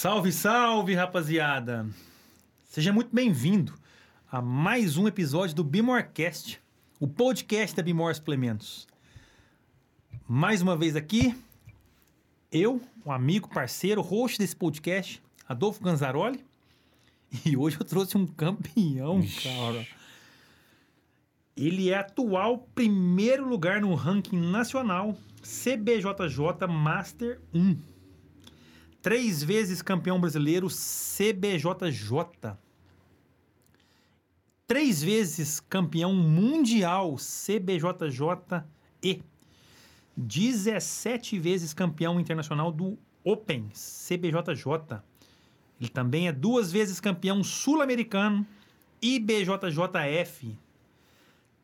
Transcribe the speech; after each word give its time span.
Salve, 0.00 0.30
salve, 0.30 0.94
rapaziada! 0.94 1.84
Seja 2.62 2.92
muito 2.92 3.12
bem-vindo 3.12 3.74
a 4.30 4.40
mais 4.40 4.96
um 4.96 5.08
episódio 5.08 5.56
do 5.56 5.64
Bimorecast, 5.64 6.60
o 7.00 7.08
podcast 7.08 7.74
da 7.74 7.82
Bimor 7.82 8.14
Suplementos. 8.14 8.86
Mais 10.28 10.62
uma 10.62 10.76
vez 10.76 10.94
aqui, 10.94 11.34
eu, 12.52 12.80
um 13.04 13.10
amigo, 13.10 13.48
parceiro, 13.48 14.00
host 14.00 14.38
desse 14.38 14.54
podcast, 14.54 15.20
Adolfo 15.48 15.82
Ganzaroli, 15.82 16.44
e 17.44 17.56
hoje 17.56 17.76
eu 17.80 17.84
trouxe 17.84 18.16
um 18.16 18.24
campeão, 18.24 19.20
cara. 19.42 19.84
Ele 21.56 21.90
é 21.90 21.98
atual 21.98 22.68
primeiro 22.72 23.48
lugar 23.48 23.80
no 23.80 23.92
ranking 23.96 24.38
nacional 24.48 25.18
CBJJ 25.42 26.68
Master 26.68 27.40
1. 27.52 27.97
Três 29.08 29.42
vezes 29.42 29.80
campeão 29.80 30.20
brasileiro 30.20 30.68
CBJJ. 30.68 32.52
Três 34.66 35.02
vezes 35.02 35.60
campeão 35.60 36.12
mundial 36.12 37.16
CBJJ-E. 37.16 39.22
17 40.14 41.38
vezes 41.38 41.72
campeão 41.72 42.20
internacional 42.20 42.70
do 42.70 42.98
Open 43.24 43.70
CBJJ. 43.70 45.00
Ele 45.80 45.88
também 45.88 46.28
é 46.28 46.32
duas 46.32 46.70
vezes 46.70 47.00
campeão 47.00 47.42
sul-americano 47.42 48.46
IBJJF. 49.00 50.54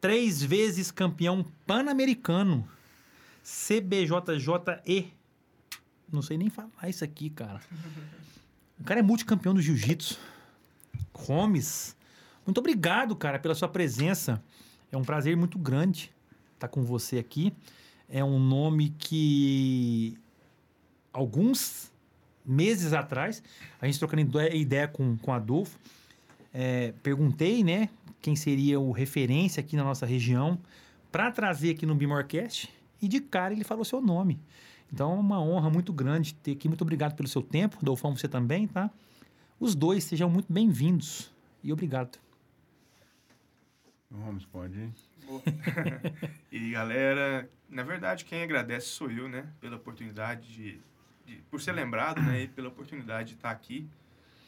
Três 0.00 0.42
vezes 0.42 0.90
campeão 0.90 1.44
pan-americano 1.66 2.66
CBJJE. 3.42 5.12
Não 6.14 6.22
sei 6.22 6.38
nem 6.38 6.48
falar 6.48 6.88
isso 6.88 7.04
aqui, 7.04 7.28
cara. 7.28 7.60
O 8.78 8.84
cara 8.84 9.00
é 9.00 9.02
multicampeão 9.02 9.52
do 9.52 9.60
jiu-jitsu. 9.60 10.18
Gomes, 11.12 11.96
muito 12.46 12.58
obrigado, 12.58 13.14
cara, 13.16 13.38
pela 13.38 13.54
sua 13.54 13.68
presença. 13.68 14.42
É 14.90 14.96
um 14.96 15.04
prazer 15.04 15.36
muito 15.36 15.58
grande 15.58 16.12
estar 16.54 16.68
com 16.68 16.82
você 16.82 17.18
aqui. 17.18 17.52
É 18.08 18.22
um 18.22 18.38
nome 18.38 18.90
que 18.98 20.16
alguns 21.12 21.90
meses 22.44 22.92
atrás, 22.92 23.42
a 23.80 23.86
gente 23.86 23.98
trocando 23.98 24.40
ideia 24.52 24.86
com, 24.86 25.16
com 25.16 25.32
Adolfo, 25.32 25.78
é, 26.52 26.92
perguntei, 27.02 27.64
né, 27.64 27.88
quem 28.20 28.36
seria 28.36 28.78
o 28.78 28.92
referência 28.92 29.60
aqui 29.60 29.76
na 29.76 29.84
nossa 29.84 30.04
região 30.04 30.58
para 31.10 31.30
trazer 31.30 31.70
aqui 31.70 31.86
no 31.86 31.94
Bimorcast 31.94 32.68
e 33.00 33.08
de 33.08 33.20
cara 33.20 33.54
ele 33.54 33.64
falou 33.64 33.84
seu 33.84 34.00
nome. 34.00 34.38
Então 34.95 35.11
é 35.11 35.19
uma 35.19 35.42
honra 35.42 35.69
muito 35.69 35.92
grande 35.92 36.37
ter 36.37 36.53
aqui. 36.53 36.69
Muito 36.69 36.83
obrigado 36.83 37.17
pelo 37.17 37.28
seu 37.28 37.42
tempo. 37.42 37.84
Dolfão, 37.84 38.17
você 38.17 38.28
também, 38.28 38.69
tá? 38.69 38.89
Os 39.59 39.75
dois 39.75 40.05
sejam 40.05 40.31
muito 40.31 40.53
bem-vindos. 40.53 41.34
E 41.64 41.73
obrigado. 41.73 42.17
Vamos, 44.09 44.47
pode 44.47 44.78
ir. 44.78 44.92
e 46.53 46.70
galera, 46.70 47.50
na 47.69 47.83
verdade 47.83 48.25
quem 48.25 48.45
agradece 48.45 48.87
sou 48.87 49.11
eu, 49.11 49.28
né? 49.28 49.48
Pela 49.61 49.75
oportunidade 49.75 50.47
de, 50.47 50.81
de, 51.27 51.42
por 51.50 51.61
ser 51.61 51.72
lembrado, 51.72 52.22
né? 52.22 52.42
E 52.45 52.48
pela 52.48 52.69
oportunidade 52.69 53.31
de 53.31 53.34
estar 53.34 53.50
aqui, 53.50 53.89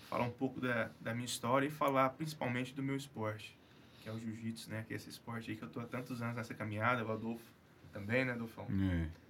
falar 0.09 0.27
um 0.27 0.31
pouco 0.31 0.61
da, 0.61 0.91
da 1.01 1.13
minha 1.13 1.27
história 1.27 1.67
e 1.67 1.71
falar 1.71 2.11
principalmente 2.11 2.73
do 2.73 2.85
meu 2.85 2.95
esporte, 2.95 3.59
que 4.01 4.09
é 4.09 4.13
o 4.13 4.21
jiu-jitsu, 4.21 4.71
né? 4.71 4.85
Que 4.87 4.93
é 4.95 4.97
esse 4.97 5.09
esporte 5.09 5.51
aí 5.51 5.57
que 5.57 5.65
eu 5.65 5.69
tô 5.69 5.81
há 5.81 5.87
tantos 5.87 6.23
anos 6.23 6.37
nessa 6.37 6.55
caminhada, 6.55 7.05
o 7.05 7.11
Adolfo 7.11 7.51
também, 7.93 8.25
né, 8.25 8.31
Adolfão? 8.31 8.69
É. 8.93 9.26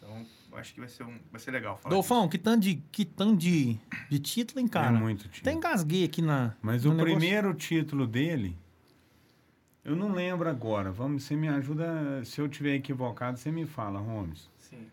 Então, 0.00 0.26
acho 0.54 0.72
que 0.72 0.80
vai 0.80 0.88
ser, 0.88 1.04
um, 1.04 1.18
vai 1.30 1.38
ser 1.38 1.50
legal 1.50 1.76
falar 1.76 1.94
Dolfão, 1.94 2.26
que 2.26 2.38
tanto, 2.38 2.62
de, 2.62 2.76
que 2.90 3.04
tanto 3.04 3.36
de, 3.36 3.78
de 4.08 4.18
título, 4.18 4.60
hein, 4.60 4.66
cara? 4.66 4.96
É 4.96 4.98
muito 4.98 5.28
título. 5.28 5.40
Até 5.42 5.52
engasguei 5.52 6.04
aqui 6.04 6.22
na. 6.22 6.54
Mas 6.62 6.84
no 6.84 6.92
o 6.92 6.94
negócio. 6.94 7.18
primeiro 7.18 7.52
título 7.52 8.06
dele, 8.06 8.56
eu 9.84 9.94
não 9.94 10.12
lembro 10.12 10.48
agora. 10.48 10.90
Vamos, 10.90 11.24
você 11.24 11.36
me 11.36 11.48
ajuda. 11.48 12.24
Se 12.24 12.40
eu 12.40 12.48
tiver 12.48 12.74
equivocado, 12.74 13.38
você 13.38 13.52
me 13.52 13.66
fala, 13.66 14.00
Holmes. 14.00 14.48
Sim. 14.58 14.86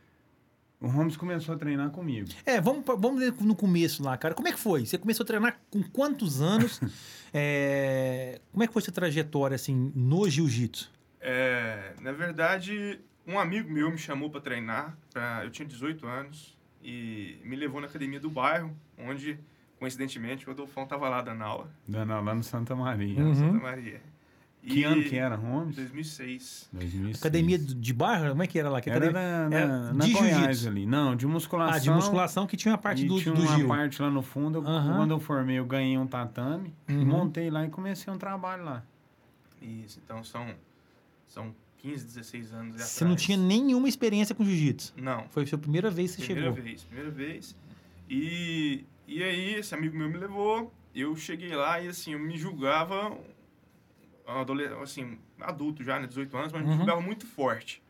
O 0.81 0.88
Holmes 0.88 1.16
começou 1.16 1.56
a 1.56 1.58
treinar 1.58 1.90
comigo. 1.90 2.28
É, 2.46 2.60
vamos, 2.60 2.84
vamos 2.86 3.20
ver 3.20 3.34
no 3.42 3.56
começo 3.56 4.04
lá, 4.04 4.18
cara. 4.18 4.36
Como 4.36 4.48
é 4.50 4.52
que 4.52 4.60
foi? 4.60 4.86
Você 4.86 4.98
começou 4.98 5.24
a 5.24 5.28
treinar 5.28 5.60
com 5.72 5.81
quantos 5.84 6.42
anos? 6.42 6.81
É, 7.34 8.40
como 8.54 8.64
é 8.64 8.68
que 8.68 8.74
foi 8.74 8.81
sua 8.81 8.94
trajetória, 8.94 9.54
assim, 9.54 9.92
no 9.94 10.30
jiu-jitsu? 10.30 10.90
É, 11.20 11.94
na 12.02 12.14
verdade, 12.14 13.02
um 13.28 13.38
amigo 13.38 13.70
meu 13.72 13.92
me 13.92 13.98
chamou 13.98 14.30
para 14.30 14.42
treinar. 14.42 14.98
Pra, 15.14 15.42
eu 15.44 15.50
tinha 15.52 15.68
18 15.68 16.08
anos 16.08 16.58
e 16.82 17.40
me 17.44 17.56
levou 17.56 17.82
na 17.82 17.88
academia 17.88 18.20
do 18.20 18.30
bairro, 18.30 18.76
onde, 18.98 19.38
coincidentemente, 19.80 20.48
o 20.48 20.52
Adolfão 20.52 20.84
estava 20.84 21.10
lá 21.10 21.22
dando 21.22 21.44
aula, 21.44 21.70
Dando 21.88 22.14
aula 22.14 22.34
no 22.34 22.44
Santa 22.44 22.76
Maria. 22.76 23.20
Uhum. 23.22 23.36
Santa 23.36 23.60
Maria. 23.60 24.02
Que 24.66 24.84
ano 24.84 25.02
que 25.02 25.16
era, 25.16 25.36
Holmes? 25.36 25.78
2006. 25.78 26.70
2006. 26.74 27.20
Academia 27.22 27.58
de 27.58 27.94
bairro? 27.94 28.30
Como 28.32 28.44
é 28.44 28.48
que 28.48 28.60
era 28.60 28.70
lá? 28.70 28.82
Que 28.82 28.90
Era 28.90 28.98
academia- 29.10 29.50
na, 29.50 29.56
era 29.56 29.68
na, 29.68 29.94
na 29.94 30.06
de 30.06 30.12
Goiás 30.12 30.36
jiu-jitsu. 30.40 30.68
ali. 30.68 30.86
Não, 30.86 31.16
de 31.16 31.26
musculação. 31.26 31.76
Ah, 31.76 31.80
de 31.80 31.90
musculação 31.90 32.46
que 32.46 32.58
tinha 32.58 32.74
uma 32.74 32.78
parte 32.78 33.06
do, 33.06 33.18
tinha 33.18 33.34
do 33.34 33.42
uma 33.44 33.56
Gil. 33.56 33.68
parte 33.68 34.02
lá 34.02 34.10
no 34.10 34.22
fundo. 34.22 34.58
Eu- 34.60 34.68
Aham. 34.68 34.98
Quando 34.98 35.12
eu 35.12 35.20
formei, 35.22 35.58
eu 35.58 35.66
ganhei 35.66 35.98
um 35.98 36.06
tatame. 36.06 36.74
Uhum. 36.90 37.06
Montei 37.06 37.50
lá 37.50 37.66
e 37.66 37.70
comecei 37.70 38.12
um 38.12 38.18
trabalho 38.18 38.66
lá. 38.66 38.84
Isso, 39.62 40.02
então 40.04 40.22
são, 40.22 40.54
são 41.28 41.56
15, 41.78 42.06
16 42.06 42.54
anos 42.54 42.76
Você 42.82 43.04
atrás. 43.04 43.10
não 43.10 43.16
tinha 43.16 43.38
nenhuma 43.38 43.88
experiência 43.88 44.34
com 44.36 44.44
jiu-jitsu. 44.44 44.94
Não, 44.98 45.28
Foi 45.30 45.44
a 45.44 45.46
sua 45.48 45.58
primeira 45.58 45.90
vez 45.90 46.16
que 46.16 46.22
você 46.22 46.26
primeira 46.34 46.52
chegou. 46.52 46.64
vez, 46.64 46.84
primeira 46.84 47.12
vez. 47.12 47.56
E, 48.10 48.86
e 49.08 49.24
aí, 49.24 49.56
esse 49.56 49.74
amigo 49.76 49.96
meu 49.98 50.10
me 50.10 50.18
levou, 50.18 50.74
eu 50.96 51.16
cheguei 51.16 51.56
lá 51.56 51.80
e 51.82 51.88
assim, 51.88 52.14
eu 52.14 52.20
me 52.20 52.38
julgava, 52.38 53.18
assim, 54.82 55.18
adulto 55.40 55.84
já, 55.84 56.00
né, 56.00 56.08
18 56.08 56.36
anos, 56.38 56.52
mas 56.52 56.62
Uhum. 56.64 56.70
me 56.72 56.78
julgava 56.78 57.02
muito 57.02 57.26
forte. 57.28 57.82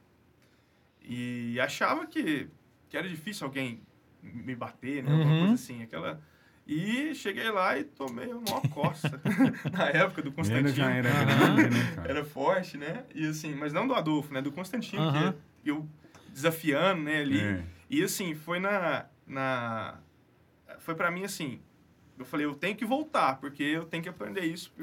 E 1.01 1.59
achava 1.59 2.05
que, 2.05 2.47
que 2.89 2.97
era 2.97 3.07
difícil 3.07 3.45
alguém 3.47 3.81
me 4.21 4.55
bater, 4.55 5.03
né, 5.03 5.11
alguma 5.11 5.31
Uhum. 5.31 5.39
coisa 5.39 5.53
assim, 5.55 5.81
aquela... 5.83 6.21
E 6.67 7.15
cheguei 7.15 7.49
lá 7.49 7.77
e 7.79 7.83
tomei 7.85 8.27
uma 8.33 8.59
coça, 8.69 9.21
na 9.71 9.87
época 9.89 10.21
do 10.21 10.27
Ele 10.27 10.35
Constantino. 10.35 10.69
já 10.69 10.91
era 10.91 11.09
grande, 11.09 11.69
né, 11.69 11.91
cara? 11.95 12.09
Era 12.09 12.25
forte, 12.25 12.77
né? 12.77 13.03
E 13.15 13.25
assim, 13.25 13.55
mas 13.55 13.71
não 13.71 13.87
do 13.87 13.93
Adolfo, 13.93 14.33
né? 14.33 14.41
Do 14.41 14.51
Constantino, 14.51 15.33
que 15.63 15.69
eu 15.69 15.87
desafiando, 16.29 17.03
né, 17.03 17.21
ali. 17.21 17.39
É. 17.39 17.63
E 17.89 18.03
assim, 18.03 18.35
foi 18.35 18.59
na, 18.59 19.05
na... 19.25 19.95
Foi 20.79 20.93
pra 20.93 21.09
mim, 21.09 21.23
assim... 21.23 21.59
Eu 22.19 22.25
falei, 22.25 22.45
eu 22.47 22.53
tenho 22.55 22.75
que 22.75 22.83
voltar, 22.83 23.35
porque 23.39 23.63
eu 23.63 23.85
tenho 23.85 24.01
que 24.03 24.09
aprender 24.09 24.41
isso 24.43 24.73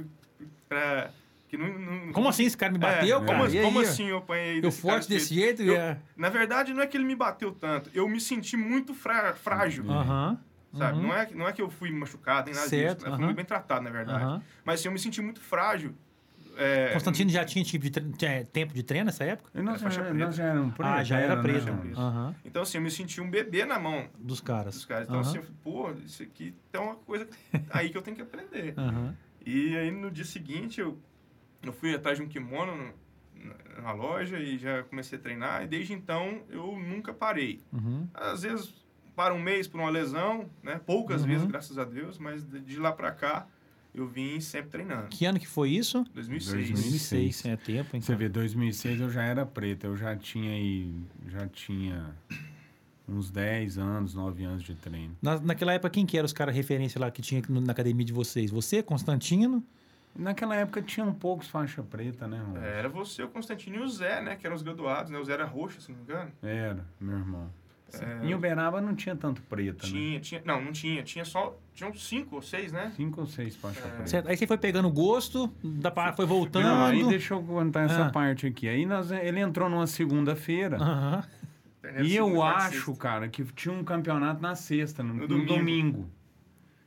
pra... 0.68 1.10
Que 1.48 1.56
não, 1.58 1.68
não- 1.78 2.12
Como 2.12 2.28
assim 2.28 2.44
esse 2.44 2.56
cara 2.56 2.72
me 2.72 2.78
bateu, 2.78 3.18
É, 3.18 3.20
cara? 3.20 3.26
Como, 3.26 3.44
aí, 3.44 3.62
como 3.62 3.80
assim 3.80 4.06
eu 4.08 4.18
apanhei 4.18 4.60
Eu 4.64 4.70
forte 4.72 5.08
desse 5.08 5.34
jeito? 5.34 5.62
jeito? 5.62 5.72
Eu- 5.72 5.76
é. 5.76 5.98
Na 6.16 6.28
verdade, 6.28 6.72
não 6.72 6.80
é 6.82 6.86
que 6.86 6.96
ele 6.96 7.04
me 7.04 7.14
bateu 7.14 7.52
tanto. 7.52 7.90
Eu 7.92 8.08
me 8.08 8.20
senti 8.20 8.56
muito 8.56 8.94
frágil, 8.94 9.90
Aham. 9.90 10.38
Sabe? 10.76 10.98
uhum. 10.98 11.02
Não, 11.08 11.14
é, 11.14 11.28
não 11.32 11.48
é 11.48 11.52
que 11.52 11.62
eu 11.62 11.70
fui 11.70 11.90
machucado, 11.90 12.46
nem 12.46 12.54
nada 12.54 12.68
Certo, 12.68 13.04
disso. 13.04 13.10
Eu 13.10 13.16
fui 13.18 13.34
bem 13.34 13.44
tratado, 13.44 13.82
na 13.84 13.90
verdade. 13.90 14.22
Aham. 14.24 14.42
Mas 14.64 14.80
assim, 14.80 14.88
eu 14.88 14.92
me 14.92 14.98
senti 14.98 15.20
muito 15.22 15.40
frágil. 15.40 15.94
É, 16.56 16.92
Constantino 16.92 17.30
já 17.30 17.44
tinha 17.44 17.64
tipo 17.64 17.82
de 17.84 17.90
tre- 17.90 18.12
tinha 18.16 18.44
tempo 18.44 18.72
de 18.72 18.84
treino 18.84 19.06
nessa 19.06 19.24
época? 19.24 19.50
E 19.58 19.60
nós, 19.60 19.82
Era 19.82 19.90
faixa 19.90 20.14
já, 20.16 20.30
já 20.30 20.44
éramos 20.44 20.74
preto, 20.76 20.88
ah, 20.88 21.02
já 21.02 21.18
era 21.18 21.36
preto. 21.42 21.66
Então, 22.44 22.62
assim, 22.62 22.78
eu 22.78 22.82
me 22.82 22.90
senti 22.92 23.20
um 23.20 23.28
bebê 23.28 23.64
na 23.64 23.76
mão 23.78 24.08
Dos 24.16 24.40
caras. 24.40 24.74
dos 24.74 24.84
caras. 24.84 25.08
Então, 25.08 25.18
assim, 25.18 25.38
eu 25.38 25.42
falei, 25.42 25.58
pô, 25.64 25.90
isso 26.06 26.22
aqui 26.22 26.54
tem 26.70 26.80
uma 26.80 26.94
coisa 26.94 27.26
aí 27.70 27.90
que 27.90 27.98
eu 27.98 28.02
tenho 28.02 28.14
que 28.16 28.22
aprender. 28.22 28.72
E 29.44 29.76
aí, 29.76 29.90
no 29.90 30.10
dia 30.12 30.24
seguinte, 30.24 30.80
eu, 30.80 30.96
eu 31.62 31.72
fui 31.72 31.92
atrás 31.92 32.18
de 32.18 32.22
um 32.24 32.28
kimono 32.28 32.76
no- 32.76 32.94
na, 33.76 33.82
na 33.82 33.92
loja 33.92 34.38
e 34.38 34.56
já 34.56 34.84
comecei 34.84 35.18
a 35.18 35.20
treinar. 35.20 35.64
E 35.64 35.66
desde 35.66 35.92
então, 35.92 36.43
eu 36.49 36.78
nunca 36.78 37.12
parei. 37.12 37.60
Uhum. 37.72 38.08
Às 38.14 38.43
vezes, 38.43 38.72
para 39.14 39.32
um 39.34 39.40
mês 39.40 39.66
por 39.69 39.81
uma 39.81 39.90
lesão, 39.90 40.49
né? 40.62 40.81
Poucas 40.84 41.22
Uhum. 41.22 41.28
vezes, 41.28 41.46
graças 41.46 41.78
a 41.78 41.84
Deus. 41.84 42.19
Mas 42.19 42.44
de, 42.44 42.61
de 42.61 42.78
lá 42.78 42.93
pra 42.93 43.11
cá, 43.12 43.46
eu 43.94 44.06
vim 44.06 44.40
sempre 44.40 44.70
treinando. 44.70 45.08
Que 45.08 45.25
ano 45.26 45.38
que 45.38 45.46
foi 45.46 45.70
isso? 45.70 46.05
2006. 46.14 46.70
2006, 46.70 47.44
é 47.46 47.56
tempo, 47.56 47.94
hein? 47.96 48.00
Você 48.02 48.14
vê, 48.16 48.28
2006 48.28 49.00
eu 49.00 49.11
já 49.11 49.22
era 49.22 49.46
preto, 49.46 49.84
eu 49.84 49.96
já 49.96 50.16
tinha 50.16 50.50
aí, 50.52 50.93
já 51.28 51.46
tinha 51.46 52.14
uns 53.08 53.31
10 53.31 53.78
anos, 53.78 54.14
9 54.14 54.44
anos 54.44 54.62
de 54.62 54.75
treino. 54.75 55.16
Na, 55.22 55.38
naquela 55.38 55.72
época, 55.75 55.90
quem 55.90 56.06
que 56.06 56.16
era 56.16 56.25
os 56.25 56.32
caras 56.32 56.55
referência 56.55 57.00
lá 57.00 57.11
que 57.11 57.20
tinha 57.22 57.43
na 57.49 57.72
academia 57.72 58.05
de 58.05 58.12
vocês? 58.12 58.50
Você, 58.50 58.82
Constantino? 58.82 59.62
Naquela 60.16 60.55
época 60.55 60.81
tinham 60.81 61.12
poucos 61.12 61.49
faixa 61.49 61.82
preta, 61.82 62.26
né? 62.28 62.40
É, 62.62 62.78
Era 62.78 62.88
você, 62.88 63.22
o 63.25 63.28
Constantino 63.28 63.76
e 63.76 63.81
o 63.81 63.88
Zé, 63.88 64.22
né? 64.22 64.37
Que 64.37 64.46
eram 64.46 64.55
os 64.55 64.62
graduados, 64.62 65.11
né? 65.11 65.19
O 65.19 65.25
Zé 65.25 65.32
era 65.32 65.44
roxo, 65.44 65.81
se 65.81 65.90
não 65.90 65.99
me 65.99 66.05
engano. 66.05 66.31
Era, 66.40 66.87
meu 67.00 67.19
irmão. 67.19 67.50
É, 67.92 68.26
Em 68.26 68.34
Uberaba 68.34 68.81
não 68.81 68.94
tinha 68.94 69.14
tanto 69.14 69.40
preta, 69.42 69.86
né? 69.86 69.92
Tinha, 69.92 70.20
tinha. 70.20 70.42
Não, 70.44 70.60
não 70.60 70.72
tinha. 70.72 71.02
Tinha 71.02 71.25
só. 71.25 71.56
Tinham 71.75 71.94
cinco 71.94 72.36
ou 72.36 72.42
seis, 72.42 72.72
né? 72.72 72.92
Cinco 72.96 73.20
ou 73.20 73.26
seis 73.26 73.54
faixa 73.56 73.81
É. 73.81 73.88
preta. 74.02 74.28
Aí 74.31 74.36
você 74.36 74.46
foi 74.46 74.58
pegando 74.58 74.90
gosto, 74.90 75.48
da, 75.62 75.92
foi 76.12 76.26
voltando. 76.26 76.64
Não, 76.64 76.84
aí 76.86 77.04
deixa 77.06 77.34
eu 77.34 77.42
contar 77.42 77.82
essa 77.82 78.06
Ah. 78.06 78.10
parte 78.10 78.46
aqui. 78.46 78.69
Aí 78.69 78.84
nós, 78.84 79.10
ele 79.12 79.38
entrou 79.40 79.69
numa 79.69 79.86
segunda-feira 79.86 80.76
Aham. 80.76 81.25
Internet 81.78 82.08
e 82.10 82.16
eu 82.16 82.42
acho, 82.42 82.86
sexta. 82.86 82.94
cara, 82.96 83.28
que 83.28 83.44
tinha 83.52 83.72
um 83.75 83.84
campeonato 83.84 84.40
na 84.40 84.54
sexta, 84.54 85.02
no, 85.02 85.12
No 85.14 85.20
no 85.20 85.28
domingo. 85.28 85.54
domingo. 85.54 86.10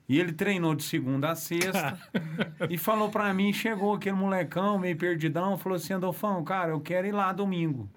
E 0.09 0.19
ele 0.19 0.31
treinou 0.33 0.73
de 0.73 0.83
segunda 0.83 1.29
a 1.31 1.35
sexta 1.35 1.97
e 2.69 2.77
falou 2.77 3.09
pra 3.09 3.33
mim, 3.33 3.51
chegou 3.53 3.93
aquele 3.93 4.15
molecão 4.15 4.79
meio 4.79 4.95
perdidão, 4.97 5.57
falou 5.57 5.75
assim, 5.75 5.93
Adolfão, 5.93 6.43
cara, 6.43 6.71
eu 6.71 6.79
quero 6.79 7.05
ir 7.07 7.11
lá 7.11 7.31
domingo. 7.33 7.89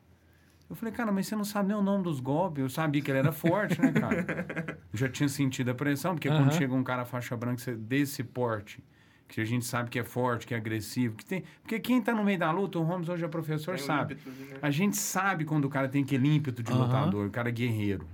Eu 0.70 0.76
falei, 0.76 0.94
cara, 0.94 1.10
mas 1.10 1.26
você 1.26 1.34
não 1.34 1.44
sabe 1.44 1.68
nem 1.68 1.76
o 1.76 1.82
nome 1.82 2.04
dos 2.04 2.20
golpes. 2.20 2.62
Eu 2.62 2.70
sabia 2.70 3.02
que 3.02 3.10
ele 3.10 3.18
era 3.18 3.32
forte, 3.32 3.80
né, 3.80 3.90
cara? 3.92 4.24
Eu 4.92 4.98
já 4.98 5.08
tinha 5.08 5.28
sentido 5.28 5.70
a 5.72 5.74
pressão, 5.74 6.14
porque 6.14 6.28
quando 6.28 6.42
Aham. 6.50 6.52
chega 6.52 6.74
um 6.74 6.82
cara 6.84 7.04
faixa 7.04 7.36
branca 7.36 7.76
desse 7.76 8.22
porte, 8.22 8.82
que 9.26 9.40
a 9.40 9.44
gente 9.44 9.64
sabe 9.64 9.90
que 9.90 9.98
é 9.98 10.04
forte, 10.04 10.46
que 10.46 10.54
é 10.54 10.56
agressivo, 10.56 11.16
que 11.16 11.24
tem... 11.24 11.44
Porque 11.62 11.78
quem 11.80 12.00
tá 12.00 12.14
no 12.14 12.24
meio 12.24 12.38
da 12.38 12.50
luta, 12.52 12.78
o 12.78 12.82
Holmes 12.82 13.08
hoje 13.08 13.24
é 13.24 13.28
professor, 13.28 13.76
Tem 13.76 13.84
sabe. 13.84 14.14
né? 14.14 14.20
A 14.62 14.70
gente 14.70 14.96
sabe 14.96 15.44
quando 15.44 15.64
o 15.64 15.68
cara 15.68 15.88
tem 15.88 16.02
aquele 16.04 16.28
ímpeto 16.34 16.62
de 16.62 16.72
Aham. 16.72 16.82
lutador, 16.84 17.26
o 17.26 17.30
cara 17.30 17.48
é 17.48 17.52
guerreiro. 17.52 18.06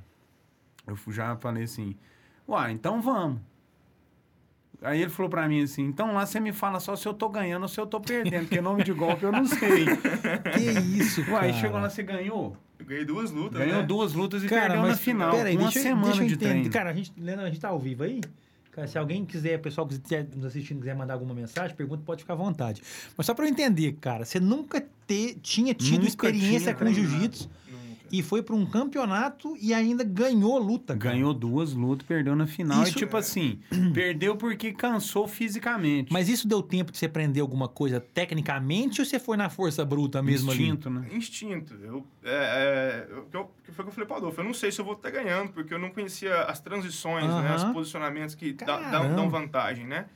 Eu 0.86 0.96
já 1.12 1.36
falei 1.36 1.64
assim, 1.64 1.94
uai, 2.48 2.72
então 2.72 3.00
vamos. 3.02 3.40
Aí 4.82 5.00
ele 5.02 5.11
falou 5.11 5.31
pra 5.31 5.49
mim 5.49 5.62
assim, 5.62 5.82
então 5.84 6.12
lá 6.14 6.25
você 6.26 6.38
me 6.38 6.52
fala 6.52 6.78
só 6.81 6.94
se 6.94 7.06
eu 7.08 7.14
tô 7.14 7.28
ganhando 7.28 7.62
ou 7.62 7.69
se 7.69 7.81
eu 7.81 7.87
tô 7.87 7.99
perdendo, 8.00 8.43
porque 8.46 8.61
nome 8.61 8.84
de 8.84 8.93
golpe 8.93 9.25
eu 9.25 9.32
não 9.32 9.44
sei. 9.46 9.87
Que 10.55 10.99
isso, 10.99 11.23
cara. 11.25 11.37
Uai, 11.37 11.46
aí 11.49 11.55
chegou 11.55 11.81
lá, 11.81 11.88
você 11.90 12.02
ganhou? 12.02 12.56
Eu 12.78 12.84
ganhei 12.87 13.05
duas 13.05 13.31
lutas, 13.31 13.58
Ganhou 13.58 13.81
né? 13.81 13.82
duas 13.87 14.12
lutas 14.12 14.44
e 14.44 14.49
Cara, 14.49 14.61
perdeu 14.62 14.81
mas 14.82 14.90
na 14.90 14.96
final. 14.96 15.31
Peraí, 15.31 15.56
uma 15.56 15.64
deixa, 15.64 15.81
semana 15.81 16.05
deixa 16.06 16.23
eu 16.23 16.26
de 16.28 16.34
entender. 16.34 16.50
treino. 16.52 16.70
Cara, 16.70 16.90
a 16.90 16.93
gente, 16.93 17.12
Leandro, 17.19 17.44
a 17.46 17.49
gente 17.49 17.61
tá 17.61 17.69
ao 17.69 17.78
vivo 17.78 18.02
aí? 18.05 18.20
Cara, 18.70 18.87
se 18.87 18.99
alguém 18.99 19.25
quiser, 19.25 19.58
pessoal 19.58 19.87
que 19.87 19.94
estiver 19.94 20.26
nos 20.37 20.44
assistindo, 20.44 20.81
quiser 20.81 20.94
mandar 20.94 21.14
alguma 21.14 21.32
mensagem, 21.34 21.75
pergunta, 21.75 22.02
pode 22.05 22.20
ficar 22.23 22.34
à 22.34 22.37
vontade. 22.37 22.82
Mas 23.17 23.25
só 23.26 23.32
pra 23.32 23.46
eu 23.46 23.49
entender, 23.49 23.96
cara, 23.99 24.26
você 24.26 24.38
nunca 24.38 24.84
te- 25.06 25.38
tinha 25.43 25.73
tido 25.73 25.94
Nunca 25.94 26.08
experiência 26.08 26.75
tinha 26.75 26.87
com 26.87 26.93
jiu-jitsu. 26.93 27.49
E 28.10 28.22
foi 28.22 28.42
pra 28.42 28.54
um 28.54 28.64
campeonato 28.66 29.56
e 29.60 29.72
ainda 29.74 30.02
ganhou 30.04 30.58
luta, 30.58 30.96
cara. 30.96 31.14
Ganhou 31.14 31.32
duas 31.34 31.72
lutas, 31.72 32.06
perdeu 32.06 32.34
na 32.36 32.46
final. 32.46 32.82
Isso- 32.82 32.92
e 32.92 32.94
tipo 33.00 33.16
assim, 33.16 33.60
perdeu 33.94 34.36
porque 34.36 34.72
cansou 34.72 35.26
fisicamente. 35.28 36.12
Mas 36.12 36.28
isso 36.28 36.46
deu 36.48 36.62
tempo 36.62 36.92
de 36.92 36.98
você 36.98 37.06
aprender 37.06 37.40
alguma 37.40 37.68
coisa 37.68 38.00
tecnicamente 38.00 39.00
ou 39.00 39.04
você 39.06 39.18
foi 39.18 39.36
na 39.36 39.48
força 39.48 39.84
bruta 39.84 40.22
mesmo 40.22 40.50
ali? 40.50 40.62
Instinto, 40.64 40.90
né? 40.90 41.06
Instinto. 41.12 41.74
Eu, 41.82 42.06
é, 42.24 42.30
é, 42.30 43.08
eu- 43.32 43.50
foi 43.72 43.82
o 43.84 43.84
que 43.86 43.90
eu 43.90 43.92
falei 43.92 44.06
pro 44.06 44.16
Adolfo. 44.16 44.40
Eu 44.40 44.44
não 44.44 44.54
sei 44.54 44.70
se 44.72 44.80
eu 44.80 44.84
vou 44.84 44.94
estar 44.94 45.10
ganhando, 45.10 45.52
porque 45.52 45.72
eu 45.74 45.78
não 45.78 45.90
conhecia 45.90 46.42
as 46.42 46.60
transições, 46.60 47.24
né? 47.26 47.30
Aham. 47.30 47.56
Os 47.56 47.64
posicionamentos 47.72 48.34
que 48.34 48.52
dá- 48.52 48.90
dão, 48.90 49.14
dão 49.16 49.30
vantagem, 49.30 49.86
né? 49.86 50.06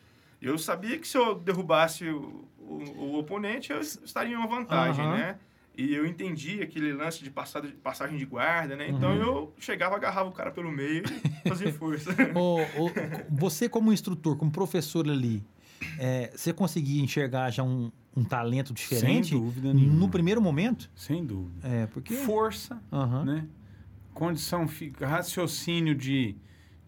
Eu 0.41 0.57
sabia 0.59 0.99
que 0.99 1.07
se 1.07 1.19
eu 1.19 1.35
derrubasse 1.35 2.05
o, 2.09 2.45
o- 2.59 2.85
o 2.99 3.19
oponente, 3.19 3.71
eu 3.73 3.81
estaria 3.81 4.33
em 4.33 4.37
uma 4.37 4.47
vantagem, 4.47 5.05
Aham. 5.05 5.17
né? 5.17 5.37
E 5.77 5.95
eu 5.95 6.05
entendi 6.05 6.61
aquele 6.63 6.93
lance 6.93 7.23
de 7.25 7.31
passada- 7.31 7.69
passagem 7.83 8.19
de 8.19 8.25
guarda, 8.27 8.77
né? 8.77 8.91
Então 8.91 9.11
Uhum. 9.11 9.23
eu 9.23 9.55
chegava, 9.59 9.97
agarrava 9.97 10.29
o 10.29 10.33
cara 10.33 10.51
pelo 10.51 10.71
meio 10.71 11.03
e 11.45 11.49
fazia 11.49 11.73
força. 11.73 12.11
Você 13.31 13.69
como 13.69 13.93
instrutor, 13.93 14.37
como 14.37 14.51
professor 14.51 15.09
ali, 15.09 15.43
é, 15.99 16.31
você 16.35 16.53
conseguia 16.53 17.03
enxergar 17.03 17.51
já 17.51 17.63
um, 17.63 17.91
um 18.17 18.25
talento 18.25 18.75
diferente 18.75 19.31
Sem 19.31 19.39
dúvida 19.41 19.73
nenhuma. 19.73 19.99
no 20.01 20.09
primeiro 20.09 20.41
momento? 20.43 20.91
Sem 20.95 21.25
dúvida. 21.25 21.67
É, 21.67 21.87
porque... 21.87 22.15
Força, 22.15 22.83
Aham. 22.93 23.25
né? 23.25 23.47
Condição, 24.13 24.67
raciocínio 25.01 25.95
de, 25.95 26.37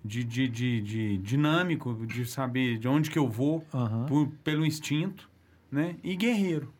de, 0.04 0.24
de, 0.24 0.48
de, 0.48 0.80
de 0.82 1.18
dinâmico, 1.18 2.04
de 2.06 2.26
saber 2.26 2.78
de 2.78 2.88
onde 2.88 3.10
que 3.10 3.18
eu 3.18 3.28
vou, 3.28 3.64
Aham. 3.72 4.06
por, 4.06 4.28
pelo 4.44 4.66
instinto, 4.66 5.30
né? 5.70 5.96
E 6.02 6.14
guerreiro. 6.16 6.72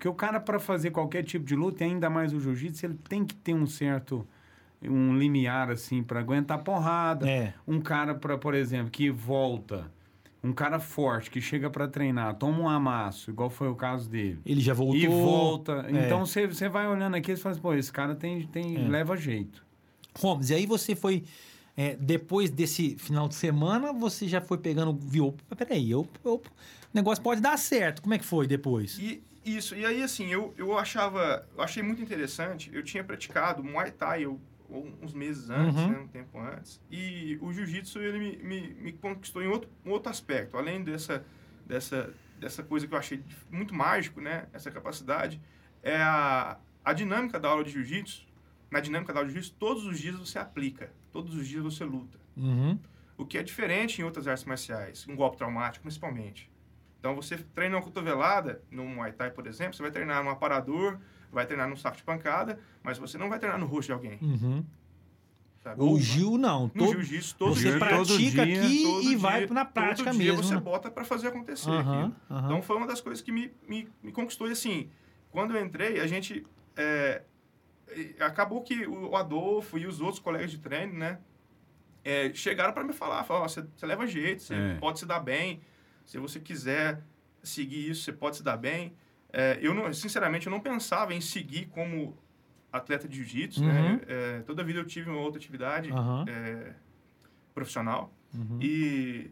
Porque 0.00 0.08
o 0.08 0.14
cara, 0.14 0.40
para 0.40 0.58
fazer 0.58 0.92
qualquer 0.92 1.22
tipo 1.22 1.44
de 1.44 1.54
luta, 1.54 1.84
e 1.84 1.88
ainda 1.88 2.08
mais 2.08 2.32
o 2.32 2.40
jiu-jitsu, 2.40 2.86
ele 2.86 2.98
tem 3.06 3.22
que 3.22 3.34
ter 3.34 3.52
um 3.52 3.66
certo 3.66 4.26
um 4.82 5.14
limiar 5.14 5.70
assim 5.70 6.02
para 6.02 6.20
aguentar 6.20 6.64
porrada. 6.64 7.28
É. 7.28 7.52
Um 7.68 7.82
cara 7.82 8.14
para, 8.14 8.38
por 8.38 8.54
exemplo, 8.54 8.90
que 8.90 9.10
volta, 9.10 9.92
um 10.42 10.54
cara 10.54 10.80
forte 10.80 11.30
que 11.30 11.38
chega 11.38 11.68
para 11.68 11.86
treinar, 11.86 12.34
toma 12.36 12.60
um 12.60 12.66
amasso, 12.70 13.30
igual 13.30 13.50
foi 13.50 13.68
o 13.68 13.74
caso 13.74 14.08
dele. 14.08 14.40
Ele 14.46 14.62
já 14.62 14.72
voltou. 14.72 14.96
E 14.96 15.06
volta. 15.06 15.84
É. 15.86 16.06
Então 16.06 16.24
você 16.24 16.46
você 16.46 16.66
vai 16.66 16.88
olhando 16.88 17.14
aqui 17.16 17.32
e 17.32 17.36
fala 17.36 17.52
assim, 17.52 17.60
pô, 17.60 17.74
esse 17.74 17.92
cara 17.92 18.14
tem, 18.14 18.46
tem 18.46 18.76
É. 18.82 18.88
leva 18.88 19.14
jeito. 19.18 19.62
Holmes, 20.18 20.48
e 20.48 20.54
aí 20.54 20.64
você 20.64 20.96
foi... 20.96 21.24
é, 21.76 21.94
depois 21.96 22.48
desse 22.48 22.96
final 22.96 23.28
de 23.28 23.34
semana, 23.34 23.92
você 23.92 24.26
já 24.26 24.40
foi 24.40 24.56
pegando... 24.56 24.94
Viu, 24.98 25.34
peraí, 25.58 25.90
eu, 25.90 26.08
eu- 26.24 26.36
o 26.36 26.42
negócio 26.94 27.22
pode 27.22 27.42
dar 27.42 27.58
certo. 27.58 28.00
Como 28.00 28.14
é 28.14 28.18
que 28.18 28.24
foi 28.24 28.46
depois? 28.46 28.98
E 28.98 29.22
isso, 29.56 29.74
e 29.74 29.84
aí 29.84 30.02
assim, 30.02 30.28
eu, 30.28 30.54
eu 30.56 30.76
achava, 30.78 31.46
eu 31.56 31.62
achei 31.62 31.82
muito 31.82 32.00
interessante, 32.02 32.70
eu 32.72 32.82
tinha 32.82 33.02
praticado 33.04 33.62
Muay 33.62 33.90
Thai 33.90 34.24
eu, 34.24 34.40
uns 35.02 35.12
meses 35.12 35.50
antes, 35.50 35.80
Uhum. 35.80 35.88
né, 35.90 35.98
um 35.98 36.08
tempo 36.08 36.38
antes, 36.38 36.80
e 36.90 37.38
o 37.40 37.52
Jiu-Jitsu 37.52 37.98
ele 37.98 38.18
me, 38.18 38.36
me, 38.36 38.74
me 38.74 38.92
conquistou 38.92 39.42
em 39.42 39.46
outro, 39.48 39.68
outro 39.84 40.10
aspecto, 40.10 40.56
além 40.56 40.82
dessa, 40.84 41.24
dessa, 41.66 42.14
dessa 42.38 42.62
coisa 42.62 42.86
que 42.86 42.94
eu 42.94 42.98
achei 42.98 43.22
muito 43.50 43.74
mágico, 43.74 44.20
né, 44.20 44.46
essa 44.52 44.70
capacidade, 44.70 45.40
é 45.82 45.96
a, 45.96 46.58
a 46.84 46.92
dinâmica 46.92 47.38
da 47.40 47.48
aula 47.48 47.64
de 47.64 47.70
Jiu-Jitsu, 47.70 48.26
na 48.70 48.80
dinâmica 48.80 49.12
da 49.12 49.20
aula 49.20 49.28
de 49.28 49.34
Jiu-Jitsu, 49.34 49.56
todos 49.58 49.84
os 49.84 49.98
dias 49.98 50.16
você 50.16 50.38
aplica, 50.38 50.92
todos 51.12 51.34
os 51.34 51.46
dias 51.48 51.62
você 51.62 51.84
luta. 51.84 52.18
Uhum. 52.36 52.78
O 53.16 53.26
que 53.26 53.36
é 53.36 53.42
diferente 53.42 54.00
em 54.00 54.04
outras 54.04 54.26
artes 54.26 54.44
marciais, 54.44 55.06
um 55.08 55.14
golpe 55.16 55.36
traumático 55.36 55.82
principalmente. 55.82 56.49
Então 57.00 57.16
você 57.16 57.38
treina 57.38 57.76
uma 57.76 57.82
cotovelada 57.82 58.62
no 58.70 58.84
Muay 58.84 59.12
Thai, 59.12 59.30
por 59.30 59.46
exemplo, 59.46 59.74
você 59.74 59.82
vai 59.82 59.90
treinar 59.90 60.22
no 60.22 60.30
aparador, 60.30 60.98
vai 61.32 61.46
treinar 61.46 61.68
num 61.68 61.74
saco 61.76 61.96
de 61.96 62.02
pancada, 62.02 62.60
mas 62.82 62.98
você 62.98 63.16
não 63.18 63.28
vai 63.28 63.38
treinar 63.38 63.58
no 63.58 63.66
rosto 63.66 63.86
de 63.88 63.92
alguém. 63.92 64.18
Uhum. 64.20 64.62
Sabe? 65.62 65.80
O 65.82 65.86
Ou- 65.86 65.98
Gil, 66.00 66.36
não. 66.38 66.64
no 66.64 66.68
todo- 66.70 66.92
jiu-jitsu, 66.92 67.36
todo 67.36 67.54
você 67.54 67.70
dia, 67.70 67.78
pratica 67.78 68.04
todo 68.06 68.14
aqui 68.42 68.82
todo 68.82 69.02
e 69.02 69.08
dia, 69.08 69.18
vai 69.18 69.46
na 69.46 69.64
prática 69.64 70.10
todo 70.10 70.18
dia 70.20 70.32
mesmo. 70.32 70.44
você 70.46 70.54
né? 70.54 70.60
bota 70.60 70.90
para 70.90 71.04
fazer 71.04 71.28
acontecer 71.28 71.70
aquilo. 71.70 72.14
aham. 72.30 72.44
Então 72.46 72.62
foi 72.62 72.76
uma 72.76 72.86
das 72.86 73.00
coisas 73.00 73.22
que 73.22 73.32
me, 73.32 73.50
me, 73.66 73.88
me 74.02 74.12
conquistou. 74.12 74.46
E 74.48 74.52
assim, 74.52 74.90
quando 75.30 75.56
eu 75.56 75.64
entrei, 75.64 76.00
a 76.00 76.06
gente. 76.06 76.46
é, 76.76 77.22
acabou 78.20 78.62
que 78.62 78.86
o 78.86 79.16
Adolfo 79.16 79.76
e 79.78 79.86
os 79.86 80.00
outros 80.00 80.18
colegas 80.18 80.50
de 80.50 80.58
treino, 80.58 80.94
né? 80.98 81.18
é, 82.04 82.32
chegaram 82.32 82.72
para 82.72 82.82
me 82.84 82.92
falar: 82.94 83.24
falaram, 83.24 83.44
"Ó, 83.44 83.48
você, 83.48 83.62
você 83.76 83.84
leva 83.84 84.06
jeito, 84.06 84.42
você 84.42 84.54
É. 84.54 84.74
pode 84.76 84.98
se 84.98 85.04
dar 85.06 85.20
bem. 85.20 85.60
Se 86.10 86.18
você 86.18 86.40
quiser 86.40 87.00
seguir 87.40 87.88
isso, 87.88 88.02
você 88.02 88.12
pode 88.12 88.36
se 88.36 88.42
dar 88.42 88.56
bem. 88.56 88.92
É, 89.32 89.56
eu, 89.62 89.72
não, 89.72 89.92
sinceramente, 89.92 90.48
eu 90.48 90.50
não 90.50 90.58
pensava 90.58 91.14
em 91.14 91.20
seguir 91.20 91.66
como 91.66 92.18
atleta 92.72 93.06
de 93.06 93.14
jiu-jitsu, 93.18 93.60
Uhum. 93.62 93.68
né? 93.68 94.00
É, 94.08 94.40
toda 94.40 94.60
a 94.60 94.64
vida 94.64 94.80
eu 94.80 94.84
tive 94.84 95.08
uma 95.08 95.20
outra 95.20 95.38
atividade 95.38 95.88
Aham. 95.92 96.24
é, 96.28 96.74
profissional. 97.54 98.12
Uhum. 98.34 98.58
E, 98.60 99.30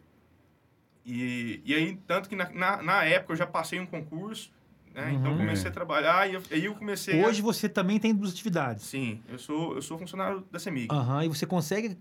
e, 1.05 1.61
e 1.65 1.75
aí, 1.75 1.97
tanto 2.07 2.29
que 2.29 2.37
na, 2.37 2.49
na, 2.51 2.81
na 2.81 3.05
época 3.05 3.33
eu 3.33 3.37
já 3.37 3.47
passei 3.47 3.81
um 3.81 3.87
concurso, 3.87 4.53
né? 4.99 5.13
Então 5.15 5.33
Uhum. 5.33 5.39
comecei 5.39 5.67
É. 5.67 5.69
a 5.69 5.73
trabalhar 5.73 6.29
e 6.29 6.35
eu- 6.35 6.43
aí 6.51 6.65
eu 6.65 6.75
comecei 6.75 7.25
Hoje 7.25 7.41
a... 7.41 7.45
você 7.45 7.69
também 7.69 7.99
tem 8.01 8.13
duas 8.15 8.33
atividades. 8.33 8.85
Sim, 8.85 9.23
eu 9.29 9.39
sou, 9.39 9.75
eu 9.77 9.83
sou 9.83 9.97
funcionário 9.99 10.45
da 10.51 10.59
CEMIG. 10.59 10.89
Aham, 10.93 11.25
e 11.25 11.29
você 11.29 11.47
consegue. 11.47 11.97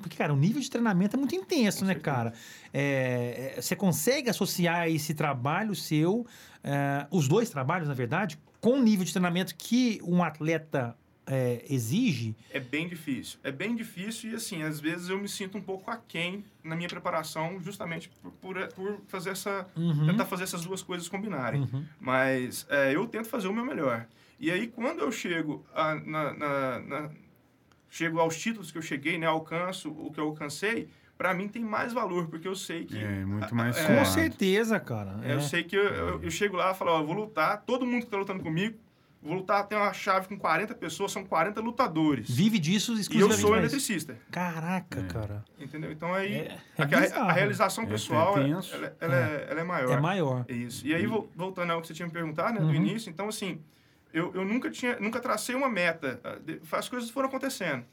Porque, 0.00 0.16
cara, 0.16 0.32
o 0.32 0.36
nível 0.36 0.60
de 0.60 0.70
treinamento 0.70 1.16
é 1.16 1.18
muito 1.18 1.34
intenso, 1.34 1.80
Com 1.80 1.84
né, 1.86 1.92
certeza. 1.94 2.16
cara? 2.16 2.32
É, 2.72 3.54
é, 3.56 3.60
você 3.60 3.76
consegue 3.76 4.30
associar 4.30 4.88
esse 4.88 5.12
trabalho 5.14 5.74
seu, 5.74 6.26
é, 6.62 7.06
os 7.10 7.28
dois 7.28 7.50
trabalhos, 7.50 7.86
na 7.88 7.94
verdade, 7.94 8.38
com 8.60 8.78
o 8.78 8.82
nível 8.82 9.04
de 9.04 9.12
treinamento 9.12 9.54
que 9.54 10.00
um 10.02 10.22
atleta 10.24 10.96
é, 11.26 11.64
exige? 11.70 12.34
É 12.50 12.60
bem 12.60 12.86
difícil. 12.88 13.38
É 13.42 13.50
bem 13.50 13.74
difícil 13.74 14.30
e, 14.32 14.34
assim, 14.34 14.62
às 14.62 14.78
vezes 14.80 15.08
eu 15.08 15.18
me 15.18 15.28
sinto 15.28 15.56
um 15.56 15.60
pouco 15.62 15.90
aquém 15.90 16.44
na 16.62 16.76
minha 16.76 16.88
preparação 16.88 17.60
justamente 17.60 18.08
por, 18.22 18.30
por, 18.32 18.68
por 18.74 19.00
fazer 19.08 19.30
essa... 19.30 19.66
Uhum, 19.76 20.06
Tentar 20.06 20.26
fazer 20.26 20.44
essas 20.44 20.64
duas 20.64 20.82
coisas 20.82 21.08
combinarem. 21.08 21.62
uhum. 21.62 21.84
Mas 22.00 22.66
é, 22.68 22.94
eu 22.94 23.06
tento 23.06 23.28
fazer 23.28 23.48
o 23.48 23.52
meu 23.54 23.64
melhor. 23.64 24.06
E 24.38 24.50
aí, 24.50 24.66
quando 24.66 25.00
eu 25.00 25.10
chego, 25.12 25.64
a, 25.74 25.94
na, 25.94 26.32
na- 26.34 26.78
na- 26.80 27.10
chego 27.88 28.18
aos 28.18 28.36
títulos 28.38 28.70
que 28.70 28.78
eu 28.78 28.82
cheguei, 28.82 29.16
né, 29.18 29.26
alcanço 29.26 29.90
o 29.90 30.10
que 30.12 30.18
eu 30.20 30.24
alcancei, 30.24 30.88
para 31.16 31.32
mim 31.32 31.46
tem 31.48 31.62
mais 31.62 31.92
valor, 31.92 32.26
porque 32.28 32.46
eu 32.48 32.56
sei 32.56 32.84
que... 32.84 32.98
É, 32.98 33.24
muito 33.24 33.54
mais 33.54 33.76
É, 33.78 33.86
Com 33.98 34.04
certeza, 34.04 34.80
cara. 34.80 35.20
Eu 35.22 35.38
é. 35.38 35.40
sei 35.40 35.62
que 35.62 35.76
eu, 35.76 35.84
eu- 35.84 36.22
eu 36.22 36.30
chego 36.30 36.56
lá 36.56 36.72
e 36.72 36.74
falo, 36.74 36.90
ó, 36.90 37.00
eu 37.00 37.06
vou 37.06 37.14
lutar, 37.14 37.62
todo 37.64 37.86
mundo 37.86 38.04
que 38.04 38.10
tá 38.10 38.16
lutando 38.18 38.42
comigo, 38.42 38.76
vou 39.24 39.34
lutar, 39.34 39.66
tem 39.66 39.76
uma 39.78 39.92
chave 39.92 40.28
com 40.28 40.38
40 40.38 40.74
pessoas, 40.74 41.10
são 41.10 41.24
40 41.24 41.60
lutadores. 41.60 42.28
Vive 42.30 42.58
disso 42.58 42.92
E 42.92 42.94
eu 42.96 43.00
exclusivamente. 43.00 43.40
sou 43.40 43.56
eletricista, 43.56 44.18
Caraca, 44.30 45.00
É. 45.00 45.04
cara. 45.04 45.44
entendeu? 45.58 45.90
Então 45.90 46.12
aí, 46.12 46.34
É, 46.34 46.58
a, 46.78 46.82
é 46.84 47.12
a- 47.18 47.22
a 47.24 47.32
realização 47.32 47.84
É 47.84 47.86
pessoal, 47.86 48.36
ela, 48.36 48.46
tenso. 48.46 48.74
ela- 48.74 48.96
ela 49.00 49.16
é, 49.16 49.46
ela 49.50 49.60
é 49.60 49.64
maior. 49.64 49.92
É 49.92 50.00
maior. 50.00 50.44
É 50.46 50.52
isso. 50.52 50.86
E 50.86 50.94
aí, 50.94 51.06
vol- 51.06 51.30
voltando 51.34 51.70
ao 51.72 51.80
que 51.80 51.86
você 51.88 51.94
tinha 51.94 52.06
me 52.06 52.12
perguntado, 52.12 52.52
né, 52.54 52.60
do 52.60 52.66
Uhum. 52.66 52.74
início, 52.74 53.08
então, 53.10 53.26
assim, 53.28 53.60
eu, 54.12 54.32
eu 54.34 54.44
nunca 54.44 54.70
tinha, 54.70 55.00
nunca 55.00 55.18
tracei 55.20 55.54
uma 55.54 55.68
meta. 55.68 56.20
ah, 56.22 56.76
As 56.78 56.88
coisas 56.88 57.08
foram 57.10 57.28
acontecendo. 57.28 57.84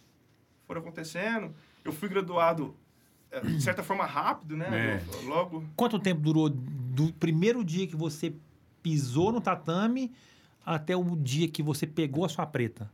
Foram 0.67 0.81
acontecendo. 0.81 1.55
Eu 1.83 1.91
fui 1.91 2.07
graduado, 2.09 2.75
eh, 3.31 3.39
de 3.39 3.61
certa 3.63 3.81
forma, 3.83 4.05
rápido, 4.05 4.55
né? 4.57 5.01
É. 5.01 5.25
Logo, 5.25 5.63
Quanto 5.75 5.97
tempo 5.97 6.21
durou 6.21 6.49
do 6.49 7.11
primeiro 7.13 7.63
dia 7.63 7.87
que 7.87 7.95
você 7.95 8.33
pisou 8.83 9.31
no 9.31 9.39
tatame 9.41 10.11
até 10.65 10.95
o 10.95 11.15
dia 11.15 11.47
que 11.47 11.61
você 11.63 11.85
pegou 11.87 12.25
a 12.25 12.29
sua 12.29 12.45
preta? 12.45 12.89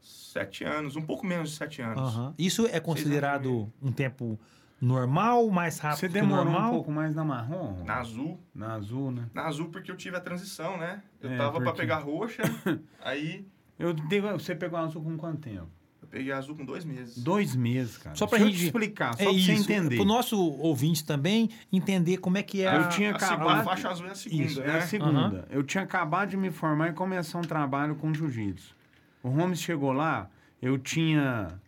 sete 0.00 0.64
anos, 0.64 0.96
um 0.96 1.02
pouco 1.02 1.26
menos 1.26 1.50
de 1.50 1.56
sete 1.56 1.82
anos. 1.82 2.00
Aham. 2.00 2.34
Isso 2.38 2.66
é 2.66 2.80
considerado 2.80 3.70
um 3.82 3.92
tempo 3.92 4.40
normal, 4.80 5.48
mais 5.50 5.78
rápido 5.78 6.00
Você 6.00 6.08
que 6.08 6.18
o 6.18 6.20
demorou 6.22 6.44
normal? 6.46 6.70
um 6.70 6.74
pouco 6.74 6.90
mais 6.90 7.14
na 7.14 7.22
marrom? 7.22 7.84
Na 7.84 8.00
azul. 8.00 8.40
Na 8.54 8.74
azul, 8.74 9.10
né? 9.12 9.28
Na 9.34 9.44
azul 9.46 9.68
porque 9.68 9.90
eu 9.90 9.96
tive 9.96 10.16
a 10.16 10.20
transição, 10.20 10.76
né? 10.78 11.02
Eu 11.20 11.30
É, 11.30 11.36
tava 11.36 11.52
pra 11.60 11.64
porque- 11.66 11.80
pegar 11.82 11.98
roxa, 11.98 12.42
aí 13.04 13.46
Eu 13.78 13.94
você 14.38 14.54
pegou 14.54 14.78
a 14.78 14.82
azul 14.82 15.02
com 15.02 15.16
quanto 15.18 15.40
tempo? 15.42 15.68
Peguei 16.12 16.30
a 16.30 16.36
azul 16.38 16.54
com 16.54 16.64
dois 16.64 16.84
meses. 16.84 17.16
Dois 17.16 17.56
meses, 17.56 17.96
cara. 17.96 18.14
Só 18.14 18.26
pra 18.26 18.38
Deixa 18.38 18.52
gente- 18.52 18.60
te 18.60 18.66
explicar, 18.66 19.14
só 19.16 19.22
É 19.22 19.24
pra 19.24 19.32
você 19.32 19.38
isso. 19.38 19.72
entender. 19.72 19.96
Pro 19.96 20.04
nosso 20.04 20.38
ouvinte 20.38 21.04
também 21.04 21.48
entender 21.72 22.18
como 22.18 22.36
é 22.38 22.42
que 22.42 22.62
é. 22.62 22.66
Eu 22.76 22.80
a- 22.82 22.88
tinha 22.88 23.12
a 23.12 23.16
acabado- 23.16 23.64
faixa 23.64 23.88
azul 23.90 24.06
é 24.06 24.10
a 24.10 24.14
segunda, 24.14 24.42
Isso, 24.44 24.60
né? 24.60 24.66
É 24.66 24.76
a 24.76 24.80
segunda. 24.82 25.48
Eu 25.50 25.62
tinha 25.64 25.82
acabado 25.82 26.28
de 26.30 26.36
me 26.36 26.50
formar 26.50 26.90
e 26.90 26.92
começar 26.92 27.38
um 27.38 27.42
trabalho 27.42 27.94
com 27.96 28.12
jiu-jitsu. 28.14 28.76
O 29.22 29.30
Holmes 29.30 29.60
chegou 29.60 29.92
lá, 29.92 30.28
eu 30.60 30.76
tinha 30.78 31.58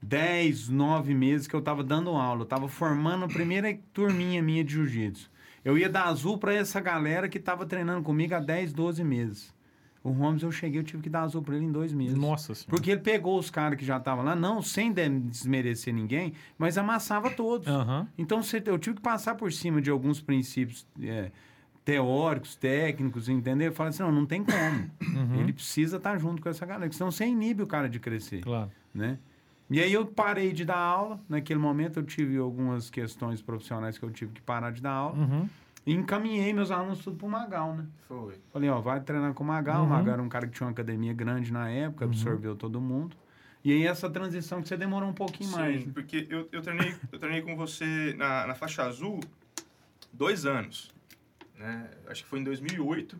10, 0.00 0.68
9 0.68 1.12
meses 1.12 1.46
que 1.46 1.54
eu 1.54 1.60
tava 1.60 1.82
dando 1.82 2.10
aula. 2.10 2.42
Eu 2.42 2.46
tava 2.46 2.68
formando 2.68 3.24
a 3.24 3.28
primeira 3.28 3.76
turminha 3.92 4.40
minha 4.42 4.62
de 4.64 4.72
jiu-jitsu. 4.72 5.28
Eu 5.64 5.76
ia 5.76 5.88
dar 5.90 6.04
azul 6.04 6.38
pra 6.38 6.54
essa 6.54 6.80
galera 6.80 7.28
que 7.28 7.38
tava 7.38 7.66
treinando 7.66 8.02
comigo 8.02 8.34
há 8.34 8.40
10, 8.40 8.72
12 8.72 9.04
meses. 9.04 9.52
O 10.02 10.10
Holmes, 10.12 10.42
eu 10.42 10.50
cheguei, 10.50 10.80
eu 10.80 10.84
tive 10.84 11.02
que 11.02 11.10
dar 11.10 11.22
azul 11.22 11.42
pra 11.42 11.54
ele 11.56 11.66
em 11.66 11.72
dois 11.72 11.92
meses. 11.92 12.16
Nossa 12.16 12.54
senhora. 12.54 12.70
Porque 12.70 12.90
ele 12.90 13.00
pegou 13.02 13.38
os 13.38 13.50
caras 13.50 13.78
que 13.78 13.84
já 13.84 13.98
estavam 13.98 14.24
lá, 14.24 14.34
não 14.34 14.62
sem 14.62 14.90
de- 14.90 15.08
desmerecer 15.20 15.92
ninguém, 15.92 16.32
mas 16.56 16.78
amassava 16.78 17.28
todos. 17.30 17.68
Aham. 17.68 18.08
Então 18.16 18.40
eu 18.64 18.78
tive 18.78 18.96
que 18.96 19.02
passar 19.02 19.34
por 19.34 19.52
cima 19.52 19.80
de 19.82 19.90
alguns 19.90 20.18
princípios 20.20 20.86
é, 21.02 21.30
teóricos, 21.84 22.54
técnicos, 22.56 23.28
entendeu? 23.28 23.68
Eu 23.68 23.72
falei 23.74 23.90
assim, 23.90 24.02
não, 24.02 24.12
não 24.12 24.26
tem 24.26 24.42
como. 24.44 24.90
Uhum. 25.16 25.40
Ele 25.40 25.52
precisa 25.52 25.96
estar 25.98 26.18
junto 26.18 26.40
com 26.40 26.48
essa 26.48 26.64
galera, 26.64 26.90
senão 26.92 27.10
você 27.10 27.26
inibe 27.26 27.62
o 27.62 27.66
cara 27.66 27.88
de 27.88 27.98
crescer, 28.00 28.40
Claro. 28.40 28.70
né? 28.94 29.18
E 29.68 29.80
aí 29.80 29.92
eu 29.92 30.04
parei 30.04 30.52
de 30.52 30.64
dar 30.64 30.78
aula, 30.78 31.20
naquele 31.28 31.60
momento 31.60 32.00
eu 32.00 32.02
tive 32.04 32.36
algumas 32.38 32.90
questões 32.90 33.40
profissionais 33.40 33.96
que 33.98 34.04
eu 34.04 34.10
tive 34.10 34.32
que 34.32 34.40
parar 34.42 34.72
de 34.72 34.80
dar 34.82 34.90
aula, 34.92 35.16
Uhum. 35.18 35.48
E 35.86 35.92
encaminhei 35.92 36.52
meus 36.52 36.70
alunos 36.70 37.00
tudo 37.00 37.16
pro 37.16 37.28
Magal, 37.28 37.74
né? 37.74 37.86
Foi. 38.06 38.34
Falei, 38.52 38.68
ó, 38.68 38.80
vai 38.80 39.00
treinar 39.00 39.32
com 39.34 39.42
o 39.42 39.46
Magal. 39.46 39.80
Uhum. 39.80 39.86
O 39.86 39.90
Magal 39.90 40.14
era 40.14 40.22
um 40.22 40.28
cara 40.28 40.46
que 40.46 40.52
tinha 40.52 40.66
uma 40.66 40.72
academia 40.72 41.12
grande 41.12 41.52
na 41.52 41.68
época, 41.70 42.04
absorveu 42.04 42.54
todo 42.54 42.80
mundo. 42.80 43.16
E 43.64 43.72
aí 43.72 43.86
essa 43.86 44.08
transição 44.08 44.62
que 44.62 44.68
você 44.68 44.76
demorou 44.76 45.08
um 45.08 45.14
pouquinho 45.14 45.50
Sim, 45.50 45.56
mais. 45.56 45.86
né? 45.86 45.92
porque 45.92 46.26
eu, 46.30 46.48
eu, 46.50 46.62
treinei, 46.62 46.94
eu 47.12 47.18
treinei 47.18 47.42
com 47.42 47.56
você 47.56 48.14
na, 48.16 48.46
na 48.46 48.54
faixa 48.54 48.84
azul 48.84 49.20
dois 50.12 50.46
anos. 50.46 50.90
Né? 51.58 51.90
Acho 52.08 52.22
que 52.22 52.28
foi 52.28 52.40
em 52.40 52.44
2008. 52.44 53.18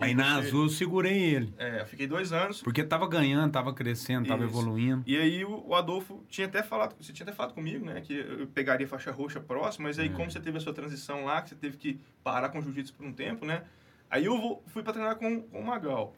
Que 0.00 0.06
Aí 0.06 0.14
na 0.14 0.40
você- 0.40 0.48
azul 0.48 0.62
eu 0.64 0.68
segurei 0.68 1.18
ele. 1.22 1.54
É, 1.58 1.80
eu 1.82 1.86
fiquei 1.86 2.06
dois 2.06 2.32
anos. 2.32 2.62
Porque 2.62 2.82
tava 2.82 3.06
ganhando, 3.08 3.52
tava 3.52 3.72
crescendo, 3.72 4.26
tava 4.28 4.44
Isso. 4.44 4.52
evoluindo. 4.52 5.02
E 5.06 5.16
aí 5.16 5.44
o, 5.44 5.74
Adolfo 5.74 6.24
tinha 6.28 6.46
até 6.46 6.62
falado, 6.62 6.94
você 7.00 7.12
tinha 7.12 7.24
até 7.24 7.32
falado 7.34 7.54
comigo, 7.54 7.84
né? 7.86 8.00
Que 8.00 8.14
eu 8.14 8.46
pegaria 8.48 8.86
faixa 8.88 9.10
roxa 9.12 9.40
próxima, 9.40 9.88
mas 9.88 9.98
aí 9.98 10.06
É. 10.06 10.10
como 10.10 10.30
você 10.30 10.40
teve 10.40 10.58
a 10.58 10.60
sua 10.60 10.72
transição 10.74 11.24
lá, 11.24 11.40
que 11.42 11.50
você 11.50 11.54
teve 11.54 11.76
que 11.76 12.00
parar 12.24 12.48
com 12.48 12.58
o 12.58 12.62
jiu-jitsu 12.62 12.94
por 12.94 13.06
um 13.06 13.12
tempo, 13.12 13.44
né? 13.46 13.62
Aí 14.10 14.24
eu 14.24 14.36
vou- 14.40 14.62
fui 14.68 14.82
para 14.82 14.92
treinar 14.92 15.16
com, 15.16 15.42
com 15.42 15.60
o 15.60 15.64
Magal. 15.66 16.14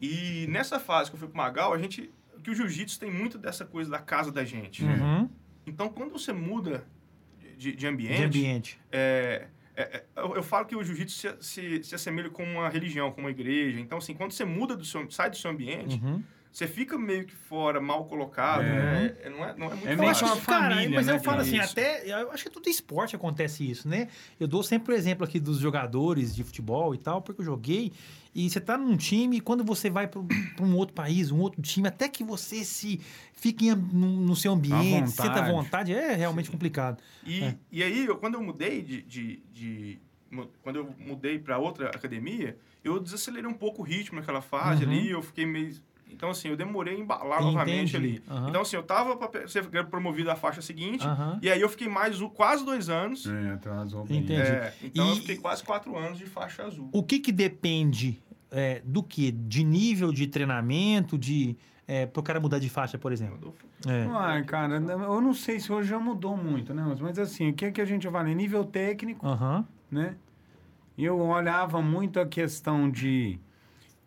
E 0.00 0.46
nessa 0.48 0.78
fase 0.80 1.10
que 1.10 1.14
eu 1.16 1.18
fui 1.20 1.28
pro 1.28 1.36
Magal, 1.36 1.72
a 1.72 1.78
gente... 1.78 2.10
Que 2.42 2.50
o 2.50 2.54
jiu-jitsu 2.54 2.98
tem 2.98 3.10
muito 3.10 3.38
dessa 3.38 3.64
coisa 3.64 3.88
da 3.90 4.00
casa 4.00 4.32
da 4.32 4.44
gente. 4.44 4.84
né? 4.84 4.96
Uhum. 4.96 5.30
Então, 5.64 5.88
quando 5.88 6.10
você 6.10 6.32
muda 6.32 6.84
de, 7.56 7.72
de 7.76 7.86
ambiente... 7.86 8.16
De 8.16 8.24
ambiente. 8.24 8.80
é, 8.90 9.46
é, 9.76 9.82
é, 9.82 10.04
eu, 10.16 10.36
eu 10.36 10.42
falo 10.42 10.66
que 10.66 10.76
o 10.76 10.82
jiu-jitsu 10.84 11.14
se, 11.16 11.36
se, 11.40 11.82
se 11.84 11.94
assemelha 11.94 12.30
com 12.30 12.42
uma 12.44 12.68
religião, 12.68 13.10
com 13.12 13.20
uma 13.20 13.30
igreja. 13.30 13.80
Então, 13.80 13.98
assim, 13.98 14.14
quando 14.14 14.32
você 14.32 14.44
muda 14.44 14.76
do 14.76 14.84
seu... 14.84 15.10
Sai 15.10 15.30
do 15.30 15.36
seu 15.36 15.50
ambiente, 15.50 16.00
Uhum. 16.02 16.22
você 16.52 16.66
fica 16.66 16.98
meio 16.98 17.24
que 17.24 17.34
fora, 17.34 17.80
mal 17.80 18.04
colocado, 18.04 18.62
É. 18.62 18.66
né? 18.68 19.16
É, 19.22 19.30
Não 19.30 19.44
é, 19.44 19.54
não 19.56 19.66
é 19.68 19.74
muito 19.74 19.88
É 19.88 19.96
fácil. 19.96 20.10
acho 20.10 20.24
uma 20.26 20.36
cara, 20.44 20.74
família, 20.74 20.96
mas 20.96 21.06
né, 21.06 21.14
eu 21.14 21.20
falo 21.20 21.40
assim, 21.40 21.58
Isso. 21.58 21.72
até. 21.72 22.06
Eu 22.06 22.30
acho 22.30 22.44
que 22.44 22.50
todo 22.50 22.68
esporte 22.68 23.16
acontece 23.16 23.68
isso, 23.70 23.88
né? 23.88 24.08
Eu 24.38 24.46
dou 24.46 24.62
sempre 24.62 24.92
o 24.92 24.96
exemplo 24.96 25.24
aqui 25.24 25.40
dos 25.40 25.58
jogadores 25.58 26.34
de 26.34 26.44
futebol 26.44 26.94
e 26.94 26.98
tal, 26.98 27.22
porque 27.22 27.40
eu 27.40 27.44
joguei. 27.46 27.92
E 28.34 28.48
você 28.48 28.60
tá 28.60 28.78
num 28.78 28.96
time, 28.96 29.36
e 29.36 29.40
quando 29.40 29.62
você 29.62 29.90
vai 29.90 30.06
para 30.08 30.20
um 30.60 30.74
outro 30.76 30.94
país, 30.94 31.30
um 31.30 31.38
outro 31.38 31.60
time, 31.60 31.88
até 31.88 32.08
que 32.08 32.24
você 32.24 32.64
se 32.64 32.98
fique 33.34 33.68
em 33.68 33.74
no, 33.74 34.06
no 34.22 34.34
seu 34.36 34.52
ambiente, 34.52 35.10
vontade. 35.10 35.34
sinta 35.34 35.42
vontade, 35.42 35.92
é 35.92 36.14
realmente 36.14 36.50
complicado. 36.50 37.02
E, 37.26 37.44
É. 37.44 37.58
e 37.70 37.82
aí, 37.82 38.06
eu, 38.06 38.16
quando 38.16 38.34
eu 38.34 38.42
mudei 38.42 38.80
de, 38.82 39.02
de, 39.02 39.42
de- 39.52 39.98
quando 40.62 40.76
eu 40.76 40.94
mudei 40.98 41.38
para 41.38 41.58
outra 41.58 41.88
academia, 41.88 42.56
eu 42.82 42.98
desacelerei 42.98 43.48
um 43.48 43.52
pouco 43.54 43.82
o 43.82 43.84
ritmo 43.84 44.18
naquela 44.18 44.40
fase 44.40 44.82
Uhum. 44.84 44.90
ali, 44.90 45.10
eu 45.10 45.20
fiquei 45.22 45.44
meio 45.44 45.74
então 46.12 46.30
assim, 46.30 46.48
eu 46.48 46.56
demorei 46.56 46.94
a 46.96 46.98
embalar 46.98 47.42
novamente 47.42 47.96
Entendi. 47.96 48.20
ali. 48.20 48.22
Aham. 48.28 48.48
Então 48.48 48.62
assim, 48.62 48.76
eu 48.76 48.82
tava 48.82 49.16
para 49.16 49.46
ser 49.48 49.64
promovido 49.88 50.30
à 50.30 50.36
faixa 50.36 50.60
seguinte, 50.62 51.06
Aham. 51.06 51.38
e 51.42 51.50
aí 51.50 51.60
eu 51.60 51.68
fiquei 51.68 51.88
mais 51.88 52.20
quase 52.34 52.64
dois 52.64 52.88
anos. 52.88 53.26
É, 53.26 53.50
atrasou 53.52 54.04
bem. 54.04 54.18
Entendi. 54.20 54.40
É, 54.40 54.72
então 54.82 55.06
E- 55.06 55.10
eu 55.10 55.16
fiquei 55.16 55.36
quase 55.36 55.62
quatro 55.64 55.96
anos 55.96 56.18
de 56.18 56.26
faixa 56.26 56.64
azul. 56.64 56.88
O 56.92 57.02
que 57.02 57.18
que 57.18 57.32
depende 57.32 58.22
é, 58.50 58.82
do 58.84 59.02
que? 59.02 59.30
De 59.32 59.64
nível 59.64 60.12
de 60.12 60.26
treinamento, 60.26 61.16
de. 61.18 61.56
É, 61.88 62.06
pro 62.06 62.22
cara 62.22 62.38
mudar 62.38 62.58
de 62.60 62.68
faixa, 62.70 62.96
por 62.96 63.12
exemplo. 63.12 63.54
É. 63.86 64.06
Ah, 64.12 64.42
cara, 64.46 64.76
eu 64.76 65.20
não 65.20 65.34
sei 65.34 65.58
se 65.58 65.70
hoje 65.72 65.88
já 65.88 65.98
mudou 65.98 66.36
muito, 66.36 66.72
né? 66.72 66.96
Mas 67.00 67.18
assim, 67.18 67.50
o 67.50 67.52
que, 67.52 67.64
é 67.66 67.70
que 67.72 67.80
a 67.80 67.84
gente 67.84 68.06
avalia? 68.06 68.34
Nível 68.34 68.64
técnico, 68.64 69.26
né? 69.90 70.14
Eu 70.96 71.18
olhava 71.18 71.82
muito 71.82 72.20
a 72.20 72.26
questão 72.26 72.88
de, 72.90 73.38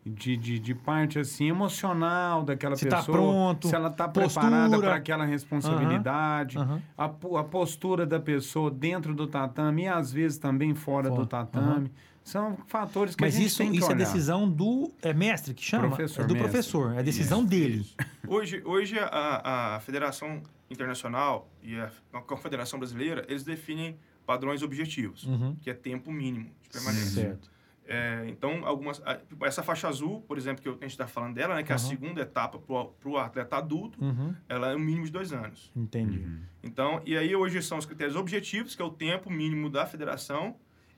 de, 0.06 0.38
de, 0.38 0.60
de 0.60 0.76
parte 0.76 1.18
assim, 1.18 1.50
emocional 1.50 2.44
daquela 2.44 2.76
Se 2.76 2.86
tá 2.88 2.98
pessoa. 2.98 3.18
pronto, 3.18 3.68
se 3.68 3.74
ela 3.76 3.90
tá 3.90 4.08
postura. 4.08 4.46
preparada 4.50 4.80
para 4.80 4.96
aquela 4.96 5.26
responsabilidade. 5.26 6.58
Aham. 6.58 6.82
A, 6.98 7.10
po- 7.10 7.38
a 7.38 7.44
postura 7.44 8.06
da 8.06 8.20
pessoa 8.20 8.70
dentro 8.70 9.16
do 9.16 9.28
tatame 9.28 9.84
e 9.84 9.88
às 9.88 10.12
vezes 10.12 10.38
também 10.38 10.74
fora 10.76 11.10
Fora, 11.10 11.22
do 11.22 11.26
tatame. 11.28 11.92
São 12.24 12.58
fatores 12.68 13.16
que 13.16 13.22
Mas 13.24 13.36
a 13.36 13.38
gente 13.38 13.48
isso, 13.48 13.58
tem 13.60 13.72
que 13.72 13.78
isso 13.78 13.86
é 13.86 13.90
olhar. 13.90 13.98
decisão 13.98 14.50
do 14.50 14.92
é 15.02 15.14
mestre 15.14 15.54
que 15.54 15.64
chama? 15.64 15.88
Professor, 15.90 16.24
é 16.24 16.28
do 16.28 16.34
mestre. 16.34 16.50
professor. 16.52 16.94
É 16.98 17.04
decisão 17.04 17.44
dele. 17.46 17.86
Hoje, 18.28 18.62
hoje 18.66 18.98
a, 19.00 19.76
a 19.76 19.80
Federação 19.82 20.42
Internacional 20.70 21.48
e 21.62 21.80
a, 21.80 21.92
a 22.14 22.22
Confederação 22.22 22.80
Brasileira, 22.80 23.24
eles 23.30 23.44
definem 23.44 23.98
padrões 24.26 24.64
objetivos, 24.64 25.24
Uhum. 25.26 25.56
que 25.62 25.70
é 25.70 25.74
tempo 25.76 26.12
mínimo 26.12 26.50
de 26.64 26.70
permanência. 26.70 27.22
Certo. 27.24 27.52
É, 27.88 28.25
então, 28.27 28.65
algumas, 28.65 29.00
a- 29.06 29.20
essa 29.44 29.62
faixa 29.62 29.88
azul, 29.88 30.22
por 30.22 30.38
exemplo, 30.38 30.62
que 30.62 30.68
eu- 30.68 30.74
a 30.74 30.82
gente 30.84 30.92
está 30.92 31.06
falando 31.06 31.36
dela, 31.36 31.54
né, 31.56 31.62
que 31.63 31.72
é 31.72 31.75
a 31.75 31.77
Uhum. 31.77 31.88
segunda 31.88 32.22
etapa 32.22 32.58
para 32.58 33.10
o 33.10 33.18
atleta 33.18 33.58
adulto, 33.58 34.04
Uhum. 34.04 34.34
ela 34.50 34.72
é 34.72 34.75
um 34.75 34.80
mínimo 34.80 35.06
de 35.06 35.12
dois 35.12 35.32
anos. 35.32 35.72
Entendi. 35.75 36.20
Uhum. 36.20 36.39
Então, 36.63 37.01
e 37.06 37.15
aí 37.15 37.36
hoje 37.36 37.62
são 37.62 37.77
os 37.77 37.86
critérios 37.86 38.15
objetivos, 38.15 38.75
que 38.75 38.82
é 38.82 38.86
o 38.86 38.89
tempo 38.89 39.30
mínimo 39.30 39.70
da 39.70 39.86
federação, 39.86 40.56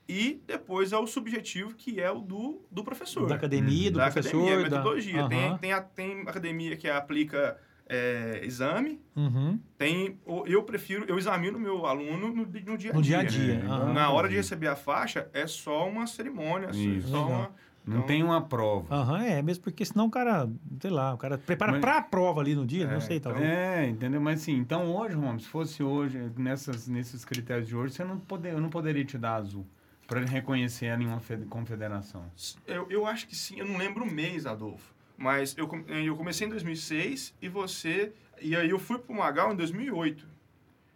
e 0.08 0.42
depois 0.46 0.90
é 0.92 0.96
o 0.96 1.06
subjetivo, 1.06 1.74
que 1.74 2.00
é 2.00 2.10
o 2.10 2.20
do, 2.20 2.62
do 2.70 2.82
professor. 2.82 3.28
Da 3.28 3.34
academia, 3.34 3.90
do 3.90 3.98
da 3.98 4.04
professor. 4.10 4.38
academia, 4.38 4.56
da... 4.56 4.62
metodologia. 4.76 5.28
Tem, 5.28 5.58
tem, 5.58 5.72
a, 5.74 5.82
tem 5.82 6.20
academia 6.22 6.74
que 6.76 6.88
aplica 6.88 7.58
é, 7.88 8.40
exame, 8.44 9.00
Uhum. 9.16 9.58
tem, 9.78 10.18
eu 10.46 10.62
prefiro, 10.62 11.04
eu 11.08 11.18
examino 11.18 11.58
meu 11.58 11.86
aluno 11.86 12.28
no, 12.28 12.44
no 12.46 12.76
dia 12.78 12.90
a 12.90 12.94
No 12.94 13.02
dia 13.02 13.18
dia. 13.18 13.18
a 13.18 13.22
dia. 13.24 13.54
né? 13.60 13.66
aham. 13.66 13.92
Na 13.92 14.10
hora 14.10 14.28
de 14.28 14.36
receber 14.36 14.68
a 14.68 14.76
faixa, 14.76 15.28
é 15.32 15.46
só 15.46 15.88
uma 15.88 16.06
cerimônia, 16.06 16.70
Isso. 16.72 17.08
só 17.08 17.26
uma... 17.26 17.50
Não 17.86 17.96
Então, 17.98 18.06
tem 18.06 18.22
uma 18.22 18.42
prova. 18.42 18.94
Aham, 18.94 19.22
é, 19.24 19.40
mesmo 19.40 19.64
porque 19.64 19.82
senão 19.82 20.06
o 20.06 20.10
cara, 20.10 20.46
sei 20.78 20.90
lá, 20.90 21.14
o 21.14 21.16
cara 21.16 21.38
prepara 21.38 21.72
Mas- 21.72 21.80
pra 21.80 22.02
prova 22.02 22.42
ali 22.42 22.54
no 22.54 22.66
dia, 22.66 22.86
não 22.86 22.96
É, 22.96 23.00
sei, 23.00 23.16
então- 23.16 23.32
talvez. 23.32 23.50
É, 23.50 23.86
entendeu? 23.88 24.20
Mas 24.20 24.42
assim, 24.42 24.56
então 24.58 24.94
hoje, 24.94 25.14
Romulo, 25.14 25.40
se 25.40 25.46
fosse 25.48 25.82
hoje, 25.82 26.30
nessas, 26.36 26.86
nesses 26.86 27.24
critérios 27.24 27.66
de 27.66 27.74
hoje, 27.74 27.94
você 27.94 28.04
não 28.04 28.18
poder, 28.18 28.52
eu 28.52 28.60
não 28.60 28.68
poderia 28.68 29.02
te 29.06 29.16
dar 29.16 29.36
azul 29.36 29.66
para 30.06 30.20
ele 30.20 30.28
reconhecer 30.28 30.84
ela 30.86 31.02
em 31.02 31.06
uma 31.06 31.20
fed- 31.20 31.46
confederação. 31.46 32.24
Eu, 32.66 32.86
eu 32.90 33.06
acho 33.06 33.26
que 33.26 33.34
sim, 33.34 33.58
eu 33.58 33.64
não 33.66 33.78
lembro 33.78 34.04
o 34.04 34.10
mês, 34.10 34.44
Adolfo. 34.44 34.92
Mas 35.18 35.54
eu, 35.58 35.68
eu 35.88 36.16
comecei 36.16 36.46
em 36.46 36.50
2006 36.50 37.34
e 37.42 37.48
você. 37.48 38.12
E 38.40 38.54
aí 38.54 38.70
eu 38.70 38.78
fui 38.78 38.98
pro 38.98 39.12
Magal 39.12 39.52
em 39.52 39.56
2008. 39.56 40.24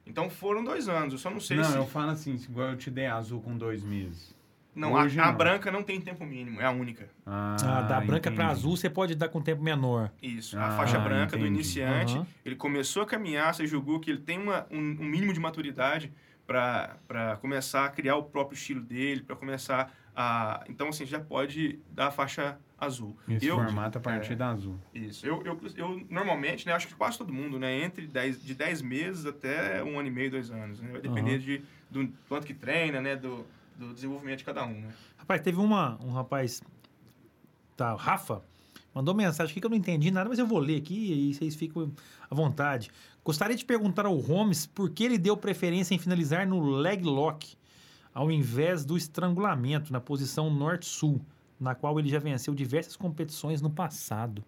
Então 0.07 0.31
foram 0.31 0.62
dois 0.62 0.88
anos. 0.88 1.12
Eu 1.12 1.19
só 1.19 1.29
não 1.29 1.41
sei 1.41 1.57
não, 1.57 1.64
se. 1.64 1.76
eu 1.76 1.87
falo 1.87 2.12
assim, 2.12 2.35
igual 2.35 2.69
eu 2.69 2.76
te 2.76 2.88
dei 2.91 3.07
azul 3.07 3.41
com 3.41 3.57
dois 3.59 3.83
meses. 3.83 4.33
Não, 4.75 4.97
a, 4.97 5.02
hoje 5.02 5.21
a 5.21 5.26
não. 5.26 5.35
branca 5.37 5.71
não 5.71 5.83
tem 5.83 6.00
tempo 6.00 6.25
mínimo, 6.25 6.59
é 6.61 6.64
a 6.64 6.71
única. 6.71 7.11
Ah, 7.26 7.57
Ah, 7.62 7.83
da 7.83 8.00
branca 8.00 8.31
pra 8.31 8.45
entendi. 8.45 8.50
azul 8.59 8.75
você 8.76 8.88
pode 8.88 9.14
dar 9.14 9.29
com 9.29 9.43
tempo 9.43 9.62
menor. 9.62 10.11
Isso. 10.23 10.57
Ah, 10.59 10.69
a 10.69 10.71
faixa 10.79 10.99
branca 10.99 11.37
do 11.37 11.43
entendi. 11.45 11.55
iniciante. 11.57 12.14
Aham. 12.14 12.26
Ele 12.45 12.57
começou 12.57 13.02
a 13.02 13.07
caminhar, 13.07 13.52
você 13.55 13.67
julgou 13.67 14.00
que 14.00 14.11
ele 14.11 14.21
tem 14.21 14.38
uma, 14.38 14.67
um, 14.71 14.79
um 14.79 15.05
mínimo 15.05 15.33
de 15.35 15.41
maturidade 15.41 16.11
para 16.47 17.37
começar 17.41 17.85
a 17.85 17.88
criar 17.91 18.17
o 18.17 18.23
próprio 18.25 18.55
estilo 18.57 18.81
dele, 18.81 19.23
para 19.23 19.37
começar 19.37 19.93
a. 20.17 20.64
Então, 20.69 20.88
assim, 20.88 21.05
já 21.05 21.21
pode 21.21 21.79
dar 21.91 22.07
a 22.07 22.11
faixa 22.11 22.59
azul. 22.84 23.16
Esse 23.28 23.46
eu, 23.46 23.56
formato 23.56 23.98
a 23.98 24.00
partir 24.00 24.32
é. 24.32 24.36
da 24.36 24.50
azul. 24.50 24.78
Isso. 24.94 25.26
Eu, 25.26 25.42
eu, 25.44 25.60
eu 25.76 26.06
normalmente, 26.10 26.66
né, 26.66 26.72
acho 26.72 26.88
que 26.88 26.94
quase 26.94 27.16
todo 27.16 27.32
mundo, 27.32 27.58
né, 27.58 27.84
entre 27.84 28.06
10, 28.06 28.42
de 28.42 28.54
10 28.54 28.82
meses 28.82 29.26
até 29.26 29.82
um 29.82 29.98
ano 29.98 30.08
e 30.08 30.10
meio, 30.10 30.30
dois 30.30 30.50
anos. 30.50 30.80
Né? 30.80 30.88
Vai 30.90 31.00
depender 31.00 31.32
Aham. 31.32 31.38
de, 31.38 31.62
do 31.90 32.12
quanto 32.28 32.46
que 32.46 32.54
treina, 32.54 33.00
né, 33.00 33.16
do, 33.16 33.46
do 33.76 33.94
desenvolvimento 33.94 34.38
de 34.38 34.44
cada 34.44 34.64
um, 34.64 34.80
né? 34.80 34.88
Rapaz, 35.16 35.40
teve 35.40 35.58
uma, 35.58 35.98
um 36.02 36.10
rapaz, 36.10 36.60
tá, 37.76 37.94
Rafa, 37.94 38.42
Mandou 38.94 39.14
mensagem 39.14 39.50
aqui 39.50 39.60
que 39.60 39.66
eu 39.66 39.70
não 39.70 39.76
entendi 39.76 40.10
nada, 40.10 40.28
mas 40.28 40.38
eu 40.38 40.46
vou 40.46 40.58
ler 40.58 40.76
aqui 40.76 41.30
e 41.30 41.34
vocês 41.34 41.54
ficam 41.54 41.90
à 42.30 42.34
vontade. 42.34 42.90
Gostaria 43.24 43.56
de 43.56 43.64
perguntar 43.64 44.04
ao 44.04 44.16
Holmes 44.18 44.66
por 44.66 44.90
que 44.90 45.04
ele 45.04 45.16
deu 45.16 45.36
preferência 45.36 45.94
em 45.94 45.98
finalizar 45.98 46.46
no 46.46 46.60
leg 46.60 47.02
lock, 47.02 47.56
ao 48.12 48.30
invés 48.30 48.84
do 48.84 48.96
estrangulamento, 48.96 49.92
na 49.92 50.00
posição 50.00 50.50
norte-sul, 50.50 51.24
na 51.62 51.75
qual 51.75 51.99
ele 51.99 52.09
já 52.09 52.19
venceu 52.19 52.54
diversas 52.54 52.97
competições 52.97 53.62
no 53.62 53.71
passado. 53.71 54.45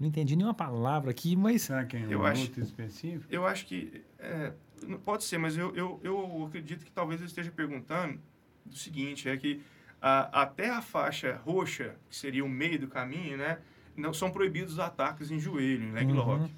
Não 0.00 0.08
entendi 0.08 0.34
nenhuma 0.34 0.54
palavra 0.54 1.10
aqui, 1.10 1.36
mas. 1.36 1.62
Será 1.62 1.84
que 1.84 1.96
é 1.96 2.06
Eu 2.08 2.20
um 2.20 2.24
acho- 2.24 2.42
luta 2.42 2.60
específico? 2.60 3.26
Eu 3.30 3.46
acho 3.46 3.66
que. 3.66 4.02
é, 4.18 4.52
não- 4.86 4.98
pode 4.98 5.22
ser, 5.24 5.38
mas 5.38 5.56
eu, 5.56 5.74
eu, 5.76 6.00
eu 6.02 6.44
acredito 6.48 6.84
que 6.84 6.90
talvez 6.90 7.20
ele 7.20 7.28
esteja 7.28 7.52
perguntando 7.52 8.18
do 8.64 8.74
seguinte: 8.74 9.28
é 9.28 9.36
que 9.36 9.60
a- 10.00 10.42
até 10.42 10.70
a 10.70 10.80
faixa 10.80 11.40
roxa, 11.44 11.94
que 12.08 12.16
seria 12.16 12.44
o 12.44 12.48
meio 12.48 12.78
do 12.80 12.88
caminho, 12.88 13.36
né? 13.36 13.58
Não 13.94 14.12
são 14.14 14.30
proibidos 14.30 14.72
os 14.72 14.78
ataques 14.80 15.30
em 15.30 15.38
joelho, 15.38 15.84
em 15.84 15.92
leg 15.92 16.08
Uhum, 16.10 16.14
lock. 16.16 16.40
uhum. 16.42 16.50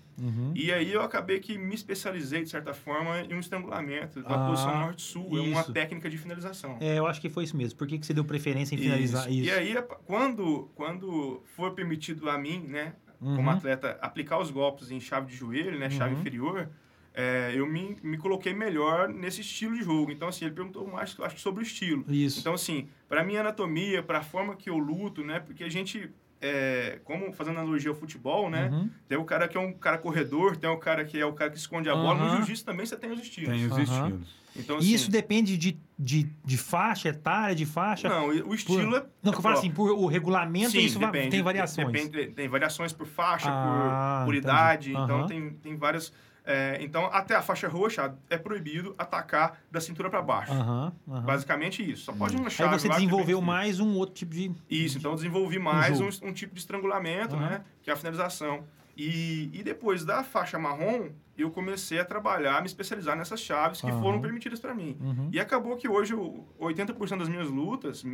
E 0.54 0.72
aí 0.72 0.92
eu 0.92 1.02
acabei 1.02 1.40
que 1.40 1.58
me 1.58 1.74
especializei, 1.74 2.42
de 2.42 2.48
certa 2.50 2.72
forma, 2.72 3.20
em 3.22 3.34
um 3.34 3.40
estrangulamento, 3.40 4.20
na 4.20 4.34
Ah, 4.36 4.38
posição 4.38 4.78
norte-sul. 4.78 5.36
É 5.36 5.40
uma 5.40 5.60
isso. 5.62 5.72
técnica 5.72 6.08
de 6.08 6.16
finalização. 6.18 6.76
É, 6.80 6.98
eu 6.98 7.06
acho 7.06 7.20
que 7.20 7.28
foi 7.28 7.44
isso 7.44 7.56
mesmo. 7.56 7.76
Por 7.78 7.86
que, 7.86 7.98
que 7.98 8.06
você 8.06 8.14
deu 8.14 8.24
preferência 8.24 8.74
em 8.74 8.78
finalizar 8.78 9.30
isso? 9.30 9.48
E 9.48 9.50
aí, 9.50 9.74
quando, 10.04 10.70
quando 10.74 11.42
foi 11.56 11.72
permitido 11.72 12.28
a 12.30 12.38
mim, 12.38 12.64
né, 12.68 12.94
como 13.20 13.40
Uhum. 13.42 13.48
atleta, 13.50 13.98
aplicar 14.00 14.38
os 14.38 14.50
golpes 14.50 14.90
em 14.90 15.00
chave 15.00 15.26
de 15.28 15.36
joelho, 15.36 15.78
né, 15.78 15.88
chave 15.90 16.14
Uhum. 16.14 16.20
inferior, 16.20 16.68
é, 17.12 17.52
eu 17.54 17.66
me, 17.66 17.96
me 18.02 18.18
coloquei 18.18 18.52
melhor 18.52 19.08
nesse 19.08 19.40
estilo 19.40 19.74
de 19.76 19.82
jogo. 19.84 20.10
Então, 20.10 20.28
assim, 20.28 20.44
ele 20.46 20.54
perguntou 20.54 20.86
mais, 20.86 21.16
acho, 21.20 21.38
sobre 21.40 21.62
o 21.62 21.66
estilo. 21.66 22.04
Isso. 22.08 22.40
Então, 22.40 22.54
assim, 22.54 22.88
para 23.08 23.22
minha 23.24 23.40
anatomia, 23.40 24.02
para 24.02 24.18
a 24.18 24.22
forma 24.22 24.56
que 24.56 24.68
eu 24.68 24.76
luto, 24.78 25.24
né, 25.24 25.40
porque 25.40 25.62
a 25.64 25.68
gente, 25.68 26.10
é, 26.46 27.00
como 27.04 27.32
fazendo 27.32 27.58
analogia 27.58 27.90
ao 27.90 27.96
futebol, 27.96 28.50
né, 28.50 28.68
Uhum. 28.70 28.90
tem 29.08 29.16
o 29.16 29.24
cara 29.24 29.48
que 29.48 29.56
é 29.56 29.60
um 29.60 29.72
cara 29.72 29.96
corredor, 29.96 30.56
tem 30.56 30.68
o 30.68 30.76
cara 30.76 31.02
que 31.04 31.18
é 31.18 31.24
o 31.24 31.32
cara 31.32 31.50
que 31.50 31.56
esconde 31.56 31.88
a 31.88 31.94
bola. 31.96 32.22
No 32.22 32.30
jiu-jitsu 32.36 32.64
também 32.64 32.84
você 32.84 32.96
tem 32.96 33.10
os 33.10 33.20
estilos. 33.20 33.50
Tem 33.50 33.66
os 33.66 33.78
estilos. 33.78 34.44
Então, 34.56 34.76
E 34.76 34.78
assim, 34.80 34.94
isso 34.94 35.10
depende 35.10 35.56
de, 35.58 35.76
de, 35.98 36.28
de 36.44 36.56
faixa, 36.56 37.08
etária, 37.08 37.54
de 37.56 37.66
faixa? 37.66 38.08
não, 38.08 38.28
o 38.28 38.54
estilo 38.54 38.94
é. 38.94 39.04
Não, 39.22 39.32
que 39.32 39.38
eu 39.38 39.42
falo 39.42 39.56
assim, 39.58 39.70
por 39.70 39.90
o 39.90 40.06
regulamento, 40.06 40.70
Sim, 40.70 40.80
isso 40.84 40.98
depende, 40.98 41.30
tem 41.30 41.42
variações. 41.42 41.90
Depende, 41.90 42.26
tem 42.34 42.46
variações 42.46 42.92
por 42.92 43.06
faixa, 43.06 43.48
Ah, 43.50 44.20
por, 44.20 44.26
por 44.26 44.34
idade. 44.36 44.90
Então, 44.90 45.18
Aham. 45.20 45.26
tem, 45.26 45.50
tem 45.54 45.76
várias. 45.76 46.12
É, 46.44 46.76
então, 46.82 47.06
até 47.06 47.34
a 47.34 47.40
faixa 47.40 47.66
roxa 47.68 48.14
é 48.28 48.36
proibido 48.36 48.94
atacar 48.98 49.58
da 49.70 49.80
cintura 49.80 50.10
para 50.10 50.20
baixo. 50.20 50.52
Aham, 50.52 50.92
aham. 51.08 51.22
Basicamente 51.22 51.90
isso. 51.90 52.04
Só 52.04 52.12
pode 52.12 52.36
uma 52.36 52.46
Aí 52.46 52.50
chave 52.50 52.78
você 52.78 52.86
lá 52.86 52.94
que 52.94 53.00
desenvolveu 53.00 53.40
mais 53.40 53.80
um 53.80 53.96
outro 53.96 54.14
tipo 54.14 54.34
de. 54.34 54.52
Isso, 54.68 54.98
então 54.98 55.12
eu 55.12 55.16
desenvolvi 55.16 55.58
mais 55.58 55.98
jogo. 55.98 56.10
um, 56.22 56.28
um 56.28 56.32
tipo 56.32 56.54
de 56.54 56.60
estrangulamento, 56.60 57.34
né? 57.36 57.64
Que 57.82 57.88
é 57.88 57.94
a 57.94 57.96
finalização. 57.96 58.64
E, 58.96 59.50
e 59.52 59.62
depois 59.62 60.04
da 60.04 60.22
faixa 60.22 60.58
marrom, 60.58 61.08
eu 61.36 61.50
comecei 61.50 61.98
a 61.98 62.04
trabalhar, 62.04 62.60
me 62.60 62.66
especializar 62.66 63.16
nessas 63.16 63.40
chaves 63.40 63.80
que 63.80 63.90
foram 63.90 64.20
permitidas 64.20 64.60
para 64.60 64.74
mim. 64.74 64.96
Uhum. 65.00 65.28
E 65.32 65.40
acabou 65.40 65.76
que 65.76 65.88
hoje 65.88 66.14
o 66.14 66.44
80% 66.60 67.18
das 67.18 67.28
minhas 67.28 67.48
lutas, 67.48 68.04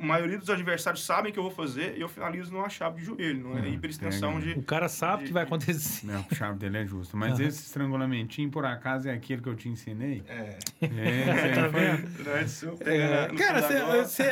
a 0.00 0.04
maioria 0.04 0.38
dos 0.38 0.48
adversários 0.48 1.04
sabem 1.04 1.32
que 1.32 1.38
eu 1.38 1.42
vou 1.42 1.52
fazer 1.52 1.96
e 1.96 2.00
eu 2.00 2.08
finalizo 2.08 2.50
numa 2.52 2.68
chave 2.68 3.00
de 3.00 3.04
joelho, 3.04 3.44
não 3.44 3.58
é 3.58 3.60
Uhum, 3.60 3.74
hiperextensão 3.74 4.40
de... 4.40 4.52
O 4.52 4.62
cara 4.62 4.88
sabe 4.88 5.24
o 5.24 5.26
que 5.26 5.32
vai 5.32 5.42
acontecer. 5.44 6.06
Não, 6.06 6.24
a 6.30 6.34
chave 6.34 6.58
dele 6.58 6.78
é 6.78 6.86
justa. 6.86 7.16
Mas 7.16 7.38
Aham. 7.38 7.48
esse 7.48 7.62
estrangulamentinho, 7.66 8.50
por 8.50 8.64
acaso, 8.64 9.08
é 9.08 9.12
aquele 9.12 9.42
que 9.42 9.48
eu 9.48 9.54
te 9.54 9.68
ensinei? 9.68 10.22
É. 10.26 10.58
É, 10.80 11.34
esse 11.34 11.60
aí 11.60 11.70
foi... 11.70 12.90
É, 12.92 13.28
cara, 13.36 13.62
você, 14.04 14.30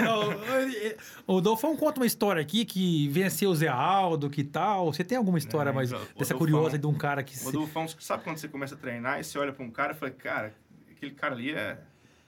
o 1.26 1.40
Dolfão 1.40 1.76
conta 1.76 2.00
uma 2.00 2.06
história 2.06 2.40
aqui 2.40 2.64
que 2.64 3.08
venceu 3.08 3.50
o 3.50 3.54
Zé 3.54 3.68
Aldo, 3.68 4.30
que 4.30 4.42
tal. 4.44 4.92
Você 4.92 5.04
tem 5.04 5.18
alguma 5.18 5.38
história 5.38 5.70
É, 5.70 5.72
mais 5.72 5.92
o 5.92 5.96
dessa 5.96 6.10
Dolfão- 6.34 6.38
curiosa 6.38 6.78
de 6.78 6.86
um 6.86 6.94
cara 6.94 7.22
que. 7.22 7.34
O 7.34 7.38
se- 7.38 7.48
Adolfão, 7.48 7.86
sabe 7.88 8.24
quando 8.24 8.38
você 8.38 8.48
começa 8.48 8.74
a 8.74 8.78
treinar 8.78 9.20
e 9.20 9.24
você 9.24 9.38
olha 9.38 9.52
para 9.52 9.64
um 9.64 9.70
cara 9.70 9.92
e 9.92 9.96
fala, 9.96 10.10
cara, 10.12 10.54
aquele 10.90 11.12
cara 11.12 11.34
ali 11.34 11.52
é, 11.52 11.78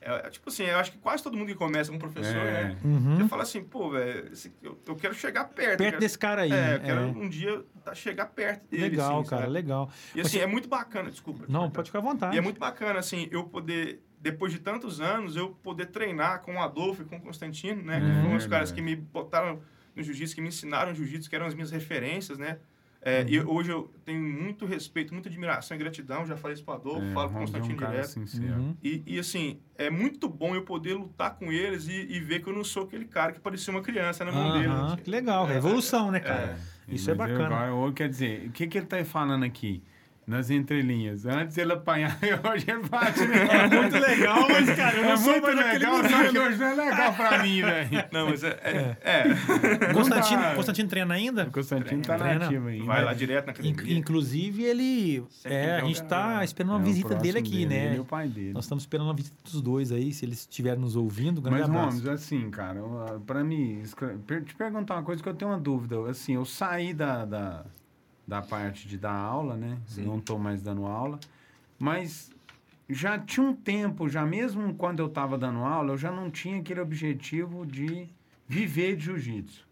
é- 0.01 0.27
é 0.27 0.31
Tipo 0.31 0.49
assim, 0.49 0.65
eu 0.65 0.79
acho 0.79 0.93
que 0.93 0.99
quase 0.99 1.23
todo 1.23 1.37
mundo 1.37 1.49
que 1.49 1.55
começa 1.55 1.91
como 1.91 1.99
professor, 2.01 2.37
É. 2.37 2.65
né? 2.69 2.77
Uhum. 2.85 3.17
Você 3.17 3.29
fala 3.29 3.43
assim, 3.43 3.63
pô, 3.65 3.91
velho, 3.91 4.31
eu, 4.63 4.79
eu 4.87 4.97
quero 4.97 5.15
chegar 5.15 5.45
perto. 5.45 5.79
Perto 5.79 5.91
quero- 5.91 6.01
desse 6.01 6.19
cara 6.19 6.43
aí. 6.43 6.53
É, 6.53 6.75
eu 6.77 6.81
quero 6.81 7.01
é. 7.01 7.05
um 7.05 7.29
dia 7.29 7.65
tá, 7.85 7.95
chegar 7.95 8.27
perto 8.27 8.67
dele. 8.69 8.83
Legal, 8.91 9.21
assim, 9.21 9.31
cara, 9.31 9.43
sabe? 9.43 9.53
legal. 9.53 9.91
E 10.15 10.21
assim, 10.21 10.39
é 10.39 10.47
muito 10.47 10.69
bacana, 10.69 11.11
desculpa. 11.11 11.41
Não, 11.41 11.47
desculpa. 11.61 11.75
pode 11.75 11.89
ficar 11.91 11.99
à 11.99 12.03
vontade. 12.03 12.35
E 12.37 12.39
é 12.39 12.41
muito 12.43 12.61
bacana, 12.61 12.99
assim, 12.99 13.29
eu 13.31 13.45
poder, 13.45 14.03
depois 14.21 14.53
de 14.53 14.59
tantos 14.59 15.01
anos, 15.01 15.37
eu 15.37 15.51
poder 15.63 15.87
treinar 15.87 16.43
com 16.43 16.55
o 16.57 16.61
Adolfo 16.63 17.03
e 17.03 17.05
com 17.05 17.17
o 17.17 17.21
Constantino, 17.21 17.83
né? 17.83 18.01
Que 18.01 18.07
Uhum. 18.07 18.23
foram 18.23 18.37
os 18.37 18.47
caras 18.47 18.71
que 18.73 18.81
me 18.81 18.95
botaram 18.97 19.61
no 19.97 20.03
jiu-jitsu, 20.03 20.35
que 20.35 20.41
me 20.41 20.49
ensinaram 20.49 20.95
jiu-jitsu, 20.95 21.29
que 21.29 21.35
eram 21.35 21.47
as 21.47 21.55
minhas 21.55 21.71
referências, 21.73 22.39
né? 22.39 22.59
É, 23.09 23.25
E 23.29 23.41
Uhum. 23.41 23.51
hoje 23.51 23.71
eu 23.71 23.91
tenho 24.05 24.23
muito 24.23 24.67
respeito, 24.67 25.13
muita 25.15 25.29
admiração 25.29 25.75
e 25.77 25.81
gratidão. 25.81 26.27
Já 26.27 26.37
falei 26.37 26.55
isso 26.55 26.65
pro 26.65 26.75
Adolfo, 26.75 27.01
É, 27.07 27.13
falo 27.15 27.29
Ronaldo 27.29 27.35
é 27.35 27.37
um 27.37 27.41
Constantino 27.41 27.77
cara 27.79 27.93
direto. 28.03 28.17
Uhum. 28.59 28.77
E, 28.83 29.03
e, 29.07 29.19
assim, 29.19 29.59
é 29.77 29.89
muito 29.91 30.29
bom 30.29 30.55
eu 30.55 30.63
poder 30.63 30.95
lutar 30.95 31.37
com 31.37 31.51
eles 31.51 31.89
e, 31.89 31.93
e 31.93 32.21
ver 32.21 32.41
que 32.43 32.49
eu 32.49 32.53
não 32.55 32.65
sou 32.65 32.85
aquele 32.85 33.07
cara 33.07 33.33
que 33.33 33.41
parecia 33.41 33.73
uma 33.73 33.83
criança 33.83 34.25
na 34.25 34.33
mão. 34.33 34.51
Aham, 34.51 34.87
assim. 34.87 34.97
que 35.03 35.11
legal, 35.11 35.49
É, 35.49 35.57
evolução, 35.57 36.11
né, 36.11 36.21
cara? 36.21 36.59
É, 36.89 36.95
Isso 36.95 37.11
é 37.11 37.15
bacana. 37.15 37.93
quer 37.95 38.09
dizer, 38.09 38.49
o 38.49 38.53
que, 38.53 38.67
que 38.67 38.79
ele 38.79 38.87
tá 38.87 39.03
falando 39.05 39.45
aqui? 39.45 39.83
Nas 40.29 40.51
entrelinhas. 40.51 41.25
Antes 41.25 41.57
ele 41.57 41.73
apanhava 41.73 42.19
e 42.23 42.33
hoje 42.35 42.67
ele 42.69 42.87
bate. 42.87 43.21
né? 43.27 43.49
É 43.51 43.67
muito 43.83 43.99
legal, 43.99 44.47
mas, 44.49 44.77
cara, 44.77 44.97
eu 44.99 45.03
não 45.05 45.13
é 45.13 45.17
sou 45.17 45.33
muito 45.33 45.47
legal, 45.47 45.95
só 46.09 46.29
que 46.31 46.39
hoje 46.39 46.59
não 46.59 46.67
é 46.67 46.75
legal 46.75 47.15
pra 47.15 47.43
mim, 47.43 47.63
velho. 47.63 48.05
Não, 48.13 48.29
mas 48.29 48.45
é. 48.45 48.61
é, 48.63 48.97
é. 49.03 49.93
Constantino, 49.95 50.43
dá. 50.43 50.55
Constantino 50.55 50.89
treina 50.91 51.15
ainda? 51.15 51.45
O 51.45 51.51
Constantino 51.51 52.03
tá 52.03 52.19
Treina. 52.19 52.41
nativo 52.41 52.69
ainda. 52.69 52.85
Vai 52.85 53.05
lá 53.05 53.15
direto 53.15 53.47
na 53.47 53.53
academia. 53.53 53.99
Inclusive, 53.99 54.63
ele. 54.65 55.25
Sempre 55.31 55.57
É, 55.57 55.77
a 55.77 55.85
gente 55.85 56.03
tá 56.03 56.45
esperando 56.45 56.73
uma 56.73 56.81
É, 56.81 56.85
visita 56.85 57.15
dele 57.15 57.39
aqui, 57.39 57.65
né? 57.65 57.87
Ele 57.87 57.97
e 57.97 58.01
o 58.01 58.05
pai 58.05 58.29
dele. 58.29 58.53
Nós 58.53 58.65
estamos 58.65 58.83
esperando 58.83 59.07
uma 59.09 59.15
visita 59.15 59.37
dos 59.43 59.63
dois 59.63 59.91
aí, 59.91 60.13
se 60.13 60.27
eles 60.27 60.41
estiverem 60.41 60.79
nos 60.81 60.95
ouvindo. 60.95 61.41
Grande 61.41 61.71
Mas, 61.71 61.71
abraço. 61.71 62.11
Assim, 62.11 62.51
cara, 62.51 62.79
eu, 62.79 63.23
pra 63.27 63.43
per- 64.27 64.45
te 64.45 64.55
perguntar 64.55 64.97
uma 64.97 65.03
coisa 65.03 65.23
que 65.23 65.29
eu 65.29 65.35
tenho 65.35 65.51
uma 65.51 65.59
dúvida. 65.59 65.97
Assim, 66.11 66.35
eu 66.35 66.45
saí 66.45 66.93
da, 66.93 67.25
da, 67.25 67.65
da 68.29 68.43
parte 68.43 68.87
de 68.87 68.99
dar 68.99 69.15
aula, 69.15 69.57
né? 69.57 69.79
Sim. 69.87 70.05
Não 70.05 70.21
tô 70.21 70.39
mais 70.39 70.61
dando 70.61 70.85
aula. 70.85 71.19
Mas 71.79 72.31
já 72.87 73.19
tinha 73.19 73.47
um 73.47 73.55
tempo, 73.55 74.07
já 74.07 74.27
mesmo 74.27 74.75
quando 74.75 75.01
eu 75.01 75.09
tava 75.09 75.39
dando 75.39 75.61
aula, 75.61 75.95
eu 75.95 75.97
já 75.97 76.13
não 76.13 76.31
tinha 76.31 76.61
aquele 76.61 76.81
objetivo 76.81 77.65
de 77.65 78.07
viver 78.47 78.97
de 78.97 79.07
jiu-jitsu. 79.07 79.67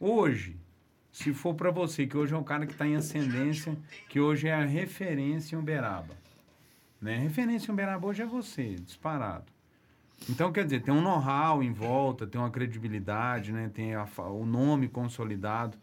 Hoje, 0.00 0.56
se 1.12 1.32
for 1.32 1.54
pra 1.54 1.70
você, 1.70 2.04
que 2.04 2.16
hoje 2.16 2.34
é 2.34 2.36
um 2.36 2.42
cara 2.42 2.66
que 2.66 2.74
tá 2.74 2.84
em 2.84 2.96
ascendência, 2.96 3.78
que 4.08 4.18
hoje 4.18 4.48
é 4.48 4.54
a 4.54 4.64
referência 4.64 5.54
em 5.54 5.58
Uberaba. 5.60 6.16
Né? 7.00 7.16
Referência 7.16 7.70
em 7.70 7.74
Uberaba 7.74 8.08
hoje 8.08 8.22
é 8.22 8.26
você, 8.26 8.74
disparado. 8.74 9.46
Então, 10.28 10.50
quer 10.50 10.64
dizer, 10.64 10.82
tem 10.82 10.92
um 10.92 11.00
know-how 11.00 11.62
em 11.62 11.70
volta, 11.70 12.26
tem 12.26 12.40
uma 12.40 12.50
credibilidade, 12.50 13.52
né? 13.52 13.70
tem 13.72 13.94
a 13.94 14.04
o 14.28 14.44
nome 14.44 14.88
consolidado. 14.88 15.78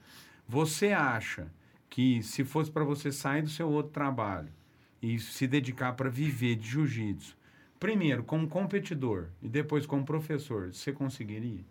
Você 0.46 0.92
acha 0.92 1.48
que 1.96 2.22
se 2.22 2.44
fosse 2.44 2.70
para 2.70 2.84
você 2.84 3.10
sair 3.10 3.42
do 3.42 3.48
seu 3.48 3.70
outro 3.70 3.94
trabalho 3.94 4.50
e 5.02 5.18
se 5.18 5.48
dedicar 5.48 5.94
para 5.94 6.10
viver 6.10 6.58
de 6.58 6.68
jiu-jitsu, 6.68 7.38
primeiro 7.80 8.22
como 8.22 8.50
competidor 8.50 9.30
e 9.42 9.48
depois 9.48 9.86
como 9.86 10.04
professor, 10.04 10.74
você 10.74 10.92
conseguiria? 10.92 11.64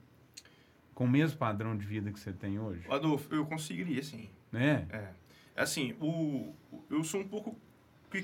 Com 0.94 1.04
o 1.04 1.08
mesmo 1.08 1.36
padrão 1.36 1.76
de 1.76 1.84
vida 1.84 2.10
que 2.10 2.18
você 2.18 2.32
tem 2.32 2.58
hoje? 2.58 2.86
Adolfo, 2.88 3.34
eu 3.34 3.44
conseguiria, 3.44 4.02
sim. 4.02 4.30
Né? 4.50 4.86
É. 4.88 5.08
Assim, 5.54 5.94
o, 6.00 6.54
eu 6.88 7.04
sou 7.04 7.20
um 7.20 7.28
pouco 7.28 7.54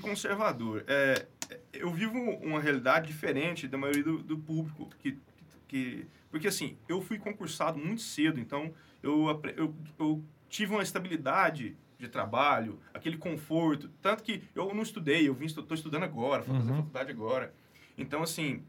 conservador. 0.01 0.83
É, 0.87 1.27
é, 1.51 1.59
eu 1.71 1.91
vivo 1.91 2.17
uma 2.17 2.59
realidade 2.59 3.05
diferente 3.05 3.67
da 3.67 3.77
maioria 3.77 4.03
do, 4.03 4.23
do 4.23 4.39
público. 4.39 4.89
Que, 4.97 5.19
que, 5.67 6.07
porque, 6.31 6.47
assim, 6.47 6.75
eu 6.89 6.99
fui 6.99 7.19
concursado 7.19 7.77
muito 7.77 8.01
cedo, 8.01 8.39
então 8.39 8.73
eu, 9.03 9.39
eu, 9.55 9.75
eu 9.99 10.23
tive 10.49 10.73
uma 10.73 10.81
estabilidade 10.81 11.77
de 12.01 12.09
trabalho, 12.09 12.79
aquele 12.93 13.17
conforto. 13.17 13.89
Tanto 14.01 14.23
que 14.23 14.43
eu 14.55 14.73
não 14.73 14.83
estudei, 14.83 15.27
eu 15.27 15.33
vim, 15.33 15.45
estou 15.45 15.65
estudando 15.71 16.03
agora, 16.03 16.41
vou 16.41 16.55
fazer 16.57 16.71
Uhum. 16.71 16.77
faculdade 16.77 17.11
agora. 17.11 17.53
Então, 17.97 18.21
assim, 18.23 18.63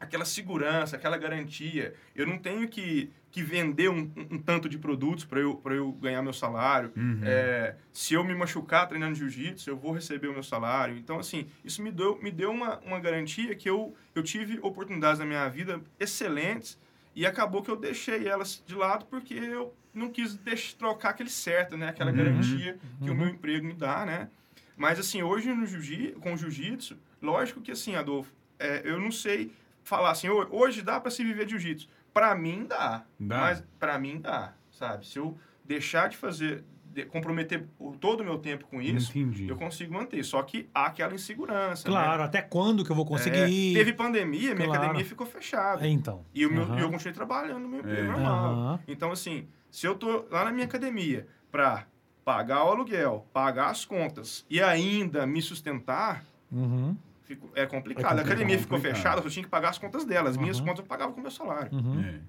aquela 0.00 0.24
segurança, 0.24 0.96
aquela 0.96 1.18
garantia. 1.18 1.92
Eu 2.14 2.24
não 2.26 2.38
tenho 2.38 2.68
que, 2.68 3.10
que 3.32 3.42
vender 3.42 3.90
um, 3.90 4.02
um- 4.16 4.28
um 4.36 4.38
tanto 4.38 4.68
de 4.68 4.78
produtos 4.78 5.24
para 5.24 5.40
eu, 5.40 5.56
pra 5.56 5.74
eu 5.74 5.90
ganhar 5.92 6.22
meu 6.22 6.32
salário. 6.32 6.92
Uhum. 6.96 7.20
É, 7.24 7.74
se 7.92 8.14
eu 8.14 8.22
me 8.22 8.34
machucar 8.34 8.86
treinando 8.86 9.16
jiu-jitsu, 9.16 9.68
eu 9.68 9.76
vou 9.76 9.90
receber 9.92 10.28
o 10.28 10.32
meu 10.32 10.42
salário. 10.44 10.96
Então, 10.96 11.18
assim, 11.18 11.48
isso 11.64 11.82
me 11.82 11.90
deu, 11.90 12.16
me 12.22 12.30
deu 12.30 12.50
uma, 12.52 12.78
uma 12.80 13.00
garantia 13.00 13.54
que 13.56 13.68
eu, 13.68 13.92
eu 14.14 14.22
tive 14.22 14.60
oportunidades 14.62 15.18
na 15.18 15.26
minha 15.26 15.48
vida 15.48 15.80
excelentes 15.98 16.78
e 17.18 17.26
acabou 17.26 17.62
que 17.62 17.70
eu 17.70 17.74
deixei 17.76 18.28
elas 18.28 18.62
de 18.64 18.74
lado 18.76 19.06
porque 19.06 19.34
eu 19.34 19.74
não 19.92 20.08
quis 20.08 20.34
deix- 20.36 20.72
trocar 20.74 21.10
aquele 21.10 21.28
certo, 21.30 21.76
né? 21.76 21.88
Aquela 21.88 22.10
Uhum. 22.12 22.16
garantia 22.16 22.78
que 23.02 23.10
o 23.10 23.12
Uhum. 23.12 23.18
meu 23.18 23.28
emprego 23.28 23.66
me 23.66 23.74
dá, 23.74 24.06
né? 24.06 24.28
Mas, 24.76 25.00
assim, 25.00 25.20
hoje 25.22 25.52
no 25.52 25.66
jiu 25.66 26.12
com 26.20 26.34
o 26.34 26.36
jiu-jitsu, 26.36 26.96
lógico 27.20 27.60
que, 27.60 27.72
assim, 27.72 27.96
Adolfo, 27.96 28.32
é, 28.58 28.82
eu 28.84 29.00
não 29.00 29.10
sei 29.10 29.52
falar 29.82 30.12
assim, 30.12 30.28
"Ho- 30.28 30.46
hoje 30.52 30.80
dá 30.82 31.00
para 31.00 31.10
se 31.10 31.24
viver 31.24 31.44
de 31.44 31.50
jiu-jitsu. 31.52 31.88
Para 32.14 32.32
mim, 32.36 32.64
dá. 32.68 33.04
Dá. 33.18 33.38
Mas 33.40 33.64
para 33.80 33.98
mim, 33.98 34.20
dá, 34.20 34.52
sabe? 34.70 35.04
Se 35.04 35.18
eu 35.18 35.36
deixar 35.64 36.08
de 36.08 36.16
fazer, 36.16 36.62
comprometer 37.06 37.66
o- 37.78 37.92
todo 37.92 38.20
o 38.20 38.24
meu 38.24 38.38
tempo 38.38 38.66
com 38.66 38.80
isso, 38.82 39.10
Entendi. 39.18 39.48
eu 39.48 39.56
consigo 39.56 39.92
manter. 39.94 40.22
Só 40.24 40.42
que 40.42 40.68
há 40.74 40.86
aquela 40.86 41.14
insegurança. 41.14 41.88
né? 41.88 41.94
Claro, 41.94 42.22
até 42.22 42.42
quando 42.42 42.84
que 42.84 42.90
eu 42.90 42.96
vou 42.96 43.04
conseguir? 43.06 43.72
É, 43.74 43.78
teve 43.78 43.92
pandemia, 43.92 44.54
minha 44.54 44.66
Claro. 44.66 44.82
academia 44.82 45.04
ficou 45.04 45.26
fechada. 45.26 45.86
É, 45.86 45.88
então. 45.90 46.24
E 46.34 46.44
o 46.46 46.52
meu, 46.52 46.62
Aham. 46.64 46.78
e 46.78 46.80
eu 46.82 46.90
continuei 46.90 47.14
trabalhando 47.14 47.60
no 47.60 47.68
meu 47.68 47.80
emprego 47.80 48.00
É. 48.02 48.06
normal. 48.12 48.80
Então, 48.88 49.10
assim, 49.12 49.46
se 49.70 49.86
eu 49.86 49.94
tô 49.94 50.24
lá 50.30 50.44
na 50.44 50.52
minha 50.52 50.64
academia 50.66 51.26
para 51.50 51.86
pagar 52.24 52.64
o 52.64 52.68
aluguel, 52.70 53.26
pagar 53.32 53.70
as 53.70 53.84
contas 53.84 54.44
e 54.50 54.60
ainda 54.62 55.26
me 55.26 55.40
sustentar, 55.40 56.24
Uhum. 56.52 56.94
fico- 57.24 57.48
é 57.54 57.64
complicado. 57.66 58.16
É 58.18 58.20
a 58.20 58.24
academia 58.24 58.56
complicado. 58.56 58.60
ficou 58.62 58.80
fechada, 58.80 59.20
eu 59.22 59.30
tinha 59.30 59.42
que 59.44 59.48
pagar 59.50 59.70
as 59.70 59.78
contas 59.78 60.04
dela. 60.04 60.28
As 60.28 60.36
minhas 60.36 60.58
Uhum. 60.58 60.66
contas 60.66 60.80
eu 60.80 60.84
pagava 60.86 61.12
com 61.12 61.18
o 61.20 61.22
meu 61.22 61.30
salário. 61.30 61.72
Uhum. 61.72 62.00
É. 62.04 62.20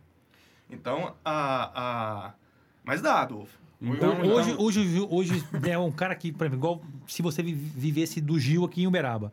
Então, 0.70 1.16
a, 1.26 1.72
a... 2.30 2.34
Mas 2.84 3.02
dá, 3.02 3.22
Adolfo. 3.22 3.58
Então, 3.82 4.24
Eu- 4.24 4.32
hoje, 4.34 4.56
hoje, 4.60 5.08
hoje 5.10 5.44
é 5.70 5.78
um 5.78 5.92
cara 5.92 6.16
que, 6.16 6.32
por 6.32 6.46
exemplo, 6.48 6.60
igual 6.60 6.82
se 7.08 7.22
você 7.22 7.42
vi- 7.42 7.54
vivesse 7.54 8.20
do 8.20 8.38
Gil 8.40 8.66
aqui 8.66 8.84
em 8.84 8.88
Uberaba, 8.88 9.32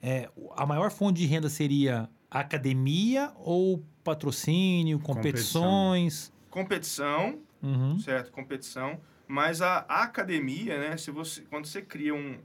é, 0.00 0.28
a 0.56 0.64
maior 0.64 0.90
fonte 0.90 1.18
de 1.18 1.26
renda 1.26 1.48
seria 1.48 2.08
academia 2.30 3.32
ou 3.36 3.82
patrocínio, 4.04 4.98
competições? 5.00 6.32
Competição, 6.50 7.38
Uhum. 7.62 7.98
certo? 7.98 8.30
Competição. 8.30 9.00
Mas 9.26 9.60
a, 9.60 9.84
a 9.88 10.02
academia, 10.04 10.78
né? 10.78 10.96
Se 10.96 11.10
você, 11.10 11.42
quando 11.42 11.66
você 11.66 11.82
cria 11.82 12.14
um... 12.14 12.36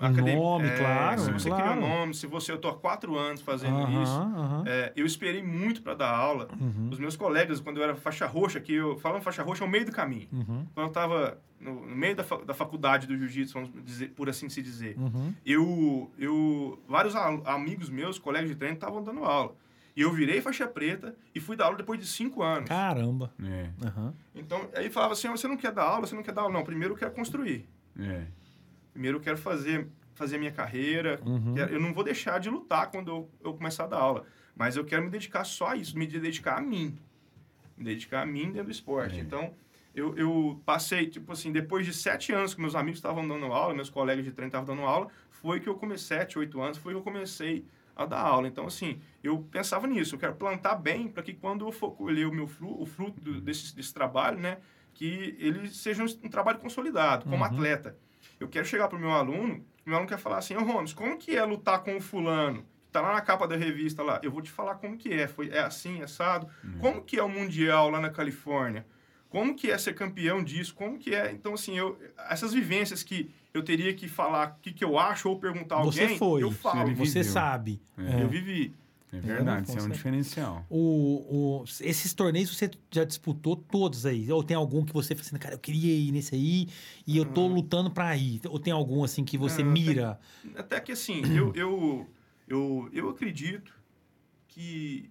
Um 0.00 0.10
nome, 0.36 0.70
claro, 0.76 1.20
Se 1.20 1.30
você 1.32 1.48
claro. 1.48 1.64
cria 1.64 1.76
um 1.76 1.88
nome, 1.88 2.14
se 2.14 2.26
você... 2.26 2.52
Eu 2.52 2.58
tô 2.58 2.68
há 2.68 2.74
quatro 2.76 3.16
anos 3.18 3.40
fazendo 3.40 3.76
Aham, 3.78 4.02
isso. 4.02 4.12
aham. 4.12 4.64
É, 4.66 4.92
eu 4.96 5.06
esperei 5.06 5.42
muito 5.42 5.82
para 5.82 5.94
dar 5.94 6.10
aula. 6.14 6.48
Uhum. 6.60 6.88
Os 6.90 6.98
meus 6.98 7.16
colegas, 7.16 7.60
quando 7.60 7.78
eu 7.78 7.84
era 7.84 7.94
faixa 7.94 8.26
roxa, 8.26 8.60
que 8.60 8.72
eu 8.74 8.96
falando 8.98 9.22
faixa 9.22 9.42
roxa 9.42 9.64
é 9.64 9.66
o 9.66 9.70
meio 9.70 9.86
do 9.86 9.92
caminho. 9.92 10.28
Uhum. 10.32 10.66
Quando 10.74 10.86
eu 10.86 10.88
estava 10.88 11.38
no, 11.60 11.86
no 11.86 11.96
meio 11.96 12.14
da, 12.16 12.24
fa- 12.24 12.42
da 12.44 12.52
faculdade 12.54 13.06
do 13.06 13.16
jiu-jitsu, 13.16 13.54
vamos 13.54 13.70
dizer, 13.84 14.10
por 14.10 14.28
assim 14.28 14.48
se 14.48 14.60
dizer, 14.62 14.96
Uhum. 14.98 15.32
eu, 15.46 16.10
eu 16.18 16.82
vários 16.88 17.14
amigos 17.16 17.88
meus, 17.88 18.18
colegas 18.18 18.48
de 18.50 18.56
treino, 18.56 18.74
estavam 18.74 19.02
dando 19.02 19.24
aula. 19.24 19.54
E 19.96 20.00
eu 20.02 20.12
virei 20.12 20.40
faixa 20.40 20.66
preta 20.66 21.14
e 21.32 21.38
fui 21.38 21.54
dar 21.54 21.66
aula 21.66 21.76
depois 21.76 22.00
de 22.00 22.06
cinco 22.06 22.42
anos. 22.42 22.68
Caramba. 22.68 23.30
É. 23.44 23.70
Então, 24.34 24.68
aí 24.74 24.90
falava 24.90 25.12
assim, 25.12 25.28
"Ah, 25.28 25.30
você 25.30 25.46
não 25.46 25.56
quer 25.56 25.70
dar 25.70 25.84
aula, 25.84 26.04
você 26.06 26.16
não 26.16 26.22
quer 26.22 26.32
dar 26.32 26.42
aula. 26.42 26.52
Não, 26.52 26.64
primeiro 26.64 26.94
eu 26.94 26.98
quero 26.98 27.12
construir. 27.12 27.68
É. 27.96 28.22
Primeiro 28.94 29.18
eu 29.18 29.20
quero 29.20 29.36
fazer, 29.36 29.88
fazer 30.14 30.36
a 30.36 30.38
minha 30.38 30.52
carreira. 30.52 31.20
Uhum. 31.26 31.54
Eu 31.58 31.78
não 31.80 31.92
vou 31.92 32.02
deixar 32.04 32.38
de 32.38 32.48
lutar 32.48 32.90
quando 32.90 33.08
eu, 33.10 33.30
eu 33.42 33.52
começar 33.52 33.84
a 33.84 33.88
dar 33.88 33.98
aula. 33.98 34.24
Mas 34.56 34.76
eu 34.76 34.84
quero 34.84 35.02
me 35.04 35.10
dedicar 35.10 35.44
só 35.44 35.68
a 35.70 35.76
isso, 35.76 35.98
me 35.98 36.06
dedicar 36.06 36.58
a 36.58 36.60
mim. 36.62 36.96
Me 37.76 37.84
dedicar 37.84 38.22
a 38.22 38.26
mim 38.26 38.46
dentro 38.52 38.66
do 38.66 38.70
esporte. 38.70 39.16
É. 39.18 39.20
Então, 39.20 39.52
eu, 39.92 40.16
eu 40.16 40.62
passei, 40.64 41.08
tipo 41.08 41.32
assim, 41.32 41.50
depois 41.50 41.84
de 41.84 41.92
sete 41.92 42.32
anos 42.32 42.54
que 42.54 42.60
meus 42.60 42.76
amigos 42.76 42.98
estavam 42.98 43.26
dando 43.26 43.46
aula, 43.46 43.74
meus 43.74 43.90
colegas 43.90 44.24
de 44.24 44.30
treino 44.30 44.48
estavam 44.48 44.66
dando 44.74 44.86
aula, 44.86 45.08
foi 45.28 45.58
que 45.58 45.68
eu 45.68 45.74
comecei, 45.74 46.16
sete, 46.18 46.38
oito 46.38 46.60
anos, 46.62 46.78
foi 46.78 46.92
que 46.92 46.98
eu 46.98 47.02
comecei 47.02 47.64
a 47.96 48.06
dar 48.06 48.20
aula. 48.20 48.46
Então, 48.46 48.64
assim, 48.66 49.00
eu 49.24 49.40
pensava 49.50 49.88
nisso, 49.88 50.14
eu 50.14 50.18
quero 50.20 50.36
plantar 50.36 50.76
bem 50.76 51.08
para 51.08 51.22
que 51.22 51.32
quando 51.32 51.66
eu 51.66 51.72
for 51.72 51.90
colher 51.90 52.26
o 52.28 52.32
meu 52.32 52.46
fruto, 52.46 52.80
o 52.80 52.86
fruto 52.86 53.20
do- 53.20 53.40
desse, 53.40 53.74
desse 53.74 53.92
trabalho, 53.92 54.38
né, 54.38 54.58
que 54.94 55.36
ele 55.40 55.68
seja 55.68 56.02
um, 56.04 56.06
um 56.24 56.28
trabalho 56.28 56.58
consolidado, 56.58 57.24
como 57.24 57.36
Uhum. 57.38 57.44
atleta. 57.44 57.96
Eu 58.38 58.48
quero 58.48 58.64
chegar 58.66 58.88
para 58.88 58.98
o 58.98 59.00
meu 59.00 59.10
aluno, 59.10 59.64
o 59.84 59.88
meu 59.88 59.96
aluno 59.96 60.08
quer 60.08 60.18
falar 60.18 60.38
assim, 60.38 60.56
ô 60.56 60.62
Romes, 60.62 60.92
como 60.92 61.16
que 61.18 61.36
é 61.36 61.44
lutar 61.44 61.82
com 61.82 61.96
o 61.96 62.00
fulano? 62.00 62.62
que 62.62 62.92
Tá 62.92 63.00
lá 63.00 63.12
na 63.12 63.20
capa 63.20 63.48
da 63.48 63.56
revista 63.56 64.02
lá. 64.04 64.20
Eu 64.22 64.30
vou 64.30 64.40
te 64.40 64.50
falar 64.50 64.76
como 64.76 64.96
que 64.96 65.12
é. 65.12 65.26
Foi, 65.26 65.48
é 65.48 65.58
assim, 65.58 66.00
assado. 66.02 66.48
Como 66.80 67.02
que 67.02 67.18
é 67.18 67.22
o 67.22 67.28
Mundial 67.28 67.90
lá 67.90 68.00
na 68.00 68.08
Califórnia? 68.08 68.86
Como 69.28 69.56
que 69.56 69.68
é 69.68 69.76
ser 69.76 69.94
campeão 69.94 70.44
disso? 70.44 70.72
Como 70.76 70.96
que 70.96 71.12
é? 71.12 71.32
Então, 71.32 71.54
assim, 71.54 71.76
eu, 71.76 71.98
essas 72.30 72.54
vivências 72.54 73.02
que 73.02 73.28
eu 73.52 73.64
teria 73.64 73.92
que 73.94 74.06
falar 74.06 74.56
o 74.56 74.62
que, 74.62 74.72
que 74.72 74.84
eu 74.84 74.96
acho 74.96 75.28
ou 75.28 75.40
perguntar 75.40 75.74
a 75.74 75.78
alguém, 75.78 76.06
Você 76.08 76.16
foi. 76.16 76.44
eu 76.44 76.52
falo. 76.52 76.94
Você 76.94 77.18
viveu. 77.18 77.32
sabe. 77.32 77.82
É. 77.98 78.22
Eu 78.22 78.28
vivi. 78.28 78.72
É 79.18 79.20
verdade, 79.20 79.68
isso 79.68 79.78
é 79.78 79.82
um 79.82 79.88
diferencial. 79.90 80.66
O, 80.70 81.60
o- 81.60 81.64
esses 81.80 82.12
torneios 82.14 82.56
você 82.56 82.70
já 82.90 83.04
disputou 83.04 83.56
todos 83.56 84.04
aí? 84.06 84.30
Ou 84.32 84.42
tem 84.42 84.56
algum 84.56 84.84
que 84.84 84.92
você 84.92 85.14
fala 85.14 85.26
assim, 85.26 85.36
cara, 85.36 85.54
eu 85.54 85.58
queria 85.58 85.94
ir 85.94 86.10
nesse 86.12 86.34
aí 86.34 86.68
e 87.06 87.16
eu 87.16 87.24
tô 87.24 87.46
lutando 87.46 87.90
pra 87.90 88.16
ir? 88.16 88.40
Ou 88.48 88.58
tem 88.58 88.72
algum 88.72 89.04
assim 89.04 89.24
que 89.24 89.36
você 89.38 89.62
Ah, 89.62 89.66
mira? 89.66 90.20
Até 90.56 90.80
que 90.80 90.92
assim, 90.92 91.22
eu, 91.34 91.52
eu, 91.54 92.06
eu, 92.48 92.88
eu 92.92 93.08
acredito 93.10 93.72
que, 94.48 95.10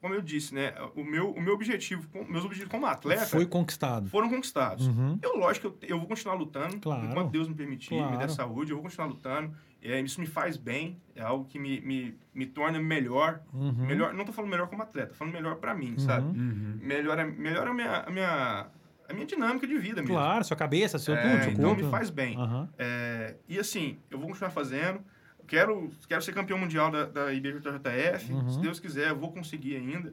como 0.00 0.14
eu 0.14 0.20
disse, 0.22 0.54
né, 0.54 0.74
o 0.94 1.04
meu, 1.04 1.30
o 1.32 1.40
meu 1.40 1.54
objetivo, 1.54 2.08
meus 2.28 2.44
objetivos 2.44 2.70
como 2.70 2.86
atleta 2.86 3.26
Foi 3.26 3.46
conquistado. 3.46 4.08
foram 4.08 4.28
conquistados. 4.28 4.86
Uhum. 4.86 5.18
Eu, 5.22 5.36
lógico, 5.36 5.68
eu, 5.68 5.78
eu 5.82 5.98
vou 5.98 6.08
continuar 6.08 6.34
lutando, 6.34 6.78
Claro. 6.80 7.06
enquanto 7.06 7.30
Deus 7.30 7.48
me 7.48 7.54
permitir, 7.54 7.94
me 7.94 8.00
Claro. 8.02 8.18
der 8.18 8.30
saúde, 8.30 8.70
eu 8.72 8.76
vou 8.76 8.84
continuar 8.84 9.06
lutando. 9.08 9.54
É, 9.82 10.00
isso 10.00 10.20
me 10.20 10.26
faz 10.26 10.56
bem, 10.56 11.00
é 11.14 11.22
algo 11.22 11.44
que 11.44 11.58
me, 11.58 11.80
me, 11.80 12.18
me 12.34 12.46
torna 12.46 12.80
melhor. 12.80 13.40
Uhum. 13.52 13.86
melhor 13.86 14.12
não 14.12 14.24
tô 14.24 14.32
falando 14.32 14.50
melhor 14.50 14.68
como 14.68 14.82
atleta, 14.82 15.14
falando 15.14 15.32
melhor 15.34 15.56
para 15.56 15.74
mim, 15.74 15.96
sabe? 15.98 16.26
Uhum. 16.26 16.78
Melhora, 16.82 17.24
melhora 17.24 17.70
a, 17.70 17.74
minha, 17.74 17.96
a, 18.00 18.10
minha, 18.10 18.66
a 19.08 19.12
minha 19.12 19.26
dinâmica 19.26 19.66
de 19.66 19.78
vida 19.78 20.00
mesmo. 20.02 20.16
Claro, 20.16 20.44
sua 20.44 20.56
cabeça, 20.56 20.98
seu 20.98 21.14
É, 21.14 21.22
tudo, 21.22 21.42
seu 21.44 21.52
então 21.52 21.64
corpo. 21.70 21.84
me 21.84 21.90
faz 21.90 22.10
bem. 22.10 22.36
É, 22.76 23.36
e 23.48 23.58
assim, 23.58 23.98
eu 24.10 24.18
vou 24.18 24.28
continuar 24.28 24.50
fazendo. 24.50 25.00
Quero, 25.46 25.90
quero 26.08 26.20
ser 26.20 26.34
campeão 26.34 26.58
mundial 26.58 26.90
da, 26.90 27.06
da 27.06 27.32
IBJJF. 27.32 28.32
Uhum. 28.32 28.50
Se 28.50 28.60
Deus 28.60 28.78
quiser, 28.80 29.10
eu 29.10 29.16
vou 29.16 29.32
conseguir 29.32 29.76
ainda. 29.76 30.12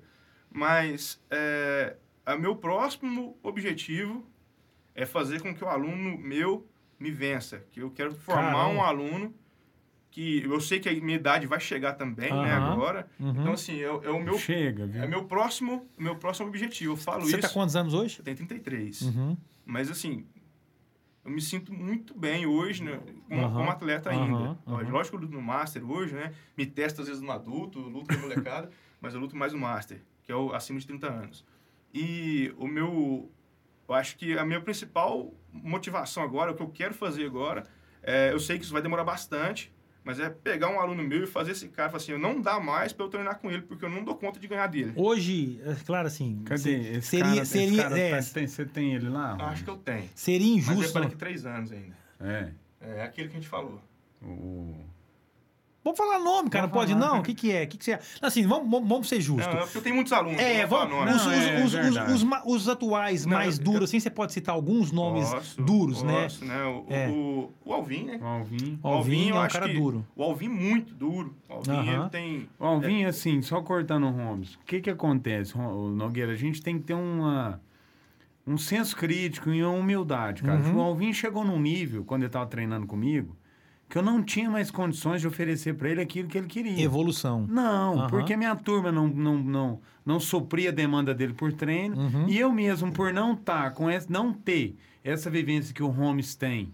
Mas 0.50 1.22
é, 1.30 1.98
a 2.26 2.38
meu 2.38 2.56
próximo 2.56 3.38
objetivo 3.44 4.26
é 4.94 5.06
fazer 5.06 5.42
com 5.42 5.54
que 5.54 5.64
o 5.64 5.68
aluno 5.68 6.18
meu 6.18 6.66
me 6.98 7.12
vença. 7.12 7.66
Que 7.72 7.82
eu 7.82 7.92
quero 7.92 8.14
formar 8.16 8.52
Caramba. 8.54 8.68
um 8.70 8.82
aluno 8.82 9.34
que 10.16 10.44
eu 10.46 10.62
sei 10.62 10.80
que 10.80 10.88
a 10.88 10.94
minha 10.94 11.18
idade 11.18 11.46
vai 11.46 11.60
chegar 11.60 11.92
também, 11.94 12.32
né, 12.32 12.54
Aham. 12.54 12.72
agora. 12.72 13.08
Uhum. 13.20 13.32
Então, 13.32 13.52
assim, 13.52 13.82
é, 13.82 13.92
o- 13.92 14.02
é 14.02 14.10
o 14.10 14.18
meu, 14.24 14.38
Chega, 14.40 14.86
viu? 14.86 15.04
é 15.04 15.08
meu 15.08 15.26
próximo, 15.26 15.86
meu 15.98 16.16
próximo 16.16 16.48
objetivo. 16.48 16.94
Eu 16.94 16.98
falo 16.98 17.24
Você 17.26 17.32
isso. 17.38 17.42
tá 17.42 17.50
quantos 17.50 17.76
anos 17.76 17.94
hoje? 17.94 18.20
Eu 18.20 18.24
tenho 18.24 18.38
33. 18.38 19.02
Uhum. 19.02 19.36
Mas 19.66 19.92
assim, 19.92 20.26
eu 21.26 21.32
me 21.32 21.42
sinto 21.42 21.74
muito 21.74 22.18
bem 22.18 22.46
hoje, 22.46 22.82
né? 22.82 22.98
Como, 23.28 23.42
Aham, 23.42 23.54
como 23.58 23.70
atleta 23.72 24.10
ainda. 24.10 24.58
Lógico 24.66 25.18
que 25.18 25.24
eu 25.26 25.28
luto 25.28 25.34
no 25.34 25.42
Master 25.42 25.84
hoje, 25.92 26.14
né? 26.16 26.34
Me 26.58 26.66
testo 26.66 27.02
às 27.02 27.08
vezes 27.10 27.22
no 27.22 27.32
adulto, 27.34 27.80
luto 27.82 28.08
com 28.14 28.18
a 28.18 28.22
molecada, 28.22 28.70
mas 29.02 29.14
eu 29.14 29.20
luto 29.20 29.36
mais 29.36 29.52
no 29.52 29.60
Master, 29.60 30.02
que 30.24 30.32
é 30.32 30.36
o 30.36 30.54
acima 30.54 30.80
de 30.80 30.88
30 30.88 31.08
anos. 31.12 31.46
E 31.94 32.54
o 32.58 32.68
meu. 32.68 33.30
Eu 33.90 33.94
acho 33.96 34.16
que 34.18 34.38
a 34.38 34.46
minha 34.46 34.62
principal 34.62 35.34
motivação 35.52 36.24
agora, 36.24 36.52
o 36.54 36.56
que 36.56 36.64
eu 36.64 36.70
quero 36.70 36.94
fazer 36.94 37.26
agora, 37.26 37.64
é, 38.02 38.32
eu 38.32 38.40
sei 38.40 38.58
que 38.58 38.64
isso 38.64 38.72
vai 38.74 38.82
demorar 38.82 39.04
bastante, 39.04 39.72
mas 40.06 40.20
é 40.20 40.30
pegar 40.30 40.70
um 40.70 40.80
aluno 40.80 41.04
meu 41.04 41.24
e 41.24 41.28
fazer 41.28 41.52
esse 41.52 41.68
cara 41.68 41.90
falar 41.90 42.02
assim, 42.02 42.12
eu 42.14 42.20
não 42.20 42.40
dá 42.40 42.60
mais 42.60 42.94
para 42.94 43.06
eu 43.06 43.10
treinar 43.10 43.40
com 43.40 43.52
ele, 43.52 43.64
porque 43.64 43.84
eu 43.84 43.90
não 43.90 44.04
dou 44.04 44.16
conta 44.16 44.40
de 44.40 44.48
ganhar 44.48 44.68
dele. 44.68 44.94
Hoje, 44.96 45.60
é 45.66 45.76
claro 45.86 46.08
assim, 46.08 46.44
Cadê? 46.46 46.62
se- 46.62 46.70
Esse 46.72 47.08
seria, 47.10 47.26
cara, 47.26 47.42
esse 47.42 47.52
seria, 47.52 47.84
cara 47.84 48.00
é, 48.00 48.10
tá- 48.22 48.30
tem- 48.34 48.48
você 48.48 48.66
tem 48.66 48.94
ele 48.94 49.10
lá? 49.10 49.36
Acho 49.50 49.64
que 49.64 49.70
eu 49.70 49.78
tenho. 49.78 50.08
seria 50.16 50.56
Mas 50.58 50.70
é 50.70 50.72
injusto. 50.74 50.94
para 50.94 51.02
daqui 51.02 51.16
três 51.18 51.46
anos 51.46 51.72
ainda. 51.72 51.98
É. 52.22 52.52
É 52.80 53.04
aquele 53.04 53.28
que 53.30 53.36
a 53.36 53.40
gente 53.40 53.50
falou. 53.50 53.82
O... 54.22 54.76
Vamos 55.86 56.00
falar 56.00 56.18
nome, 56.18 56.50
cara, 56.50 56.66
não 56.66 56.74
pode 56.74 56.94
falar. 56.94 57.06
não? 57.12 57.20
O 57.20 57.24
que 57.24 57.36
que 57.36 57.52
é? 57.52 57.64
O 57.64 57.68
que 57.68 57.78
que 57.78 57.86
você... 57.86 58.00
Assim, 58.20 58.48
vamos, 58.48 58.68
vamos, 58.72 58.90
vamos 58.90 59.08
ser 59.08 59.22
justos. 59.22 59.46
Não, 59.54 59.60
é 59.62 59.64
porque 59.66 59.78
eu 59.78 59.82
tenho 59.84 59.94
muitos 59.94 60.12
alunos. 60.12 60.40
É, 60.42 60.64
eu 60.64 60.68
vamos, 60.68 60.90
Não, 61.06 61.16
os- 61.16 61.28
é 61.28 61.64
os- 61.64 61.74
os- 61.76 62.24
os 62.24 62.56
os 62.64 62.68
atuais 62.70 63.24
Não, 63.28 63.34
mais 63.38 63.60
eu- 63.60 63.64
duros, 63.64 63.84
assim, 63.90 64.00
você 64.00 64.10
pode 64.10 64.34
citar 64.34 64.56
alguns 64.56 64.92
nomes 64.92 65.30
Posso, 65.30 65.62
duros, 65.62 66.02
né? 66.02 66.24
posso, 66.24 66.44
né? 66.44 66.64
O, 66.66 66.86
É. 66.90 67.08
o, 67.08 67.52
o 67.64 67.72
Alvin, 67.72 68.04
né? 68.06 68.20
o 68.20 68.26
Alvin. 68.26 68.80
O 68.82 68.88
Alvin 68.88 69.30
eu 69.30 69.36
é 69.38 69.46
um 69.46 69.48
cara 69.48 69.68
duro. 69.68 70.04
O 70.16 70.24
Alvin 70.24 70.48
muito 70.50 70.92
duro. 70.96 71.36
O 71.48 71.54
Alvin, 71.54 71.72
Aham. 71.72 72.02
ele 72.02 72.10
tem... 72.10 72.50
O 72.60 72.66
Alvin, 72.66 73.06
assim, 73.06 73.42
só 73.44 73.62
cortando 73.62 74.08
o 74.08 74.12
Holmes, 74.12 74.56
o 74.56 74.60
que 74.66 74.82
que 74.82 74.90
acontece, 74.90 75.56
Nogueira? 75.56 76.32
A 76.32 76.36
gente 76.36 76.64
tem 76.64 76.80
que 76.80 76.84
ter 76.86 76.96
uma, 76.96 77.62
um 78.48 78.58
senso 78.58 78.96
crítico 78.98 79.52
e 79.52 79.64
uma 79.64 79.72
humildade, 79.78 80.42
cara. 80.42 80.60
Uhum. 80.60 80.78
O 80.78 80.82
Alvin 80.82 81.14
chegou 81.14 81.46
num 81.46 81.60
nível, 81.60 82.04
quando 82.04 82.22
ele 82.24 82.28
estava 82.30 82.48
treinando 82.48 82.88
comigo, 82.88 83.38
que 83.88 83.98
eu 83.98 84.02
não 84.02 84.22
tinha 84.24 84.50
mais 84.50 84.72
condições 84.72 85.22
de 85.22 85.28
oferecer 85.28 85.76
para 85.76 85.90
ele 85.90 86.02
aquilo 86.02 86.28
que 86.28 86.38
ele 86.38 86.48
queria. 86.48 86.82
Evolução. 86.84 87.46
Não, 87.48 88.00
Aham. 88.00 88.08
porque 88.10 88.36
minha 88.36 88.56
turma 88.56 88.92
não, 88.92 89.08
não, 89.08 89.38
não, 89.38 89.80
não 90.06 90.20
supria 90.20 90.70
a 90.70 90.74
demanda 90.74 91.14
dele 91.14 91.34
por 91.34 91.54
treino. 91.54 91.96
Uhum. 91.98 92.28
E 92.28 92.38
eu 92.38 92.52
mesmo, 92.52 92.92
por 92.92 93.14
não 93.14 93.36
tá 93.36 93.70
com 93.70 93.90
essa, 93.90 94.08
não 94.12 94.34
ter 94.34 94.76
essa 95.04 95.30
vivência 95.30 95.74
que 95.74 95.84
o 95.84 95.88
Holmes 95.88 96.36
tem 96.36 96.74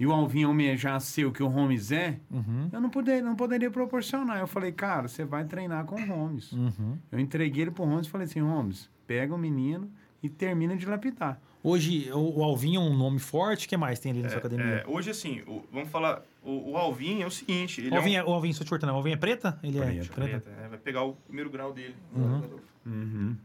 e 0.00 0.06
o 0.06 0.10
Alvin 0.10 0.42
almejar 0.44 1.00
ser 1.00 1.26
o 1.26 1.30
que 1.32 1.42
o 1.42 1.46
Holmes 1.48 1.92
é, 1.92 2.18
Uhum. 2.28 2.68
eu 2.72 2.80
não, 2.80 2.90
poder, 2.90 3.22
não 3.22 3.36
poderia 3.36 3.70
proporcionar. 3.70 4.40
Eu 4.40 4.48
falei, 4.48 4.72
cara, 4.72 5.06
você 5.06 5.24
vai 5.24 5.44
treinar 5.44 5.84
com 5.84 5.94
o 5.94 6.06
Holmes. 6.06 6.50
Uhum. 6.52 6.98
Eu 7.12 7.20
entreguei 7.20 7.62
ele 7.62 7.70
pro 7.70 7.84
Holmes 7.84 8.06
e 8.06 8.10
falei 8.10 8.24
assim, 8.26 8.40
Holmes, 8.40 8.90
pega 9.06 9.32
o 9.32 9.38
menino 9.38 9.88
e 10.22 10.28
termina 10.28 10.74
de 10.76 10.86
lapidar. 10.86 11.40
Hoje, 11.64 12.10
o, 12.12 12.40
o 12.40 12.42
Alvin 12.44 12.76
é 12.76 12.80
um 12.80 12.96
nome 12.96 13.18
forte. 13.20 13.66
O 13.66 13.68
que 13.68 13.76
mais 13.76 13.98
tem 14.00 14.10
ali 14.12 14.22
na 14.22 14.28
sua 14.28 14.38
academia? 14.38 14.64
É, 14.64 14.84
hoje, 14.86 15.10
assim, 15.10 15.42
o- 15.46 15.64
vamos 15.72 15.88
falar... 15.90 16.22
O, 16.42 16.72
o 16.72 16.76
Alvin 16.76 17.22
é 17.22 17.26
o 17.26 17.30
seguinte... 17.30 17.80
Ele 17.80 17.90
o 17.90 17.96
Alvin, 17.98 18.14
é, 18.14 18.18
é, 18.18 18.24
o 18.24 18.30
Alvin, 18.32 18.52
só 18.52 18.64
te 18.64 18.70
cortando, 18.70 18.90
o 18.90 18.94
Alvin 18.96 19.12
é 19.12 19.16
preta? 19.16 19.58
Ele 19.62 19.78
é 19.78 19.80
Preta. 19.82 20.02
um, 20.02 20.06
preta. 20.14 20.40
preta, 20.40 20.50
né? 20.60 20.68
Vai 20.68 20.78
pegar 20.78 21.02
o 21.04 21.12
primeiro 21.14 21.48
grau 21.50 21.72
dele. 21.72 21.94
Uhum. 22.14 22.58
Uhum. 22.84 23.36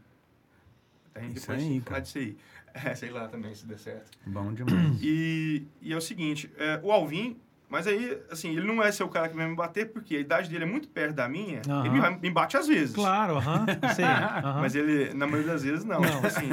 Aí 1.14 1.26
Isso 1.32 1.40
depois 1.46 1.58
aí, 1.62 1.68
falar 1.80 1.84
cara. 1.84 2.00
disso 2.00 2.18
aí. 2.18 2.36
É, 2.84 2.94
sei 2.94 3.10
lá 3.10 3.26
também 3.26 3.52
se 3.54 3.66
der 3.66 3.78
certo. 3.78 4.10
Bom 4.26 4.52
demais. 4.52 4.98
E, 5.02 5.66
e 5.80 5.92
é 5.92 5.96
o 5.96 6.00
seguinte, 6.00 6.48
é, 6.58 6.78
o 6.82 6.92
Alvin, 6.92 7.36
mas 7.68 7.86
aí, 7.88 8.16
assim, 8.30 8.50
ele 8.50 8.66
não 8.66 8.80
é 8.82 8.92
ser 8.92 9.02
o 9.02 9.08
cara 9.08 9.28
que 9.28 9.34
vai 9.34 9.48
me 9.48 9.56
bater, 9.56 9.90
porque 9.90 10.14
a 10.14 10.20
idade 10.20 10.48
dele 10.50 10.62
é 10.64 10.66
muito 10.66 10.86
perto 10.86 11.14
da 11.16 11.28
minha, 11.28 11.62
Aham. 11.66 11.80
ele 11.86 11.94
me, 11.94 12.00
vai- 12.00 12.18
me 12.18 12.30
bate 12.30 12.56
às 12.56 12.68
vezes. 12.68 12.94
Claro, 12.94 13.36
aham. 13.38 13.64
Sei. 13.96 14.04
aham. 14.04 14.60
Mas 14.60 14.74
ele, 14.76 15.12
na 15.14 15.26
maioria 15.26 15.52
das 15.52 15.62
vezes, 15.64 15.82
não. 15.84 16.00
Não. 16.00 16.24
Assim, 16.24 16.50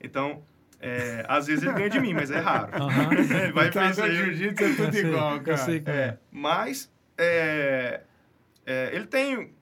então, 0.00 0.42
é, 0.80 1.24
às 1.28 1.46
vezes 1.46 1.64
ele 1.64 1.72
ganha 1.72 1.90
de 1.90 2.00
mim, 2.00 2.14
mas 2.14 2.30
é 2.30 2.38
raro. 2.38 2.70
Ele 3.12 3.52
vai 3.52 3.68
Então, 3.68 3.82
pensar, 3.86 4.08
jiu-jitsu 4.10 4.64
é 4.64 4.68
tudo 4.74 4.84
Eu 4.84 4.92
sei, 4.92 5.04
igual, 5.06 5.36
eu 5.36 5.42
cara. 5.42 5.56
sei, 5.58 5.80
cara. 5.80 5.98
É, 5.98 6.18
mas 6.30 6.92
é, 7.16 8.00
é, 8.66 8.90
ele 8.94 9.06
tem. 9.06 9.52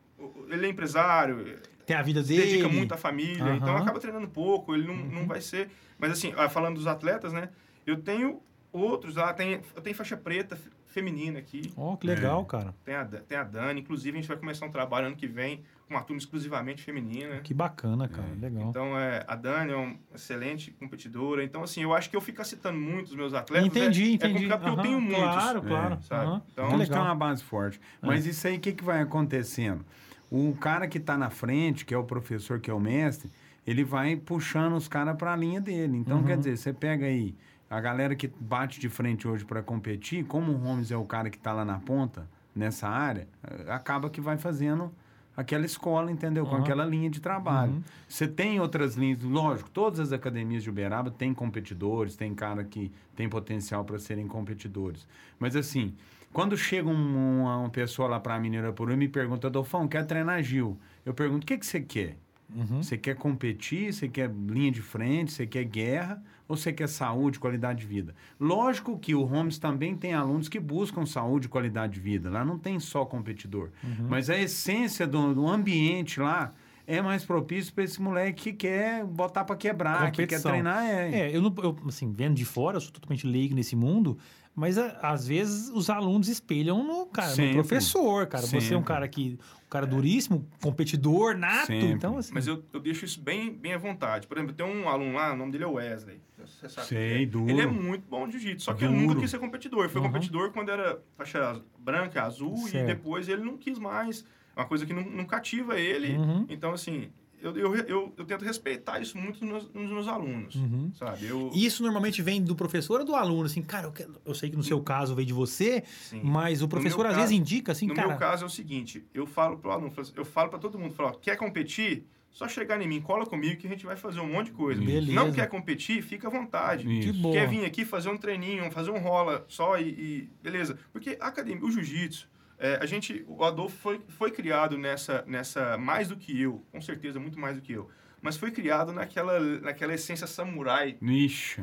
Ele 0.50 0.66
é 0.66 0.68
empresário, 0.68 1.58
Tem 1.86 1.96
a 1.96 2.02
vida 2.02 2.22
dele. 2.22 2.42
dedica 2.42 2.68
muito 2.68 2.92
à 2.92 2.96
família, 2.96 3.44
Aham. 3.44 3.56
então 3.56 3.76
acaba 3.76 3.98
treinando 4.00 4.28
pouco, 4.28 4.74
ele 4.74 4.86
não, 4.86 4.94
Uhum. 4.94 5.08
não 5.12 5.26
vai 5.26 5.40
ser. 5.40 5.70
Mas 5.98 6.10
assim, 6.12 6.32
ah, 6.36 6.48
falando 6.48 6.76
dos 6.76 6.86
atletas, 6.86 7.32
né? 7.32 7.48
Eu 7.86 7.96
tenho 8.02 8.40
outros 8.72 9.16
lá, 9.16 9.32
tem, 9.32 9.60
eu 9.74 9.82
tenho 9.82 9.94
faixa 9.96 10.16
preta 10.16 10.56
fe- 10.56 10.70
feminina 10.86 11.38
aqui, 11.38 11.72
Ó, 11.76 11.96
que 11.96 12.06
legal, 12.06 12.42
É. 12.42 12.44
cara. 12.50 12.74
tem 12.84 12.94
a, 12.94 13.04
tem 13.04 13.38
a 13.38 13.44
Dani, 13.44 13.80
inclusive 13.80 14.16
a 14.16 14.20
gente 14.20 14.28
vai 14.28 14.36
começar 14.36 14.66
um 14.66 14.70
trabalho 14.70 15.06
ano 15.06 15.16
que 15.16 15.26
vem 15.26 15.62
uma 15.88 16.02
turma 16.02 16.18
exclusivamente 16.18 16.82
feminina. 16.82 17.36
Que 17.40 17.54
bacana, 17.54 18.08
cara. 18.08 18.28
É. 18.36 18.40
Legal. 18.40 18.68
Então, 18.70 18.98
é, 18.98 19.24
a 19.28 19.36
Dani 19.36 19.72
é 19.72 19.76
uma 19.76 19.94
excelente 20.14 20.70
competidora. 20.72 21.44
Então, 21.44 21.62
assim, 21.62 21.82
eu 21.82 21.94
acho 21.94 22.10
que 22.10 22.16
eu 22.16 22.20
ficar 22.20 22.44
citando 22.44 22.78
muito 22.78 23.08
os 23.08 23.14
meus 23.14 23.32
atletas. 23.34 23.66
entendi, 23.66 24.02
é, 24.02 24.12
entendi. 24.14 24.24
É 24.24 24.32
complicado 24.32 24.60
porque 24.62 24.78
eu 24.78 24.82
tenho 24.82 25.00
muitos. 25.00 25.22
Claro, 25.22 25.58
É, 25.58 25.68
claro. 25.68 26.02
sabe? 26.02 26.42
Então, 26.52 26.68
ter 26.70 26.76
legal. 26.76 27.04
uma 27.04 27.14
base 27.14 27.42
forte. 27.44 27.80
Mas 28.02 28.26
isso 28.26 28.46
aí, 28.48 28.56
o 28.56 28.60
que, 28.60 28.72
que 28.72 28.82
vai 28.84 29.00
acontecendo? 29.00 29.84
O 30.30 30.56
cara 30.56 30.88
que 30.88 30.98
está 30.98 31.16
na 31.16 31.30
frente, 31.30 31.84
que 31.84 31.94
é 31.94 31.98
o 31.98 32.02
professor, 32.04 32.58
que 32.58 32.68
é 32.70 32.74
o 32.74 32.80
mestre, 32.80 33.30
ele 33.64 33.84
vai 33.84 34.16
puxando 34.16 34.74
os 34.74 34.88
caras 34.88 35.16
para 35.16 35.32
a 35.32 35.36
linha 35.36 35.60
dele. 35.60 35.96
Então, 35.98 36.18
Uhum. 36.18 36.24
quer 36.24 36.36
dizer, 36.36 36.56
você 36.56 36.72
pega 36.72 37.06
aí 37.06 37.32
a 37.70 37.80
galera 37.80 38.14
que 38.16 38.26
bate 38.40 38.80
de 38.80 38.88
frente 38.88 39.26
hoje 39.28 39.44
para 39.44 39.62
competir, 39.62 40.24
como 40.24 40.50
o 40.52 40.56
Holmes 40.56 40.90
é 40.90 40.96
o 40.96 41.04
cara 41.04 41.30
que 41.30 41.36
está 41.36 41.52
lá 41.52 41.64
na 41.64 41.78
ponta, 41.78 42.28
nessa 42.54 42.88
área, 42.88 43.28
eh, 43.44 43.66
acaba 43.70 44.08
que 44.10 44.20
vai 44.20 44.36
fazendo 44.36 44.92
aquela 45.36 45.66
escola, 45.66 46.10
entendeu? 46.10 46.46
Com 46.46 46.56
Uhum. 46.56 46.62
aquela 46.62 46.84
linha 46.84 47.10
de 47.10 47.20
trabalho. 47.20 47.72
Uhum. 47.72 47.82
Você 48.08 48.26
tem 48.26 48.58
outras 48.60 48.94
linhas, 48.96 49.22
lógico, 49.22 49.68
todas 49.70 50.00
as 50.00 50.12
academias 50.12 50.62
de 50.62 50.70
Uberaba 50.70 51.10
têm 51.10 51.34
competidores, 51.34 52.16
tem 52.16 52.34
cara 52.34 52.64
que 52.64 52.90
tem 53.14 53.28
potencial 53.28 53.84
para 53.84 53.98
serem 53.98 54.26
competidores. 54.26 55.06
Mas 55.38 55.54
assim, 55.54 55.94
quando 56.32 56.56
chega 56.56 56.88
um- 56.88 57.40
uma, 57.42 57.56
uma 57.58 57.70
pessoa 57.70 58.08
lá 58.08 58.18
para 58.20 58.34
a 58.34 58.40
Mineira 58.40 58.72
por 58.72 58.90
e 58.90 58.96
me 58.96 59.08
pergunta, 59.08 59.46
Adolfão, 59.48 59.86
quer 59.86 60.06
treinar 60.06 60.42
Gil? 60.42 60.78
Eu 61.04 61.12
pergunto, 61.14 61.44
o 61.44 61.46
que, 61.46 61.58
que 61.58 61.66
você 61.66 61.80
quer? 61.80 62.16
Uhum. 62.54 62.82
Você 62.82 62.96
quer 62.96 63.16
competir? 63.16 63.92
Você 63.92 64.08
quer 64.08 64.30
linha 64.30 64.70
de 64.70 64.80
frente? 64.80 65.32
Você 65.32 65.46
quer 65.46 65.64
guerra? 65.64 66.22
Ou 66.48 66.56
você 66.56 66.72
quer 66.72 66.88
saúde, 66.88 67.40
qualidade 67.40 67.80
de 67.80 67.86
vida? 67.86 68.14
Lógico 68.38 68.98
que 68.98 69.14
o 69.14 69.24
Holmes 69.24 69.58
também 69.58 69.96
tem 69.96 70.14
alunos 70.14 70.48
que 70.48 70.60
buscam 70.60 71.04
saúde 71.04 71.46
e 71.46 71.48
qualidade 71.48 71.94
de 71.94 72.00
vida. 72.00 72.30
Lá 72.30 72.44
não 72.44 72.58
tem 72.58 72.78
só 72.78 73.04
competidor. 73.04 73.70
Uhum. 73.82 74.06
Mas 74.08 74.30
a 74.30 74.38
essência 74.38 75.06
do, 75.06 75.34
do 75.34 75.48
ambiente 75.48 76.20
lá 76.20 76.54
é 76.86 77.02
mais 77.02 77.24
propício 77.24 77.72
para 77.74 77.82
esse 77.82 78.00
moleque 78.00 78.52
que 78.52 78.52
quer 78.52 79.04
botar 79.04 79.44
para 79.44 79.56
quebrar, 79.56 80.10
que 80.12 80.18
quer 80.18 80.36
Competição. 80.36 80.52
treinar. 80.52 80.84
É. 80.84 81.20
É, 81.20 81.36
eu, 81.36 81.42
não, 81.42 81.52
eu, 81.62 81.76
assim, 81.88 82.12
vendo 82.12 82.34
de 82.34 82.44
fora, 82.44 82.76
eu 82.76 82.80
sou 82.80 82.92
totalmente 82.92 83.26
leigo 83.26 83.54
nesse 83.56 83.74
mundo, 83.74 84.16
mas 84.56 84.78
a- 84.78 84.98
às 85.02 85.28
vezes 85.28 85.68
os 85.72 85.88
alunos 85.90 86.28
espelham 86.28 86.82
no, 86.82 87.06
cara, 87.06 87.28
no 87.28 87.34
Sempre. 87.36 87.52
professor, 87.54 88.26
cara. 88.26 88.44
Você 88.46 88.56
é 88.56 88.58
um 88.58 88.62
Sempre. 88.62 88.84
cara 88.86 89.06
que, 89.06 89.38
um 89.66 89.68
cara 89.68 89.86
duríssimo, 89.86 90.48
competidor, 90.62 91.36
nato, 91.36 91.66
Sempre. 91.66 91.90
então 91.92 92.16
assim... 92.16 92.32
Mas 92.34 92.46
eu, 92.46 92.64
eu 92.72 92.80
deixo 92.80 93.04
isso 93.04 93.20
bem, 93.20 93.52
bem 93.52 93.74
à 93.74 93.78
vontade. 93.78 94.26
Por 94.26 94.36
exemplo, 94.38 94.54
tem 94.54 94.64
um 94.66 94.88
aluno 94.88 95.12
lá, 95.14 95.32
o 95.34 95.36
nome 95.36 95.52
dele 95.52 95.64
é 95.64 95.66
Wesley. 95.68 96.20
Você 96.44 96.68
sabe 96.68 96.86
Sei, 96.86 97.22
é. 97.22 97.26
duro. 97.26 97.50
Ele 97.50 97.60
é 97.60 97.66
muito 97.66 98.04
bom 98.08 98.26
de 98.26 98.32
jiu-jitsu, 98.38 98.64
só 98.64 98.72
que 98.74 98.84
ele 98.84 98.94
Duro. 98.94 99.06
nunca 99.08 99.20
quis 99.20 99.30
ser 99.30 99.38
competidor. 99.38 99.88
Foi 99.88 100.00
Uhum. 100.00 100.06
competidor 100.08 100.52
quando 100.52 100.70
era 100.70 101.00
faixa 101.16 101.60
branca, 101.78 102.22
azul, 102.22 102.56
Certo. 102.56 102.84
e 102.84 102.94
depois 102.94 103.28
ele 103.28 103.42
não 103.42 103.56
quis 103.56 103.78
mais. 103.78 104.24
É 104.54 104.60
uma 104.60 104.66
coisa 104.66 104.86
que 104.86 104.92
não, 104.94 105.02
não 105.02 105.24
cativa 105.26 105.78
ele. 105.78 106.16
Uhum. 106.16 106.46
Então, 106.48 106.72
assim, 106.72 107.10
eu, 107.40 107.56
eu, 107.56 107.74
eu, 107.76 108.14
eu 108.16 108.24
tento 108.24 108.44
respeitar 108.44 109.00
isso 109.00 109.16
muito 109.18 109.44
nos 109.44 109.64
meus, 109.64 109.72
nos 109.74 109.90
meus 109.92 110.08
alunos, 110.08 110.54
Uhum. 110.54 110.90
sabe? 110.94 111.26
Eu, 111.26 111.50
Isso 111.54 111.82
normalmente 111.82 112.22
vem 112.22 112.42
do 112.42 112.54
professor 112.56 113.00
ou 113.00 113.06
do 113.06 113.14
aluno? 113.14 113.44
Assim, 113.46 113.62
cara, 113.62 113.92
eu, 114.24 114.34
sei 114.34 114.50
que 114.50 114.56
no 114.56 114.62
seu 114.62 114.80
caso 114.82 115.14
veio 115.14 115.26
de 115.26 115.32
você, 115.32 115.82
sim. 115.86 116.20
mas 116.24 116.62
o 116.62 116.68
professor 116.68 117.06
às 117.06 117.12
caso- 117.12 117.20
vezes 117.20 117.32
indica 117.38 117.72
assim, 117.72 117.86
no 117.86 117.94
cara. 117.94 118.08
meu 118.08 118.16
caso 118.16 118.44
é 118.44 118.46
o 118.46 118.50
seguinte, 118.50 119.04
eu 119.14 119.26
falo 119.26 119.58
pro 119.58 119.70
aluno, 119.70 119.92
eu 120.16 120.24
falo 120.24 120.48
para 120.50 120.58
todo 120.58 120.78
mundo, 120.78 120.94
falo, 120.94 121.10
ó, 121.10 121.12
quer 121.12 121.36
competir? 121.36 122.06
Só 122.30 122.46
chegar 122.46 122.78
em 122.82 122.86
mim, 122.86 123.00
cola 123.00 123.24
comigo 123.24 123.56
que 123.58 123.66
a 123.66 123.70
gente 123.70 123.86
vai 123.86 123.96
fazer 123.96 124.20
um 124.20 124.30
monte 124.30 124.48
de 124.48 124.52
coisa. 124.52 124.78
Beleza. 124.78 125.12
Não 125.14 125.32
quer 125.32 125.48
competir? 125.48 126.02
Fica 126.02 126.28
à 126.28 126.30
vontade. 126.30 126.86
Isso. 126.86 127.14
boa. 127.22 127.34
Quer 127.34 127.48
vir 127.48 127.64
aqui 127.64 127.82
fazer 127.82 128.10
um 128.10 128.16
treininho, 128.18 128.70
fazer 128.70 128.90
um 128.90 128.98
rola 128.98 129.46
só 129.48 129.78
e, 129.78 129.88
e- 129.88 130.30
beleza. 130.42 130.78
Porque 130.92 131.16
a 131.18 131.28
academia, 131.28 131.64
o 131.64 131.70
jiu-jitsu, 131.70 132.28
é, 132.58 132.78
a 132.80 132.86
gente, 132.86 133.24
o 133.28 133.44
Adolfo 133.44 133.76
foi, 133.76 134.00
foi 134.08 134.30
criado 134.30 134.78
nessa, 134.78 135.24
nessa, 135.26 135.76
mais 135.76 136.08
do 136.08 136.16
que 136.16 136.40
eu, 136.40 136.64
com 136.72 136.80
certeza, 136.80 137.18
muito 137.20 137.38
mais 137.38 137.56
do 137.56 137.62
que 137.62 137.72
eu, 137.72 137.88
mas 138.22 138.36
foi 138.36 138.50
criado 138.50 138.92
naquela, 138.92 139.38
naquela 139.60 139.94
essência 139.94 140.26
samurai. 140.26 140.96
Ixi. 141.00 141.62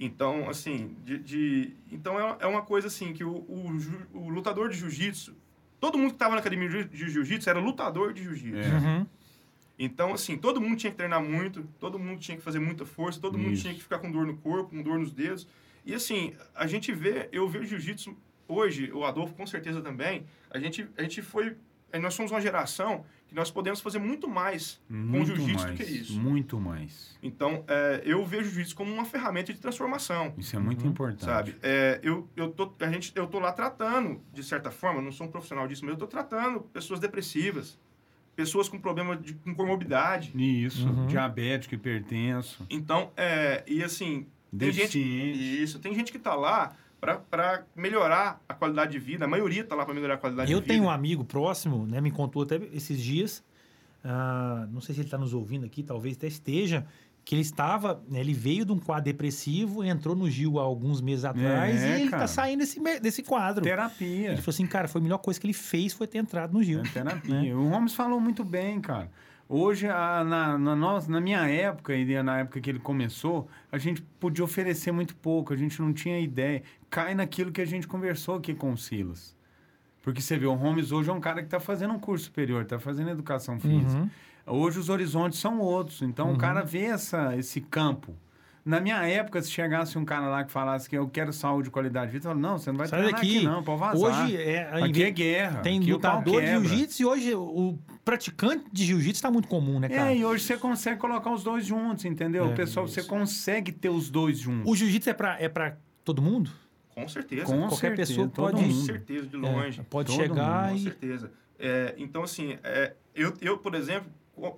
Então, 0.00 0.48
assim, 0.48 0.96
de, 1.04 1.18
de- 1.18 1.76
então 1.90 2.18
é, 2.20 2.36
é 2.40 2.46
uma 2.46 2.62
coisa 2.62 2.86
assim, 2.86 3.12
que 3.12 3.24
o, 3.24 3.30
o, 3.48 3.78
o 4.14 4.28
lutador 4.28 4.68
de 4.68 4.76
jiu-jitsu, 4.76 5.34
todo 5.80 5.98
mundo 5.98 6.10
que 6.10 6.14
estava 6.14 6.34
na 6.34 6.40
academia 6.40 6.84
de 6.84 7.10
jiu-jitsu 7.10 7.50
era 7.50 7.58
lutador 7.58 8.12
de 8.12 8.22
jiu-jitsu. 8.22 8.58
É. 8.70 8.78
Uhum. 8.78 9.06
Então, 9.76 10.12
assim, 10.12 10.36
todo 10.36 10.60
mundo 10.60 10.76
tinha 10.76 10.90
que 10.90 10.96
treinar 10.96 11.22
muito, 11.22 11.62
todo 11.78 11.98
mundo 11.98 12.18
tinha 12.20 12.36
que 12.36 12.42
fazer 12.42 12.58
muita 12.58 12.84
força, 12.84 13.20
todo 13.20 13.38
mundo 13.38 13.52
Isso. 13.52 13.62
tinha 13.62 13.74
que 13.74 13.82
ficar 13.82 13.98
com 13.98 14.10
dor 14.10 14.26
no 14.26 14.36
corpo, 14.36 14.70
com 14.70 14.82
dor 14.82 14.98
nos 14.98 15.12
dedos. 15.12 15.46
E 15.84 15.94
assim, 15.94 16.34
a 16.54 16.66
gente 16.66 16.92
vê, 16.92 17.28
eu 17.32 17.48
vejo 17.48 17.66
jiu-jitsu 17.66 18.16
hoje, 18.48 18.90
o 18.92 19.04
Adolfo 19.04 19.34
com 19.34 19.46
certeza 19.46 19.80
também, 19.80 20.24
a 20.50 20.58
gente, 20.58 20.88
a 20.96 21.02
gente 21.02 21.20
foi, 21.22 21.56
eh, 21.92 21.98
nós 21.98 22.14
somos 22.14 22.32
uma 22.32 22.40
geração 22.40 23.04
que 23.28 23.34
nós 23.34 23.50
podemos 23.50 23.80
fazer 23.82 23.98
muito 23.98 24.26
mais 24.26 24.80
com 24.88 24.94
Muito 24.94 25.26
jiu-jitsu 25.36 25.52
do 25.58 25.62
mais. 25.68 25.76
que 25.76 25.82
isso. 25.84 26.18
Muito 26.18 26.58
mais. 26.58 27.18
Então, 27.22 27.62
eh, 27.68 28.00
eu 28.06 28.24
vejo 28.24 28.44
o 28.48 28.50
jiu-jitsu 28.50 28.74
como 28.74 28.90
uma 28.92 29.04
ferramenta 29.04 29.52
de 29.52 29.60
transformação. 29.60 30.32
Isso 30.38 30.56
é 30.56 30.58
muito 30.58 30.82
Uhum. 30.84 30.90
importante. 30.90 31.24
Sabe? 31.26 31.56
É, 31.62 32.00
eu, 32.02 32.26
eu, 32.34 32.48
tô, 32.50 32.72
a 32.80 32.90
gente, 32.90 33.12
eu 33.14 33.26
tô 33.26 33.38
lá 33.38 33.52
tratando, 33.52 34.20
de 34.32 34.42
certa 34.42 34.70
forma, 34.70 35.02
não 35.02 35.12
sou 35.12 35.26
um 35.26 35.30
profissional 35.30 35.68
disso, 35.68 35.84
mas 35.84 35.92
eu 35.92 35.98
tô 35.98 36.06
tratando 36.06 36.60
pessoas 36.60 36.98
depressivas, 37.00 37.78
pessoas 38.34 38.66
com 38.68 38.78
problema 38.80 39.14
de 39.14 39.34
com 39.34 39.54
comorbidade. 39.54 40.32
Isso. 40.34 40.88
Uhum. 40.88 41.06
Diabético, 41.06 41.74
hipertenso, 41.74 42.64
Então, 42.70 43.10
é, 43.14 43.62
e 43.66 43.82
assim, 43.84 44.26
tem 44.56 44.72
gente, 44.72 44.98
deficiente. 44.98 45.62
isso, 45.62 45.78
tem 45.80 45.94
gente 45.94 46.10
que 46.12 46.18
tá 46.18 46.34
lá 46.34 46.74
para 47.00 47.64
melhorar 47.76 48.40
a 48.48 48.54
qualidade 48.54 48.92
de 48.92 48.98
vida, 48.98 49.24
a 49.24 49.28
maioria 49.28 49.62
tá 49.64 49.74
lá 49.74 49.84
para 49.84 49.94
melhorar 49.94 50.14
a 50.14 50.18
qualidade 50.18 50.50
Eu 50.52 50.58
de 50.58 50.64
vida. 50.64 50.74
tenho 50.74 50.84
um 50.86 50.90
amigo 50.90 51.24
próximo, 51.24 51.86
né? 51.86 52.00
Me 52.00 52.10
contou 52.10 52.42
até 52.42 52.56
esses 52.72 53.00
dias. 53.00 53.42
ah, 54.04 54.66
não 54.70 54.80
sei 54.80 54.94
se 54.94 55.00
ele 55.00 55.06
está 55.08 55.18
nos 55.18 55.32
ouvindo 55.34 55.64
aqui, 55.66 55.82
talvez 55.82 56.16
até 56.16 56.26
esteja. 56.26 56.86
Que 57.24 57.34
ele 57.34 57.42
estava, 57.42 58.02
né, 58.08 58.20
ele 58.20 58.32
veio 58.32 58.64
de 58.64 58.72
um 58.72 58.78
quadro 58.78 59.04
depressivo, 59.04 59.84
entrou 59.84 60.16
no 60.16 60.30
Gil 60.30 60.58
há 60.58 60.62
alguns 60.62 61.02
meses 61.02 61.26
atrás 61.26 61.82
É, 61.82 61.88
e 61.90 61.92
ele 61.96 62.04
está 62.04 62.26
saindo 62.26 62.60
desse, 62.60 62.80
desse 63.00 63.22
quadro. 63.22 63.62
Terapia. 63.62 64.28
Ele 64.28 64.36
falou 64.38 64.48
assim, 64.54 64.66
cara, 64.66 64.88
foi 64.88 65.00
a 65.00 65.04
melhor 65.04 65.18
coisa 65.18 65.38
que 65.38 65.46
ele 65.46 65.52
fez 65.52 65.92
foi 65.92 66.06
ter 66.06 66.16
entrado 66.18 66.54
no 66.54 66.62
Gil. 66.62 66.80
É 66.80 66.82
terapia. 66.84 67.54
O 67.54 67.68
Holmes 67.68 67.92
falou 67.94 68.18
muito 68.18 68.42
bem, 68.42 68.80
cara. 68.80 69.10
Hoje, 69.48 69.88
a- 69.88 70.22
na, 70.24 70.58
na, 70.58 70.76
nossa, 70.76 71.10
na 71.10 71.20
minha 71.20 71.48
época 71.48 71.94
e 71.94 72.22
na 72.22 72.40
época 72.40 72.60
que 72.60 72.68
ele 72.68 72.78
começou, 72.78 73.48
a 73.72 73.78
gente 73.78 74.02
podia 74.20 74.44
oferecer 74.44 74.92
muito 74.92 75.16
pouco, 75.16 75.54
a 75.54 75.56
gente 75.56 75.80
não 75.80 75.92
tinha 75.92 76.20
ideia. 76.20 76.62
Cai 76.90 77.14
naquilo 77.14 77.50
que 77.50 77.60
a 77.60 77.64
gente 77.64 77.86
conversou 77.88 78.34
aqui 78.36 78.52
com 78.54 78.72
o 78.72 78.76
Silas. 78.76 79.34
Porque 80.02 80.20
você 80.20 80.36
vê, 80.38 80.46
o 80.46 80.54
Holmes 80.54 80.92
hoje 80.92 81.08
é 81.08 81.12
um 81.12 81.20
cara 81.20 81.40
que 81.40 81.46
está 81.46 81.60
fazendo 81.60 81.94
um 81.94 81.98
curso 81.98 82.26
superior, 82.26 82.62
está 82.62 82.78
fazendo 82.78 83.10
educação 83.10 83.58
física. 83.58 84.02
Uhum. 84.02 84.10
Hoje 84.46 84.78
os 84.78 84.88
horizontes 84.90 85.38
são 85.38 85.58
outros. 85.60 86.02
Então 86.02 86.28
Uhum. 86.28 86.34
o 86.34 86.38
cara 86.38 86.62
vê 86.62 86.84
essa, 86.84 87.34
esse 87.36 87.60
campo. 87.60 88.14
Na 88.64 88.80
minha 88.80 89.02
época, 89.06 89.40
se 89.40 89.50
chegasse 89.50 89.96
um 89.98 90.04
cara 90.04 90.26
lá 90.28 90.44
que 90.44 90.52
falasse 90.52 90.88
que 90.90 90.96
eu 90.96 91.08
quero 91.08 91.32
saúde 91.32 91.68
e 91.68 91.70
qualidade 91.70 92.08
de 92.08 92.12
vida, 92.12 92.26
eu 92.26 92.30
falo, 92.32 92.40
não, 92.40 92.58
você 92.58 92.70
não 92.70 92.76
vai 92.76 92.86
Sai 92.86 93.00
treinar 93.00 93.20
daqui. 93.20 93.36
aqui 93.38 93.46
não, 93.46 93.62
pode 93.62 93.80
vazar. 93.80 94.24
Hoje 94.24 94.36
é, 94.36 94.84
aqui 94.84 95.02
é 95.04 95.10
guerra. 95.10 95.60
tem 95.60 95.78
aqui 95.78 95.90
lutador 95.92 96.40
de 96.42 96.48
jiu-jitsu 96.48 97.02
e 97.02 97.06
hoje 97.06 97.34
o 97.34 97.78
praticante 98.08 98.64
de 98.72 98.86
jiu-jitsu 98.86 99.18
está 99.18 99.30
muito 99.30 99.48
comum, 99.48 99.78
né, 99.78 99.86
cara? 99.86 100.10
É, 100.12 100.16
e 100.16 100.24
hoje 100.24 100.42
você 100.42 100.56
consegue 100.56 100.98
colocar 100.98 101.30
os 101.30 101.44
dois 101.44 101.66
juntos, 101.66 102.06
entendeu? 102.06 102.46
É, 102.46 102.48
o 102.48 102.54
pessoal, 102.54 102.88
você 102.88 103.02
consegue 103.02 103.70
ter 103.70 103.90
os 103.90 104.08
dois 104.08 104.38
juntos. 104.38 104.70
O 104.70 104.74
jiu-jitsu 104.74 105.10
é 105.10 105.12
para 105.12 105.38
é 105.38 105.46
pra 105.46 105.76
todo 106.02 106.22
mundo? 106.22 106.50
Com 106.94 107.06
certeza. 107.06 107.44
Com 107.44 107.58
qualquer 107.68 107.76
certeza, 107.76 108.12
pessoa 108.12 108.28
todo 108.28 108.44
pode- 108.52 108.62
Com 108.64 108.70
mundo. 108.74 108.86
certeza, 108.86 109.26
de 109.26 109.36
É, 109.36 109.38
longe. 109.38 109.82
pode 109.90 110.10
Todo 110.10 110.22
chegar 110.22 110.70
Com 110.70 110.76
e... 110.76 110.80
certeza. 110.84 111.30
É, 111.58 111.94
então, 111.98 112.22
assim, 112.22 112.56
é, 112.64 112.94
eu, 113.14 113.34
eu, 113.42 113.58
por 113.58 113.74
exemplo, 113.74 114.10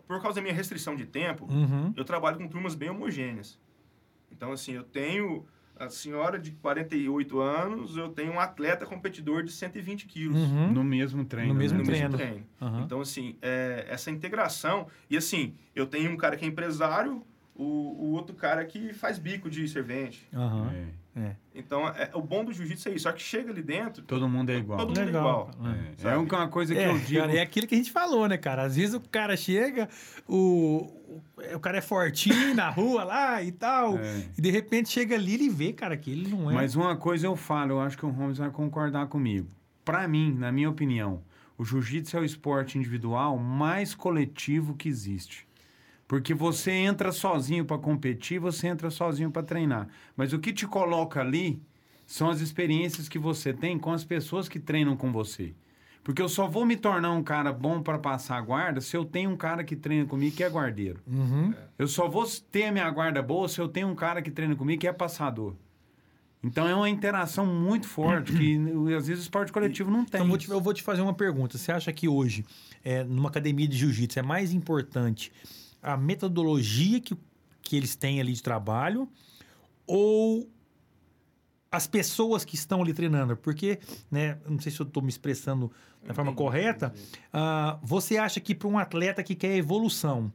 por 0.06 0.22
causa 0.22 0.36
da 0.36 0.42
minha 0.42 0.54
restrição 0.54 0.94
de 0.94 1.04
tempo, 1.06 1.44
Uhum. 1.52 1.92
eu 1.96 2.04
trabalho 2.04 2.38
com 2.38 2.46
turmas 2.46 2.76
bem 2.76 2.88
homogêneas. 2.88 3.58
Então, 4.30 4.52
assim, 4.52 4.74
eu 4.74 4.84
tenho 4.84 5.44
a 5.80 5.88
senhora 5.88 6.38
de 6.38 6.50
48 6.52 7.40
anos, 7.40 7.96
eu 7.96 8.08
tenho 8.10 8.32
um 8.32 8.38
atleta 8.40 8.84
competidor 8.84 9.42
de 9.42 9.50
120 9.50 10.06
quilos. 10.06 10.36
Uhum. 10.38 10.72
No 10.72 10.84
mesmo 10.84 11.24
treino. 11.24 11.54
No 11.54 11.58
mesmo 11.58 11.78
né? 11.78 11.84
no 11.84 11.90
mesmo 11.90 12.08
treino. 12.16 12.32
treino. 12.36 12.46
Aham. 12.60 12.82
Então, 12.84 13.00
assim, 13.00 13.36
é, 13.40 13.86
essa 13.88 14.10
integração. 14.10 14.86
E, 15.08 15.16
assim, 15.16 15.54
eu 15.74 15.86
tenho 15.86 16.10
um 16.10 16.16
cara 16.16 16.36
que 16.36 16.44
é 16.44 16.48
empresário, 16.48 17.22
o, 17.54 17.64
o 17.64 18.12
outro 18.12 18.34
cara 18.36 18.64
que 18.64 18.92
faz 18.92 19.18
bico 19.18 19.48
de 19.48 19.66
servente. 19.68 20.28
Aham. 20.34 20.70
É. 20.72 21.00
É. 21.16 21.34
Então, 21.52 21.88
é, 21.88 22.08
o 22.14 22.22
bom 22.22 22.44
do 22.44 22.52
jiu-jitsu 22.52 22.88
é 22.88 22.92
isso. 22.92 23.02
Só 23.02 23.10
que 23.12 23.20
chega 23.20 23.50
ali 23.50 23.62
dentro, 23.62 24.04
Todo 24.04 24.28
mundo 24.28 24.50
é 24.50 24.56
igual. 24.58 24.78
todo 24.78 24.88
mundo 24.90 25.00
é 25.00 25.04
Legal. 25.06 25.50
igual. 25.58 25.72
É, 25.72 26.00
Sabe? 26.00 26.14
é 26.14 26.18
uma 26.36 26.48
coisa 26.48 26.72
que 26.72 26.80
É, 26.80 26.88
eu 26.88 26.98
digo. 27.00 27.20
cara, 27.20 27.32
é 27.36 27.40
aquilo 27.40 27.66
que 27.66 27.74
a 27.74 27.78
gente 27.78 27.90
falou, 27.90 28.28
né, 28.28 28.38
cara? 28.38 28.62
Às 28.62 28.76
vezes 28.76 28.94
o 28.94 29.00
cara 29.00 29.36
chega, 29.36 29.88
o, 30.28 31.20
o, 31.52 31.56
o 31.56 31.60
cara 31.60 31.78
é 31.78 31.80
fortinho 31.80 32.54
na 32.54 32.68
rua 32.70 33.04
lá 33.04 33.42
e 33.42 33.52
tal, 33.52 33.98
É. 33.98 34.24
e 34.36 34.40
de 34.40 34.50
repente 34.50 34.88
chega 34.88 35.14
ali 35.14 35.42
e 35.44 35.48
vê, 35.48 35.72
cara, 35.72 35.96
que 35.96 36.10
ele 36.10 36.28
não 36.28 36.50
é. 36.50 36.54
Mas 36.54 36.74
uma 36.76 36.96
coisa 36.96 37.26
eu 37.26 37.36
falo, 37.36 37.72
eu 37.72 37.80
acho 37.80 37.96
que 37.96 38.04
o 38.06 38.10
Holmes 38.10 38.38
vai 38.38 38.50
concordar 38.50 39.06
comigo. 39.06 39.48
Pra 39.84 40.06
mim, 40.06 40.34
na 40.38 40.52
minha 40.52 40.68
opinião, 40.70 41.22
o 41.58 41.64
jiu-jitsu 41.64 42.16
é 42.16 42.20
o 42.20 42.24
esporte 42.24 42.78
individual 42.78 43.38
mais 43.38 43.94
coletivo 43.94 44.74
que 44.74 44.88
existe. 44.88 45.46
Porque 46.06 46.34
você 46.34 46.72
entra 46.72 47.12
sozinho 47.12 47.64
pra 47.64 47.78
competir, 47.78 48.38
você 48.40 48.66
entra 48.66 48.90
sozinho 48.90 49.30
pra 49.30 49.42
treinar. 49.42 49.86
Mas 50.16 50.32
o 50.32 50.38
que 50.40 50.52
te 50.52 50.66
coloca 50.66 51.20
ali 51.20 51.62
são 52.04 52.28
as 52.28 52.40
experiências 52.40 53.08
que 53.08 53.18
você 53.18 53.52
tem 53.52 53.78
com 53.78 53.92
as 53.92 54.02
pessoas 54.02 54.48
que 54.48 54.58
treinam 54.58 54.96
com 54.96 55.12
você. 55.12 55.54
Porque 56.02 56.22
eu 56.22 56.28
só 56.28 56.48
vou 56.48 56.64
me 56.64 56.76
tornar 56.76 57.12
um 57.12 57.22
cara 57.22 57.52
bom 57.52 57.82
pra 57.82 57.98
passar 57.98 58.38
a 58.38 58.40
guarda 58.40 58.80
se 58.80 58.96
eu 58.96 59.04
tenho 59.04 59.30
um 59.30 59.36
cara 59.36 59.62
que 59.62 59.76
treina 59.76 60.06
comigo 60.06 60.34
que 60.34 60.42
é 60.42 60.48
guardeiro. 60.48 61.00
Uhum. 61.06 61.54
Eu 61.78 61.86
só 61.86 62.08
vou 62.08 62.26
ter 62.50 62.64
a 62.64 62.72
minha 62.72 62.90
guarda 62.90 63.22
boa 63.22 63.48
se 63.48 63.60
eu 63.60 63.68
tenho 63.68 63.88
um 63.88 63.94
cara 63.94 64.22
que 64.22 64.30
treina 64.30 64.56
comigo 64.56 64.80
que 64.80 64.88
é 64.88 64.92
passador. 64.92 65.54
Então 66.42 66.66
é 66.66 66.74
uma 66.74 66.88
interação 66.88 67.44
muito 67.44 67.86
forte 67.86 68.32
que 68.32 68.56
às 68.96 69.06
vezes 69.06 69.24
o 69.24 69.26
esporte 69.26 69.52
coletivo 69.52 69.90
não 69.90 70.04
tem. 70.04 70.20
Então, 70.20 70.20
eu 70.22 70.28
vou, 70.28 70.38
te, 70.38 70.50
eu 70.50 70.60
vou 70.60 70.74
te 70.74 70.82
fazer 70.82 71.02
uma 71.02 71.14
pergunta. 71.14 71.58
Você 71.58 71.70
acha 71.70 71.92
que 71.92 72.08
hoje, 72.08 72.46
é, 72.82 73.04
numa 73.04 73.28
academia 73.28 73.68
de 73.68 73.76
jiu-jitsu, 73.76 74.18
é 74.18 74.22
mais 74.22 74.52
importante 74.52 75.30
a 75.82 75.96
metodologia 75.96 76.98
que, 77.00 77.14
que 77.60 77.76
eles 77.76 77.94
têm 77.94 78.20
ali 78.20 78.32
de 78.32 78.42
trabalho 78.42 79.06
ou 79.86 80.48
as 81.70 81.86
pessoas 81.86 82.44
que 82.44 82.54
estão 82.54 82.82
ali 82.82 82.92
treinando? 82.92 83.36
Porque, 83.36 83.78
né, 84.10 84.38
não 84.48 84.58
sei 84.58 84.72
se 84.72 84.80
eu 84.80 84.86
estou 84.86 85.02
me 85.02 85.10
expressando 85.10 85.70
da 86.06 86.14
forma 86.14 86.30
Entendi, 86.32 86.44
correta. 86.44 86.86
entendi. 86.94 87.08
ah, 87.32 87.78
você 87.82 88.16
acha 88.16 88.40
que 88.40 88.54
para 88.54 88.68
um 88.68 88.78
atleta 88.78 89.22
que 89.22 89.34
quer 89.34 89.56
evolução, 89.56 90.32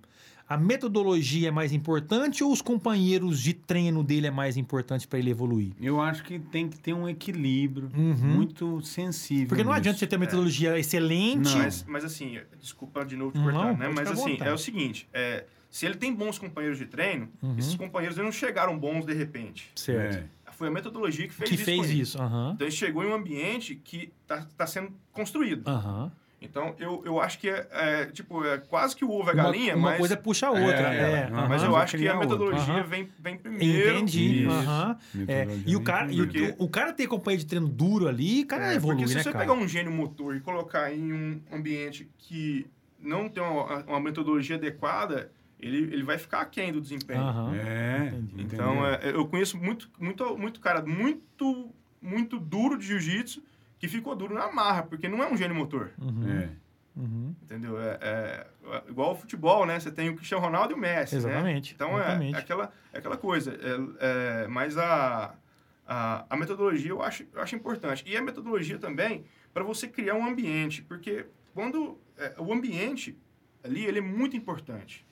a 0.47 0.55
metodologia 0.57 1.47
é 1.47 1.51
mais 1.51 1.73
importante 1.73 2.43
ou 2.43 2.51
os 2.51 2.61
companheiros 2.61 3.39
de 3.41 3.51
treino 3.53 4.03
dele 4.03 4.27
é 4.27 4.31
mais 4.31 4.57
importante 4.57 5.07
para 5.07 5.17
ele 5.17 5.31
evoluir? 5.31 5.71
Eu 5.81 5.99
acho 5.99 6.23
que 6.23 6.37
tem 6.37 6.69
que 6.69 6.77
ter 6.77 6.93
um 6.93 7.09
equilíbrio 7.09 7.89
Uhum. 7.95 8.13
muito 8.15 8.79
sensível. 8.83 9.47
Porque 9.47 9.63
não 9.63 9.71
nisso. 9.71 9.79
adianta 9.79 9.97
você 9.99 10.05
ter 10.05 10.15
uma 10.17 10.19
metodologia 10.25 10.77
excelente. 10.77 11.49
Não. 11.51 11.57
Mas, 11.57 11.83
mas 11.87 12.05
assim, 12.05 12.39
desculpa 12.59 13.03
de 13.03 13.15
novo 13.15 13.31
te 13.31 13.39
Não, 13.39 13.45
cortar, 13.45 13.75
né? 13.77 13.85
pode 13.85 13.95
Mas 13.95 14.11
assim, 14.11 14.31
vontade. 14.33 14.49
é 14.51 14.53
o 14.53 14.57
seguinte, 14.57 15.09
é, 15.11 15.45
se 15.69 15.85
ele 15.87 15.95
tem 15.95 16.13
bons 16.13 16.37
companheiros 16.37 16.77
de 16.77 16.85
treino, 16.85 17.27
Uhum. 17.41 17.57
esses 17.57 17.73
companheiros 17.75 18.15
não 18.17 18.31
chegaram 18.31 18.77
bons 18.77 19.03
de 19.03 19.13
repente. 19.15 19.71
Certo. 19.75 20.17
É. 20.44 20.44
Foi 20.57 20.67
a 20.67 20.71
metodologia 20.71 21.27
que 21.27 21.33
fez 21.33 21.49
que 21.49 21.55
isso. 21.55 21.65
fez 21.65 21.89
isso. 21.89 22.21
Aham. 22.21 22.51
Então 22.55 22.65
ele 22.67 22.75
chegou 22.75 23.03
em 23.03 23.07
um 23.07 23.13
ambiente 23.13 23.75
que 23.75 24.11
está 24.27 24.65
sendo 24.67 24.91
construído. 25.11 25.67
Aham. 25.69 26.11
Então 26.41 26.75
eu, 26.77 27.01
eu 27.05 27.19
acho 27.19 27.39
que 27.39 27.49
é, 27.49 27.67
é, 27.71 28.05
tipo, 28.07 28.43
é 28.45 28.59
quase 28.59 28.95
que 28.95 29.03
o 29.03 29.09
ovo 29.09 29.31
é 29.31 29.33
Uma, 29.33 29.43
galinha, 29.43 29.75
uma 29.75 29.89
mas, 29.91 29.97
coisa 29.97 30.15
puxa 30.15 30.47
a 30.47 30.51
outra. 30.51 30.93
É, 30.93 31.01
É, 31.01 31.23
aham. 31.25 31.47
mas 31.49 31.63
eu 31.63 31.75
acho 31.75 31.97
que 31.97 32.07
a 32.07 32.15
metodologia 32.15 32.73
Aham. 32.75 32.83
vem, 32.83 33.09
vem 33.17 33.37
primeiro. 33.37 33.91
Entendi. 33.97 34.43
Isso. 34.43 34.51
aham. 34.51 34.97
É, 35.27 35.47
e 35.65 35.75
o 35.75 35.81
cara, 35.81 36.11
e 36.11 36.21
o, 36.21 36.55
o 36.59 36.69
cara 36.69 36.93
ter 36.93 37.07
companhia 37.07 37.39
de 37.39 37.45
treino 37.47 37.67
duro 37.67 38.07
ali, 38.07 38.43
o 38.43 38.47
cara 38.47 38.71
É, 38.73 38.75
evolui, 38.75 38.97
porque 38.97 39.07
se 39.09 39.15
né, 39.15 39.23
você 39.23 39.31
cara? 39.31 39.45
pegar 39.45 39.57
um 39.59 39.67
gênio 39.67 39.91
motor 39.91 40.35
e 40.35 40.39
colocar 40.39 40.93
em 40.93 41.11
um 41.11 41.41
ambiente 41.51 42.07
que 42.19 42.67
não 42.99 43.27
tem 43.27 43.41
uma, 43.41 43.83
uma 43.85 43.99
metodologia 43.99 44.55
adequada, 44.57 45.31
ele, 45.67 45.93
ele 45.93 46.03
vai 46.03 46.17
ficar 46.17 46.41
aquém 46.41 46.71
do 46.71 46.79
desempenho. 46.81 47.21
Aham. 47.21 47.55
É. 47.55 48.07
Entendi. 48.07 48.41
Então, 48.43 48.73
entendeu? 48.89 49.09
é, 49.11 49.15
eu 49.15 49.27
conheço 49.27 49.57
muito, 49.57 49.89
muito, 49.99 50.37
muito 50.37 50.59
cara 50.59 50.81
muito, 50.85 51.71
muito 52.01 52.39
duro 52.39 52.77
de 52.77 52.85
jiu-jitsu 52.85 53.43
que 53.79 53.87
ficou 53.87 54.15
duro 54.15 54.33
na 54.33 54.51
marra, 54.51 54.83
porque 54.83 55.07
não 55.09 55.23
é 55.23 55.27
um 55.31 55.35
gênio 55.37 55.55
motor, 55.55 55.91
Uhum. 55.99 56.29
É. 56.29 56.49
Uhum. 56.97 57.35
entendeu? 57.43 57.77
É, 57.81 57.97
é- 58.01 58.47
é 58.67 58.83
igual 58.89 59.09
ao 59.09 59.15
futebol, 59.17 59.65
né? 59.65 59.77
Você 59.79 59.91
tem 59.91 60.09
o 60.09 60.15
Cristiano 60.15 60.41
Ronaldo 60.43 60.71
e 60.73 60.75
o 60.75 60.77
Messi, 60.79 61.15
né? 61.15 61.19
Exatamente, 61.19 61.73
Então, 61.73 61.97
exatamente. 61.99 62.35
É, 62.35 62.39
aquela, 62.39 62.71
é 62.93 62.97
aquela 62.99 63.17
coisa. 63.17 63.51
É, 63.99 64.43
é, 64.43 64.47
mas 64.47 64.77
a, 64.77 65.35
a, 65.85 66.25
a 66.29 66.37
metodologia 66.37 66.89
eu 66.91 67.01
acho, 67.01 67.25
eu 67.33 67.41
acho 67.41 67.53
importante. 67.55 68.03
E 68.07 68.15
a 68.15 68.21
metodologia 68.21 68.77
também 68.77 69.25
para 69.53 69.61
você 69.63 69.87
criar 69.89 70.15
um 70.15 70.25
ambiente, 70.25 70.81
porque 70.83 71.25
quando 71.53 71.99
é, 72.17 72.33
o 72.37 72.53
ambiente 72.53 73.17
ali 73.63 73.85
ele 73.85 73.99
é 73.99 74.01
muito 74.01 74.37
importante. 74.37 75.05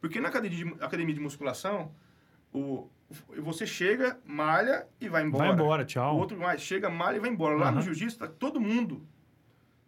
Porque 0.00 0.20
na 0.20 0.28
academia 0.28 0.64
de, 0.64 0.74
academia 0.84 1.14
de 1.14 1.20
musculação, 1.20 1.92
o, 2.52 2.88
o- 3.08 3.42
você 3.42 3.66
chega, 3.66 4.18
malha 4.24 4.86
e 5.00 5.08
vai 5.08 5.22
embora. 5.24 5.44
Vai 5.46 5.52
embora, 5.54 5.82
O 5.82 5.86
tchau. 5.86 6.16
outro 6.16 6.38
mais 6.38 6.60
chega, 6.60 6.88
malha 6.88 7.16
e 7.16 7.20
vai 7.20 7.30
embora. 7.30 7.54
Lá 7.56 7.70
no 7.70 7.78
Aham. 7.78 7.82
jiu-jitsu, 7.82 8.18
tá 8.18 8.26
todo 8.26 8.60
mundo 8.60 9.06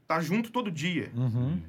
tá 0.07 0.21
junto 0.21 0.51
todo 0.53 0.71
dia. 0.71 1.11
Uhum. 1.17 1.61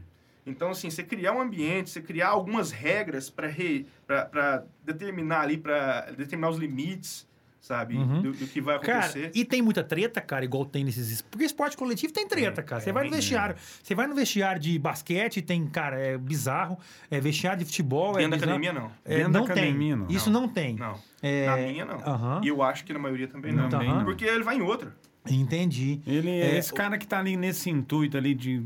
Então, 0.45 0.71
assim, 0.71 0.89
você 0.89 1.01
criar 1.03 1.31
um 1.31 1.39
ambiente, 1.39 1.89
você 1.89 2.01
criar 2.01 2.27
algumas 2.29 2.71
regras 2.71 3.29
para 3.29 4.65
determinar 4.83 5.41
ali, 5.41 5.57
para 5.57 6.11
determinar 6.11 6.49
os 6.49 6.57
limites, 6.57 7.25
sabe? 7.63 7.95
Uhum. 7.95 8.21
Do, 8.21 8.31
do 8.33 8.45
que 8.45 8.59
vai 8.59 8.77
Cara, 8.79 8.99
acontecer. 9.05 9.31
e 9.33 9.45
tem 9.45 9.61
muita 9.61 9.81
treta, 9.83 10.19
cara, 10.19 10.43
igual 10.43 10.65
tem 10.65 10.83
nesses. 10.83 11.21
Porque 11.21 11.45
esporte 11.45 11.77
coletivo 11.77 12.11
tem 12.11 12.27
treta, 12.27 12.61
cara. 12.61 12.81
Você 12.81 12.91
vai 12.91 13.05
no 13.05 13.09
vestiário. 13.11 13.55
Você 13.81 13.95
vai 13.95 14.05
no 14.05 14.13
vestiário 14.13 14.61
de 14.61 14.77
basquete, 14.77 15.41
tem, 15.41 15.65
cara, 15.67 15.97
é 15.97 16.17
bizarro. 16.17 16.77
É 17.09 17.21
vestiário 17.21 17.59
de 17.59 17.65
futebol. 17.65 18.11
é 18.19 18.27
Dentro 18.27 18.31
da 18.31 18.35
bizarro. 18.37 18.51
academia, 18.57 18.73
não. 18.73 18.91
É, 19.05 19.17
Dentro 19.17 19.31
da 19.31 19.39
não 19.39 19.45
academia, 19.45 19.95
tem. 19.95 20.05
não. 20.05 20.07
Isso 20.15 20.29
não 20.29 20.47
tem. 20.47 20.75
Não. 20.75 20.99
É, 21.21 21.45
Na 21.47 21.55
minha, 21.57 21.85
não. 21.85 22.43
E 22.43 22.49
eu 22.49 22.61
acho 22.61 22.83
que 22.83 22.91
na 22.91 22.99
maioria 22.99 23.27
também 23.29 23.53
não. 23.53 23.69
Também 23.69 23.87
não. 23.89 24.03
Porque 24.03 24.25
ele 24.25 24.43
vai 24.43 24.57
em 24.57 24.61
outra. 24.61 24.93
Entendi. 25.25 26.01
Ele, 26.05 26.29
É, 26.29 26.57
esse 26.57 26.73
cara 26.73 26.97
que 26.97 27.07
tá 27.07 27.17
ali 27.17 27.37
nesse 27.37 27.69
intuito 27.69 28.17
ali 28.17 28.33
de, 28.35 28.59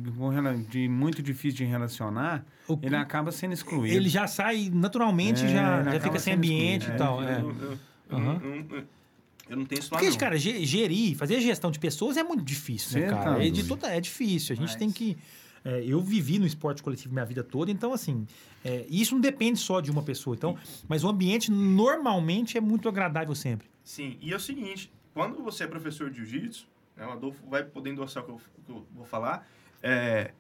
de 0.70 0.90
muito 0.90 1.22
difícil 1.22 1.58
de 1.60 1.66
relacionar, 1.66 2.44
O- 2.68 2.80
ele 2.82 2.96
acaba 2.96 3.32
sendo 3.32 3.54
excluído. 3.54 3.96
Ele 3.96 4.10
já 4.10 4.26
sai 4.26 4.72
naturalmente, 4.74 5.46
É, 5.46 5.50
já, 5.50 5.84
já 5.84 6.00
fica 6.00 6.18
sem 6.18 6.34
ambiente 6.34 6.90
excluído. 6.90 6.96
e 6.96 6.98
tal. 6.98 7.22
eu, 7.22 7.30
é. 7.30 7.42
eu- 7.42 7.78
eu- 8.10 8.17
eu 8.17 8.24
não- 8.24 8.41
eu- 8.78 8.86
eu 9.50 9.58
não 9.58 9.65
tenho 9.65 9.80
isso 9.80 9.93
lá, 9.93 10.00
Porque, 10.00 10.12
não. 10.12 10.17
cara, 10.17 10.38
ge- 10.38 10.65
gerir, 10.65 11.15
fazer 11.15 11.39
gestão 11.41 11.72
de 11.72 11.80
pessoas 11.80 12.17
é 12.17 12.24
muito 12.24 12.43
difícil, 12.43 13.00
né, 13.02 13.08
cara? 13.08 13.36
tá 13.36 13.43
é, 13.46 13.50
de 13.50 13.63
toda, 13.65 13.88
é 13.88 14.00
difícil. 14.02 14.54
A 14.54 14.56
gente 14.56 14.67
Mas- 14.70 14.76
tem 14.76 14.91
que. 14.91 15.17
é, 15.65 15.84
eu 15.86 16.00
vivi 16.02 16.39
no 16.39 16.46
esporte 16.46 16.82
coletivo 16.82 17.13
minha 17.13 17.26
vida 17.26 17.43
toda, 17.43 17.70
então, 17.72 17.91
assim, 17.91 18.26
é, 18.63 18.86
isso 18.89 19.13
não 19.13 19.22
depende 19.22 19.60
só 19.60 19.82
de 19.82 19.91
uma 19.91 20.02
pessoa. 20.02 20.36
Então, 20.36 20.58
mas 20.88 21.04
o 21.04 21.10
ambiente 21.10 21.52
normalmente 21.52 22.58
é 22.58 22.62
muito 22.62 22.88
agradável 22.88 23.36
sempre. 23.36 23.67
Sim, 23.84 24.17
e 24.22 24.32
é 24.32 24.36
o 24.36 24.39
seguinte, 24.39 24.91
quando 25.13 25.41
você 25.43 25.63
é 25.63 25.67
professor 25.67 26.10
de 26.10 26.17
jiu-jitsu, 26.17 26.67
né, 26.96 27.06
o 27.06 27.12
Adolfo 27.12 27.46
vai 27.50 27.63
poder 27.63 27.89
endossar 27.91 28.24
o 28.24 28.26
que 28.26 28.32
eu, 28.32 28.36
o 28.36 28.62
que 28.65 28.72
eu 28.72 28.88
vou 28.96 29.06
falar, 29.06 29.48
é, 29.82 30.32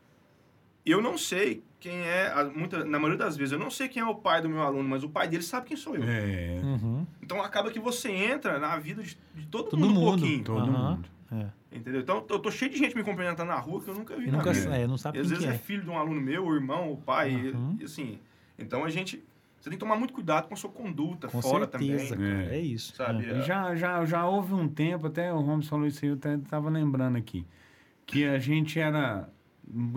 eu 0.91 1.01
não 1.01 1.17
sei 1.17 1.63
quem 1.79 1.99
é, 1.99 2.27
a- 2.33 2.43
muita, 2.45 2.83
na 2.83 2.97
maioria 2.99 3.17
das 3.17 3.37
vezes, 3.37 3.51
eu 3.51 3.59
não 3.59 3.69
sei 3.69 3.87
quem 3.87 4.01
é 4.01 4.05
o 4.05 4.15
pai 4.15 4.41
do 4.41 4.49
meu 4.49 4.61
aluno, 4.61 4.87
mas 4.87 5.03
o 5.03 5.09
pai 5.09 5.27
dele 5.27 5.43
sabe 5.43 5.67
quem 5.67 5.77
sou 5.77 5.95
eu. 5.95 6.03
É, 6.03 6.59
Uhum. 6.63 7.05
Então 7.21 7.41
acaba 7.41 7.69
que 7.71 7.79
você 7.79 8.09
entra 8.11 8.57
na 8.59 8.77
vida 8.77 9.03
de, 9.03 9.17
de 9.35 9.45
todo, 9.47 9.69
Todo 9.69 9.79
mundo, 9.79 9.91
um 9.91 9.93
mundo. 9.93 10.19
pouquinho. 10.19 10.43
todo 10.43 10.59
Aham. 10.71 10.95
mundo. 10.95 11.09
É. 11.31 11.77
Entendeu? 11.77 12.01
Então 12.01 12.25
eu 12.29 12.39
tô 12.39 12.49
cheio 12.49 12.71
de 12.71 12.77
gente 12.77 12.95
me 12.95 13.03
cumprimentando 13.03 13.49
na 13.51 13.59
rua 13.59 13.81
que 13.81 13.89
eu 13.89 13.93
nunca 13.93 14.15
vi 14.15 14.31
na 14.31 14.37
nunca 14.37 14.53
vida. 14.53 14.75
é, 14.75 14.87
não 14.87 14.97
sabe 14.97 15.17
E 15.17 15.21
às 15.21 15.29
vezes 15.29 15.43
é. 15.45 15.49
é. 15.49 15.57
filho 15.57 15.83
de 15.83 15.89
um 15.89 15.97
aluno 15.97 16.19
meu, 16.21 16.45
o 16.47 16.55
irmão, 16.55 16.91
o 16.93 16.97
pai, 16.97 17.31
e- 17.31 17.51
Uhum. 17.51 17.77
e, 17.79 17.83
assim. 17.83 18.19
Então 18.57 18.83
a 18.85 18.89
gente. 18.89 19.23
Você 19.59 19.69
tem 19.69 19.77
que 19.77 19.83
tomar 19.83 19.97
muito 19.97 20.13
cuidado 20.13 20.47
com 20.47 20.53
a 20.53 20.57
sua 20.57 20.69
conduta 20.69 21.27
Com 21.27 21.41
fora 21.41 21.67
certeza, 21.69 22.15
também. 22.15 22.31
cara. 22.31 22.53
É. 22.53 22.57
É, 22.57 22.61
isso. 22.61 22.95
Sabe? 22.95 23.25
É. 23.29 23.41
Já, 23.41 23.75
já, 23.75 24.05
já 24.05 24.25
houve 24.25 24.53
um 24.53 24.67
tempo, 24.67 25.07
até 25.07 25.33
o 25.33 25.39
Holmes 25.41 25.67
falou 25.67 25.85
isso 25.85 26.05
aí, 26.05 26.09
eu 26.11 26.15
até 26.15 26.37
tava 26.37 26.69
lembrando 26.69 27.17
aqui, 27.17 27.45
que 28.05 28.23
a 28.23 28.39
gente 28.39 28.79
era 28.79 29.27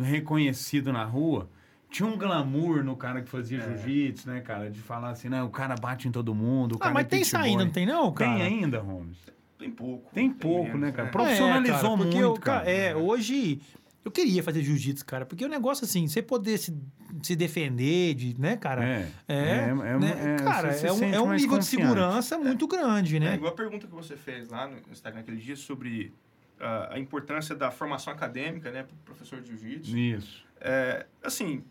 reconhecido 0.02 0.92
na 0.92 1.04
rua, 1.04 1.48
tinha 1.90 2.08
um 2.08 2.16
glamour 2.16 2.84
no 2.84 2.96
cara 2.96 3.20
que 3.22 3.28
fazia 3.28 3.58
É. 3.58 3.62
jiu-jitsu, 3.62 4.28
né, 4.28 4.40
cara? 4.40 4.70
De 4.70 4.80
falar 4.80 5.10
assim, 5.10 5.28
não, 5.28 5.46
o 5.46 5.50
cara 5.50 5.74
bate 5.76 6.06
em 6.08 6.12
todo 6.12 6.34
mundo, 6.34 6.72
o 6.72 6.76
Ah, 6.76 6.80
cara 6.80 6.94
mas 6.94 7.04
é 7.06 7.08
tem 7.08 7.18
boy. 7.20 7.24
saindo, 7.28 7.64
não 7.64 7.72
tem 7.72 7.86
não, 7.86 8.12
cara? 8.12 8.32
Tem 8.34 8.42
ainda, 8.42 8.80
Holmes. 8.80 9.18
Tem 9.58 9.70
pouco. 9.70 10.10
Tem 10.14 10.30
pouco, 10.30 10.64
menos, 10.68 10.80
né, 10.80 10.90
cara? 10.92 11.04
né? 11.04 11.10
Pro- 11.10 11.22
Profissionalizou 11.22 11.96
porque 11.98 12.14
muito, 12.16 12.18
eu, 12.20 12.34
cara. 12.34 12.70
É, 12.70 12.96
hoje 12.96 13.60
eu 14.04 14.10
queria 14.10 14.42
fazer 14.42 14.62
jiu-jitsu, 14.62 15.04
cara, 15.04 15.26
porque 15.26 15.44
o 15.44 15.48
negócio 15.48 15.84
assim, 15.84 16.08
você 16.08 16.22
poder 16.22 16.56
se, 16.56 16.74
se 17.22 17.36
defender, 17.36 18.14
de, 18.14 18.40
né, 18.40 18.56
cara? 18.56 18.82
É, 18.82 19.08
É, 19.28 19.34
é, 19.68 19.74
né, 19.98 20.36
é, 20.40 20.42
cara, 20.42 20.72
você 20.72 20.78
se 20.78 20.86
é 20.86 20.92
um, 20.92 20.96
sente 20.96 21.14
é 21.14 21.20
um 21.20 21.26
mais 21.26 21.42
nível 21.42 21.58
de 21.58 21.64
confiante. 21.66 21.86
segurança 21.88 22.38
muito 22.38 22.66
grande, 22.66 23.16
É 23.16 23.20
né? 23.20 23.34
igual 23.34 23.52
a 23.52 23.54
pergunta 23.56 23.86
que 23.86 23.92
você 23.94 24.16
fez 24.16 24.48
lá 24.48 24.66
no 24.66 24.76
Instagram 24.90 25.20
aquele 25.20 25.36
dia 25.36 25.56
sobre 25.56 26.14
a 26.60 26.98
importância 26.98 27.54
da 27.54 27.70
formação 27.70 28.12
acadêmica, 28.12 28.70
né, 28.70 28.82
para 28.82 28.94
o 28.94 28.98
professor 29.04 29.40
de 29.40 29.48
jiu-jitsu. 29.48 29.96
Isso. 29.96 30.44
É, 30.60 31.06
assim, 31.22 31.64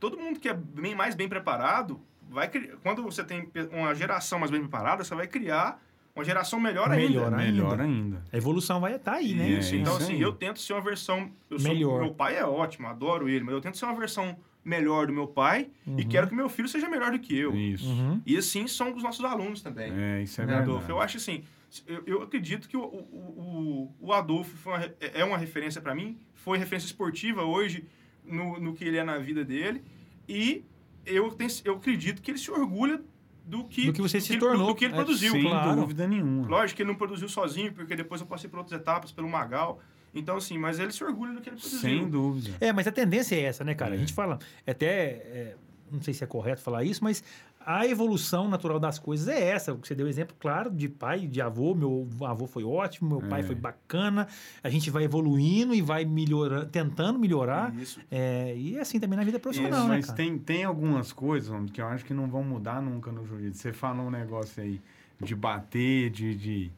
todo 0.00 0.18
mundo 0.18 0.40
que 0.40 0.48
é 0.48 0.54
bem, 0.54 0.94
mais 0.94 1.14
bem 1.14 1.28
preparado, 1.28 2.00
vai 2.28 2.50
quando 2.82 3.02
você 3.02 3.22
tem 3.22 3.48
uma 3.72 3.94
geração 3.94 4.38
mais 4.38 4.50
bem 4.50 4.60
preparada, 4.60 5.04
você 5.04 5.14
vai 5.14 5.26
criar 5.26 5.80
uma 6.16 6.24
geração 6.24 6.60
melhor 6.60 6.90
ainda. 6.90 7.08
Melhor 7.08 7.34
ainda. 7.34 7.52
Melhor 7.52 7.80
ainda. 7.80 8.24
A 8.32 8.36
evolução 8.36 8.80
vai 8.80 8.94
estar 8.94 9.14
aí, 9.14 9.34
né? 9.34 9.46
É, 9.46 9.58
Isso, 9.58 9.74
então 9.74 9.94
isso 9.94 10.04
assim, 10.04 10.14
aí. 10.14 10.20
eu 10.22 10.32
tento 10.32 10.60
ser 10.60 10.72
uma 10.72 10.82
versão... 10.82 11.30
Eu 11.50 11.58
sou- 11.58 11.72
Melhor. 11.72 12.00
meu 12.00 12.14
pai 12.14 12.36
é 12.36 12.44
ótimo, 12.44 12.86
adoro 12.86 13.28
ele, 13.28 13.44
mas 13.44 13.54
eu 13.54 13.60
tento 13.60 13.76
ser 13.76 13.84
uma 13.84 13.96
versão 13.96 14.36
melhor 14.64 15.06
do 15.08 15.12
meu 15.12 15.26
pai 15.26 15.68
e 15.98 16.04
quero 16.04 16.26
que 16.26 16.34
meu 16.34 16.48
filho 16.48 16.66
seja 16.68 16.88
melhor 16.88 17.10
do 17.12 17.18
que 17.18 17.36
eu. 17.36 17.54
Isso. 17.54 17.86
Uhum. 17.86 18.22
E 18.24 18.36
assim 18.36 18.66
são 18.66 18.94
os 18.96 19.02
nossos 19.02 19.22
alunos 19.24 19.60
também. 19.60 19.92
É, 19.92 20.22
isso 20.22 20.40
é 20.40 20.46
né, 20.46 20.52
verdade. 20.52 20.70
Adolfo? 20.70 20.90
Eu 20.90 21.00
acho 21.00 21.18
assim, 21.18 21.44
eu, 21.86 22.02
eu 22.06 22.22
acredito 22.22 22.68
que 22.68 22.76
o, 22.76 22.82
o, 22.82 23.94
o, 24.00 24.06
o 24.08 24.12
Adolfo 24.12 24.56
foi 24.56 24.72
uma 24.72 24.78
re- 24.78 24.94
é 25.00 25.24
uma 25.24 25.36
referência 25.38 25.80
para 25.80 25.94
mim, 25.94 26.18
foi 26.34 26.58
referência 26.58 26.86
esportiva 26.86 27.42
hoje 27.42 27.84
no, 28.24 28.58
no 28.60 28.74
que 28.74 28.84
ele 28.84 28.96
é 28.96 29.04
na 29.04 29.18
vida 29.18 29.44
dele 29.44 29.82
e 30.28 30.64
eu, 31.06 31.30
tenho, 31.32 31.50
eu 31.64 31.76
acredito 31.76 32.22
que 32.22 32.30
ele 32.30 32.38
se 32.38 32.50
orgulha 32.50 33.00
do 33.46 33.64
que, 33.64 33.86
Do 33.86 33.92
que 33.92 34.00
você 34.00 34.20
se 34.20 34.32
ele- 34.32 34.40
tornou. 34.40 34.68
do 34.68 34.74
que 34.74 34.84
ele 34.86 34.94
É, 34.94 34.96
produziu. 34.96 35.32
Sem 35.32 35.42
claro. 35.42 35.80
dúvida 35.80 36.08
nenhuma. 36.08 36.48
Lógico 36.48 36.76
que 36.76 36.82
ele 36.82 36.88
não 36.90 36.96
produziu 36.96 37.28
sozinho, 37.28 37.72
porque 37.74 37.94
depois 37.94 38.20
eu 38.20 38.26
passei 38.26 38.48
por 38.48 38.58
outras 38.60 38.80
etapas, 38.80 39.12
pelo 39.12 39.28
Magal. 39.28 39.80
Então, 40.14 40.36
assim, 40.38 40.56
mas 40.56 40.78
ele 40.78 40.92
se 40.92 41.04
orgulha 41.04 41.32
do 41.34 41.40
que 41.42 41.50
ele 41.50 41.56
produziu. 41.56 41.78
Sem 41.80 42.08
dúvida. 42.08 42.56
É, 42.60 42.72
mas 42.72 42.86
a 42.86 42.92
tendência 42.92 43.34
é 43.36 43.40
essa, 43.42 43.62
né, 43.64 43.74
cara? 43.74 43.92
É. 43.92 43.96
A 43.96 43.98
gente 44.00 44.14
fala, 44.14 44.38
até, 44.66 44.94
é, 44.96 45.56
não 45.92 46.00
sei 46.00 46.14
se 46.14 46.24
é 46.24 46.26
correto 46.26 46.62
falar 46.62 46.84
isso, 46.84 47.04
mas 47.04 47.22
a 47.66 47.86
evolução 47.86 48.48
natural 48.48 48.78
das 48.78 48.98
coisas 48.98 49.28
é 49.28 49.50
essa. 49.50 49.72
Você 49.74 49.94
deu 49.94 50.06
exemplo, 50.06 50.36
claro, 50.38 50.70
de 50.70 50.88
pai, 50.88 51.26
de 51.26 51.40
avô. 51.40 51.74
Meu 51.74 52.08
avô 52.22 52.46
foi 52.46 52.64
ótimo, 52.64 53.18
meu 53.18 53.28
pai 53.28 53.40
É. 53.40 53.42
foi 53.42 53.54
bacana. 53.54 54.28
A 54.62 54.68
gente 54.68 54.90
vai 54.90 55.04
evoluindo 55.04 55.74
e 55.74 55.80
vai 55.80 56.04
melhorando, 56.04 56.66
tentando 56.66 57.18
melhorar. 57.18 57.74
Isso. 57.74 58.00
É, 58.10 58.54
e 58.56 58.76
é 58.76 58.80
assim 58.80 59.00
também 59.00 59.16
na 59.18 59.24
vida 59.24 59.38
profissional, 59.38 59.80
Isso, 59.80 59.88
né, 59.88 59.96
mas 59.96 60.06
cara? 60.06 60.16
tem, 60.16 60.38
tem 60.38 60.64
algumas 60.64 61.12
coisas 61.12 61.50
homem, 61.50 61.66
que 61.66 61.80
eu 61.80 61.86
acho 61.86 62.04
que 62.04 62.12
não 62.12 62.28
vão 62.28 62.42
mudar 62.44 62.82
nunca 62.82 63.10
no 63.10 63.26
jiu-jitsu. 63.26 63.60
Você 63.60 63.72
fala 63.72 64.02
um 64.02 64.10
negócio 64.10 64.62
aí 64.62 64.80
de 65.20 65.34
bater, 65.34 66.10
de, 66.10 66.34
de, 66.34 66.72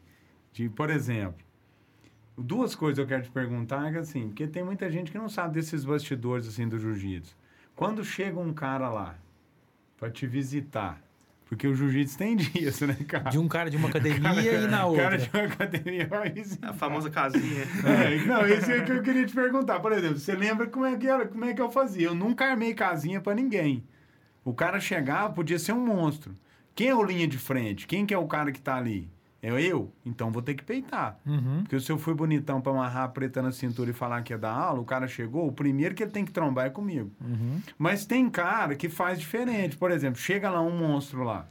de, 0.53 0.69
por 0.69 0.89
exemplo, 0.89 1.45
duas 2.37 2.75
coisas 2.75 2.99
eu 2.99 3.07
quero 3.07 3.23
te 3.23 3.31
perguntar, 3.31 3.91
que 3.91 3.97
assim, 3.97 4.27
porque 4.27 4.47
tem 4.47 4.63
muita 4.63 4.89
gente 4.91 5.11
que 5.11 5.17
não 5.17 5.27
sabe 5.27 5.55
desses 5.55 5.83
bastidores 5.83 6.47
assim 6.47 6.67
do 6.67 6.77
jiu-jitsu. 6.79 7.35
Quando 7.75 8.03
chega 8.03 8.39
um 8.39 8.53
cara 8.53 8.89
lá 8.89 9.15
para 9.97 10.09
te 10.11 10.27
visitar, 10.27 11.01
porque 11.45 11.67
o 11.67 11.73
jiu-jitsu 11.73 12.17
tem 12.17 12.35
dias, 12.37 12.79
né, 12.81 12.95
cara? 13.07 13.29
De 13.29 13.39
um 13.39 13.47
cara 13.47 13.69
de 13.69 13.77
uma 13.77 13.87
academia 13.89 14.53
e 14.53 14.67
na 14.67 14.85
outra. 14.85 15.03
cara 15.03 15.17
de 15.17 15.29
uma 15.33 15.43
academia 15.43 16.05
vai 16.09 16.29
visitar. 16.29 16.69
A 16.69 16.73
famosa 16.73 17.09
casinha. 17.09 17.63
É, 17.85 18.25
não, 18.25 18.45
esse 18.45 18.71
é 18.71 18.81
que 18.81 18.91
eu 18.91 19.01
queria 19.01 19.25
te 19.25 19.33
perguntar. 19.33 19.79
Por 19.79 19.91
exemplo, 19.91 20.19
você 20.19 20.35
lembra 20.35 20.67
como 20.67 20.85
é 20.85 20.95
que, 20.97 21.07
era, 21.07 21.25
como 21.27 21.45
é 21.45 21.53
que 21.53 21.61
eu 21.61 21.71
fazia? 21.71 22.07
Eu 22.07 22.15
nunca 22.15 22.45
armei 22.45 22.73
casinha 22.73 23.19
pra 23.21 23.33
ninguém. 23.33 23.83
O 24.43 24.53
cara 24.53 24.79
chegava, 24.79 25.33
podia 25.33 25.57
ser 25.59 25.73
um 25.73 25.85
monstro. 25.85 26.37
Quem 26.75 26.89
é 26.89 26.95
o 26.95 27.03
linha 27.03 27.27
de 27.27 27.37
frente? 27.37 27.87
Quem 27.87 28.05
que 28.05 28.13
é 28.13 28.17
o 28.17 28.27
cara 28.27 28.51
que 28.51 28.61
tá 28.61 28.75
ali? 28.75 29.09
É 29.47 29.61
eu? 29.61 29.93
Então 30.05 30.29
vou 30.29 30.41
ter 30.41 30.55
que 30.55 30.63
peitar. 30.63 31.17
Uhum. 31.25 31.59
Porque 31.61 31.79
se 31.79 31.89
eu 31.89 31.97
fui 31.97 32.13
bonitão 32.13 32.59
pra 32.59 32.71
amarrar 32.73 33.03
a 33.03 33.07
preta 33.07 33.41
na 33.41 33.51
cintura 33.51 33.89
e 33.89 33.93
falar 33.93 34.21
que 34.21 34.33
ia 34.33 34.37
dar 34.37 34.51
aula, 34.51 34.81
o 34.81 34.85
cara 34.85 35.07
chegou, 35.07 35.47
o 35.47 35.51
primeiro 35.51 35.95
que 35.95 36.03
ele 36.03 36.11
tem 36.11 36.25
que 36.25 36.31
trombar 36.31 36.65
é 36.65 36.69
comigo. 36.69 37.11
Uhum. 37.21 37.61
Mas 37.77 38.05
tem 38.05 38.29
cara 38.29 38.75
que 38.75 38.89
faz 38.89 39.17
diferente. 39.19 39.77
Por 39.77 39.89
exemplo, 39.89 40.19
chega 40.19 40.49
lá 40.49 40.61
um 40.61 40.77
monstro 40.77 41.23
lá. 41.23 41.45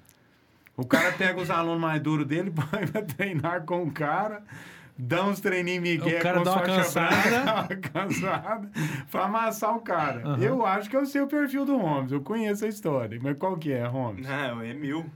O 0.77 0.85
cara 0.85 1.11
pega 1.13 1.41
os 1.41 1.51
alunos 1.51 1.81
mais 1.81 2.03
duros 2.03 2.27
dele, 2.27 2.53
põe 2.71 2.87
pra 2.87 3.01
treinar 3.01 3.65
com 3.65 3.83
o 3.83 3.91
cara, 3.91 4.43
dá 4.99 5.25
uns 5.25 5.41
treininhos 5.41 5.83
migué 5.83 6.19
O 6.19 6.23
cara 6.23 6.39
com 6.39 6.45
dá 6.45 6.53
uma 6.53 6.63
cansada. 6.63 7.77
cansada, 7.93 8.71
pra 9.11 9.25
amassar 9.25 9.75
o 9.75 9.81
cara. 9.81 10.21
Aham. 10.23 10.43
Eu 10.43 10.67
acho 10.67 10.91
que 10.91 10.97
eu 10.97 11.07
sei 11.07 11.23
o 11.23 11.27
perfil 11.27 11.65
do 11.65 11.79
Holmes, 11.79 12.13
eu 12.13 12.21
conheço 12.21 12.67
a 12.67 12.69
história. 12.69 13.19
Mas 13.23 13.39
qual 13.39 13.57
que 13.57 13.73
é, 13.73 13.87
Holmes? 13.87 14.27
Não, 14.27 14.61
é 14.61 14.75
mil. 14.75 15.07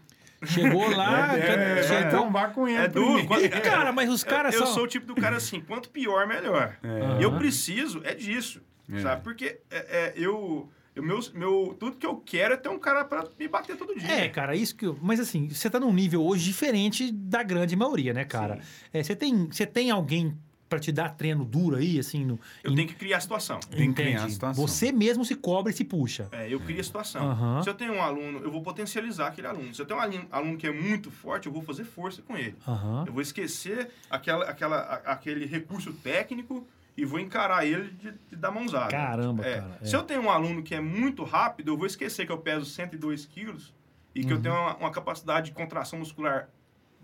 Chegou 0.45 0.89
lá, 0.91 1.37
é, 1.37 1.41
é, 1.41 2.49
com 2.55 2.67
ele 2.67 2.79
É 2.79 2.89
duro. 2.89 3.27
Quando- 3.27 3.49
Cara, 3.63 3.93
mas 3.93 4.09
os 4.09 4.25
caras 4.25 4.55
eu 4.55 4.65
são... 4.67 4.75
sou 4.75 4.85
o 4.85 4.87
tipo 4.87 5.07
do 5.07 5.15
cara 5.15 5.37
assim, 5.37 5.61
quanto 5.61 5.91
pior, 5.91 6.27
melhor. 6.27 6.77
É. 6.83 7.21
E 7.21 7.23
eu 7.23 7.37
preciso 7.37 8.01
é 8.05 8.15
disso, 8.15 8.61
É. 8.91 9.01
sabe? 9.01 9.23
Porque 9.23 9.61
é, 9.71 9.77
é, 9.79 10.13
eu, 10.17 10.69
eu 10.97 11.03
meu, 11.03 11.21
meu, 11.35 11.77
tudo 11.79 11.97
que 11.97 12.07
eu 12.07 12.17
quero 12.17 12.55
é 12.55 12.57
ter 12.57 12.69
um 12.71 12.79
cara 12.79 13.05
pra 13.05 13.25
me 13.39 13.49
bater 13.49 13.77
todo 13.77 13.95
dia. 13.99 14.11
É, 14.11 14.29
cara, 14.29 14.57
isso 14.57 14.75
que. 14.75 14.87
eu- 14.87 14.99
Mas 15.03 15.21
assim, 15.21 15.49
você 15.49 15.69
tá 15.69 15.79
num 15.79 15.93
nível 15.93 16.23
hoje 16.25 16.45
diferente 16.45 17.13
da 17.13 17.43
grande 17.43 17.77
maioria, 17.77 18.15
né, 18.15 18.25
cara? 18.25 18.61
É, 18.93 19.03
você, 19.03 19.15
tem, 19.15 19.47
você 19.47 19.67
tem 19.67 19.91
alguém 19.91 20.37
pra 20.71 20.79
te 20.79 20.93
dar 20.93 21.11
treino 21.17 21.45
duro 21.45 21.75
aí, 21.77 21.99
assim? 21.99 22.25
No, 22.25 22.39
Eu 22.63 22.71
em- 22.71 22.77
tenho 22.77 22.89
que 22.89 22.95
criar 22.95 23.19
a 23.19 23.21
situação. 23.21 23.59
Tem 23.59 23.89
que 23.89 23.95
criar 23.95 24.09
a 24.09 24.13
Entende? 24.21 24.33
situação. 24.35 24.67
Você 24.67 24.93
mesmo 24.93 25.25
se 25.25 25.35
cobra 25.35 25.73
e 25.73 25.75
se 25.75 25.83
puxa. 25.85 26.29
É, 26.31 26.49
eu 26.49 26.61
crio 26.61 26.81
a 26.81 26.85
situação. 26.85 27.29
Aham. 27.29 27.63
Se 27.63 27.69
eu 27.69 27.75
tenho 27.75 27.93
um 27.95 28.01
aluno, 28.01 28.39
eu 28.39 28.51
vou 28.53 28.63
potencializar 28.63 29.27
aquele 29.27 29.49
aluno. 29.49 29.75
Se 29.75 29.83
eu 29.83 29.87
tenho 29.87 29.99
um 29.99 30.27
aluno, 30.31 30.57
que 30.57 30.67
é 30.69 30.73
muito 30.73 31.11
forte, 31.11 31.47
eu 31.49 31.53
vou 31.53 31.61
fazer 31.61 31.85
força 31.85 32.23
com 32.23 32.37
ele. 32.37 32.55
Aham. 32.67 33.05
Eu 33.07 33.13
vou 33.13 33.21
esquecer 33.21 33.91
aquela, 34.09 34.45
aquela, 34.45 34.79
aquele 35.05 35.45
recurso 35.45 35.93
técnico 35.93 36.65
e 36.97 37.05
vou 37.05 37.19
encarar 37.19 37.67
ele 37.67 37.91
de, 37.91 38.13
de 38.31 38.37
dar 38.37 38.53
mãozada. 38.53 38.91
Caramba, 38.93 39.45
É, 39.45 39.57
cara. 39.61 39.79
é. 39.83 39.85
Se 39.85 39.97
eu 39.97 40.05
tenho 40.05 40.23
um 40.23 40.31
aluno 40.31 40.63
que 40.63 40.75
é 40.75 40.81
muito 40.81 41.25
rápido, 41.25 41.73
eu 41.73 41.77
vou 41.77 41.87
esquecer 41.87 42.25
que 42.27 42.31
eu 42.33 42.39
peso 42.39 42.65
102 42.65 43.27
quilos 43.27 43.75
e 44.15 44.23
que 44.25 44.33
eu 44.33 44.37
Uhum. 44.37 44.43
tenho 44.43 44.55
uma, 44.55 44.77
uma 44.77 44.91
capacidade 44.93 45.47
de 45.47 45.53
contração 45.53 45.99
muscular 45.99 46.49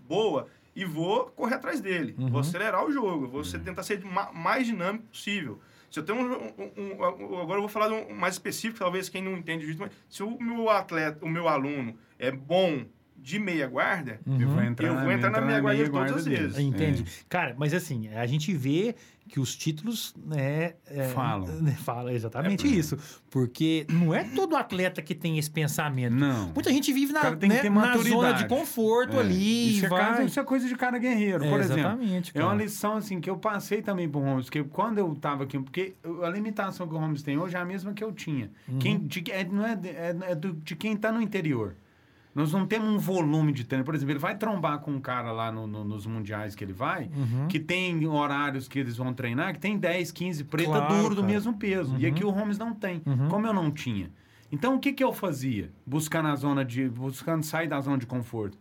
boa 0.07 0.47
e 0.77 0.85
vou 0.85 1.25
correr 1.31 1.55
atrás 1.55 1.81
dele. 1.81 2.15
Uhum. 2.17 2.29
Vou 2.29 2.39
acelerar 2.41 2.85
o 2.85 2.91
jogo, 2.91 3.27
vou 3.27 3.43
ser- 3.43 3.59
tentar 3.59 3.81
ser 3.83 4.03
ma- 4.05 4.31
mais 4.31 4.67
dinâmico 4.67 5.05
possível. 5.07 5.59
Se 5.89 5.99
eu 5.99 6.03
tenho 6.05 6.19
um, 6.19 6.33
um- 6.61 6.71
um- 6.77 7.39
agora 7.39 7.57
eu 7.57 7.61
vou 7.61 7.67
falar 7.67 7.87
de 7.87 7.93
um 7.95 8.13
mais 8.13 8.35
específico, 8.35 8.77
talvez 8.79 9.09
quem 9.09 9.23
não 9.23 9.31
entende 9.37 9.65
jiu-jitsu, 9.65 9.81
mas 9.83 9.91
se 10.07 10.21
o 10.21 10.37
meu 10.41 10.69
atleta, 10.69 11.25
o 11.25 11.29
meu 11.29 11.47
aluno 11.47 11.97
é 12.19 12.29
bom 12.29 12.85
de 13.17 13.39
meia 13.39 13.67
guarda, 13.67 14.19
Eu 14.25 14.47
vou 14.47 14.57
Uhum. 14.57 14.63
entrar, 14.63 14.87
eu 14.87 14.99
vou 15.01 15.11
entrar 15.11 15.29
na 15.31 15.41
minha 15.41 15.59
guarda 15.59 15.89
todas 15.89 16.11
as 16.17 16.25
dele. 16.25 16.37
vezes. 16.43 16.59
Entende? 16.59 17.05
Cara, 17.27 17.55
mas 17.57 17.73
assim, 17.73 18.07
a 18.09 18.25
gente 18.25 18.53
vê 18.53 18.95
que 19.27 19.41
os 19.41 19.53
títulos, 19.57 20.15
né... 20.25 20.75
é, 20.89 21.09
Falam. 21.09 21.47
né, 21.61 21.71
Fala 21.83 22.13
exatamente 22.13 22.65
É. 22.65 22.69
isso. 22.69 22.97
Porque 23.29 23.85
não 23.89 24.13
é 24.15 24.23
todo 24.23 24.55
atleta 24.55 25.01
que 25.01 25.13
tem 25.13 25.37
esse 25.37 25.51
pensamento. 25.51 26.13
Não. 26.15 26.53
Muita 26.53 26.71
gente 26.71 26.93
vive 26.93 27.11
na, 27.11 27.19
cara 27.19 27.35
né, 27.35 27.69
na 27.69 27.97
zona 27.97 28.31
de 28.31 28.47
conforto 28.47 29.17
É. 29.17 29.19
ali. 29.19 29.75
Isso 29.75 29.85
é, 29.87 29.89
vai... 29.89 29.99
casa- 30.05 30.23
isso 30.23 30.39
é 30.39 30.43
coisa 30.45 30.65
de 30.65 30.75
cara 30.77 30.97
guerreiro. 30.97 31.43
É, 31.43 31.49
Por 31.49 31.59
exemplo, 31.59 31.79
exatamente, 31.81 32.31
É 32.33 32.39
uma 32.41 32.51
cara. 32.51 32.63
lição 32.63 32.93
assim 32.95 33.19
que 33.19 33.29
eu 33.29 33.35
passei 33.37 33.81
também 33.81 34.07
pro 34.07 34.21
Holmes, 34.21 34.49
que 34.49 34.63
quando 34.63 34.99
eu 34.99 35.13
tava 35.15 35.43
aqui, 35.43 35.59
porque 35.59 35.95
a 36.23 36.29
limitação 36.29 36.87
que 36.87 36.93
o 36.93 36.97
Holmes 36.97 37.21
tem 37.21 37.37
hoje 37.37 37.57
é 37.57 37.59
a 37.59 37.65
mesma 37.65 37.91
que 37.93 38.03
eu 38.03 38.13
tinha. 38.13 38.49
Uhum. 38.69 38.79
Quem, 38.79 38.97
de, 38.99 39.29
é, 39.29 39.43
não 39.43 39.65
é, 39.67 39.75
de- 39.75 39.89
é, 39.89 40.15
é 40.29 40.35
do- 40.35 40.53
de 40.53 40.73
quem 40.77 40.95
tá 40.95 41.11
no 41.11 41.21
interior. 41.21 41.75
Nós 42.37 42.53
não 42.53 42.67
temos 42.67 42.87
um 42.87 42.99
volume 42.99 43.51
de 43.51 43.63
treino. 43.63 43.83
Por 43.83 43.95
exemplo, 43.95 44.11
ele 44.13 44.19
vai 44.19 44.37
trombar 44.37 44.79
com 44.79 44.91
um 44.91 44.99
cara 45.01 45.31
lá 45.31 45.51
no- 45.51 45.65
no- 45.65 45.83
nos 45.83 46.05
mundiais 46.05 46.53
que 46.55 46.63
ele 46.63 46.71
vai, 46.71 47.05
Uhum. 47.15 47.47
que 47.47 47.59
tem 47.59 48.05
horários 48.05 48.67
que 48.67 48.77
eles 48.77 48.95
vão 48.95 49.11
treinar, 49.13 49.53
que 49.53 49.59
tem 49.59 49.75
10, 49.77 50.11
15 50.11 50.43
preta 50.43 50.69
Claro, 50.69 50.95
duro 51.01 51.15
do 51.15 51.21
cara. 51.21 51.33
mesmo 51.33 51.53
peso. 51.57 51.95
E 51.97 52.05
Uhum. 52.05 52.11
aqui 52.11 52.23
o 52.23 52.29
Holmes 52.29 52.57
não 52.59 52.73
tem. 52.75 53.01
Uhum. 53.05 53.27
Como 53.27 53.47
eu 53.47 53.53
não 53.53 53.71
tinha. 53.71 54.11
Então, 54.51 54.75
o 54.75 54.79
que, 54.79 54.93
que 54.93 55.03
eu 55.03 55.11
fazia? 55.11 55.71
Buscando 55.85 56.27
a 56.27 56.35
zona 56.35 56.63
de. 56.63 56.87
Buscando 56.87 57.43
sair 57.43 57.67
da 57.67 57.81
zona 57.81 57.97
de 57.97 58.05
conforto. 58.05 58.55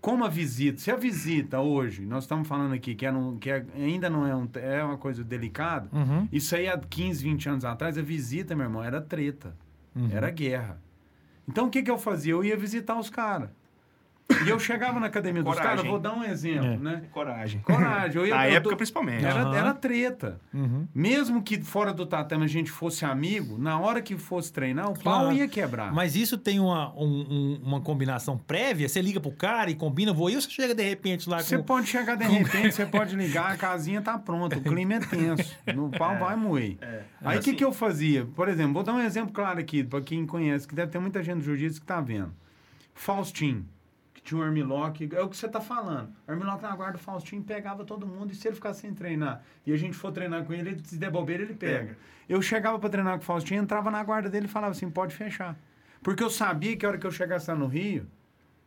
Como 0.00 0.24
a 0.24 0.28
visita, 0.28 0.78
se 0.78 0.90
a 0.90 0.96
visita 0.96 1.58
hoje, 1.60 2.02
nós 2.04 2.24
estamos 2.24 2.46
falando 2.46 2.74
aqui 2.74 2.94
que, 2.94 3.06
é 3.06 3.12
um- 3.12 3.38
que 3.38 3.48
é- 3.50 3.64
ainda 3.76 4.10
não 4.10 4.26
é, 4.26 4.34
um, 4.36 4.48
é 4.56 4.82
uma 4.84 4.98
coisa 4.98 5.22
delicada, 5.24 5.88
Uhum. 5.92 6.28
isso 6.30 6.54
aí 6.54 6.68
há 6.68 6.76
15, 6.76 7.22
20 7.24 7.48
anos 7.48 7.64
atrás, 7.64 7.96
a 7.96 8.02
visita, 8.02 8.54
meu 8.54 8.66
irmão, 8.66 8.82
era 8.82 9.00
treta, 9.00 9.54
Uhum. 9.94 10.08
era 10.10 10.28
guerra. 10.30 10.80
Então 11.48 11.66
o 11.66 11.70
que, 11.70 11.82
que 11.82 11.90
eu 11.90 11.98
fazia? 11.98 12.32
Eu 12.32 12.44
ia 12.44 12.56
visitar 12.56 12.98
os 12.98 13.10
caras. 13.10 13.50
E 14.44 14.48
eu 14.48 14.58
chegava 14.58 14.98
na 14.98 15.06
academia 15.06 15.42
dos 15.42 15.56
caras, 15.58 15.84
vou 15.84 15.98
dar 15.98 16.14
um 16.14 16.24
exemplo, 16.24 16.66
É. 16.66 16.76
né? 16.78 17.02
Coragem. 17.12 17.60
Coragem. 17.60 18.16
Eu 18.16 18.26
ia, 18.26 18.34
Na 18.34 18.48
eu 18.48 18.56
época, 18.56 18.76
principalmente. 18.76 19.24
Era, 19.24 19.42
Aham. 19.42 19.54
era 19.56 19.74
treta. 19.74 20.40
Uhum. 20.54 20.88
Mesmo 20.94 21.42
que 21.42 21.60
fora 21.60 21.92
do 21.92 22.06
tatame 22.06 22.44
a 22.44 22.48
gente 22.48 22.70
fosse 22.70 23.04
amigo, 23.04 23.58
na 23.58 23.78
hora 23.78 24.00
que 24.00 24.16
fosse 24.16 24.52
treinar, 24.52 24.90
o 24.90 24.94
Claro. 24.98 25.24
pau 25.26 25.32
ia 25.32 25.46
quebrar. 25.46 25.92
Mas 25.92 26.16
isso 26.16 26.38
tem 26.38 26.58
uma, 26.58 26.92
um- 26.96 27.04
um- 27.04 27.60
uma 27.62 27.80
combinação 27.80 28.38
prévia? 28.38 28.88
Você 28.88 29.02
liga 29.02 29.20
pro 29.20 29.30
cara 29.32 29.70
e 29.70 29.74
combina, 29.74 30.12
vou 30.12 30.30
eu, 30.30 30.40
você 30.40 30.50
chega 30.50 30.74
de 30.74 30.82
repente 30.82 31.28
lá 31.28 31.40
Você 31.42 31.58
com... 31.58 31.64
pode 31.64 31.86
chegar 31.88 32.16
de 32.16 32.24
repente, 32.24 32.72
você 32.74 32.86
pode 32.86 33.14
ligar, 33.16 33.52
a 33.52 33.56
casinha 33.56 34.00
tá 34.00 34.18
pronta, 34.18 34.56
o 34.56 34.62
clima 34.62 34.94
é 34.94 35.00
tenso, 35.00 35.54
no 35.74 35.90
pau 35.90 36.18
vai 36.18 36.36
moer. 36.36 36.78
É. 36.80 37.02
Aí 37.22 37.36
o 37.36 37.38
Assim, 37.40 37.50
que, 37.50 37.56
que 37.58 37.64
eu 37.64 37.72
fazia? 37.72 38.24
Por 38.34 38.48
exemplo, 38.48 38.72
vou 38.72 38.82
dar 38.82 38.94
um 38.94 39.00
exemplo 39.00 39.32
claro 39.32 39.60
aqui, 39.60 39.84
para 39.84 40.00
quem 40.00 40.24
conhece, 40.26 40.66
que 40.66 40.74
deve 40.74 40.90
ter 40.90 40.98
muita 40.98 41.22
gente 41.22 41.38
do 41.38 41.44
jiu-jitsu 41.44 41.80
que 41.80 41.86
tá 41.86 42.00
vendo. 42.00 42.32
Faustinho, 42.94 43.64
que 44.22 44.28
tinha 44.28 44.40
o 44.40 44.44
Armlock, 44.44 45.08
é 45.12 45.20
o 45.20 45.28
que 45.28 45.36
você 45.36 45.48
tá 45.48 45.60
falando. 45.60 46.12
Armlock 46.26 46.62
na 46.62 46.74
guarda, 46.76 46.96
o 46.96 47.00
Faustinho 47.00 47.42
pegava 47.42 47.84
todo 47.84 48.06
mundo, 48.06 48.32
e 48.32 48.34
se 48.34 48.46
ele 48.46 48.54
ficar 48.54 48.72
sem 48.72 48.94
treinar, 48.94 49.42
e 49.66 49.72
a 49.72 49.76
gente 49.76 49.96
for 49.96 50.12
treinar 50.12 50.44
com 50.44 50.52
ele, 50.52 50.70
ele 50.70 50.84
se 50.84 50.96
der 50.96 51.10
bobeira, 51.10 51.42
ele 51.42 51.54
pega. 51.54 51.78
Pega. 51.78 51.98
Eu 52.28 52.40
chegava 52.40 52.78
para 52.78 52.88
treinar 52.88 53.16
com 53.16 53.22
o 53.22 53.26
Faustinho, 53.26 53.62
entrava 53.62 53.90
na 53.90 54.02
guarda 54.02 54.30
dele 54.30 54.46
e 54.46 54.48
falava 54.48 54.70
assim, 54.72 54.88
pode 54.88 55.14
fechar. 55.14 55.58
Porque 56.02 56.22
eu 56.22 56.30
sabia 56.30 56.76
que 56.76 56.86
a 56.86 56.90
hora 56.90 56.98
que 56.98 57.06
eu 57.06 57.10
chegasse 57.10 57.50
lá 57.50 57.56
no 57.56 57.66
Rio, 57.66 58.06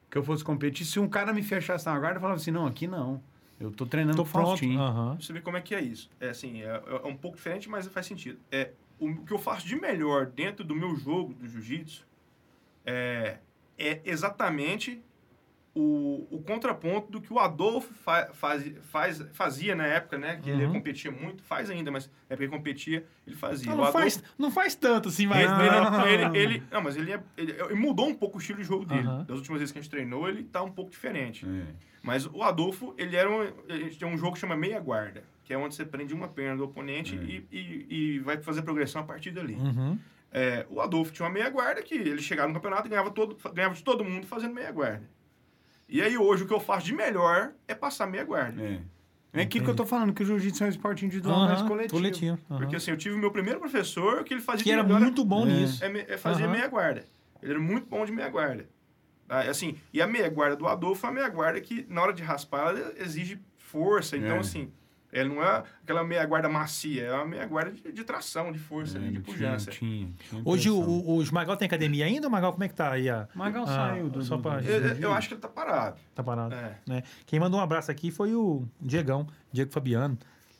que 0.09 0.17
eu 0.17 0.23
fosse 0.23 0.43
competir, 0.43 0.85
se 0.85 0.99
um 0.99 1.07
cara 1.07 1.33
me 1.33 1.41
fechasse 1.41 1.85
na 1.85 1.97
guarda, 1.97 2.17
eu 2.17 2.21
falava 2.21 2.39
assim, 2.39 2.51
não, 2.51 2.65
aqui 2.65 2.87
não. 2.87 3.21
Eu 3.59 3.71
tô 3.71 3.85
treinando 3.85 4.17
Tô 4.17 4.23
com 4.23 4.29
o. 4.29 4.31
Faustinho. 4.31 4.79
Aham. 4.79 5.17
Você 5.19 5.31
vê 5.31 5.41
como 5.41 5.55
é 5.55 5.61
que 5.61 5.73
é 5.73 5.81
isso. 5.81 6.09
É 6.19 6.29
assim, 6.29 6.61
é, 6.61 6.83
é 7.03 7.07
um 7.07 7.15
pouco 7.15 7.37
diferente, 7.37 7.69
mas 7.69 7.87
faz 7.87 8.05
sentido. 8.05 8.37
É, 8.51 8.71
o 8.99 9.15
que 9.23 9.31
eu 9.31 9.37
faço 9.37 9.65
de 9.65 9.75
melhor 9.75 10.25
dentro 10.25 10.63
do 10.63 10.75
meu 10.75 10.95
jogo 10.95 11.33
do 11.33 11.47
jiu-jitsu 11.47 12.05
é, 12.85 13.37
é 13.77 14.01
exatamente 14.05 15.01
o, 15.75 16.25
o 16.31 16.41
contraponto 16.41 17.11
do 17.11 17.19
que 17.19 17.31
o 17.33 17.37
Adolfo 17.37 17.93
fa, 17.93 18.29
faz, 18.33 18.71
faz, 18.83 19.21
fazia 19.33 19.75
na 19.75 19.85
época, 19.85 20.17
né? 20.17 20.39
Que 20.41 20.49
ele 20.49 20.65
Uhum. 20.65 20.71
competia 20.73 21.11
muito, 21.11 21.43
faz 21.43 21.69
ainda, 21.69 21.91
mas 21.91 22.07
na 22.07 22.11
época 22.33 22.37
que 22.37 22.43
ele 22.43 22.51
competia, 22.51 23.05
ele 23.27 23.35
fazia. 23.35 23.67
Não, 23.67 23.73
O 23.73 23.77
não, 23.77 23.83
Adolfo- 23.83 23.99
faz, 23.99 24.23
não 24.37 24.49
faz 24.51 24.73
tanto 24.75 25.09
assim 25.09 25.27
mais, 25.27 25.43
ele, 25.51 25.69
não, 25.81 26.07
ele, 26.07 26.37
ele- 26.39 26.63
não, 26.71 26.81
mas 26.81 26.95
ele, 26.95 27.11
é- 27.11 27.21
ele, 27.35 27.51
ele 27.51 27.75
mudou 27.75 28.07
um 28.07 28.13
pouco 28.15 28.37
o 28.37 28.39
estilo 28.39 28.59
de 28.59 28.63
jogo 28.63 28.85
dele. 28.85 29.05
Aham. 29.05 29.25
Das 29.25 29.37
últimas 29.37 29.59
vezes 29.59 29.73
que 29.73 29.79
a 29.79 29.81
gente 29.81 29.91
treinou, 29.91 30.29
ele 30.29 30.43
tá 30.43 30.63
um 30.63 30.71
pouco 30.71 30.89
diferente. 30.91 31.45
É. 31.45 31.73
Mas 32.01 32.25
o 32.25 32.41
Adolfo, 32.41 32.93
ele 32.97 33.15
era 33.17 33.29
um, 33.29 33.41
ele 33.67 33.89
tem 33.95 34.07
um 34.07 34.17
jogo 34.17 34.33
que 34.33 34.39
chama 34.39 34.55
meia 34.55 34.79
guarda, 34.79 35.23
que 35.43 35.53
é 35.53 35.57
onde 35.57 35.75
você 35.75 35.83
prende 35.83 36.13
uma 36.13 36.27
perna 36.29 36.55
do 36.55 36.63
oponente 36.63 37.17
É. 37.17 37.21
e, 37.21 37.47
e, 37.51 37.85
e 38.15 38.19
vai 38.19 38.37
fazer 38.41 38.61
progressão 38.61 39.01
a 39.01 39.05
partir 39.05 39.31
dali. 39.31 39.55
Uhum. 39.55 39.99
É, 40.31 40.65
o 40.69 40.79
Adolfo 40.81 41.11
tinha 41.11 41.25
uma 41.25 41.33
meia 41.33 41.49
guarda 41.49 41.81
que 41.81 41.95
ele 41.95 42.21
chegava 42.21 42.47
no 42.47 42.53
campeonato 42.53 42.87
e 42.87 42.89
ganhava, 42.89 43.09
todo, 43.09 43.37
ganhava 43.53 43.73
de 43.73 43.83
todo 43.83 44.03
mundo 44.03 44.27
fazendo 44.27 44.53
meia 44.53 44.71
guarda. 44.71 45.09
E 45.87 46.01
aí 46.01 46.17
hoje 46.17 46.43
o 46.43 46.47
que 46.47 46.53
eu 46.53 46.59
faço 46.59 46.85
de 46.85 46.93
melhor 46.93 47.51
é 47.67 47.75
passar 47.75 48.07
meia 48.07 48.23
guarda. 48.23 48.61
É. 48.61 48.79
É 49.33 49.41
aquilo 49.41 49.65
que 49.65 49.71
eu 49.71 49.75
tô 49.75 49.85
falando, 49.85 50.13
que 50.13 50.23
o 50.23 50.25
jiu-jitsu 50.25 50.63
é 50.63 50.67
um 50.67 50.69
esporte 50.69 51.05
individual, 51.05 51.41
mas 51.41 51.59
Aham, 51.59 51.67
coletivo. 51.67 51.93
coletivo. 51.97 52.39
aham. 52.49 52.57
Porque 52.59 52.75
assim, 52.77 52.91
eu 52.91 52.97
tive 52.97 53.15
o 53.15 53.17
meu 53.17 53.29
primeiro 53.31 53.59
professor 53.59 54.23
que 54.23 54.33
ele 54.33 54.41
fazia 54.41 54.63
Que 54.63 54.71
era 54.71 54.81
melhor- 54.81 55.01
muito 55.01 55.25
bom 55.25 55.43
É. 55.45 55.51
nisso. 55.51 55.83
é, 55.83 56.13
é 56.13 56.17
fazer 56.17 56.43
Aham. 56.45 56.53
meia 56.53 56.67
guarda. 56.69 57.03
Ele 57.43 57.51
era 57.51 57.59
muito 57.61 57.85
bom 57.85 58.05
de 58.05 58.13
meia 58.13 58.29
guarda. 58.29 58.65
Tá? 59.27 59.41
Assim, 59.41 59.75
e 59.91 60.01
a 60.01 60.07
meia 60.07 60.29
guarda 60.29 60.55
do 60.55 60.65
Adolfo 60.67 61.05
é 61.05 61.09
uma 61.09 61.15
meia 61.15 61.27
guarda 61.29 61.59
que, 61.59 61.85
na 61.89 62.01
hora 62.01 62.13
de 62.13 62.23
raspar, 62.23 62.69
ela 62.69 62.93
exige 62.97 63.37
força. 63.57 64.15
Então, 64.15 64.37
É. 64.37 64.39
assim, 64.39 64.71
ela 65.17 65.29
não 65.29 65.41
é 65.43 65.63
aquela 65.83 66.03
meia 66.03 66.25
guarda 66.25 66.49
macia, 66.49 67.03
é 67.05 67.13
uma 67.13 67.25
meia 67.25 67.45
guarda 67.45 67.71
de, 67.71 67.91
de 67.91 68.03
tração, 68.03 68.51
de 68.51 68.59
força, 68.59 68.97
É, 68.97 69.01
ali, 69.01 69.11
de 69.11 69.21
tinha, 69.21 69.23
pujança. 69.23 69.71
tinha, 69.71 70.09
tinha 70.29 70.41
Hoje 70.43 70.69
o, 70.69 70.77
o, 70.77 71.19
o 71.21 71.33
Magal 71.33 71.55
tem 71.55 71.65
academia 71.65 72.05
ainda? 72.05 72.27
O 72.27 72.31
Magal, 72.31 72.51
como 72.51 72.63
é 72.63 72.67
que 72.67 72.75
tá 72.75 72.91
aí? 72.91 73.09
A, 73.09 73.27
Magal 73.33 73.63
Ah, 73.63 73.67
saiu 73.67 74.09
do. 74.09 74.21
só 74.23 74.35
do- 74.35 74.43
pra- 74.43 74.57
do- 74.57 74.67
Eu, 74.69 74.81
eu- 74.97 75.13
acho 75.13 75.27
que 75.29 75.33
ele 75.35 75.41
tá 75.41 75.47
parado. 75.47 75.97
tá 76.13 76.21
parado. 76.23 76.53
É. 76.53 76.75
né? 76.85 77.03
Quem 77.25 77.39
mandou 77.39 77.59
um 77.59 77.63
abraço 77.63 77.89
aqui 77.89 78.11
foi 78.11 78.35
o 78.35 78.67
Diegão, 78.81 79.25
Diego 79.51 79.71
Fabiano. 79.71 80.17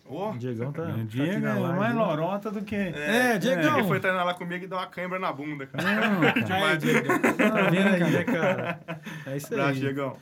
Ó, 0.08 0.34
O 0.34 0.38
Diegão 0.38 0.72
tá. 0.72 0.84
É, 0.84 0.86
tá 0.86 0.94
Diego 1.04 1.40
na 1.40 1.56
é 1.58 1.60
mais 1.74 1.96
né? 1.96 2.00
lorota 2.00 2.52
do 2.52 2.62
que. 2.62 2.76
É, 2.76 3.40
Diegão. 3.40 3.80
Ele 3.80 3.88
foi 3.88 4.00
treinar 4.00 4.24
lá 4.24 4.36
comigo 4.36 4.64
e 4.64 4.68
deu 4.68 4.78
uma 4.78 4.86
câimbra 4.86 5.18
na 5.18 5.34
bunda, 5.34 5.66
cara. 5.66 5.84
Não, 5.84 6.22
cara. 6.48 6.66
Aí, 6.68 6.78
Diegão. 6.78 7.20
Tá 7.20 7.70
vendo 7.72 7.88
aí, 7.88 8.12
né, 8.12 8.24
cara? 8.24 8.80
É 9.26 9.36
isso 9.38 9.48
Abraço, 9.52 9.70
aí. 9.72 9.80
Diegão. 9.80 10.16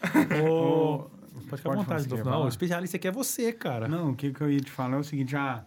Ô, 0.50 1.08
Pode 1.54 1.62
ficar 1.62 1.74
à 1.74 1.76
vontade, 1.76 2.08
quer 2.08 2.26
Não, 2.26 2.46
o 2.46 2.48
especialista 2.48 2.98
aqui 2.98 3.08
é 3.08 3.12
você, 3.12 3.54
cara. 3.54 3.88
Não, 3.88 4.12
o 4.12 4.16
que, 4.16 4.32
que 4.34 4.42
eu 4.42 4.50
ia 4.50 4.60
te 4.60 4.72
falar 4.72 4.98
é 4.98 5.00
o 5.00 5.04
seguinte, 5.04 5.36
ah, 5.36 5.64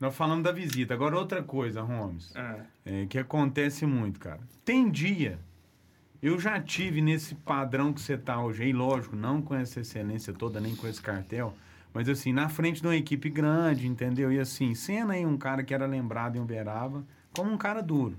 nós 0.00 0.14
falamos 0.14 0.44
da 0.44 0.52
visita. 0.52 0.94
Agora 0.94 1.18
outra 1.18 1.42
coisa, 1.42 1.82
Holmes, 1.82 2.34
É. 2.34 3.02
é, 3.02 3.06
que 3.06 3.18
acontece 3.18 3.84
muito, 3.86 4.18
cara. 4.20 4.40
Tem 4.64 4.90
dia, 4.90 5.38
eu 6.22 6.38
já 6.38 6.60
tive 6.60 7.02
nesse 7.02 7.34
padrão 7.34 7.92
que 7.92 8.00
você 8.00 8.16
tá 8.16 8.42
hoje 8.42 8.62
aí, 8.62 8.72
lógico, 8.72 9.14
não 9.14 9.42
com 9.42 9.54
essa 9.54 9.80
excelência 9.80 10.32
toda, 10.32 10.60
nem 10.60 10.74
com 10.74 10.86
esse 10.88 11.00
cartel, 11.00 11.54
mas 11.92 12.08
assim, 12.08 12.32
na 12.32 12.48
frente 12.48 12.80
de 12.80 12.86
uma 12.86 12.96
equipe 12.96 13.28
grande, 13.28 13.86
entendeu? 13.86 14.32
E 14.32 14.38
assim, 14.38 14.74
sendo 14.74 15.12
aí 15.12 15.24
um 15.24 15.36
cara 15.36 15.62
que 15.62 15.72
era 15.72 15.86
lembrado 15.86 16.36
em 16.36 16.40
Uberaba 16.40 17.04
como 17.34 17.50
um 17.50 17.56
cara 17.56 17.82
duro. 17.82 18.16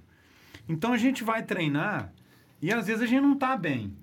Então 0.70 0.94
a 0.94 0.98
gente 0.98 1.24
vai 1.24 1.44
treinar 1.44 2.12
e 2.62 2.72
às 2.74 2.88
vezes 2.88 3.02
a 3.02 3.06
gente 3.06 3.22
não 3.22 3.36
tá 3.38 3.56
bem. 3.56 3.94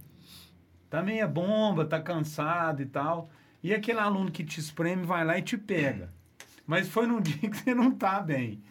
Tá 0.94 1.02
meia 1.02 1.26
bomba, 1.26 1.84
tá 1.84 2.00
cansado 2.00 2.80
e 2.82 2.86
tal. 2.86 3.28
E 3.62 3.74
aquele 3.74 3.98
aluno 3.98 4.30
que 4.30 4.44
te 4.44 4.60
espreme 4.60 5.04
vai 5.04 5.24
lá 5.24 5.36
e 5.36 5.42
te 5.42 5.56
pega. 5.58 6.08
Mas 6.64 6.88
foi 6.88 7.06
num 7.06 7.18
dia 7.22 7.50
que 7.50 7.56
você 7.56 7.74
não 7.74 7.90
tá 7.90 8.20
bem. 8.20 8.62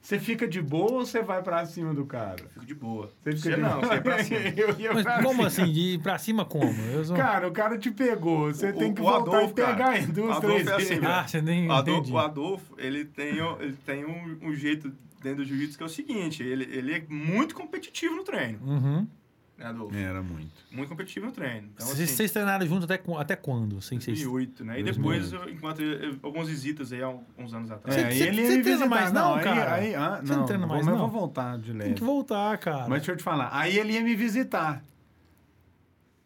Você 0.00 0.18
fica 0.18 0.46
de 0.46 0.60
boa 0.62 0.92
ou 0.92 1.06
você 1.06 1.22
vai 1.22 1.42
pra 1.42 1.64
cima 1.66 1.92
do 1.94 2.04
cara? 2.06 2.44
Fico 2.54 2.64
de 2.66 2.74
boa. 2.74 3.10
Você 3.24 3.36
Você 3.36 3.56
não, 3.56 3.80
você 3.80 3.94
é 3.94 4.00
pra 4.00 4.22
cima. 4.24 4.40
Eu 4.56 4.78
ia 4.78 4.92
Mas 4.94 5.02
pra 5.02 5.22
como 5.22 5.34
cima. 5.34 5.46
assim? 5.48 5.72
De 5.72 5.80
ir 5.94 5.98
pra 6.00 6.18
cima 6.18 6.44
como? 6.44 6.72
Eu 6.92 7.04
sou... 7.04 7.16
Cara, 7.16 7.48
o 7.48 7.52
cara 7.52 7.76
te 7.78 7.90
pegou. 7.90 8.46
Você 8.52 8.70
O- 8.70 8.76
tem 8.78 8.94
que 8.94 9.00
o 9.00 9.04
voltar 9.04 9.36
Adolfo, 9.38 9.50
e 9.50 9.54
pegar 9.54 9.76
cara, 9.76 9.98
em 9.98 10.06
duas, 10.06 10.28
o 10.28 10.38
Adolfo 10.38 10.46
três 10.46 10.66
é 10.66 10.70
assim, 10.74 10.84
vezes. 10.84 10.98
velho. 11.00 11.12
Ah, 11.12 11.26
você 11.28 11.42
nem 11.42 11.68
O 11.68 11.72
Adolfo, 11.72 12.12
o 12.12 12.18
Adolfo, 12.18 12.74
ele 12.78 13.04
tem, 13.06 13.38
ele 13.60 13.76
tem 13.86 14.04
um, 14.04 14.38
um 14.42 14.54
jeito 14.54 14.92
dentro 15.20 15.38
do 15.38 15.44
jiu-jitsu 15.44 15.76
que 15.78 15.82
é 15.84 15.86
o 15.86 15.88
seguinte, 15.88 16.42
ele, 16.42 16.64
ele 16.64 16.94
é 16.94 17.04
muito 17.08 17.54
competitivo 17.56 18.14
no 18.16 18.24
treino, 18.24 18.58
Uhum. 18.60 19.06
Né, 19.62 19.68
Adolfo? 19.70 19.96
Era 19.96 20.22
muito. 20.22 20.50
Muito 20.70 20.88
competitivo 20.88 21.26
no 21.26 21.32
treino. 21.32 21.68
Então, 21.74 21.86
Vocês 21.86 22.00
assim, 22.08 22.16
vocês 22.16 22.30
treinaram 22.32 22.66
junto 22.66 22.84
até, 22.84 23.00
até 23.18 23.36
quando? 23.36 23.80
Sem 23.82 24.00
vocês... 24.00 24.18
2008, 24.18 24.64
né? 24.64 24.80
E 24.80 24.82
2008. 24.84 25.22
depois, 25.26 25.32
eu, 25.48 25.52
enquanto 25.54 25.80
eu- 25.82 26.10
eu- 26.10 26.18
algumas 26.22 26.48
visitas 26.48 26.92
aí 26.92 27.02
há 27.02 27.06
alguns 27.06 27.54
anos 27.54 27.70
atrás. 27.70 27.94
Você- 27.94 28.06
É, 28.06 28.10
você- 28.12 28.22
ele 28.28 28.46
você 28.46 28.62
treina 28.62 28.86
mais 28.86 29.12
não, 29.12 29.34
aí- 29.34 29.44
cara? 29.44 29.74
Aí, 29.74 29.94
ah, 29.94 30.20
Você 30.22 30.32
não 30.32 30.38
não, 30.40 30.46
treina 30.46 30.66
mais 30.66 30.84
mas 30.84 30.94
eu 30.94 30.98
não? 31.00 31.08
vou 31.10 31.20
voltar 31.20 31.58
de 31.58 31.72
leve. 31.72 31.84
Tem 31.84 31.94
que 31.94 32.04
voltar, 32.04 32.56
cara. 32.58 32.88
Mas 32.88 33.00
deixa 33.00 33.12
eu 33.12 33.16
te 33.16 33.22
falar. 33.22 33.50
Aí 33.52 33.78
ele 33.78 33.92
ia 33.92 34.00
me 34.02 34.14
visitar. 34.14 34.82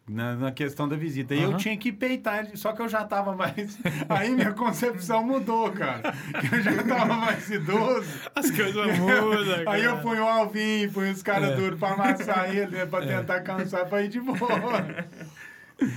Na, 0.08 0.36
na 0.36 0.52
questão 0.52 0.88
da 0.88 0.94
visita. 0.96 1.34
E 1.34 1.42
eu 1.42 1.48
Aham. 1.48 1.56
tinha 1.58 1.76
que 1.76 1.90
peitar 1.92 2.38
ele, 2.46 2.56
só 2.56 2.72
que 2.72 2.80
eu 2.80 2.88
já 2.88 3.04
tava 3.04 3.34
mais. 3.34 3.76
Aí 4.08 4.30
minha 4.30 4.52
concepção 4.52 5.24
mudou, 5.24 5.72
cara. 5.72 6.14
Eu 6.52 6.62
já 6.62 6.82
tava 6.84 7.14
mais 7.16 7.50
idoso. 7.50 8.06
As 8.32 8.48
coisas 8.48 8.98
mudam, 8.98 9.64
Aí 9.66 9.82
eu 9.82 10.00
fui 10.02 10.16
o 10.20 10.28
Alvin, 10.28 10.88
fui 10.90 11.10
os 11.10 11.24
caras 11.24 11.50
É. 11.50 11.56
duros 11.56 11.78
pra 11.80 11.94
amassar 11.94 12.48
ele, 12.54 12.68
né, 12.76 12.86
pra 12.86 13.04
tentar 13.04 13.40
cansar 13.40 13.88
pra 13.88 14.00
ir 14.02 14.08
de 14.08 14.20
boa. 14.20 14.38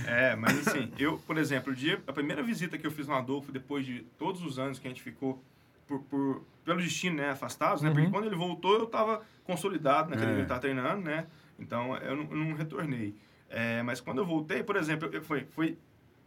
É, 0.08 0.34
mas 0.34 0.66
assim, 0.66 0.90
eu, 0.98 1.18
por 1.18 1.38
exemplo, 1.38 1.72
o 1.72 1.76
dia, 1.76 2.02
a 2.06 2.12
primeira 2.12 2.42
visita 2.42 2.76
que 2.76 2.86
eu 2.86 2.90
fiz 2.90 3.06
no 3.06 3.14
Adolfo, 3.14 3.52
depois 3.52 3.86
de 3.86 4.00
todos 4.18 4.42
os 4.44 4.58
anos 4.58 4.78
que 4.80 4.88
a 4.88 4.90
gente 4.90 5.02
ficou 5.02 5.40
por, 5.86 6.00
por- 6.02 6.42
pelo 6.64 6.80
destino, 6.82 7.16
né, 7.16 7.30
afastados, 7.30 7.80
né? 7.80 7.90
Porque 7.90 8.06
Uhum. 8.06 8.10
quando 8.10 8.26
ele 8.26 8.36
voltou, 8.36 8.74
eu 8.76 8.84
estava 8.84 9.22
consolidado 9.44 10.10
naquele 10.10 10.26
É. 10.26 10.32
que 10.32 10.36
ele 10.38 10.42
estava 10.42 10.60
treinando, 10.60 11.00
né? 11.02 11.26
Então, 11.58 11.96
eu 11.98 12.16
não, 12.16 12.24
eu 12.24 12.36
não 12.36 12.54
retornei. 12.56 13.14
É, 13.50 13.82
mas 13.82 14.00
quando 14.00 14.18
eu 14.18 14.24
voltei, 14.26 14.62
por 14.62 14.76
exemplo, 14.76 15.10
eu, 15.12 15.20
foi, 15.22 15.44
foi, 15.50 15.76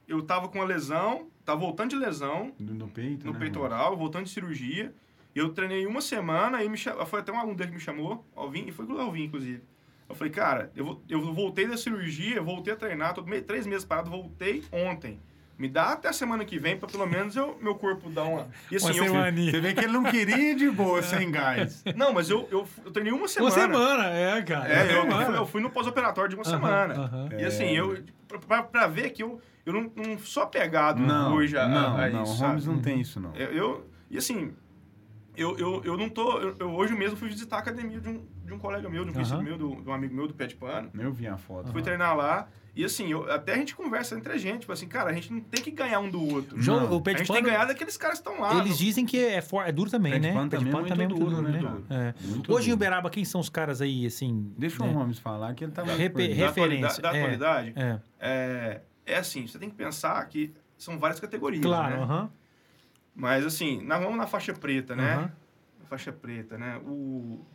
eu 0.07 0.21
tava 0.21 0.49
com 0.49 0.59
uma 0.59 0.65
lesão, 0.65 1.27
tava 1.45 1.61
voltando 1.61 1.89
de 1.91 1.95
lesão, 1.95 2.53
No 2.59 2.87
peito, 2.89 3.25
no 3.25 3.33
né, 3.33 3.39
peitoral, 3.39 3.95
voltando 3.97 4.25
de 4.25 4.29
cirurgia. 4.31 4.93
E 5.35 5.39
eu 5.39 5.49
treinei 5.49 5.87
uma 5.87 6.01
semana, 6.01 6.57
aí 6.59 6.69
me 6.69 6.77
foi 6.77 7.21
até 7.21 7.31
um 7.31 7.39
aluno 7.39 7.55
dele 7.55 7.69
que 7.71 7.75
me 7.77 7.81
chamou, 7.81 8.23
Alvin, 8.35 8.65
e 8.67 8.71
foi 8.71 8.85
com 8.85 8.93
o 8.93 8.99
Alvin, 8.99 9.23
inclusive. 9.23 9.63
Eu 10.07 10.13
falei, 10.13 10.31
cara, 10.31 10.71
eu, 10.75 11.01
eu 11.09 11.21
voltei 11.33 11.65
da 11.67 11.75
cirurgia, 11.77 12.39
voltei 12.41 12.73
a 12.73 12.75
treinar, 12.75 13.13
tô 13.15 13.23
me- 13.23 13.41
três 13.41 13.65
meses 13.65 13.83
parado, 13.85 14.11
voltei 14.11 14.63
ontem. 14.71 15.19
Me 15.57 15.69
dá 15.69 15.91
até 15.93 16.09
a 16.09 16.13
semana 16.13 16.43
que 16.43 16.57
vem, 16.57 16.75
pra 16.77 16.89
pelo 16.89 17.05
menos 17.05 17.35
eu, 17.35 17.57
meu 17.61 17.75
corpo 17.75 18.09
dar 18.09 18.23
uma. 18.23 18.47
E 18.71 18.75
assim, 18.75 18.87
Uma 18.87 18.95
eu, 18.97 19.03
semaninha. 19.05 19.51
Você 19.51 19.61
vê 19.61 19.73
que 19.73 19.81
ele 19.81 19.93
não 19.93 20.03
queria 20.03 20.35
ir 20.51 20.55
de 20.55 20.69
boa, 20.69 21.01
sem 21.03 21.29
gás. 21.29 21.83
Não, 21.95 22.11
mas 22.11 22.29
eu, 22.29 22.47
eu, 22.51 22.67
eu 22.83 22.91
treinei 22.91 23.13
uma 23.13 23.21
Uma 23.21 23.27
semana. 23.27 23.51
semana, 23.51 24.05
é, 24.09 24.41
cara. 24.41 24.67
É, 24.67 24.97
eu, 24.97 25.03
Uma 25.03 25.11
eu 25.11 25.11
fui, 25.11 25.19
semana. 25.25 25.37
eu 25.37 25.45
fui 25.45 25.61
no 25.61 25.69
pós-operatório 25.69 26.29
de 26.31 26.35
uma 26.35 26.43
Aham, 26.43 26.51
semana. 26.51 26.93
aham. 26.95 27.29
E 27.39 27.45
assim, 27.45 27.65
eu. 27.65 28.03
Pra, 28.47 28.63
pra- 28.63 28.87
ver 28.87 29.11
que 29.11 29.21
eu, 29.21 29.39
eu 29.63 29.71
não, 29.73 29.91
não 29.95 30.17
sou 30.17 30.41
apegado 30.41 30.99
Não, 30.99 31.35
hoje 31.35 31.55
a, 31.55 31.67
não, 31.67 31.97
a 31.97 32.09
não. 32.09 32.23
isso. 32.23 32.33
O 32.33 32.35
sabe? 32.35 32.47
Holmes 32.47 32.65
não 32.65 32.79
tem 32.79 32.99
isso, 32.99 33.19
não. 33.19 33.35
Eu, 33.35 33.51
eu- 33.53 33.89
e 34.09 34.17
assim, 34.17 34.53
eu, 35.37 35.55
eu, 35.59 35.83
eu 35.85 35.95
não 35.95 36.09
tô. 36.09 36.39
Eu, 36.39 36.55
eu 36.59 36.71
hoje 36.73 36.95
mesmo 36.95 37.15
fui 37.15 37.29
visitar 37.29 37.57
a 37.57 37.59
academia 37.59 37.99
de 37.99 38.09
um, 38.09 38.25
de 38.43 38.53
um 38.53 38.57
colega 38.57 38.89
meu, 38.89 39.03
de 39.03 39.11
um 39.11 39.13
conhecido 39.13 39.37
Aham. 39.37 39.45
meu, 39.45 39.57
do- 39.57 39.81
de 39.83 39.87
um 39.87 39.93
amigo 39.93 40.15
meu 40.15 40.27
do 40.27 40.33
pé 40.33 40.47
de 40.47 40.55
pano. 40.55 40.89
Eu 40.97 41.13
vi 41.13 41.27
a 41.27 41.37
foto. 41.37 41.71
Fui 41.71 41.83
treinar 41.83 42.17
lá. 42.17 42.47
E 42.75 42.83
assim, 42.83 43.11
eu- 43.11 43.31
até 43.31 43.53
a 43.53 43.55
gente 43.57 43.75
conversa 43.75 44.15
entre 44.17 44.33
a 44.33 44.37
gente, 44.37 44.61
tipo 44.61 44.71
assim, 44.71 44.87
cara, 44.87 45.11
a 45.11 45.13
gente 45.13 45.31
não 45.31 45.41
tem 45.41 45.61
que 45.61 45.69
ganhar 45.69 45.99
um 45.99 46.09
do 46.09 46.19
outro. 46.33 46.59
João, 46.59 46.91
o 46.91 47.01
pé 47.01 47.11
a 47.13 47.17
gente 47.17 47.31
tem 47.31 47.43
que 47.43 47.49
ganhar 47.49 47.65
daqueles 47.65 47.95
caras 47.97 48.19
que 48.19 48.27
estão 48.27 48.41
lá. 48.41 48.57
eles 48.59 48.77
dizem 48.77 49.05
que 49.05 49.17
é, 49.19 49.41
for, 49.41 49.61
é 49.67 49.71
duro 49.71 49.91
também, 49.91 50.19
né? 50.19 50.33
Pé 50.49 50.57
de 50.57 50.65
também 50.65 50.69
é 50.69 50.71
pano 50.71 50.87
também 50.87 51.05
é 51.05 51.09
muito 51.09 51.19
duro, 51.23 51.35
duro, 51.35 51.49
né? 51.49 51.61
né? 51.61 52.13
É. 52.19 52.27
Muito 52.27 52.51
Hoje 52.51 52.67
em 52.67 52.69
duro. 52.71 52.75
Uberaba, 52.77 53.09
quem 53.11 53.23
são 53.23 53.39
os 53.39 53.47
caras 53.49 53.79
aí, 53.79 54.07
assim... 54.07 54.51
Deixa 54.57 54.83
né? 54.83 54.89
o 54.89 54.93
Holmes 54.93 55.19
falar 55.19 55.53
que 55.53 55.63
ele 55.63 55.71
tá 55.71 55.83
Repe- 55.83 56.27
dentro. 56.27 56.39
da 56.39 56.45
referência, 56.47 56.87
atualidade, 56.87 57.01
da 57.01 57.15
é. 57.15 57.19
atualidade 57.21 57.73
É, 57.75 57.99
é, 58.19 58.81
é 59.05 59.17
assim, 59.17 59.45
você 59.45 59.59
tem 59.59 59.69
que 59.69 59.75
pensar 59.75 60.25
que 60.27 60.51
são 60.75 60.97
várias 60.97 61.19
categorias. 61.19 61.63
claro, 61.63 61.97
né? 61.97 62.01
aham. 62.01 62.29
Mas 63.15 63.45
assim, 63.45 63.81
nós 63.83 64.01
vamos 64.01 64.17
na 64.17 64.25
faixa 64.25 64.51
preta, 64.53 64.95
né? 64.95 65.13
Aham. 65.13 65.31
Na 65.79 65.85
faixa 65.85 66.11
preta, 66.11 66.57
né? 66.57 66.77
O, 66.83 67.45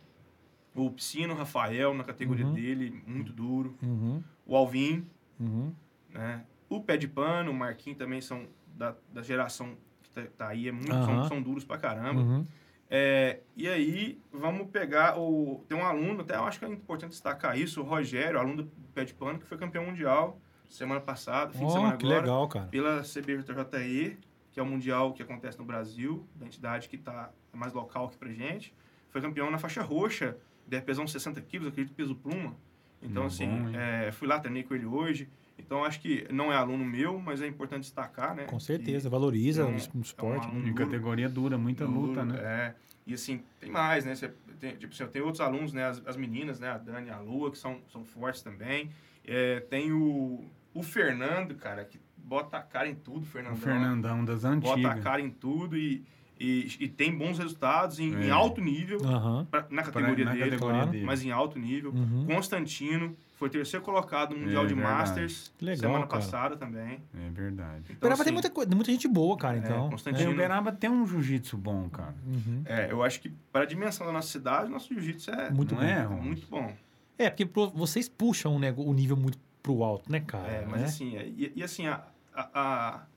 o 0.75 0.89
Piscino 0.91 1.33
Rafael, 1.33 1.93
na 1.93 2.03
categoria 2.03 2.45
Uhum. 2.45 2.53
dele, 2.53 3.01
muito 3.05 3.33
duro. 3.33 3.75
Uhum, 3.81 4.23
O 4.45 4.55
Alvin, 4.55 5.05
uhum. 5.39 5.73
né? 6.09 6.43
O 6.69 6.81
Pé 6.81 6.97
de 6.97 7.07
Pano, 7.07 7.51
o 7.51 7.53
Marquinhos 7.53 7.97
também 7.97 8.21
são 8.21 8.45
da, 8.75 8.95
da 9.11 9.21
geração 9.21 9.75
que 10.03 10.09
tá, 10.11 10.23
tá 10.37 10.47
aí, 10.49 10.67
é 10.67 10.71
muito, 10.71 10.91
são, 10.93 11.23
são 11.27 11.41
duros 11.41 11.63
pra 11.65 11.77
caramba. 11.77 12.21
Uhum. 12.21 12.45
É, 12.91 13.41
e 13.55 13.67
aí, 13.67 14.19
vamos 14.31 14.67
pegar 14.69 15.19
o. 15.19 15.63
Tem 15.67 15.77
um 15.77 15.85
aluno, 15.85 16.21
até 16.21 16.35
eu 16.35 16.43
acho 16.43 16.57
que 16.59 16.65
é 16.65 16.69
importante 16.69 17.11
destacar 17.11 17.57
isso, 17.57 17.81
o 17.81 17.83
Rogério, 17.83 18.39
aluno 18.39 18.63
do 18.63 18.71
Pé 18.93 19.05
de 19.05 19.13
Pano, 19.13 19.37
que 19.39 19.45
foi 19.45 19.57
campeão 19.57 19.85
mundial 19.85 20.39
semana 20.67 21.01
passada, 21.01 21.51
fim 21.51 21.59
de 21.59 21.65
Ó, 21.65 21.69
semana 21.69 21.97
que 21.97 22.05
agora, 22.05 22.21
legal, 22.21 22.47
cara. 22.47 22.65
pela 22.67 23.01
CBJJE, 23.01 24.17
que 24.51 24.59
é 24.59 24.63
o 24.63 24.65
mundial 24.65 25.13
que 25.13 25.21
acontece 25.23 25.57
no 25.57 25.65
Brasil, 25.65 26.27
da 26.35 26.45
entidade 26.45 26.87
que 26.89 26.97
tá 26.97 27.31
é 27.51 27.57
mais 27.57 27.73
local 27.73 28.05
aqui 28.05 28.17
pra 28.17 28.31
gente. 28.31 28.73
Foi 29.09 29.19
campeão 29.21 29.49
na 29.49 29.57
faixa 29.57 29.81
roxa, 29.81 30.37
deve 30.69 30.85
pesar 30.85 31.01
uns 31.01 31.11
60 31.11 31.41
quilos, 31.41 31.67
acredito, 31.67 31.93
peso 31.95 32.15
pluma. 32.15 32.55
Então, 33.01 33.23
Hum, 33.23 33.27
assim, 33.27 33.47
bom, 33.47 33.69
é, 33.77 34.11
fui 34.11 34.27
lá, 34.27 34.39
treinei 34.39 34.63
com 34.63 34.75
ele 34.75 34.85
hoje. 34.85 35.27
Então, 35.57 35.83
acho 35.83 35.99
que 35.99 36.25
não 36.31 36.51
é 36.53 36.55
aluno 36.55 36.85
meu, 36.85 37.19
mas 37.19 37.41
é 37.41 37.47
importante 37.47 37.81
destacar, 37.81 38.35
né? 38.35 38.43
Com 38.45 38.57
que 38.57 38.63
certeza, 38.63 39.09
valoriza 39.09 39.61
é 39.63 39.65
um- 39.65 39.73
o 39.73 39.75
es- 39.75 39.89
o 39.93 39.99
esporte. 39.99 40.47
é 40.47 40.51
um 40.51 40.61
né? 40.61 40.69
Em 40.69 40.73
categoria 40.73 41.27
dura, 41.27 41.57
muita 41.57 41.85
luta, 41.85 42.23
duro, 42.25 42.37
né? 42.37 42.39
É. 42.41 42.75
E 43.05 43.13
assim, 43.13 43.41
tem 43.59 43.69
mais, 43.71 44.05
né? 44.05 44.15
Você 44.15 44.31
tem, 44.59 44.75
tipo, 44.75 44.93
você 44.93 45.05
tem 45.07 45.21
outros 45.21 45.41
alunos, 45.41 45.73
né? 45.73 45.85
As, 45.85 46.01
as 46.05 46.15
meninas, 46.15 46.59
né? 46.59 46.69
A 46.69 46.77
Dani 46.77 47.07
e 47.07 47.09
a 47.09 47.19
Lua, 47.19 47.51
que 47.51 47.57
são, 47.57 47.79
são 47.91 48.05
fortes 48.05 48.41
também. 48.41 48.89
É, 49.25 49.59
tem 49.61 49.91
o, 49.91 50.45
O 50.73 50.83
Fernando, 50.83 51.55
cara, 51.55 51.83
que 51.83 51.99
bota 52.15 52.57
a 52.57 52.61
cara 52.61 52.87
em 52.87 52.93
tudo, 52.95 53.25
Fernandão. 53.25 53.57
O 53.57 53.61
Fernandão 53.61 54.23
das 54.23 54.43
Bota 54.43 54.47
a 54.69 54.73
antigas. 54.73 55.03
cara 55.03 55.19
em 55.21 55.31
tudo 55.31 55.75
e, 55.75 56.03
e, 56.39 56.67
e 56.79 56.87
tem 56.87 57.15
bons 57.15 57.37
resultados 57.37 57.99
em, 57.99 58.13
em 58.13 58.27
É. 58.27 58.31
alto 58.31 58.61
nível, 58.61 58.99
Aham. 59.05 59.45
pra- 59.51 59.61
na 59.69 59.83
Pra- 59.83 59.91
categoria 59.91 60.25
na 60.25 60.31
dele, 60.31 60.43
categoria 60.51 60.75
claro. 60.77 60.91
dele. 60.91 61.05
mas 61.05 61.23
em 61.23 61.31
alto 61.31 61.59
nível. 61.59 61.91
Uhum. 61.91 62.25
Constantino 62.27 63.15
foi 63.35 63.49
terceiro 63.49 63.83
colocado 63.85 64.33
no 64.35 64.41
Mundial 64.41 64.63
É 64.63 64.67
de 64.67 64.73
verdade. 64.73 64.95
Masters 64.99 65.53
legal, 65.61 65.77
semana 65.91 66.07
cara. 66.07 66.21
passada 66.21 66.55
também. 66.57 66.99
É 67.13 67.29
verdade. 67.29 67.83
Então, 67.85 67.95
Uberaba 67.97 68.15
tem 68.17 68.21
assim, 68.23 68.31
muita, 68.33 68.49
coisa- 68.49 68.75
muita 68.75 68.91
gente 68.91 69.07
boa, 69.07 69.37
cara, 69.37 69.55
é, 69.57 69.59
então. 69.59 69.87
É, 69.87 69.89
Constantino. 69.89 70.29
o 70.29 70.33
Uberaba 70.33 70.71
tem 70.71 70.89
um 70.89 71.05
jiu-jitsu 71.05 71.57
bom, 71.57 71.89
cara. 71.89 72.15
Uhum. 72.25 72.61
É, 72.65 72.91
eu 72.91 73.03
acho 73.03 73.19
que 73.21 73.29
para 73.51 73.63
a 73.63 73.67
dimensão 73.67 74.05
da 74.07 74.13
nossa 74.13 74.27
cidade, 74.29 74.69
nosso 74.69 74.93
jiu-jitsu 74.93 75.31
é 75.31 75.49
Muito 75.51 75.73
não 75.75 75.81
bom. 75.81 75.87
é, 75.87 76.07
muito 76.07 76.47
bom. 76.49 76.73
É, 77.17 77.29
porque 77.29 77.45
pro- 77.45 77.69
vocês 77.71 78.07
puxam 78.07 78.55
o, 78.55 78.59
nego- 78.59 78.83
o 78.83 78.93
nível 78.93 79.17
muito 79.17 79.37
pro 79.61 79.83
alto, 79.83 80.09
né, 80.11 80.21
cara? 80.21 80.47
É, 80.47 80.65
mas 80.65 80.79
né? 80.81 80.87
assim, 80.87 81.17
é, 81.17 81.27
e, 81.27 81.51
e 81.55 81.63
assim, 81.63 81.85
a, 81.87 82.01
a, 82.33 82.49
a, 82.53 83.01
é, 83.01 83.08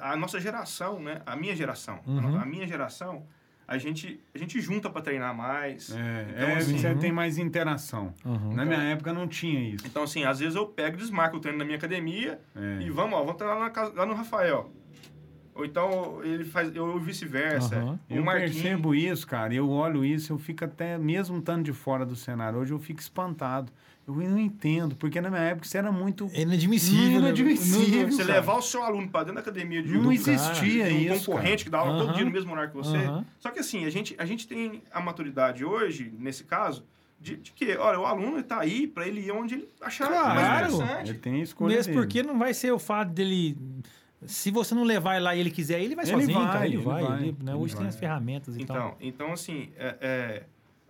a 0.00 0.16
nossa 0.16 0.38
geração, 0.40 1.00
né? 1.00 1.20
A 1.26 1.34
minha 1.36 1.54
geração, 1.56 2.00
Uhum. 2.06 2.36
a 2.38 2.44
minha 2.46 2.66
geração, 2.66 3.24
a 3.66 3.78
gente, 3.78 4.20
a 4.34 4.38
gente 4.38 4.60
junta 4.60 4.90
para 4.90 5.00
treinar 5.02 5.34
mais. 5.36 5.90
É, 5.90 6.26
Então, 6.30 6.48
é, 6.48 6.54
assim, 6.56 6.78
você 6.78 6.88
uhum. 6.88 6.98
tem 6.98 7.12
mais 7.12 7.38
interação. 7.38 8.12
Uhum. 8.24 8.52
Na 8.54 8.64
minha 8.64 8.80
época 8.82 9.12
não 9.12 9.26
tinha 9.26 9.60
isso. 9.74 9.86
Então, 9.86 10.02
assim, 10.02 10.24
às 10.24 10.38
vezes 10.40 10.54
eu 10.54 10.66
pego 10.66 10.96
e 10.96 10.98
desmarco 10.98 11.36
o 11.36 11.40
treino 11.40 11.58
na 11.58 11.64
minha 11.64 11.76
academia 11.78 12.40
É. 12.54 12.82
e 12.82 12.90
vamos, 12.90 13.14
ó, 13.14 13.20
vamos 13.20 13.36
treinar 13.36 13.58
lá, 13.58 13.64
na 13.64 13.70
casa- 13.70 13.92
lá 13.94 14.04
no 14.06 14.14
Rafael. 14.14 14.70
Ou 15.54 15.66
então 15.66 16.22
ele 16.24 16.44
faz, 16.46 16.74
eu 16.74 16.98
vice-versa. 16.98 17.84
O 17.84 17.98
Eu 18.08 18.24
Marquinhos- 18.24 18.52
percebo 18.54 18.94
isso, 18.94 19.26
cara. 19.26 19.52
Eu 19.52 19.68
olho 19.68 20.02
isso, 20.02 20.32
eu 20.32 20.38
fico 20.38 20.64
até, 20.64 20.96
mesmo 20.96 21.38
estando 21.38 21.62
de 21.62 21.72
fora 21.74 22.06
do 22.06 22.16
cenário 22.16 22.58
hoje, 22.58 22.72
eu 22.72 22.78
fico 22.78 23.00
espantado. 23.00 23.70
Eu 24.06 24.14
não 24.14 24.38
entendo, 24.38 24.96
porque 24.96 25.20
na 25.20 25.30
minha 25.30 25.42
época 25.42 25.64
isso 25.66 25.76
era 25.76 25.92
muito. 25.92 26.28
É 26.34 26.42
inadmissível. 26.42 27.20
né? 27.20 27.28
Inadmissível. 27.28 28.10
Você 28.10 28.22
cara. 28.24 28.34
levar 28.34 28.54
o 28.56 28.62
seu 28.62 28.82
aluno 28.82 29.08
para 29.08 29.20
dentro 29.26 29.34
da 29.36 29.40
academia 29.40 29.80
de 29.82 29.88
Não 29.92 29.98
judô, 30.02 30.12
existia 30.12 30.88
de 30.88 30.94
um 31.10 31.14
isso. 31.14 31.26
concorrente 31.26 31.64
que 31.64 31.70
dá 31.70 31.78
aula 31.78 31.92
Aham. 31.92 32.06
todo 32.06 32.14
dia 32.16 32.24
no 32.24 32.30
mesmo 32.32 32.50
horário 32.52 32.70
que 32.70 32.76
você. 32.76 32.96
Aham. 32.96 33.24
Só 33.38 33.50
que 33.50 33.60
assim, 33.60 33.84
a 33.84 33.90
gente, 33.90 34.14
a 34.18 34.26
gente 34.26 34.48
tem 34.48 34.82
a 34.92 35.00
maturidade 35.00 35.64
hoje, 35.64 36.12
nesse 36.18 36.42
caso, 36.42 36.84
de, 37.20 37.36
de 37.36 37.52
que, 37.52 37.76
olha, 37.76 38.00
o 38.00 38.04
aluno 38.04 38.40
está 38.40 38.58
aí 38.60 38.88
para 38.88 39.06
ele 39.06 39.20
ir 39.20 39.30
onde 39.30 39.54
ele 39.54 39.68
achar 39.80 40.08
Claro. 40.08 40.34
mais 40.34 40.40
Cara. 40.48 40.66
interessante. 40.68 41.10
Ele 41.10 41.18
tem 41.18 41.40
escolha. 41.40 41.76
Mesmo 41.76 41.92
dele. 41.92 42.04
porque 42.04 42.22
não 42.24 42.36
vai 42.38 42.52
ser 42.52 42.72
o 42.72 42.80
fato 42.80 43.10
dele. 43.12 43.56
Se 44.26 44.50
você 44.50 44.74
não 44.74 44.82
levar 44.84 45.14
ele 45.16 45.24
lá 45.24 45.34
e 45.36 45.40
ele 45.40 45.50
quiser, 45.50 45.80
ele 45.80 45.94
vai 45.96 46.04
Ele 46.04 46.12
sozinho, 46.12 46.38
vai, 46.38 46.46
cara. 46.52 46.66
Ele, 46.66 46.74
ele 46.76 46.82
vai. 46.84 47.02
vai, 47.04 47.22
ele, 47.22 47.36
né? 47.40 47.52
ele 47.52 47.60
Hoje 47.60 47.76
tem 47.76 47.86
as 47.86 47.96
ferramentas 47.96 48.56
e 48.56 48.62
Então, 48.62 48.74
tal. 48.76 48.96
então 49.00 49.32
assim, 49.32 49.70
é, 49.76 49.96
é, 50.00 50.42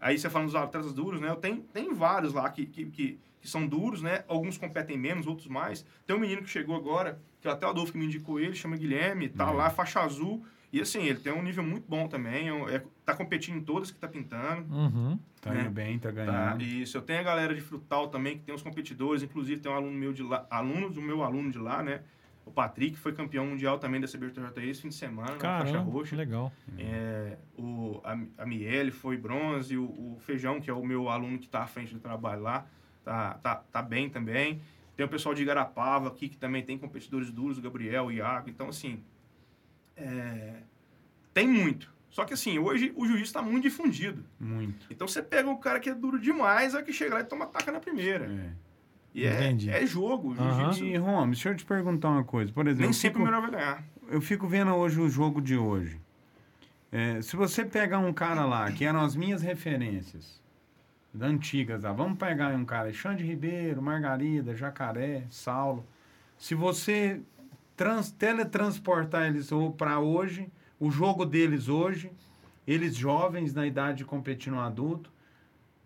aí 0.03 0.19
você 0.19 0.29
falando 0.29 0.49
dos 0.49 0.55
atletas 0.57 0.93
duros, 0.93 1.21
né? 1.21 1.29
Eu 1.31 1.37
tenho, 1.37 1.63
tem 1.73 1.95
vários 1.95 2.35
lá 2.35 2.51
que, 2.51 2.67
que, 2.67 2.85
que, 2.87 3.19
que 3.41 3.49
são 3.49 3.67
duros, 3.67 4.03
né? 4.03 4.25
Alguns 4.29 4.59
competem 4.59 4.99
menos, 4.99 5.27
outros 5.27 5.47
mais. 5.49 5.87
Tem 6.07 6.15
um 6.15 6.19
menino 6.21 6.43
que 6.43 6.51
chegou 6.51 6.77
agora, 6.77 7.19
que 7.41 7.49
até 7.49 7.65
o 7.67 7.71
Adolfo 7.71 7.93
que 7.93 7.99
me 7.99 8.05
indicou 8.07 8.39
ele, 8.39 8.55
chama 8.55 8.77
Guilherme, 8.77 9.29
tá 9.29 9.49
Uhum. 9.51 9.57
lá, 9.57 9.71
faixa 9.71 10.01
azul. 10.01 10.45
E 10.73 10.81
assim, 10.81 11.03
ele 11.05 11.19
tem 11.21 11.33
um 11.33 11.43
nível 11.43 11.63
muito 11.65 11.85
bom 11.89 12.09
também. 12.09 12.49
é 12.49 12.75
é- 12.77 12.83
tá 13.05 13.15
competindo 13.15 13.57
em 13.57 13.61
todas 13.63 13.91
que 13.91 13.99
tá 13.99 14.09
pintando. 14.09 14.73
Uhum. 14.75 15.19
Tá 15.41 15.51
né? 15.53 15.63
indo 15.63 15.71
bem, 15.71 15.99
tá 15.99 16.09
Tá, 16.11 16.15
ganhando. 16.15 16.63
isso. 16.63 16.97
Eu 16.97 17.03
tenho 17.03 17.19
a 17.21 17.23
galera 17.23 17.55
de 17.55 17.61
frutal 17.61 18.09
também, 18.09 18.39
que 18.39 18.45
tem 18.45 18.55
os 18.55 18.63
competidores. 18.63 19.23
Inclusive, 19.23 19.61
tem 19.61 19.71
um 19.71 19.75
aluno 19.75 19.93
meu 19.93 20.13
de 20.13 20.23
lá, 20.23 20.47
aluno 20.51 20.89
do 20.89 21.03
meu 21.03 21.23
aluno 21.23 21.51
de 21.51 21.59
lá, 21.59 21.83
né? 21.83 22.03
O 22.45 22.51
Patrick 22.51 22.99
foi 22.99 23.13
campeão 23.13 23.47
mundial 23.47 23.79
também 23.79 24.01
da 24.01 24.07
CBJJ 24.09 24.69
esse 24.69 24.83
fim 24.83 24.89
de 24.89 24.95
semana, 24.95 25.33
na 25.33 25.39
faixa 25.39 25.73
Caramba, 25.73 25.85
que 25.85 25.91
roxa. 25.91 26.17
legal. 26.17 26.53
É, 26.77 27.39
o, 27.57 28.01
a, 28.03 28.19
a 28.39 28.47
Miele 28.47 28.91
foi 28.91 29.17
bronze, 29.17 29.77
o, 29.77 29.85
o 29.85 30.19
Feijão, 30.21 30.61
que 30.61 30.69
é 30.69 30.73
o 30.73 30.85
meu 30.85 31.09
aluno 31.09 31.39
que 31.39 31.47
está 31.47 31.63
à 31.63 31.67
frente 31.67 31.95
do 31.95 32.01
trabalho 32.01 32.43
lá, 32.43 32.67
tá, 33.05 33.35
tá, 33.35 33.57
tá 33.57 33.81
bem 33.83 34.11
também. 34.11 34.61
Tem 34.97 35.07
o 35.07 35.09
pessoal 35.09 35.35
de 35.35 35.43
Igarapava 35.43 36.09
aqui, 36.09 36.29
que 36.29 36.37
também 36.37 36.63
tem 36.63 36.77
competidores 36.77 37.31
duros, 37.31 37.59
o 37.59 37.63
Gabriel, 37.63 38.07
o 38.07 38.13
Iago. 38.13 38.51
Então, 38.51 38.69
assim, 38.69 39.03
é, 39.97 40.63
tem 41.33 41.47
muito. 41.49 41.93
Só 42.11 42.25
que, 42.25 42.35
assim, 42.35 42.59
hoje 42.59 42.93
o 42.95 43.07
juiz 43.07 43.23
está 43.23 43.41
muito 43.41 43.63
difundido. 43.63 44.23
Muito. 44.39 44.87
Então, 44.91 45.09
você 45.09 45.23
pega 45.23 45.49
um 45.49 45.57
cara 45.57 45.81
que 45.81 45.89
é 45.89 45.95
duro 45.95 46.19
demais, 46.19 46.75
é 46.75 46.83
que 46.83 46.93
chega 46.93 47.15
lá 47.15 47.21
e 47.21 47.25
toma 47.25 47.47
taca 47.47 47.73
na 47.73 47.81
primeira. 47.81 48.27
É. 48.27 48.72
E 49.15 49.27
é, 49.27 49.35
Entendi. 49.45 49.71
é 49.71 49.85
jogo. 49.87 50.31
o 50.31 50.33
Aham. 50.41 50.73
jiu-jitsu 50.73 50.85
E, 50.87 50.97
Romes, 50.97 51.37
deixa 51.39 51.51
eu 51.51 51.57
te 51.57 51.65
perguntar 51.65 52.09
uma 52.11 52.25
coisa. 52.25 52.51
Por 52.53 52.67
exemplo, 52.67 52.81
nem 52.83 52.89
eu 52.91 52.95
sempre 52.95 53.19
fico- 53.19 53.23
o 53.23 53.25
melhor 53.27 53.43
vai 53.43 53.51
ganhar. 53.51 53.85
eu 54.09 54.21
fico 54.21 54.47
vendo 54.49 54.73
hoje 54.75 55.01
o 55.01 55.09
jogo 55.09 55.41
de 55.41 55.57
hoje. 55.57 56.01
É, 56.91 57.21
se 57.23 57.37
você 57.37 57.65
pegar 57.65 57.99
um 57.99 58.13
cara 58.13 58.45
lá, 58.45 58.71
que 58.73 58.85
eram 58.85 59.01
as 59.01 59.15
minhas 59.15 59.43
referências, 59.43 60.41
antigas 61.21 61.83
lá, 61.85 61.93
vamos 61.93 62.19
pegar 62.19 62.55
um 62.55 62.65
cara, 62.65 62.93
Xande 62.93 63.23
Ribeiro, 63.25 63.83
Margarida, 63.83 64.55
Jacaré, 64.57 65.25
Saulo. 65.31 65.85
Se 66.39 66.55
você 66.55 67.21
trans, 67.77 68.11
teletransportar 68.11 69.27
eles 69.27 69.51
para 69.77 70.01
hoje, 70.01 70.49
o 70.81 70.91
jogo 70.91 71.25
deles 71.27 71.69
hoje, 71.69 72.11
eles 72.67 72.97
jovens 72.97 73.53
na 73.55 73.67
idade 73.67 73.99
de 73.99 74.05
competir 74.07 74.51
no 74.51 74.61
adulto, 74.61 75.12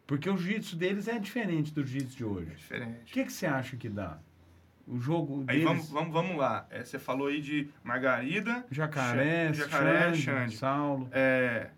porque 0.06 0.28
o 0.30 0.36
jiu-jitsu 0.36 0.76
deles 0.76 1.08
é 1.08 1.18
diferente 1.18 1.72
do 1.74 1.84
jiu-jitsu 1.84 2.16
de 2.16 2.22
É 2.22 2.26
hoje. 2.26 2.50
diferente. 2.56 3.10
O 3.10 3.12
que, 3.14 3.24
que 3.24 3.32
você 3.32 3.46
acha 3.46 3.76
que 3.76 3.88
dá? 3.88 4.18
O 4.86 5.00
jogo 5.00 5.40
Aí 5.48 5.58
deles... 5.58 5.64
vamos, 5.64 5.88
vamos, 5.90 6.12
vamos 6.12 6.36
lá. 6.36 6.66
É, 6.70 6.84
você 6.84 6.98
falou 6.98 7.26
aí 7.26 7.40
de 7.40 7.68
Margarida, 7.82 8.64
Jacaré, 8.70 9.46
Xande- 9.46 9.58
Jacaré, 9.58 10.14
Xande. 10.14 10.56
Saulo. 10.56 11.08
É, 11.10 11.70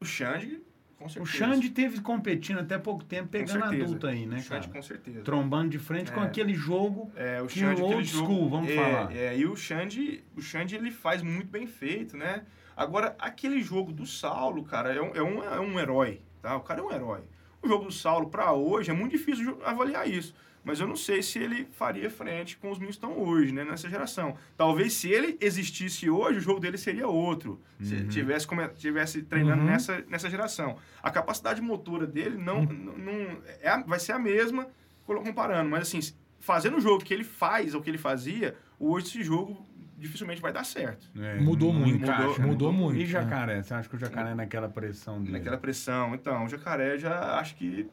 o 0.00 0.04
Xande, 0.06 0.62
com 0.96 1.08
certeza. 1.08 1.22
O 1.22 1.26
Xande 1.26 1.70
teve 1.70 2.00
competindo 2.00 2.60
até 2.60 2.78
pouco 2.78 3.04
tempo, 3.04 3.24
Com 3.24 3.30
pegando 3.32 3.64
adulto 3.64 4.06
aí, 4.06 4.24
né, 4.26 4.36
O 4.36 4.40
Xande, 4.40 4.60
cara? 4.68 4.72
com 4.72 4.82
certeza. 4.82 5.20
Trombando 5.20 5.68
de 5.70 5.78
frente 5.78 6.10
com 6.12 6.20
É. 6.22 6.24
aquele 6.26 6.54
jogo. 6.54 7.10
É, 7.14 7.42
o 7.42 7.46
que 7.46 7.58
Xande, 7.60 7.82
old 7.82 7.94
aquele 7.94 8.06
jogo, 8.06 8.26
school, 8.26 8.48
vamos 8.48 8.70
é, 8.70 8.74
falar. 8.76 9.14
É, 9.16 9.36
e 9.36 9.44
o 9.46 9.54
Xande, 9.56 10.24
o 10.36 10.40
Xande, 10.40 10.76
ele 10.76 10.90
faz 10.90 11.20
muito 11.22 11.48
bem 11.50 11.66
feito, 11.66 12.16
né? 12.16 12.44
Agora, 12.76 13.14
aquele 13.18 13.60
jogo 13.60 13.92
do 13.92 14.06
Saulo, 14.06 14.62
cara, 14.64 14.94
é 14.94 15.02
um, 15.02 15.14
é 15.14 15.22
um, 15.22 15.42
é 15.44 15.60
um 15.60 15.78
herói, 15.80 16.22
tá? 16.40 16.56
O 16.56 16.60
cara 16.60 16.80
é 16.80 16.82
um 16.82 16.92
herói. 16.92 17.20
O 17.62 17.68
jogo 17.68 17.86
do 17.86 17.92
Saulo, 17.92 18.28
para 18.30 18.52
hoje, 18.52 18.90
é 18.90 18.94
muito 18.94 19.12
difícil 19.12 19.58
avaliar 19.64 20.08
isso. 20.08 20.34
Mas 20.64 20.80
eu 20.80 20.86
não 20.86 20.96
sei 20.96 21.22
se 21.22 21.38
ele 21.38 21.66
faria 21.72 22.10
frente 22.10 22.56
com 22.58 22.70
os 22.70 22.78
meninos 22.78 22.96
que 22.98 23.04
estão 23.06 23.18
hoje, 23.18 23.52
né? 23.52 23.64
Nessa 23.64 23.88
geração. 23.88 24.36
Talvez 24.56 24.92
se 24.92 25.08
ele 25.08 25.38
existisse 25.40 26.10
hoje, 26.10 26.38
o 26.38 26.42
jogo 26.42 26.60
dele 26.60 26.76
seria 26.76 27.06
outro. 27.08 27.60
Se 27.80 27.94
ele 27.94 28.02
Uhum. 28.02 28.08
tivesse, 28.08 28.46
tivesse 28.76 29.22
treinando 29.22 29.62
Uhum. 29.62 29.68
nessa, 29.68 30.04
nessa 30.08 30.28
geração. 30.28 30.76
A 31.02 31.10
capacidade 31.10 31.60
motora 31.62 32.06
dele 32.06 32.36
não, 32.36 32.62
não, 32.64 32.98
não- 32.98 33.38
é 33.62 33.82
vai 33.86 33.98
ser 33.98 34.12
a 34.12 34.18
mesma 34.18 34.68
comparando. 35.06 35.70
Mas 35.70 35.82
assim, 35.82 36.00
fazendo 36.38 36.76
o 36.76 36.80
jogo 36.80 37.02
que 37.02 37.14
ele 37.14 37.24
faz 37.24 37.74
ou 37.74 37.80
que 37.80 37.88
ele 37.88 37.96
fazia, 37.98 38.54
hoje 38.78 39.06
esse 39.06 39.22
jogo 39.22 39.66
dificilmente 39.98 40.40
vai 40.40 40.52
dar 40.52 40.64
certo. 40.64 41.10
É, 41.20 41.40
Mudou 41.40 41.72
muito, 41.72 42.06
mudou, 42.06 42.40
mudou 42.40 42.72
né? 42.72 42.78
muito. 42.78 43.00
E 43.00 43.06
Jacaré? 43.06 43.62
Você 43.62 43.74
acha 43.74 43.88
que 43.88 43.96
o 43.96 43.98
Jacaré 43.98 44.34
naquela 44.34 44.68
pressão 44.68 45.20
dele 45.20 45.32
Naquela 45.38 45.58
pressão. 45.58 46.14
Então, 46.14 46.44
o 46.44 46.48
jacaré 46.48 46.96
já 46.96 47.38
acho 47.38 47.56
que 47.56 47.88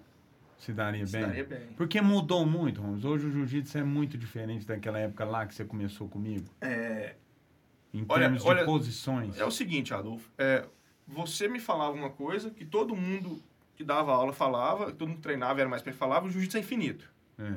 se 0.58 0.72
daria 0.72 1.06
se 1.06 1.14
bem? 1.14 1.22
daria 1.22 1.44
bem. 1.44 1.68
Porque 1.76 2.00
mudou 2.02 2.46
muito, 2.46 2.82
Ramos. 2.82 3.04
Hoje 3.04 3.26
o 3.28 3.32
jiu-jitsu 3.32 3.78
é 3.80 3.84
muito 3.84 4.18
diferente 4.18 4.66
daquela 4.66 5.00
época 5.00 5.26
lá 5.26 5.46
que 5.46 5.54
você 5.56 5.66
começou 5.66 6.08
comigo. 6.08 6.46
É, 6.62 7.16
Em 7.94 8.06
Olha- 8.08 8.24
termos 8.24 8.44
de 8.44 8.48
olha, 8.50 8.66
posições. 8.66 9.40
é 9.40 9.46
o 9.46 9.52
seguinte, 9.52 9.94
Adolfo. 9.94 10.30
é, 10.38 10.66
você 11.08 11.48
me 11.48 11.60
falava 11.60 11.94
uma 11.96 12.10
coisa 12.10 12.50
que 12.52 12.66
todo 12.66 12.96
mundo 12.96 13.42
que 13.76 13.84
dava 13.84 14.14
aula 14.14 14.32
falava, 14.34 14.92
todo 14.92 15.08
mundo 15.08 15.18
que 15.18 15.24
treinava 15.24 15.60
era 15.60 15.70
mais 15.70 15.82
para 15.82 15.92
falava, 15.94 16.26
o 16.28 16.30
jiu-jitsu 16.30 16.58
é 16.58 16.60
infinito. 16.62 17.10
É. 17.40 17.54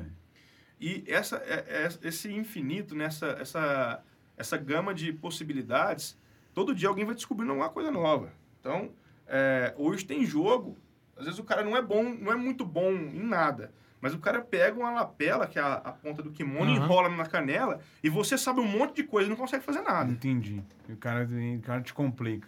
E 0.79 1.03
essa, 1.07 1.37
é- 1.37 1.87
é- 1.87 2.07
esse 2.07 2.31
infinito, 2.33 2.95
nessa, 2.95 3.27
essa, 3.39 4.01
essa 4.39 4.57
gama 4.57 4.93
de 4.93 5.11
possibilidades, 5.13 6.17
todo 6.53 6.73
dia 6.73 6.87
alguém 6.89 7.05
vai 7.05 7.13
descobrindo 7.13 7.51
alguma 7.51 7.69
coisa 7.69 7.91
nova. 7.91 8.31
Então, 8.59 8.89
é, 9.27 9.73
hoje 9.77 10.05
tem 10.05 10.25
jogo, 10.25 10.75
às 11.15 11.25
vezes 11.25 11.39
o 11.39 11.43
cara 11.43 11.63
não 11.63 11.75
é 11.77 11.81
bom, 11.81 12.03
não 12.03 12.31
é 12.31 12.35
muito 12.35 12.65
bom 12.65 12.89
em 12.91 13.21
nada, 13.23 13.71
mas 14.01 14.13
o 14.13 14.19
cara 14.19 14.41
pega 14.41 14.79
uma 14.79 14.91
lapela, 14.91 15.45
que 15.45 15.59
é 15.59 15.61
a, 15.61 15.73
a 15.73 15.91
ponta 15.91 16.23
do 16.23 16.31
kimono, 16.31 16.71
Aham. 16.71 16.83
enrola 16.85 17.09
na 17.09 17.25
canela, 17.25 17.81
e 18.01 18.09
você 18.09 18.37
sabe 18.37 18.61
um 18.61 18.65
monte 18.67 18.95
de 18.95 19.03
coisa 19.03 19.27
e 19.27 19.29
não 19.29 19.35
consegue 19.37 19.63
fazer 19.63 19.81
nada. 19.81 20.09
Entendi. 20.11 20.63
E 20.87 20.93
O 20.93 20.97
cara, 20.97 21.27
o 21.27 21.61
cara 21.61 21.81
te 21.81 21.93
complica. 21.93 22.47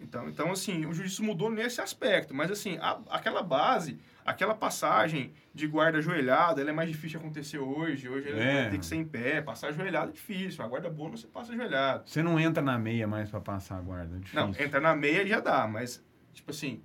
Então, 0.00 0.28
então 0.28 0.50
assim, 0.52 0.86
o 0.86 0.92
jiu-jitsu 0.92 1.24
mudou 1.24 1.50
nesse 1.50 1.80
aspecto, 1.80 2.34
mas 2.34 2.50
assim, 2.50 2.78
a- 2.78 3.00
aquela 3.10 3.42
base, 3.42 3.98
aquela 4.30 4.54
passagem 4.54 5.32
de 5.54 5.66
guarda 5.66 5.98
ajoelhada, 5.98 6.60
ela 6.60 6.70
é 6.70 6.72
mais 6.72 6.88
difícil 6.88 7.18
de 7.18 7.24
acontecer 7.24 7.58
hoje. 7.58 8.08
Hoje 8.08 8.28
É. 8.30 8.68
ter 8.68 8.78
que 8.78 8.86
ser 8.86 8.96
em 8.96 9.04
pé, 9.04 9.40
passar 9.40 9.68
ajoelhado 9.68 10.10
é 10.10 10.12
difícil. 10.12 10.64
A 10.64 10.68
guarda 10.68 10.88
boa 10.90 11.10
você 11.10 11.26
passa 11.26 11.52
ajoelhado. 11.52 12.02
Você 12.06 12.22
não 12.22 12.38
entra 12.38 12.62
na 12.62 12.78
meia 12.78 13.06
mais 13.06 13.30
pra 13.30 13.40
passar 13.40 13.76
a 13.78 13.80
guarda. 13.80 14.20
É. 14.32 14.36
Não, 14.36 14.50
entrar 14.50 14.80
na 14.80 14.94
meia 14.94 15.26
já 15.26 15.40
dá, 15.40 15.66
mas, 15.66 16.04
tipo 16.32 16.50
assim, 16.50 16.80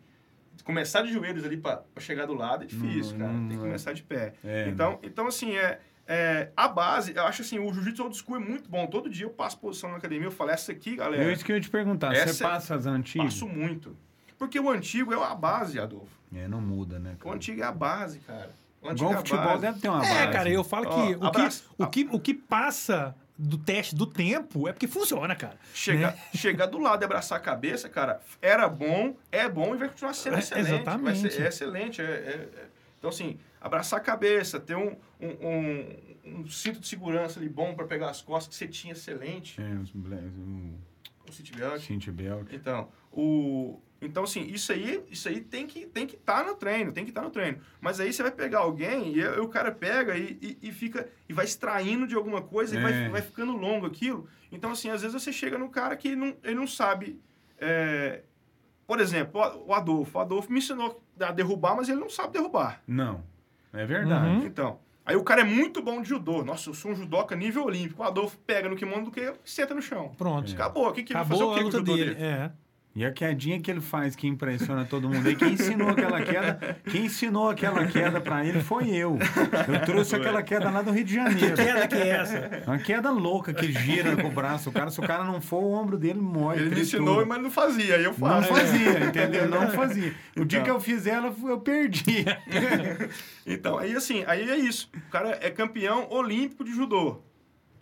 começar 0.64 1.02
de 1.02 1.12
joelhos 1.12 1.44
ali 1.46 1.58
pra, 1.58 1.78
pra 1.78 2.02
chegar 2.04 2.26
do 2.26 2.34
lado 2.34 2.64
é 2.64 2.68
difícil, 2.68 3.18
Não, 3.18 3.26
cara. 3.26 3.38
não 3.38 3.48
Tem 3.50 3.58
que 3.58 3.64
começar 3.64 3.94
de 3.94 4.04
pé. 4.04 4.34
É, 4.44 4.68
Então, 4.70 5.00
então 5.04 5.28
assim, 5.28 5.56
é, 5.58 5.80
é, 6.08 6.52
a 6.56 6.68
base, 6.68 7.14
eu 7.16 7.24
acho 7.26 7.42
assim, 7.42 7.60
o 7.60 7.72
jiu-jitsu 7.74 8.04
old 8.04 8.18
school 8.18 8.38
é 8.38 8.40
muito 8.40 8.70
bom. 8.70 8.88
Todo 8.88 9.10
dia 9.10 9.26
eu 9.26 9.30
passo 9.30 9.60
posição 9.60 9.92
na 9.92 9.98
academia, 9.98 10.28
eu 10.28 10.32
falo, 10.32 10.52
essa 10.52 10.72
aqui, 10.72 10.96
galera. 10.96 11.24
É 11.24 11.34
isso 11.34 11.44
que 11.44 11.52
eu 11.52 11.56
ia 11.58 11.62
te 11.62 11.70
perguntar. 11.70 12.16
Você 12.16 12.44
é- 12.44 12.48
passa 12.48 12.76
as 12.76 12.86
antigas? 12.86 13.26
Passo 13.34 13.48
muito. 13.48 13.98
Porque 14.38 14.60
o 14.60 14.70
antigo 14.70 15.14
é 15.14 15.24
a 15.24 15.34
base, 15.36 15.80
Adolfo. 15.80 16.23
É, 16.36 16.48
não 16.48 16.62
muda, 16.62 17.00
né? 17.00 17.14
O 17.14 17.18
cara? 17.24 17.36
antigo 17.36 17.62
é 17.62 17.64
a 17.66 17.72
base, 17.72 18.20
cara. 18.20 18.50
Uma 18.82 18.92
Igual 18.94 19.12
o 19.12 19.14
antiga 19.14 19.18
futebol 19.38 19.46
base. 19.54 19.62
deve 19.62 19.80
ter 19.80 19.88
uma 19.90 20.06
É, 20.06 20.10
base. 20.26 20.32
cara, 20.32 20.50
eu 20.50 20.64
falo 20.64 20.88
Ó, 20.90 21.06
que, 21.08 21.16
o 21.16 21.32
que 21.32 21.52
o 21.78 21.88
que 21.88 22.16
o 22.16 22.20
que 22.20 22.34
passa 22.34 23.16
do 23.38 23.58
teste 23.58 23.96
do 23.96 24.06
tempo 24.06 24.68
é 24.68 24.74
porque 24.74 24.88
funciona, 24.88 25.36
cara. 25.36 25.58
Chegar, 25.74 26.12
Né? 26.14 26.22
chegar 26.36 26.66
do 26.68 26.78
lado 26.78 27.02
e 27.02 27.06
abraçar 27.06 27.38
a 27.38 27.42
cabeça, 27.42 27.88
cara, 27.90 28.22
era 28.42 28.68
bom, 28.70 29.16
é 29.32 29.48
bom 29.50 29.74
e 29.74 29.78
vai 29.78 29.88
continuar 29.90 30.14
sendo 30.14 30.36
É, 30.36 30.40
excelente. 30.40 30.66
Vai 30.68 30.74
exatamente. 30.76 31.32
ser, 31.32 31.42
é 31.44 31.48
excelente. 31.48 32.02
é- 32.02 32.06
é- 32.06 32.50
é. 32.62 32.66
Então, 33.00 33.10
assim, 33.10 33.38
abraçar 33.60 34.00
a 34.00 34.04
cabeça, 34.04 34.60
ter 34.60 34.76
um, 34.76 34.96
um, 35.20 35.48
um- 35.48 35.98
um 36.42 36.48
cinto 36.48 36.80
de 36.80 36.88
segurança 36.88 37.40
ali 37.40 37.50
bom 37.50 37.74
para 37.76 37.86
pegar 37.86 38.10
as 38.10 38.22
costas 38.22 38.50
que 38.50 38.56
você 38.56 38.68
tinha 38.68 38.94
excelente. 38.94 39.60
É, 39.62 39.74
os 39.76 39.92
blacks, 39.92 40.28
o 40.38 40.74
O 41.28 42.12
Belt. 42.12 42.54
Então, 42.54 42.88
o, 43.12 43.80
então 44.06 44.24
assim, 44.24 44.42
isso 44.44 44.72
aí, 44.72 45.04
isso 45.10 45.28
aí 45.28 45.42
tem 45.42 45.66
que 45.68 45.86
tem 45.86 46.06
que 46.06 46.16
estar 46.16 46.44
no 46.46 46.56
treino, 46.56 46.92
tem 46.92 47.04
que 47.04 47.12
estar 47.12 47.22
no 47.22 47.30
treino. 47.30 47.60
Mas 47.82 48.00
aí 48.00 48.12
você 48.12 48.22
vai 48.22 48.32
pegar 48.32 48.60
alguém 48.60 49.16
e, 49.16 49.26
o 49.40 49.48
cara 49.48 49.72
pega 49.72 50.18
e, 50.18 50.38
e, 50.42 50.58
e 50.70 50.72
fica 50.72 51.08
e 51.28 51.34
vai 51.34 51.46
extraindo 51.46 52.06
de 52.08 52.16
alguma 52.16 52.42
coisa 52.42 52.76
e 52.76 52.78
É. 52.78 52.82
vai, 52.82 53.10
vai 53.10 53.22
ficando 53.22 53.56
longo 53.56 53.86
aquilo. 53.86 54.28
Então 54.52 54.72
assim, 54.72 54.90
às 54.90 55.02
vezes 55.02 55.22
você 55.22 55.32
chega 55.32 55.58
no 55.58 55.70
cara 55.70 55.96
que 55.96 56.16
não, 56.16 56.36
ele 56.44 56.56
não 56.56 56.68
sabe. 56.68 57.20
é, 57.60 58.22
por 58.86 59.00
exemplo, 59.00 59.40
o 59.66 59.74
Adolfo. 59.74 60.18
O 60.18 60.22
Adolfo 60.22 60.52
me 60.52 60.60
ensinou 60.60 61.02
a 61.20 61.32
derrubar, 61.32 61.76
mas 61.76 61.88
ele 61.88 62.00
não 62.00 62.10
sabe 62.10 62.34
derrubar. 62.34 62.82
Não, 62.86 63.24
é 63.72 63.86
verdade. 63.86 64.28
Uhum. 64.42 64.46
Então, 64.46 64.80
aí 65.06 65.16
o 65.16 65.24
cara 65.24 65.42
é 65.42 65.44
muito 65.46 65.82
bom 65.82 66.02
de 66.02 66.10
judô. 66.10 66.44
Nossa, 66.44 66.70
eu 66.70 66.74
sou 66.74 66.92
um 66.92 66.96
judoca 66.96 67.34
nível 67.36 67.64
olímpico. 67.64 68.04
O 68.04 68.06
Adolfo 68.06 68.38
pega 68.46 68.68
no 68.68 68.76
kimono 68.76 69.06
do 69.06 69.12
que 69.12 69.34
senta 69.46 69.74
no 69.74 69.82
chão. 69.82 70.12
Pronto. 70.18 70.52
É. 70.52 70.54
Acabou. 70.54 70.90
O 70.90 70.92
que, 70.94 71.02
que 71.04 71.14
ele 71.14 71.20
vai 71.20 71.28
fazer 71.30 71.44
Acabou 71.44 71.54
o 71.54 71.56
que 71.58 71.62
com 71.64 71.68
o 71.70 71.72
judô 71.72 71.96
dele. 71.96 72.14
dele? 72.16 72.26
É. 72.26 72.52
E 72.96 73.04
a 73.04 73.12
quedinha 73.12 73.60
que 73.60 73.72
ele 73.72 73.82
faz 73.82 74.16
que 74.16 74.28
impressiona 74.28 74.86
todo 74.86 75.10
mundo 75.10 75.28
aí, 75.28 75.36
quem 75.36 75.54
ensinou 75.54 75.90
aquela 75.90 76.22
queda, 76.22 76.78
quem 76.92 77.06
ensinou 77.06 77.50
aquela 77.50 77.88
queda 77.88 78.22
pra 78.22 78.46
ele 78.46 78.62
foi 78.62 78.90
eu. 78.92 79.18
Eu 79.68 79.82
trouxe 79.84 80.16
aquela 80.16 80.44
queda 80.44 80.70
lá 80.70 80.84
do 80.84 80.92
Rio 80.92 81.04
de 81.04 81.16
Janeiro. 81.16 81.56
Queda 81.56 81.88
que 81.88 81.96
é 81.96 82.08
essa? 82.10 82.64
Uma 82.68 82.78
queda 82.78 83.10
louca 83.10 83.52
que 83.52 83.72
gira 83.72 84.16
com 84.16 84.28
o 84.28 84.32
braço. 84.32 84.70
O 84.70 84.72
cara, 84.72 84.92
se 84.92 85.00
o 85.00 85.04
cara 85.04 85.24
não 85.24 85.42
for, 85.42 85.64
o 85.64 85.72
ombro 85.72 85.98
dele 85.98 86.20
morre. 86.22 86.62
Ele 86.62 86.76
me 86.76 86.82
ensinou, 86.82 87.26
mas 87.26 87.42
não 87.42 87.50
fazia. 87.50 87.96
Aí 87.96 88.04
eu 88.04 88.12
Não 88.12 88.44
faço. 88.44 88.54
fazia, 88.54 89.00
entendeu? 89.06 89.50
Não 89.50 89.70
fazia. 89.74 90.14
O 90.38 90.46
dia 90.46 90.60
Então. 90.60 90.64
que 90.64 90.70
eu 90.70 90.80
fiz 90.80 91.08
ela, 91.08 91.34
eu 91.46 91.60
perdi. 91.60 92.26
Então, 93.46 93.78
aí 93.78 93.94
assim, 93.96 94.24
aí 94.28 94.50
é 94.50 94.56
isso. 94.56 94.90
O 94.96 95.12
cara 95.12 95.38
é 95.42 95.50
campeão 95.50 96.08
olímpico 96.10 96.64
de 96.64 96.72
judô. 96.74 97.22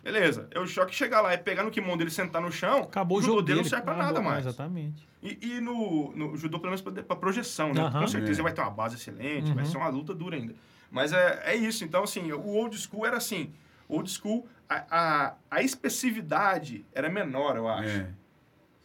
Beleza. 0.02 0.48
Eu 0.50 0.66
só 0.66 0.84
que 0.84 0.94
chegar 0.94 1.20
lá 1.20 1.32
e 1.34 1.38
pegar 1.38 1.62
no 1.62 1.70
kimono 1.70 1.96
dele 1.96 2.10
e 2.10 2.12
sentar 2.12 2.42
no 2.42 2.50
chão, 2.50 2.80
Acabou 2.82 3.18
o 3.18 3.20
judô 3.20 3.32
jogo 3.34 3.42
dele 3.42 3.58
dele. 3.60 3.62
não 3.64 3.70
serve 3.70 3.84
pra 3.84 3.96
nada 3.96 4.20
mais. 4.20 4.44
Exatamente. 4.46 5.06
E, 5.22 5.38
e 5.40 5.60
no, 5.60 6.12
no 6.16 6.36
judô, 6.36 6.58
pelo 6.58 6.70
menos 6.72 6.80
pra, 6.80 7.02
pra 7.02 7.16
projeção, 7.16 7.72
né? 7.72 7.80
Aham. 7.82 8.00
Com 8.00 8.06
certeza 8.08 8.40
É. 8.40 8.42
vai 8.42 8.52
ter 8.52 8.60
uma 8.60 8.70
base 8.70 8.96
excelente, 8.96 9.52
vai 9.52 9.64
Uhum. 9.64 9.70
ser 9.70 9.76
uma 9.76 9.88
luta 9.88 10.12
dura 10.12 10.36
ainda. 10.36 10.54
Mas 10.90 11.12
é, 11.12 11.42
é 11.44 11.54
isso. 11.54 11.84
Então, 11.84 12.02
assim, 12.02 12.32
o 12.32 12.46
old 12.48 12.76
school 12.76 13.06
era 13.06 13.16
assim. 13.16 13.52
O 13.88 13.96
old 13.96 14.10
school, 14.10 14.48
a, 14.68 14.84
a, 14.90 15.34
a 15.50 15.62
expressividade 15.62 16.84
era 16.92 17.08
menor, 17.08 17.56
eu 17.56 17.68
acho. 17.68 18.00
É, 18.00 18.08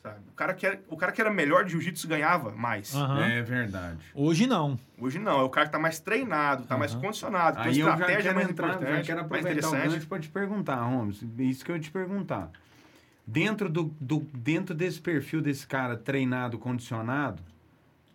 Sabe? 0.08 0.20
O, 0.30 0.34
cara 0.34 0.53
que 0.53 0.66
era, 0.66 0.82
o 0.89 0.97
cara 0.97 1.12
que 1.12 1.22
era 1.22 1.30
melhor 1.32 1.64
de 1.66 1.72
jiu-jitsu 1.72 2.08
ganhava 2.08 2.51
mais. 2.51 2.93
Aham. 2.95 3.26
é 3.26 3.41
verdade. 3.41 3.99
Hoje 4.14 4.45
não. 4.47 4.78
Hoje 4.99 5.20
não, 5.20 5.39
é 5.39 5.43
o 5.43 5.49
cara 5.49 5.66
que 5.68 5.72
tá 5.72 5.80
mais 5.80 5.99
treinado, 5.99 6.64
tá 6.66 6.78
mais 6.78 6.93
Aham. 6.93 7.01
condicionado, 7.01 7.60
Aí 7.60 7.80
eu 7.80 7.86
já 7.86 7.91
estratégia 7.93 8.22
quero 8.24 8.36
mais 8.36 8.49
entrar, 8.49 8.68
já 8.68 8.78
quero 8.78 8.89
mais 8.89 9.05
aproveitar 9.22 9.68
o 9.68 9.72
gancho 9.72 10.08
para 10.08 10.20
te 10.20 10.30
perguntar, 10.30 10.76
Holmes. 10.84 11.24
Isso 11.39 11.64
que 11.66 11.72
eu 11.72 11.76
ia 11.76 11.82
te 11.82 11.91
perguntar. 11.91 12.49
Dentro, 13.26 13.68
do, 13.70 13.93
do- 13.99 14.26
dentro 14.34 14.74
desse 14.74 15.01
perfil 15.01 15.41
desse 15.41 15.68
cara 15.68 15.97
treinado, 15.97 16.58
condicionado, 16.58 17.43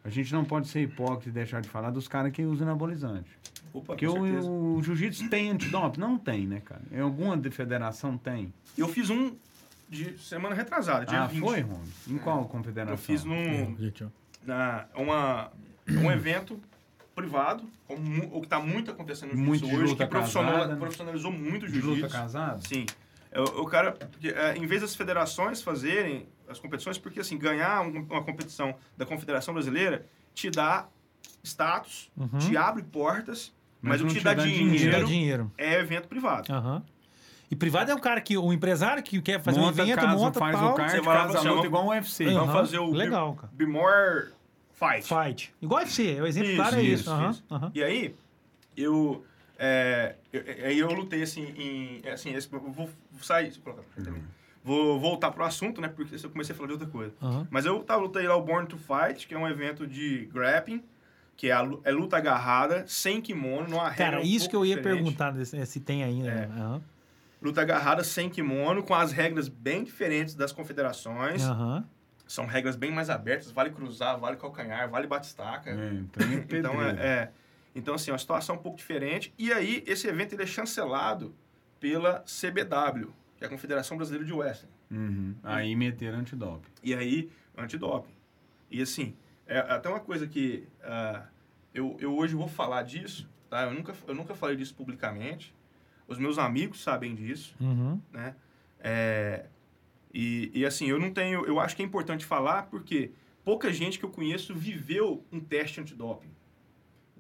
a 0.05 0.09
gente 0.09 0.33
não 0.33 0.45
pode 0.45 0.69
ser 0.69 0.81
hipócrita 0.81 1.29
e 1.29 1.33
deixar 1.33 1.61
de 1.61 1.69
falar 1.69 1.91
dos 1.91 2.09
caras 2.09 2.33
que 2.33 2.43
usam 2.45 2.67
anabolizante. 2.67 3.31
Opa, 3.75 3.87
Porque 3.95 4.07
o, 4.07 4.77
o 4.77 4.83
jiu-jitsu 4.83 5.29
tem 5.29 5.51
antidoping? 5.51 6.01
Não 6.01 6.19
tem, 6.19 6.47
né, 6.47 6.61
cara? 6.65 6.81
Em 6.91 7.01
alguma 7.01 7.37
de- 7.37 7.51
federação 7.51 8.17
tem. 8.19 8.53
Eu 8.77 8.89
fiz 8.89 9.11
um 9.11 9.33
de 9.93 10.19
semana 10.19 10.55
retrasada, 10.55 11.05
dia 11.05 11.23
ah, 11.23 11.27
20. 11.27 11.41
foi, 11.41 11.61
Holmes? 11.61 12.09
Em 12.09 12.17
qual 12.19 12.45
confederação? 12.47 12.95
Eu 12.95 12.99
fiz 12.99 13.25
num 13.25 13.77
na, 14.45 14.87
uma, 14.95 15.53
um 15.89 16.11
evento 16.11 16.59
privado, 17.15 17.65
como 17.87 18.25
o 18.35 18.41
que 18.41 18.47
está 18.47 18.59
muito 18.59 18.91
acontecendo 18.91 19.35
no 19.35 19.39
Muito 19.39 19.67
jiu-jitsu 19.67 19.77
de 19.77 19.85
hoje, 19.85 19.97
que 19.97 20.07
profissional- 20.07 20.53
casada, 20.55 20.73
né? 20.73 20.81
profissionalizou 20.81 21.31
muito 21.31 21.67
o 21.67 21.69
de 21.69 21.75
luta 21.81 21.87
jiu-jitsu. 21.95 22.09
casada? 22.17 22.61
Sim. 22.63 22.87
É, 23.31 23.39
O, 23.41 23.63
o 23.63 23.67
cara, 23.67 23.93
porque, 23.93 24.29
é, 24.29 24.57
em 24.57 24.67
vez 24.67 24.81
das 24.81 24.97
federações 24.97 25.61
fazerem 25.63 26.27
as 26.49 26.59
competições, 26.59 26.97
porque 26.97 27.21
assim, 27.21 27.37
ganhar 27.39 27.83
um- 27.83 28.01
uma 28.11 28.23
competição 28.25 28.75
da 28.97 29.05
Confederação 29.05 29.53
Brasileira 29.53 30.07
te 30.35 30.51
dá 30.51 30.89
status, 31.45 32.11
Uhum. 32.17 32.39
te 32.39 32.57
abre 32.57 32.83
portas, 32.83 33.53
Mas 33.83 33.93
mas, 33.95 34.01
o 34.01 34.05
não 34.05 34.09
que 34.11 34.15
te 34.15 34.21
te 34.21 34.25
dá, 34.25 34.35
dá 34.35 34.43
dinheiro, 34.45 34.79
Te 34.79 34.91
dá 34.91 35.03
dinheiro. 35.03 35.53
é 35.59 35.75
evento 35.81 36.09
privado. 36.09 36.51
Aham. 36.53 36.83
E 37.53 37.55
privado 37.55 37.91
é 37.91 37.95
um 37.95 37.99
cara 37.99 38.19
que, 38.19 38.39
um 38.39 38.51
empresário 38.51 39.03
que 39.03 39.21
quer 39.21 39.39
fazer 39.39 39.61
monta 39.61 39.83
um 39.83 39.85
evento, 39.85 40.01
casa, 40.01 40.17
monta 40.17 40.39
faz 40.39 40.57
tal. 40.59 40.73
o 40.73 40.75
kart, 40.75 40.91
Você 40.91 41.01
vai 41.03 41.15
lá, 41.19 41.23
a 41.25 41.27
luta 41.27 41.43
vai- 41.43 41.65
igual 41.67 41.85
um 41.85 41.89
UFC. 41.89 42.25
Vamos 42.25 42.41
Aham, 42.49 42.53
fazer 42.53 42.79
o 42.79 42.91
Legal, 42.91 43.35
cara. 43.35 43.53
Be 43.53 43.67
More 43.67 44.29
Fight. 44.73 45.03
Fight. 45.07 45.55
Igual 45.61 45.81
UFC, 45.83 46.17
é 46.17 46.23
o 46.23 46.27
exemplo 46.27 46.49
Isso, 46.49 46.57
claro 46.57 46.77
é 46.77 46.83
isso. 46.83 46.95
isso, 47.03 47.11
Aham, 47.11 47.31
isso. 47.31 47.45
aham. 47.51 47.71
E 47.75 47.83
aí, 47.85 48.15
eu, 48.75 49.23
é, 49.59 50.15
eu- 50.33 50.45
aí 50.65 50.79
eu 50.79 50.91
lutei 50.95 51.23
assim 51.23 51.43
em. 51.55 52.09
Assim, 52.09 52.33
esse- 52.35 52.49
vou 52.49 52.89
sair. 53.21 53.53
deixa 53.53 53.61
eu. 54.11 54.17
Vou 54.65 54.99
voltar 54.99 55.31
pro 55.31 55.45
assunto, 55.45 55.79
né? 55.79 55.89
Porque 55.89 56.15
eu 56.25 56.31
comecei 56.31 56.55
a 56.55 56.57
falar 56.57 56.69
de 56.69 56.73
outra 56.73 56.89
coisa. 56.89 57.13
aham. 57.21 57.47
Mas 57.51 57.67
eu 57.67 57.79
tava, 57.81 58.01
lutei 58.01 58.27
lá 58.27 58.35
o 58.35 58.43
Born 58.43 58.67
to 58.67 58.79
Fight, 58.79 59.27
que 59.27 59.35
é 59.35 59.39
um 59.39 59.47
evento 59.47 59.87
de 59.87 60.25
grappling, 60.33 60.83
que 61.37 61.49
é, 61.49 61.53
a 61.53 61.69
é 61.85 61.91
luta 61.93 62.17
agarrada, 62.17 62.85
sem 62.87 63.21
kimono, 63.21 63.69
numa 63.69 63.91
regra 63.91 64.05
Cara, 64.07 64.21
um 64.21 64.23
isso 64.25 64.49
que 64.49 64.57
eu 64.57 64.65
ia 64.65 64.77
diferente. 64.77 65.03
perguntar 65.03 65.35
eh, 65.39 65.65
se 65.67 65.81
tem 65.81 66.03
ainda. 66.03 66.31
É. 66.31 66.35
né? 66.47 66.49
Aham. 66.57 66.83
Luta 67.43 67.61
agarrada 67.61 68.05
sem 68.05 68.31
kimono, 68.31 68.83
com 68.83 68.95
as 68.95 69.11
regras 69.11 69.49
bem 69.49 69.83
diferentes 69.83 70.35
das 70.35 70.53
confederações. 70.53 71.43
Aham. 71.43 71.85
São 72.27 72.47
regras 72.47 72.77
bem 72.77 72.91
mais 72.93 73.11
abertas, 73.11 73.51
vale 73.51 73.71
cruzar, 73.71 74.19
vale 74.19 74.37
calcanhar, 74.37 74.89
vale 74.89 75.07
batistaca. 75.07 75.71
É, 75.71 75.93
então 75.95 76.23
é 76.25 76.47
Então, 76.59 76.83
é, 76.83 76.91
é. 76.91 77.31
então, 77.75 77.95
assim, 77.95 78.11
é 78.11 78.13
uma 78.13 78.19
situação 78.19 78.55
um 78.55 78.59
pouco 78.59 78.79
diferente. 78.79 79.35
E 79.37 79.53
aí, 79.53 79.83
esse 79.87 80.07
evento 80.07 80.35
ele 80.35 80.45
é 80.45 80.47
chancelado 80.47 81.35
pela 81.81 82.21
CBW, 82.21 83.13
que 83.37 83.45
é 83.45 83.47
a 83.49 83.51
Confederação 83.51 83.97
Brasileira 83.97 84.25
de 84.25 84.33
Wrestling. 84.33 84.71
Uhum. 84.91 85.35
Aí 85.43 85.75
meteram 85.75 86.21
antidoping. 86.21 86.71
E 86.83 86.95
aí, 86.95 87.29
antidoping. 87.59 88.15
E 88.71 88.81
assim, 88.81 89.15
é 89.47 89.59
até 89.59 89.89
uma 89.89 90.01
coisa 90.01 90.27
que 90.27 90.67
ah, 90.83 91.25
eu, 91.75 91.97
eu 92.01 92.17
hoje 92.17 92.35
vou 92.35 92.49
falar 92.49 92.83
disso, 92.83 93.29
tá? 93.51 93.65
Eu 93.65 93.75
nunca, 93.75 93.95
eu 94.07 94.15
nunca 94.15 94.35
falei 94.35 94.57
disso 94.57 94.75
publicamente. 94.75 95.55
Os 96.13 96.19
meus 96.19 96.39
amigos 96.39 96.83
sabem 96.83 97.15
disso, 97.15 97.55
Uhum. 97.61 98.01
né? 98.13 98.35
É, 98.81 99.47
e, 100.13 100.51
e 100.55 100.65
assim, 100.67 100.87
eu 100.87 100.99
não 100.99 101.11
tenho... 101.13 101.45
Eu 101.47 101.59
acho 101.59 101.75
que 101.75 101.83
é 101.83 101.85
importante 101.85 102.25
falar 102.25 102.65
porque 102.65 103.11
pouca 103.45 103.73
gente 103.73 103.99
que 103.99 104.05
eu 104.05 104.11
conheço 104.11 104.55
viveu 104.55 105.25
um 105.33 105.41
teste 105.41 105.81
antidoping. 105.81 106.31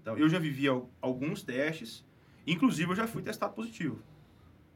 Então, 0.00 0.16
eu 0.18 0.28
já 0.28 0.38
vivi 0.38 0.66
al- 0.68 0.88
alguns 1.00 1.42
testes, 1.42 2.04
inclusive 2.46 2.90
eu 2.90 2.96
já 2.96 3.06
fui 3.06 3.22
testado 3.22 3.54
positivo. 3.54 3.98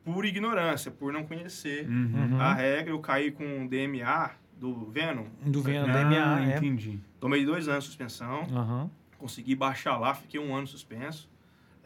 Por 0.04 0.24
ignorância, 0.24 0.90
por 0.90 1.12
não 1.12 1.24
conhecer 1.26 1.88
Uhum. 1.88 2.32
Uhum. 2.32 2.40
a 2.40 2.54
regra, 2.54 2.90
eu 2.92 3.00
caí 3.00 3.30
com 3.32 3.66
DMA 3.66 4.30
do 4.58 4.86
Venom. 4.90 5.26
Do 5.44 5.60
Venom, 5.62 5.88
Ah, 5.90 5.92
DMA, 6.04 6.52
é. 6.52 6.56
entendi. 6.56 6.98
Tomei 7.20 7.44
dois 7.44 7.66
anos 7.68 7.84
de 7.84 7.88
suspensão, 7.90 8.42
Aham. 8.52 8.90
consegui 9.18 9.54
baixar 9.56 9.98
lá, 9.98 10.14
fiquei 10.14 10.38
um 10.40 10.54
ano 10.54 10.66
suspenso. 10.68 11.28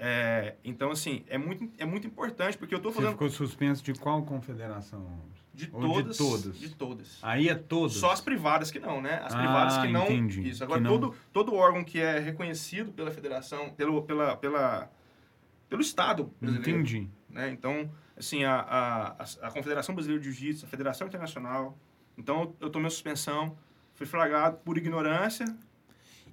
É, 0.02 0.54
então, 0.64 0.90
assim, 0.90 1.24
é 1.28 1.36
muito, 1.36 1.68
é 1.76 1.84
muito 1.84 2.06
importante, 2.06 2.56
porque 2.56 2.72
eu 2.74 2.78
estou 2.78 2.90
Você 2.90 2.96
fazendo 3.00 3.12
ficou 3.12 3.28
suspenso 3.28 3.82
de 3.84 3.92
qual 3.92 4.22
confederação? 4.22 5.06
De 5.52 5.68
ou 5.72 5.80
de 5.82 5.86
todas. 5.88 6.16
todas? 6.16 6.58
De 6.58 6.74
todas. 6.74 7.18
Aí 7.20 7.50
é 7.50 7.54
todas? 7.54 7.96
Só 7.96 8.10
as 8.10 8.20
privadas 8.22 8.70
que 8.70 8.78
não, 8.80 9.02
né? 9.02 9.20
As 9.22 9.34
Ah, 9.34 9.38
privadas 9.38 9.76
que 9.78 9.88
não. 9.88 10.04
entendi. 10.04 10.48
Isso. 10.48 10.64
Agora, 10.64 10.80
não- 10.80 10.90
todo, 10.98 11.14
todo 11.34 11.54
órgão 11.54 11.84
que 11.84 12.00
é 12.00 12.18
reconhecido 12.18 12.92
pela 12.92 13.10
federação, 13.10 13.68
pelo, 13.74 14.00
pela, 14.02 14.36
pela, 14.38 14.90
pelo 15.68 15.82
Estado 15.82 16.32
brasileiro. 16.40 16.70
Entendi. 16.80 17.10
né? 17.28 17.50
Então, 17.50 17.90
assim, 18.16 18.42
a, 18.44 18.54
a, 18.54 19.08
a- 19.22 19.26
a 19.48 19.50
Confederação 19.50 19.94
Brasileira 19.94 20.22
de 20.24 20.32
Jiu-Jitsu, 20.32 20.64
a 20.64 20.68
Federação 20.68 21.06
Internacional. 21.08 21.76
Então, 22.16 22.54
eu 22.58 22.70
tomei 22.70 22.86
a 22.86 22.90
suspensão, 22.90 23.54
fui 23.94 24.06
flagrado 24.06 24.56
por 24.64 24.78
ignorância. 24.78 25.44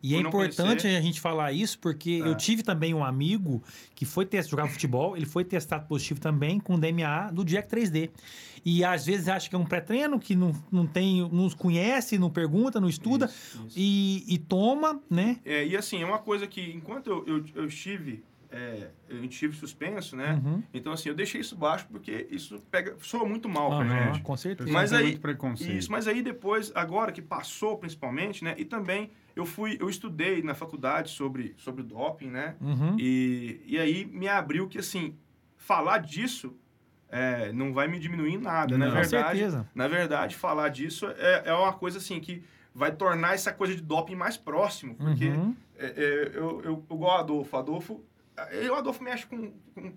E 0.02 0.16
é 0.16 0.22
Por 0.22 0.28
importante 0.28 0.82
conhecer. 0.84 0.98
a 0.98 1.02
gente 1.02 1.20
falar 1.22 1.52
isso 1.52 1.80
porque 1.80 2.22
É. 2.24 2.28
eu 2.28 2.36
tive 2.36 2.64
também 2.64 2.94
um 2.94 3.04
amigo 3.04 3.62
que 3.96 4.06
foi 4.06 4.26
testar, 4.26 4.52
jogar 4.52 4.68
futebol, 4.68 5.16
ele 5.18 5.26
foi 5.26 5.44
testado 5.44 5.88
positivo 5.88 6.20
também 6.20 6.60
com 6.60 6.80
DMA 6.80 7.32
do 7.32 7.44
Jack 7.44 7.68
3D. 7.70 8.10
E 8.66 8.84
às 8.84 9.06
vezes 9.06 9.28
acha 9.30 9.50
que 9.50 9.56
é 9.56 9.58
um 9.60 9.66
pré-treino, 9.66 10.20
que 10.20 10.36
não, 10.36 10.52
não 10.72 10.86
tem, 10.86 11.22
não 11.32 11.50
conhece, 11.52 12.18
não 12.18 12.30
pergunta, 12.30 12.80
não 12.82 12.90
estuda, 12.90 13.26
Isso, 13.28 13.64
isso. 13.68 13.76
E, 13.80 14.24
e 14.28 14.38
toma, 14.38 15.02
né? 15.10 15.38
É, 15.46 15.66
e 15.66 15.78
assim, 15.78 16.02
é 16.02 16.06
uma 16.06 16.20
coisa 16.20 16.46
que, 16.48 16.62
enquanto 16.72 17.08
eu, 17.10 17.24
eu, 17.26 17.46
eu 17.56 17.66
estive 17.66 18.24
é, 18.50 18.90
eu 19.10 19.28
tive 19.28 19.56
suspenso, 19.56 20.16
né? 20.16 20.42
Uhum. 20.44 20.64
Então, 20.74 20.94
assim, 20.94 21.10
eu 21.10 21.16
deixei 21.16 21.42
isso 21.42 21.56
baixo 21.56 21.86
porque 21.92 22.28
isso 22.32 22.62
pega, 22.72 22.96
soa 23.02 23.26
muito 23.26 23.48
mal 23.50 23.70
pra 23.70 23.80
Aham, 23.80 24.06
gente. 24.14 24.22
com 24.22 24.38
certeza. 24.38 24.72
Mas 24.72 24.90
tem 24.92 25.00
aí- 25.00 25.06
muito 25.06 25.22
preconceito. 25.22 25.78
Isso, 25.78 25.92
mas 25.92 26.08
aí 26.08 26.22
depois, 26.22 26.72
agora 26.76 27.12
que 27.12 27.22
passou 27.22 27.78
principalmente, 27.78 28.44
né? 28.44 28.56
E 28.58 28.64
também 28.66 29.12
eu 29.36 29.46
fui, 29.46 29.78
eu 29.80 29.90
estudei 29.90 30.42
na 30.42 30.54
faculdade 30.54 31.12
sobre, 31.12 31.54
sobre 31.58 31.82
o 31.82 31.86
doping, 31.86 32.30
né? 32.30 32.56
Uhum. 32.62 32.96
E, 33.00 33.62
e 33.66 33.78
aí 33.78 34.06
me 34.06 34.28
abriu 34.28 34.68
que, 34.68 34.78
assim, 34.80 35.16
falar 35.58 36.00
disso 36.00 36.56
é, 37.10 37.52
não 37.54 37.72
vai 37.74 37.88
me 37.88 38.00
diminuir 38.00 38.34
em 38.34 38.38
nada. 38.38 38.78
Na 38.78 38.86
Não. 38.88 38.94
Com 38.94 39.00
verdade, 39.02 39.38
certeza. 39.40 39.70
na 39.74 39.88
verdade, 39.88 40.36
falar 40.36 40.70
disso 40.70 41.08
é, 41.18 41.44
é 41.46 41.54
uma 41.54 41.72
coisa, 41.74 41.98
assim, 42.00 42.20
que 42.20 42.44
vai 42.74 42.92
tornar 42.92 43.34
essa 43.34 43.52
coisa 43.52 43.76
de 43.76 43.82
doping 43.82 44.16
mais 44.16 44.38
próximo. 44.38 44.94
Porque 44.96 45.30
Uhum. 45.30 45.56
é, 45.78 45.86
é, 45.86 46.32
eu, 46.34 46.62
eu, 46.62 46.62
eu 46.64 46.86
igual 46.92 47.18
o 47.18 47.22
Adolfo. 47.22 47.58
Adolfo, 47.58 48.04
o 48.72 48.76
Adolfo 48.76 49.04
mexe 49.04 49.26
com, 49.26 49.52
com- 49.74 49.94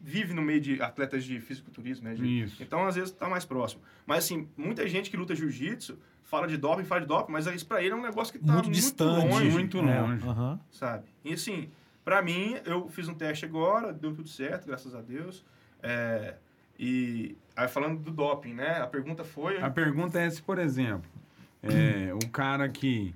vive 0.00 0.34
no 0.34 0.42
meio 0.42 0.60
de 0.60 0.82
atletas 0.82 1.24
de 1.24 1.40
fisiculturismo, 1.40 2.04
né? 2.08 2.14
de- 2.14 2.42
Isso. 2.42 2.62
então, 2.62 2.86
às 2.86 2.94
vezes, 2.94 3.10
tá 3.12 3.28
mais 3.28 3.44
próximo. 3.44 3.82
Mas, 4.06 4.24
assim, 4.24 4.48
muita 4.56 4.86
gente 4.88 5.10
que 5.10 5.16
luta 5.16 5.34
jiu-jitsu 5.34 5.98
fala 6.22 6.46
de 6.46 6.56
doping, 6.56 6.84
fala 6.84 7.00
de 7.02 7.06
doping, 7.06 7.32
mas 7.32 7.46
isso 7.46 7.66
pra 7.66 7.82
ele 7.82 7.92
é 7.92 7.96
um 7.96 8.02
negócio 8.02 8.32
que 8.32 8.38
tá 8.38 8.52
muito 8.52 8.64
muito, 8.66 8.74
distante. 8.74 9.26
longe, 9.26 9.50
muito 9.50 9.78
É, 9.78 10.00
longe. 10.00 10.24
sabe? 10.70 11.04
E, 11.24 11.32
assim, 11.34 11.68
pra 12.04 12.20
mim, 12.20 12.56
eu 12.64 12.88
fiz 12.88 13.08
um 13.08 13.14
teste 13.14 13.44
agora, 13.44 13.92
deu 13.92 14.14
tudo 14.14 14.28
certo, 14.28 14.66
graças 14.66 14.94
a 14.94 15.00
Deus. 15.00 15.44
É, 15.82 16.34
e 16.78 17.36
aí, 17.56 17.68
falando 17.68 17.98
do 18.00 18.10
doping, 18.10 18.52
né? 18.54 18.80
A 18.80 18.86
pergunta 18.86 19.22
foi... 19.24 19.58
A 19.62 19.70
pergunta 19.70 20.18
é 20.20 20.28
se, 20.28 20.42
por 20.42 20.58
exemplo, 20.58 21.08
é, 21.62 22.12
o 22.14 22.28
cara 22.30 22.68
que 22.68 23.14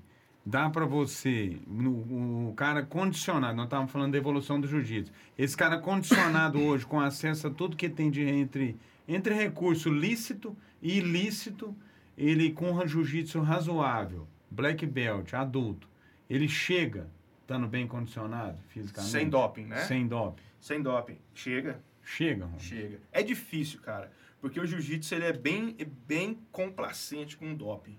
dá 0.48 0.70
para 0.70 0.86
você, 0.86 1.58
no- 1.66 2.48
o 2.48 2.54
cara 2.54 2.82
condicionado, 2.82 3.54
nós 3.56 3.66
estávamos 3.66 3.92
falando 3.92 4.12
da 4.12 4.18
evolução 4.18 4.58
do 4.60 4.66
jiu-jitsu, 4.66 5.12
esse 5.36 5.56
cara 5.56 5.78
condicionado 5.78 6.58
hoje, 6.60 6.86
com 6.86 6.98
acesso 6.98 7.46
a 7.48 7.50
tudo 7.50 7.76
que 7.76 7.88
tem 7.88 8.10
de 8.10 8.22
entre, 8.22 8.76
entre 9.06 9.34
recurso 9.34 9.90
lícito 9.92 10.56
e 10.80 10.98
ilícito, 10.98 11.76
ele 12.16 12.50
com 12.52 12.72
um 12.72 12.86
jiu-jitsu 12.88 13.40
razoável, 13.40 14.26
black 14.50 14.86
belt, 14.86 15.34
adulto, 15.34 15.86
ele 16.30 16.48
chega 16.48 17.08
estando 17.42 17.66
bem 17.66 17.86
condicionado 17.86 18.58
fisicamente? 18.68 19.12
Sem 19.12 19.28
doping, 19.28 19.64
né? 19.66 19.78
Sem 19.84 20.06
doping. 20.06 20.42
Sem 20.60 20.82
doping. 20.82 21.18
Chega. 21.34 21.80
Chega, 22.02 22.44
Romulo. 22.44 22.60
Chega. 22.62 23.00
É 23.12 23.22
difícil, 23.22 23.80
cara. 23.80 24.10
Porque 24.40 24.58
o 24.58 24.66
jiu-jitsu 24.66 25.14
ele 25.14 25.24
é 25.26 25.32
bem, 25.32 25.74
é 25.78 25.84
bem 25.84 26.38
complacente 26.50 27.36
com 27.36 27.52
o 27.52 27.56
doping. 27.56 27.96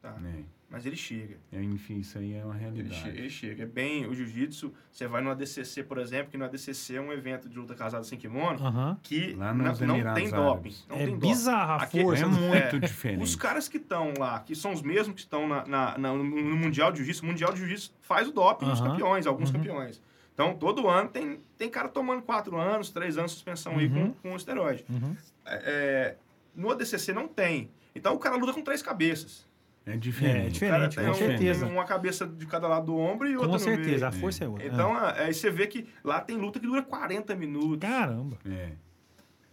Tá? 0.00 0.16
É, 0.24 0.42
Mas 0.72 0.86
ele 0.86 0.96
chega. 0.96 1.36
é, 1.52 1.62
enfim, 1.62 1.98
isso 1.98 2.16
aí 2.16 2.32
é 2.34 2.42
uma 2.42 2.54
Ele, 2.54 2.62
realidade. 2.64 3.02
che 3.02 3.08
ele 3.10 3.28
chega. 3.28 3.62
É 3.64 3.66
bem. 3.66 4.06
O 4.06 4.14
jiu-jitsu, 4.14 4.72
você 4.90 5.06
vai 5.06 5.20
no 5.20 5.30
ADCC, 5.30 5.82
por 5.84 5.98
exemplo, 5.98 6.30
que 6.30 6.38
no 6.38 6.46
ADCC 6.46 6.96
é 6.96 7.00
um 7.00 7.12
evento 7.12 7.46
de 7.46 7.58
luta 7.58 7.74
casada 7.74 8.02
sem 8.04 8.18
kimono, 8.18 8.58
Aham. 8.64 8.98
que 9.02 9.34
Lá 9.34 9.52
não, 9.52 9.66
nos 9.66 9.78
tem 9.78 9.86
doping. 9.86 10.74
Não 10.88 10.96
É 10.96 11.04
tem 11.04 11.14
doping. 11.14 11.28
bizarra 11.28 11.74
a 11.74 11.82
Aqui- 11.82 12.00
força. 12.02 12.24
É 12.24 12.26
muito 12.26 12.76
É, 12.76 12.78
diferente. 12.78 13.22
Os 13.22 13.36
caras 13.36 13.68
que 13.68 13.76
estão 13.76 14.14
lá, 14.18 14.40
que 14.40 14.54
são 14.56 14.72
os 14.72 14.80
mesmos 14.80 15.14
que 15.14 15.20
estão 15.20 15.46
na, 15.46 15.66
na- 15.66 15.98
na- 15.98 16.14
no, 16.14 16.24
Mundial 16.24 16.90
de 16.90 16.98
Jiu-Jitsu, 16.98 17.22
o 17.22 17.26
Mundial 17.26 17.52
de 17.52 17.58
Jiu-Jitsu 17.58 17.92
faz 18.00 18.26
o 18.28 18.32
doping 18.32 18.64
nos 18.64 18.80
Aham. 18.80 18.92
campeões, 18.92 19.26
alguns 19.26 19.50
Uhum. 19.50 19.56
campeões. 19.58 20.02
Então, 20.32 20.54
todo 20.56 20.88
ano 20.88 21.10
tem, 21.10 21.38
tem 21.58 21.68
cara 21.68 21.88
tomando 21.88 22.22
quatro 22.22 22.56
anos, 22.56 22.88
três 22.90 23.18
anos 23.18 23.32
de 23.32 23.36
suspensão 23.36 23.76
aí 23.76 23.86
Uhum. 23.88 24.14
com, 24.14 24.30
com 24.30 24.36
esteroide. 24.36 24.86
Uhum. 24.88 25.14
É, 25.44 26.14
no 26.56 26.70
ADCC 26.70 27.12
não 27.12 27.28
tem. 27.28 27.70
Então, 27.94 28.14
o 28.14 28.18
cara 28.18 28.36
luta 28.36 28.54
com 28.54 28.62
três 28.62 28.80
cabeças. 28.80 29.46
É 29.84 29.94
É 29.94 29.96
diferente. 29.96 30.52
diferente, 30.52 30.92
o 30.92 30.94
cara 31.02 31.06
com 31.06 31.10
um- 31.10 31.14
certeza. 31.28 31.66
tem 31.66 31.74
uma 31.74 31.84
cabeça 31.84 32.26
de 32.26 32.46
cada 32.46 32.68
lado 32.68 32.86
do 32.86 32.96
ombro 32.96 33.26
e 33.28 33.36
outra 33.36 33.50
Com 33.50 33.58
no 33.58 33.64
meio. 33.64 33.76
certeza, 33.84 34.08
a 34.08 34.12
força 34.12 34.44
é 34.44 34.48
outra. 34.48 34.66
Então, 34.66 34.96
é, 34.96 35.24
aí 35.24 35.34
você 35.34 35.50
vê 35.50 35.66
que 35.66 35.86
lá 36.04 36.20
tem 36.20 36.36
luta 36.36 36.60
que 36.60 36.66
dura 36.66 36.82
40 36.82 37.34
minutos. 37.34 37.78
Caramba. 37.80 38.38
É. 38.46 38.72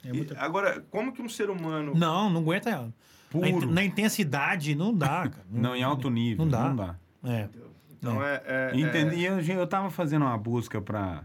É 0.05 0.13
muito... 0.13 0.33
Agora, 0.37 0.85
como 0.91 1.11
que 1.11 1.21
um 1.21 1.27
ser 1.27 1.49
humano... 1.49 1.93
Não, 1.95 2.29
não 2.29 2.41
aguenta 2.41 2.69
ela. 2.69 2.93
Na, 3.33 3.47
in- 3.47 3.53
Puro. 3.53 3.71
na 3.71 3.83
intensidade, 3.83 4.75
não 4.75 4.93
dá, 4.93 5.29
cara. 5.29 5.45
Não, 5.51 5.75
em 5.75 5.83
alto 5.83 6.09
nível. 6.09 6.45
Não 6.45 6.51
dá. 6.51 6.69
Não 6.69 6.75
dá. 6.75 6.95
É. 7.23 7.49
Então, 7.97 8.23
é... 8.23 8.41
é, 8.45 8.71
Entendi. 8.79 9.23
Eu, 9.23 9.39
eu 9.41 9.67
tava 9.67 9.89
fazendo 9.89 10.23
uma 10.25 10.37
busca 10.37 10.79
para 10.81 11.23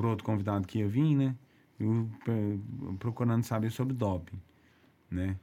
o 0.00 0.06
outro 0.06 0.24
convidado 0.24 0.66
que 0.66 0.78
ia 0.78 0.88
vir, 0.88 1.14
né? 1.14 1.34
Eu, 1.78 2.08
eh, 2.28 2.56
procurando 2.98 3.42
saber 3.44 3.70
sobre 3.70 3.94
doping, 3.94 4.40
né? 5.10 5.36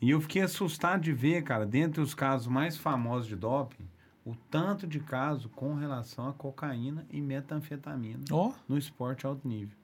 E 0.00 0.10
eu 0.10 0.20
fiquei 0.20 0.42
assustado 0.42 1.00
de 1.00 1.12
ver, 1.12 1.42
cara, 1.42 1.66
dentre 1.66 2.00
os 2.00 2.14
casos 2.14 2.46
mais 2.46 2.76
famosos 2.76 3.26
de 3.26 3.34
doping, 3.34 3.88
o 4.24 4.34
tanto 4.50 4.86
de 4.86 5.00
caso 5.00 5.48
com 5.48 5.74
relação 5.74 6.28
a 6.28 6.32
cocaína 6.32 7.06
e 7.10 7.20
metanfetamina 7.20 8.24
Ó, 8.30 8.52
no 8.68 8.78
esporte 8.78 9.26
alto 9.26 9.46
nível. 9.46 9.76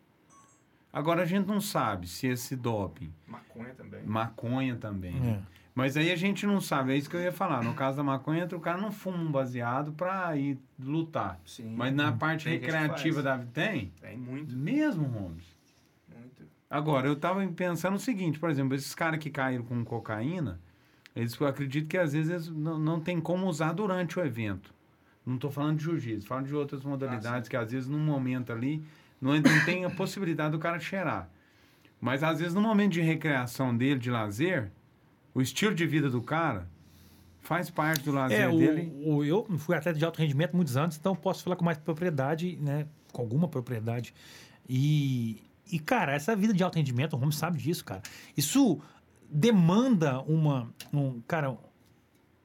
Agora, 0.93 1.23
a 1.23 1.27
gente 1.27 1.47
não 1.49 1.61
sabe 1.61 2.07
se 2.07 2.29
esse 2.29 2.55
doping, 2.55 3.13
maconha 3.27 3.75
também. 3.75 4.03
maconha 4.05 4.77
também, 4.77 5.17
é. 5.29 5.41
Mas 5.75 5.97
aí 5.97 6.13
a 6.13 6.17
gente 6.17 6.47
não 6.47 6.61
sabe, 6.61 6.93
é 6.93 6.97
isso 6.97 7.11
que 7.11 7.17
eu 7.17 7.21
ia 7.21 7.33
falar. 7.33 7.65
No 7.65 7.75
caso 7.75 7.97
da 7.97 8.05
maconha, 8.05 8.47
o 8.53 8.61
cara 8.61 8.79
não 8.79 8.93
fuma 8.93 9.19
um 9.19 9.33
baseado 9.33 9.93
pra 9.93 10.37
ir 10.37 10.57
lutar. 10.79 11.41
Sim. 11.45 11.75
Mas 11.75 11.93
na 11.93 12.13
parte 12.13 12.49
recreativa 12.49 13.21
da 13.21 13.37
vida 13.37 13.51
tem? 13.53 13.93
Tem 14.01 14.17
muito, 14.17 14.57
Mesmo, 14.57 15.05
Holmes. 15.09 15.45
Agora, 16.69 17.07
eu 17.07 17.15
tava 17.17 17.47
pensando 17.49 17.95
o 17.95 18.01
seguinte, 18.01 18.39
por 18.39 18.51
exemplo, 18.51 18.75
esses 18.75 18.95
caras 18.95 19.21
que 19.21 19.31
caíram 19.31 19.65
com 19.65 19.85
cocaína, 19.85 20.61
eles 21.15 21.39
eu 21.39 21.47
acredito 21.47 21.87
que 21.89 21.97
às 21.97 22.13
vezes 22.13 22.31
eles 22.31 22.49
não, 22.49 22.79
não 22.79 23.01
tem 23.01 23.21
como 23.21 23.47
usar 23.47 23.73
durante 23.73 24.19
o 24.19 24.25
evento. 24.25 24.75
Não 25.25 25.37
estou 25.37 25.51
falando 25.51 25.79
de 25.79 25.85
jiu-jitsu, 25.85 26.27
falo 26.27 26.45
de 26.45 26.55
outras 26.55 26.83
modalidades 26.85 27.49
que 27.49 27.57
às 27.57 27.71
vezes 27.71 27.89
num 27.89 27.99
momento 27.99 28.53
ali 28.53 28.83
não, 29.21 29.33
não 29.35 29.65
tem 29.65 29.85
a 29.85 29.91
possibilidade 29.91 30.51
do 30.53 30.59
cara 30.59 30.79
cheirar. 30.81 31.29
Mas 32.01 32.23
às 32.23 32.41
vezes 32.41 32.53
no 32.55 32.61
momento 32.61 32.93
de 32.93 33.01
recreação 33.01 33.75
dele, 33.75 33.99
de 34.01 34.11
lazer, 34.11 34.71
o 35.33 35.41
estilo 35.41 35.75
de 35.75 35.87
vida 35.87 36.11
do 36.11 36.21
cara 36.21 36.69
faz 37.41 37.71
parte 37.71 38.03
do 38.05 38.13
lazer 38.13 38.41
É, 38.41 38.49
o, 38.49 38.59
dele. 38.59 38.93
o- 39.05 39.25
eu 39.25 39.47
fui 39.59 39.77
atleta 39.77 39.99
de 39.99 40.05
alto 40.05 40.19
rendimento 40.19 40.55
muitos 40.57 40.77
anos, 40.77 40.97
então 40.97 41.15
posso 41.15 41.45
falar 41.45 41.57
com 41.57 41.65
mais 41.65 41.79
propriedade, 41.79 42.59
né? 42.61 42.87
Com 43.13 43.23
alguma 43.23 43.49
propriedade. 43.49 44.13
E, 44.69 45.41
e 45.71 45.79
cara, 45.79 46.13
essa 46.15 46.35
vida 46.37 46.53
de 46.53 46.63
alto 46.63 46.77
rendimento, 46.77 47.15
o 47.15 47.17
Holmes 47.17 47.37
sabe 47.37 47.59
disso, 47.59 47.85
cara. 47.85 48.03
Isso 48.37 48.81
demanda 49.31 50.21
uma. 50.23 50.73
Um, 50.93 51.21
cara, 51.27 51.57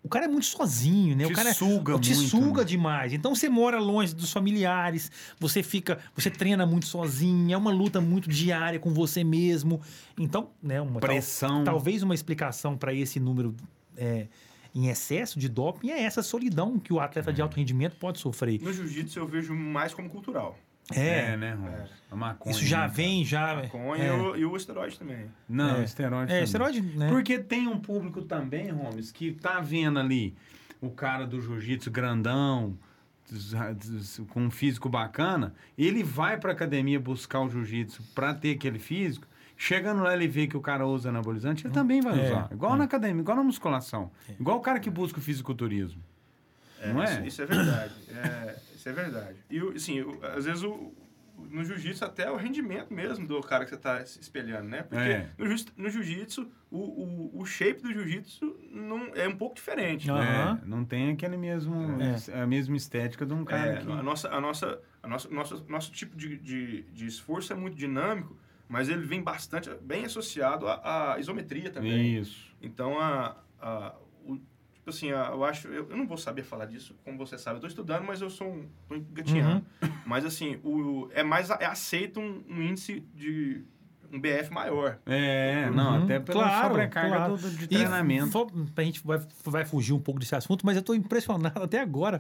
o 0.02 0.08
cara 0.10 0.26
é 0.26 0.28
muito 0.28 0.46
sozinho, 0.46 1.16
né? 1.16 1.26
Te 1.26 1.32
o 1.32 1.36
cara 1.36 1.50
é- 1.50 1.54
suga 1.54 2.00
te 2.00 2.16
muito, 2.16 2.30
suga 2.30 2.62
né? 2.62 2.68
demais. 2.68 3.14
Então 3.14 3.36
você 3.36 3.50
mora 3.50 3.80
longe 3.80 4.16
dos 4.16 4.32
familiares, 4.32 5.12
você 5.40 5.62
fica, 5.62 6.00
você 6.16 6.30
treina 6.30 6.66
muito 6.66 6.86
sozinho, 6.88 7.54
é 7.54 7.58
uma 7.58 7.72
luta 7.72 8.00
muito 8.02 8.30
diária 8.30 8.80
com 8.80 8.94
você 8.94 9.24
mesmo. 9.24 9.82
Então, 10.18 10.50
né, 10.64 10.80
uma 10.82 11.00
tal- 11.00 11.10
Pressão. 11.10 11.64
Talvez 11.64 12.02
uma 12.02 12.16
explicação 12.16 12.78
para 12.78 12.94
esse 12.94 13.20
número 13.20 13.54
é, 13.98 14.28
em 14.74 14.88
excesso 14.88 15.38
de 15.38 15.50
doping 15.50 15.90
é 15.90 16.02
essa 16.04 16.24
solidão 16.24 16.80
que 16.80 16.94
o 16.94 17.00
atleta 17.00 17.34
de 17.34 17.42
alto 17.42 17.58
rendimento 17.58 17.98
pode 17.98 18.20
sofrer. 18.20 18.62
No 18.62 18.72
jiu-jitsu 18.72 19.20
eu 19.20 19.28
vejo 19.28 19.54
mais 19.54 19.94
como 19.94 20.10
cultural. 20.10 20.58
É, 20.94 21.38
né, 21.38 21.54
Holmes? 21.54 21.90
A 22.12 22.16
maconha. 22.16 22.52
isso 22.56 22.66
já 22.66 22.82
né, 22.82 22.88
vem, 22.88 23.24
já. 23.26 23.56
Maconha 23.56 24.04
é. 24.04 24.08
e, 24.08 24.12
o, 24.20 24.36
e 24.38 24.46
o 24.46 24.56
esteroide 24.58 24.98
também. 24.98 25.26
Não, 25.48 25.78
É. 25.78 25.84
esteroide. 25.84 26.24
É, 26.32 26.36
também. 26.36 26.44
esteroide, 26.44 26.82
né? 26.82 27.10
Porque 27.10 27.38
tem 27.40 27.68
um 27.68 27.80
público 27.80 28.22
também, 28.24 28.70
Holmes, 28.70 29.12
que 29.12 29.32
tá 29.32 29.60
vendo 29.60 30.00
ali 30.00 30.36
o 30.82 30.90
cara 30.90 31.26
do 31.28 31.40
jiu-jitsu 31.42 31.92
grandão, 31.92 32.78
com 34.30 34.42
um 34.42 34.50
físico 34.52 34.90
bacana, 34.90 35.54
ele 35.78 36.04
vai 36.04 36.38
pra 36.40 36.52
academia 36.52 37.00
buscar 37.00 37.42
o 37.42 37.50
jiu-jitsu 37.50 38.02
pra 38.16 38.34
ter 38.34 38.56
aquele 38.56 38.80
físico. 38.80 39.28
Chegando 39.56 40.02
lá, 40.02 40.14
ele 40.14 40.28
vê 40.28 40.48
que 40.48 40.56
o 40.56 40.62
cara 40.62 40.88
usa 40.88 41.10
anabolizante, 41.10 41.66
ele 41.68 41.74
também 41.74 42.02
vai 42.02 42.18
É, 42.18 42.26
usar. 42.32 42.50
Igual 42.52 42.78
na 42.78 42.86
academia, 42.86 43.22
igual 43.22 43.36
na 43.38 43.44
musculação. 43.44 44.10
Igual 44.40 44.58
o 44.58 44.62
cara 44.62 44.80
que 44.80 44.90
busca 44.90 45.20
o 45.20 45.22
fisiculturismo. 45.22 46.02
Não 46.86 47.04
é? 47.04 47.14
Isso, 47.16 47.24
isso 47.28 47.42
é 47.42 47.46
verdade. 47.46 47.94
É, 48.10 48.56
isso 48.80 48.90
é 48.90 48.94
verdade. 48.94 49.38
E, 49.50 49.60
assim, 49.76 50.02
o- 50.02 50.20
às 50.26 50.46
vezes 50.46 50.64
o, 50.64 50.94
no 51.50 51.64
jiu-jitsu 51.64 52.04
até 52.06 52.30
o 52.32 52.36
rendimento 52.36 52.94
mesmo 52.94 53.26
do 53.28 53.40
cara 53.42 53.64
que 53.64 53.70
você 53.72 53.76
está 53.76 54.06
se 54.06 54.20
espelhando, 54.20 54.68
né? 54.70 54.84
Porque 54.84 55.04
É. 55.04 55.30
no, 55.38 55.46
jiu- 55.48 55.66
no 55.78 55.90
jiu-jitsu, 55.90 56.50
o, 56.70 56.78
o, 56.78 57.42
o 57.42 57.46
shape 57.46 57.82
do 57.82 57.92
jiu-jitsu 57.94 58.58
não, 58.72 59.14
é 59.16 59.28
um 59.28 59.36
pouco 59.36 59.56
diferente. 59.56 60.10
Aham. 60.10 60.60
É, 60.64 60.66
não 60.68 60.84
tem 60.86 61.12
aquele 61.12 61.38
mesmo, 61.38 61.76
É. 62.02 62.42
a 62.42 62.46
mesma 62.48 62.76
estética 62.76 63.26
de 63.26 63.34
um 63.34 63.44
cara 63.46 63.74
É, 63.74 63.78
que... 63.78 63.92
a 63.92 64.04
nossa, 64.04 64.30
a 64.30 64.40
nossa, 64.42 64.82
a 65.04 65.08
nossa, 65.08 65.30
nosso, 65.30 65.66
nosso 65.70 65.92
tipo 65.92 66.16
de, 66.18 66.38
de, 66.38 66.82
de 66.84 67.06
esforço 67.08 67.52
é 67.54 67.56
muito 67.56 67.76
dinâmico, 67.78 68.38
mas 68.68 68.88
ele 68.90 69.06
vem 69.06 69.22
bastante, 69.24 69.70
bem 69.82 70.06
associado 70.06 70.68
à, 70.68 71.14
à 71.16 71.20
isometria 71.20 71.70
também. 71.72 72.18
Isso. 72.20 72.54
Então, 72.62 73.00
a, 73.00 73.36
a, 73.62 73.96
tipo 74.92 75.08
assim, 75.08 75.12
a- 75.12 75.30
eu 75.32 75.44
acho... 75.44 75.68
Eu, 75.68 75.90
eu 75.90 75.98
não 75.98 76.08
vou 76.08 76.18
saber 76.18 76.44
falar 76.44 76.66
disso, 76.66 76.96
como 77.06 77.18
você 77.18 77.38
sabe. 77.38 77.56
Eu 77.56 77.58
estou 77.58 77.70
estudando, 77.70 78.04
mas 78.06 78.22
eu 78.22 78.30
sou 78.30 78.48
um... 78.48 78.66
Tô 78.88 78.96
engatinhando. 78.96 79.66
Uhum. 79.82 79.90
Mas, 80.06 80.26
assim, 80.26 80.60
o, 80.64 81.08
é 81.14 81.24
mais... 81.24 81.50
É 81.52 81.66
aceito 81.66 82.20
um, 82.20 82.44
um 82.50 82.62
índice 82.62 83.02
de... 83.14 83.64
Um 84.12 84.20
BF 84.20 84.52
maior. 84.52 84.98
É, 85.06 85.70
não, 85.70 85.98
Uhum. 86.00 86.04
até 86.06 86.20
pela 86.20 86.44
Claro, 86.44 86.68
sobrecarga 86.70 87.16
claro. 87.16 87.38
do- 87.38 87.50
de 87.52 87.66
E 87.66 87.68
treinamento. 87.68 88.32
só- 88.32 88.48
a 88.76 88.82
gente 88.82 89.06
vai, 89.06 89.20
vai 89.46 89.66
fugir 89.66 89.94
um 89.94 90.00
pouco 90.00 90.20
desse 90.20 90.34
assunto, 90.34 90.66
mas 90.66 90.76
eu 90.76 90.80
estou 90.80 90.96
impressionado 90.96 91.62
até 91.62 91.80
agora 91.80 92.20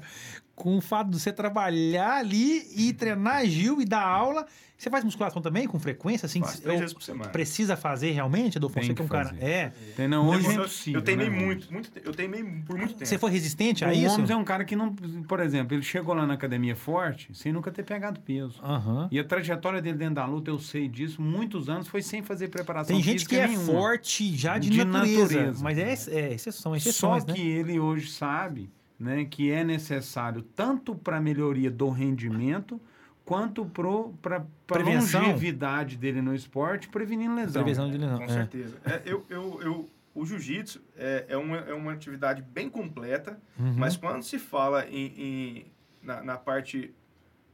com 0.59 0.77
o 0.77 0.81
fato 0.81 1.09
de 1.09 1.19
você 1.19 1.31
trabalhar 1.31 2.17
ali 2.17 2.67
e 2.75 2.91
treinar 2.93 3.45
Gil 3.45 3.81
e 3.81 3.85
dar 3.85 4.03
aula. 4.05 4.45
Você 4.77 4.89
faz 4.89 5.03
musculação 5.03 5.41
também 5.41 5.67
com 5.67 5.77
frequência? 5.77 6.25
Assim, 6.25 6.39
Faço 6.39 6.61
três 6.61 6.79
vezes 6.79 6.93
por 6.93 7.03
semana. 7.03 7.29
precisa 7.31 7.75
fazer 7.75 8.11
realmente, 8.11 8.57
Adolfo? 8.57 8.75
Tem 8.75 8.83
Você 8.83 8.89
que 8.89 8.95
que 8.95 9.01
é 9.01 9.05
um 9.05 9.07
cara. 9.09 9.29
fazer. 9.29 9.43
É. 9.43 9.73
Tem, 9.95 10.07
não, 10.07 10.29
hoje 10.29 10.45
eu, 10.45 10.51
é 10.51 10.55
eu, 10.55 10.59
impossível. 10.61 10.99
eu 10.99 11.03
teimei 11.03 11.29
né, 11.29 11.35
muito, 11.37 11.73
muito, 11.73 11.91
eu 12.01 12.13
teimei 12.13 12.43
por 12.65 12.77
muito 12.77 12.93
tempo. 12.93 13.05
Você 13.05 13.17
foi 13.17 13.29
resistente 13.31 13.83
a 13.83 13.89
O 13.89 13.91
isso? 13.91 14.15
Gomes 14.15 14.29
é 14.29 14.35
um 14.37 14.43
cara 14.45 14.63
que 14.63 14.77
não. 14.77 14.93
Por 14.93 15.41
exemplo, 15.41 15.75
ele 15.75 15.83
chegou 15.83 16.13
lá 16.15 16.25
na 16.25 16.33
academia 16.35 16.77
forte 16.77 17.29
sem 17.33 17.51
nunca 17.51 17.71
ter 17.71 17.83
pegado 17.83 18.21
peso. 18.21 18.61
Aham. 18.63 19.09
E 19.11 19.19
a 19.19 19.23
trajetória 19.23 19.81
dele 19.81 19.97
dentro 19.97 20.15
da 20.15 20.25
luta, 20.25 20.49
eu 20.49 20.59
sei 20.59 20.87
disso, 20.87 21.21
muitos 21.21 21.67
anos 21.67 21.87
foi 21.89 22.01
sem 22.01 22.21
fazer 22.23 22.47
preparação 22.47 22.95
Tem 22.95 23.03
gente 23.03 23.13
física 23.25 23.35
que 23.35 23.41
é 23.41 23.47
nenhuma. 23.47 23.65
forte 23.73 24.33
já 24.37 24.57
de, 24.57 24.69
De 24.69 24.85
natureza, 24.85 25.21
natureza. 25.23 25.63
Mas 25.63 25.77
é, 25.77 25.91
é 26.19 26.33
exceção, 26.33 26.71
Só 26.71 26.75
exceções, 26.77 27.23
que 27.25 27.31
né? 27.31 27.37
ele 27.39 27.79
hoje 27.79 28.09
sabe 28.09 28.69
né, 28.99 29.25
que 29.25 29.49
é 29.51 29.63
necessário 29.63 30.41
tanto 30.41 30.93
para 30.95 31.17
a 31.17 31.21
melhoria 31.21 31.71
do 31.71 31.89
rendimento 31.89 32.79
quanto 33.23 33.63
para 33.65 34.37
a 34.37 34.41
Prevenção. 34.67 35.21
longevidade 35.21 35.95
dele 35.97 36.21
no 36.21 36.33
esporte, 36.35 36.89
prevenindo 36.89 37.35
lesão. 37.35 37.61
Previsão 37.63 37.89
de 37.91 37.97
lesão. 37.97 38.17
Com 38.17 38.23
é. 38.23 38.27
certeza. 38.27 38.77
É, 38.83 39.01
eu, 39.05 39.23
eu, 39.29 39.61
eu, 39.61 39.89
o 40.15 40.25
jiu-jitsu 40.25 40.81
é, 40.97 41.25
é, 41.29 41.37
uma, 41.37 41.57
é 41.57 41.73
uma 41.73 41.93
atividade 41.93 42.41
bem 42.41 42.69
completa, 42.69 43.39
Uhum. 43.57 43.73
mas 43.77 43.95
quando 43.95 44.23
se 44.23 44.39
fala 44.39 44.85
em, 44.87 45.05
em- 45.17 45.65
na, 46.01 46.23
na 46.23 46.37
parte 46.37 46.93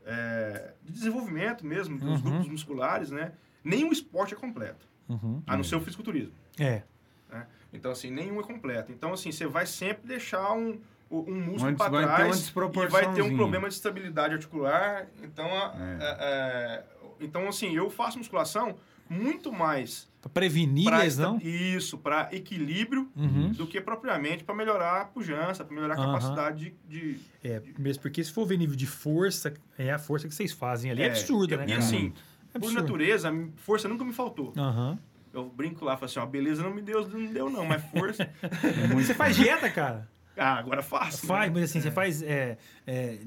é, 0.05 0.71
de 0.83 0.93
desenvolvimento 0.93 1.65
mesmo, 1.65 1.97
dos 1.97 2.21
Uhum. 2.21 2.31
grupos 2.31 2.47
musculares, 2.47 3.09
né? 3.11 3.33
Nenhum 3.63 3.91
esporte 3.91 4.33
é 4.33 4.37
completo, 4.37 4.87
Uhum. 5.09 5.41
a 5.45 5.57
não 5.57 5.63
ser 5.63 5.75
o 5.75 5.81
fisiculturismo. 5.81 6.33
É. 6.59 6.83
né? 7.29 7.47
Então, 7.73 7.91
assim, 7.91 8.09
nenhum 8.11 8.39
é 8.39 8.43
completo. 8.43 8.91
Então, 8.91 9.11
assim, 9.13 9.31
você 9.31 9.45
vai 9.47 9.65
sempre 9.65 10.07
deixar 10.07 10.53
um, 10.53 10.79
um 11.11 11.35
músculo 11.41 11.75
para 11.75 11.89
vai 11.89 12.01
ter 12.03 12.07
uma 12.07 12.15
trás 12.17 12.49
e 12.49 12.87
vai 12.87 13.13
ter 13.13 13.21
um 13.21 13.35
problema 13.35 13.67
de 13.69 13.75
estabilidade 13.75 14.33
articular. 14.33 15.07
Então, 15.23 15.45
a- 15.45 15.73
É. 15.79 15.97
é, 16.03 16.17
é, 16.19 16.83
então 17.19 17.47
assim, 17.47 17.75
eu 17.75 17.89
faço 17.89 18.17
musculação 18.17 18.75
muito 19.09 19.51
mais 19.53 20.09
Pra 20.19 20.29
prevenir 20.31 20.85
pra 20.85 20.97
lesão. 21.03 21.37
isso, 21.43 21.99
para 21.99 22.29
equilíbrio 22.31 23.07
Uhum. 23.15 23.51
do 23.51 23.67
que 23.67 23.79
propriamente 23.79 24.43
para 24.43 24.55
melhorar 24.55 25.01
a 25.01 25.05
pujança, 25.05 25.63
para 25.63 25.75
melhorar 25.75 25.93
a 25.93 25.97
Aham. 25.97 26.13
capacidade 26.13 26.75
de, 26.87 27.13
de- 27.13 27.19
É, 27.43 27.61
mesmo 27.77 28.01
porque 28.01 28.23
se 28.23 28.31
for 28.31 28.45
ver 28.47 28.57
nível 28.57 28.75
de 28.75 28.87
força, 28.87 29.53
é 29.77 29.91
a 29.91 29.99
força 29.99 30.27
que 30.27 30.33
vocês 30.33 30.51
fazem 30.51 30.89
ali. 30.89 31.03
É, 31.03 31.05
É, 31.05 31.09
absurda, 31.09 31.57
né? 31.57 31.63
e 31.65 31.67
cara? 31.67 31.79
assim, 31.79 32.11
É 32.53 32.57
por 32.59 32.71
natureza, 32.71 33.31
força 33.57 33.87
nunca 33.87 34.03
me 34.03 34.11
faltou. 34.13 34.51
Aham. 34.57 34.97
Eu 35.31 35.49
brinco 35.49 35.83
lá, 35.85 35.95
falo 35.97 36.05
assim, 36.05 36.17
ó, 36.19 36.25
beleza 36.25 36.63
não 36.63 36.73
me 36.73 36.81
deu, 36.81 37.05
não 37.07 37.25
deu 37.31 37.49
não, 37.49 37.65
mas 37.65 37.83
força, 37.91 38.23
É 38.23 38.87
muito 38.87 39.05
Você 39.05 39.13
faz 39.13 39.35
dieta, 39.35 39.69
cara? 39.69 40.09
Ah, 40.37 40.55
agora 40.57 40.81
faço. 40.81 41.25
Faz, 41.25 41.47
né? 41.51 41.53
mas 41.59 41.69
assim, 41.69 41.81
você 41.81 41.91
faz. 41.91 42.21
é, 42.21 42.57
é, 42.85 43.19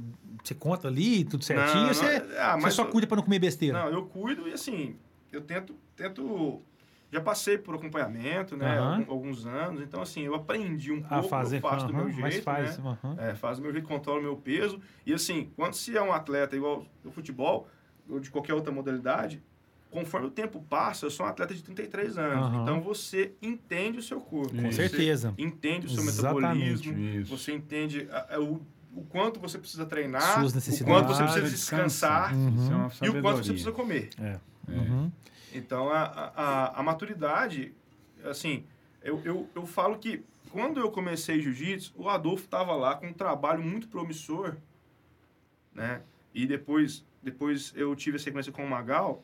você 0.43 0.55
conta 0.55 0.89
ali, 0.89 1.25
tudo 1.25 1.45
certinho, 1.45 1.87
Não, 1.87 1.95
você, 1.95 2.19
não, 2.21 2.39
ah, 2.41 2.57
você 2.61 2.71
só 2.71 2.83
eu- 2.85 2.89
cuida 2.91 3.07
pra 3.07 3.17
não 3.17 3.23
comer 3.23 3.39
besteira? 3.39 3.79
Não, 3.79 3.89
eu 3.91 4.07
cuido 4.07 4.49
e 4.49 4.53
assim, 4.53 4.97
eu 5.33 5.41
tento, 5.41 5.75
tento. 5.97 6.63
Já 7.11 7.23
passei 7.23 7.57
por 7.57 7.75
acompanhamento, 7.75 8.55
né? 8.55 8.79
Algum- 8.79 9.11
Alguns 9.11 9.47
anos. 9.47 9.81
Então, 9.81 10.03
assim, 10.03 10.23
eu 10.25 10.35
aprendi 10.35 10.93
um 10.93 10.99
a 11.07 11.09
pouco, 11.09 11.29
fazer. 11.29 11.57
eu 11.57 11.61
faço 11.63 11.87
do 11.87 11.95
meu 11.95 12.09
jeito. 12.11 12.21
mas 12.21 12.39
faz. 12.41 12.77
né? 12.79 12.99
aham. 13.03 13.17
É, 13.19 13.35
faço 13.35 13.61
do 13.61 13.65
meu 13.65 13.73
jeito, 13.73 13.89
controlo 13.89 14.21
o 14.21 14.23
meu 14.23 14.37
peso. 14.37 14.79
E 15.07 15.15
assim, 15.15 15.51
quando 15.57 15.73
se 15.73 15.97
é 15.97 16.03
um 16.03 16.13
atleta 16.13 16.55
igual 16.55 16.85
do 17.03 17.11
futebol, 17.11 17.67
ou 18.11 18.21
de 18.21 18.31
qualquer 18.31 18.53
outra 18.53 18.71
modalidade, 18.71 19.43
conforme 19.91 20.27
o 20.27 20.31
tempo 20.31 20.63
passa, 20.69 21.07
eu 21.07 21.11
sou 21.11 21.25
um 21.25 21.29
atleta 21.29 21.55
de 21.55 21.63
33 21.63 22.19
anos. 22.19 22.37
Aham. 22.47 22.63
Então 22.63 22.81
você 22.81 23.33
entende 23.41 23.99
o 23.99 24.03
seu 24.03 24.21
corpo. 24.21 24.55
Com 24.55 24.71
certeza. 24.73 25.35
Entende 25.39 25.87
o 25.87 25.91
seu 25.91 26.03
Exatamente. 26.05 26.89
metabolismo. 26.89 27.21
Isso. 27.21 27.37
Você 27.37 27.53
entende 27.53 28.09
a- 28.11 28.35
a- 28.37 28.41
o, 28.41 28.61
o 28.95 29.03
quanto 29.05 29.39
você 29.41 29.59
precisa 29.59 29.87
treinar, 29.87 30.41
Suas 30.41 30.81
o 30.81 30.85
quanto 30.85 31.09
você 31.09 31.23
precisa 31.23 31.49
Descansar. 31.51 32.35
descansar 32.35 32.35
Uhum. 32.35 32.89
É 33.01 33.07
e 33.07 33.09
o 33.11 33.23
quanto 33.23 33.37
você 33.39 33.51
precisa 33.53 33.73
comer. 33.73 34.11
É. 34.21 34.39
É. 34.69 34.73
Uhum. 34.73 35.11
Então, 35.55 35.89
a, 35.89 36.03
a, 36.03 36.43
a- 36.45 36.81
a 36.81 36.83
maturidade, 36.83 37.73
assim, 38.25 38.65
eu, 39.03 39.21
eu, 39.25 39.49
eu 39.55 39.65
falo 39.67 39.97
que 39.99 40.23
quando 40.51 40.79
eu 40.81 40.91
comecei 40.91 41.41
jiu-jitsu, 41.41 41.93
o 41.97 42.09
Adolfo 42.09 42.45
estava 42.45 42.75
lá 42.75 42.95
com 42.95 43.07
um 43.09 43.13
trabalho 43.13 43.63
muito 43.63 43.89
promissor, 43.89 44.57
né? 45.75 46.03
E 46.35 46.47
depois, 46.47 47.05
depois 47.23 47.73
eu 47.77 47.95
tive 47.97 48.17
a 48.17 48.21
sequência 48.21 48.53
com 48.53 48.65
o 48.65 48.69
Magal. 48.69 49.23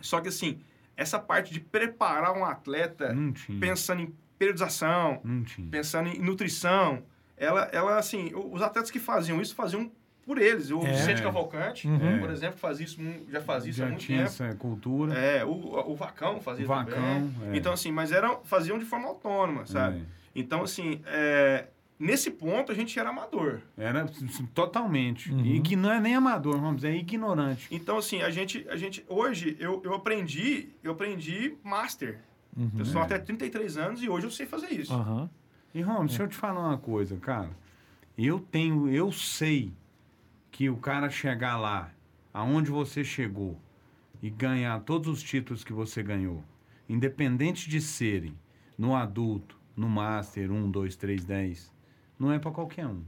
Só 0.00 0.20
que, 0.20 0.28
assim, 0.28 0.58
essa 0.96 1.18
parte 1.18 1.52
de 1.52 1.60
preparar 1.60 2.32
um 2.36 2.44
atleta 2.44 3.14
pensando 3.60 4.02
em 4.02 4.14
periodização, 4.38 5.22
pensando 5.70 6.08
em 6.08 6.18
nutrição, 6.20 7.02
ela, 7.36 7.68
ela 7.72 7.96
assim, 7.98 8.30
os 8.34 8.62
atletas 8.62 8.90
que 8.90 8.98
faziam 8.98 9.40
isso 9.40 9.54
faziam 9.54 9.90
por 10.24 10.38
eles. 10.38 10.70
O 10.70 10.80
É. 10.86 10.92
Vicente 10.92 11.22
Cavalcante, 11.22 11.86
Uhum. 11.86 12.18
por 12.20 12.30
exemplo, 12.30 12.58
fazia 12.58 12.86
isso, 12.86 12.98
já 13.30 13.40
fazia 13.42 13.70
isso 13.70 13.82
há 13.82 13.86
Já 13.86 13.90
muito 13.90 14.00
tinha 14.04 14.18
tempo. 14.18 14.28
essa 14.30 14.54
cultura. 14.56 15.14
É, 15.14 15.44
o, 15.44 15.50
o 15.90 15.94
Vacão 15.94 16.40
fazia 16.40 16.64
O 16.64 16.68
Vacão, 16.68 16.94
também. 16.94 17.50
é. 17.52 17.56
Então, 17.56 17.72
assim, 17.72 17.92
mas 17.92 18.10
eram, 18.12 18.40
faziam 18.44 18.78
de 18.78 18.84
forma 18.84 19.06
autônoma, 19.08 19.66
sabe? 19.66 20.04
Então, 20.34 20.62
assim, 20.62 21.00
é, 21.06 21.66
nesse 21.98 22.30
ponto 22.30 22.72
a 22.72 22.74
gente 22.74 22.98
era 22.98 23.10
amador. 23.10 23.60
É. 23.76 23.84
Era 23.84 24.06
totalmente. 24.54 25.32
Uhum. 25.32 25.44
E 25.44 25.60
que 25.60 25.76
não 25.76 25.90
é 25.90 26.00
nem 26.00 26.14
amador, 26.14 26.60
vamos 26.60 26.76
dizer, 26.76 26.90
é 26.90 26.96
ignorante. 26.96 27.68
Então, 27.70 27.96
assim, 27.96 28.22
a 28.22 28.30
gente, 28.30 28.66
a 28.68 28.76
gente 28.76 29.04
hoje 29.08 29.56
eu, 29.60 29.80
eu 29.84 29.94
aprendi, 29.94 30.68
eu 30.82 30.92
aprendi 30.92 31.56
master. 31.62 32.20
Uhum. 32.56 32.70
Eu 32.78 32.84
sou 32.84 33.00
até 33.00 33.18
33 33.18 33.76
anos 33.76 34.02
e 34.02 34.08
hoje 34.08 34.26
eu 34.26 34.30
sei 34.30 34.46
fazer 34.46 34.72
isso. 34.72 34.92
Aham. 34.92 35.28
E, 35.74 35.82
Rom, 35.82 36.06
deixa 36.06 36.22
eu 36.22 36.28
te 36.28 36.36
falar 36.36 36.60
uma 36.60 36.78
coisa, 36.78 37.16
cara. 37.16 37.50
Eu 38.16 38.38
tenho, 38.38 38.88
eu 38.88 39.10
sei 39.10 39.72
que 40.52 40.70
o 40.70 40.76
cara 40.76 41.10
chegar 41.10 41.56
lá, 41.56 41.92
aonde 42.32 42.70
você 42.70 43.02
chegou, 43.02 43.60
e 44.22 44.30
ganhar 44.30 44.80
todos 44.80 45.08
os 45.08 45.22
títulos 45.22 45.64
que 45.64 45.72
você 45.72 46.00
ganhou, 46.00 46.44
independente 46.88 47.68
de 47.68 47.80
serem 47.80 48.38
no 48.78 48.94
adulto, 48.94 49.58
no 49.76 49.88
Master 49.88 50.52
1, 50.52 50.70
2, 50.70 50.96
3, 50.96 51.24
10, 51.24 51.73
não 52.18 52.32
é 52.32 52.38
para 52.38 52.50
qualquer 52.50 52.86
um. 52.86 53.02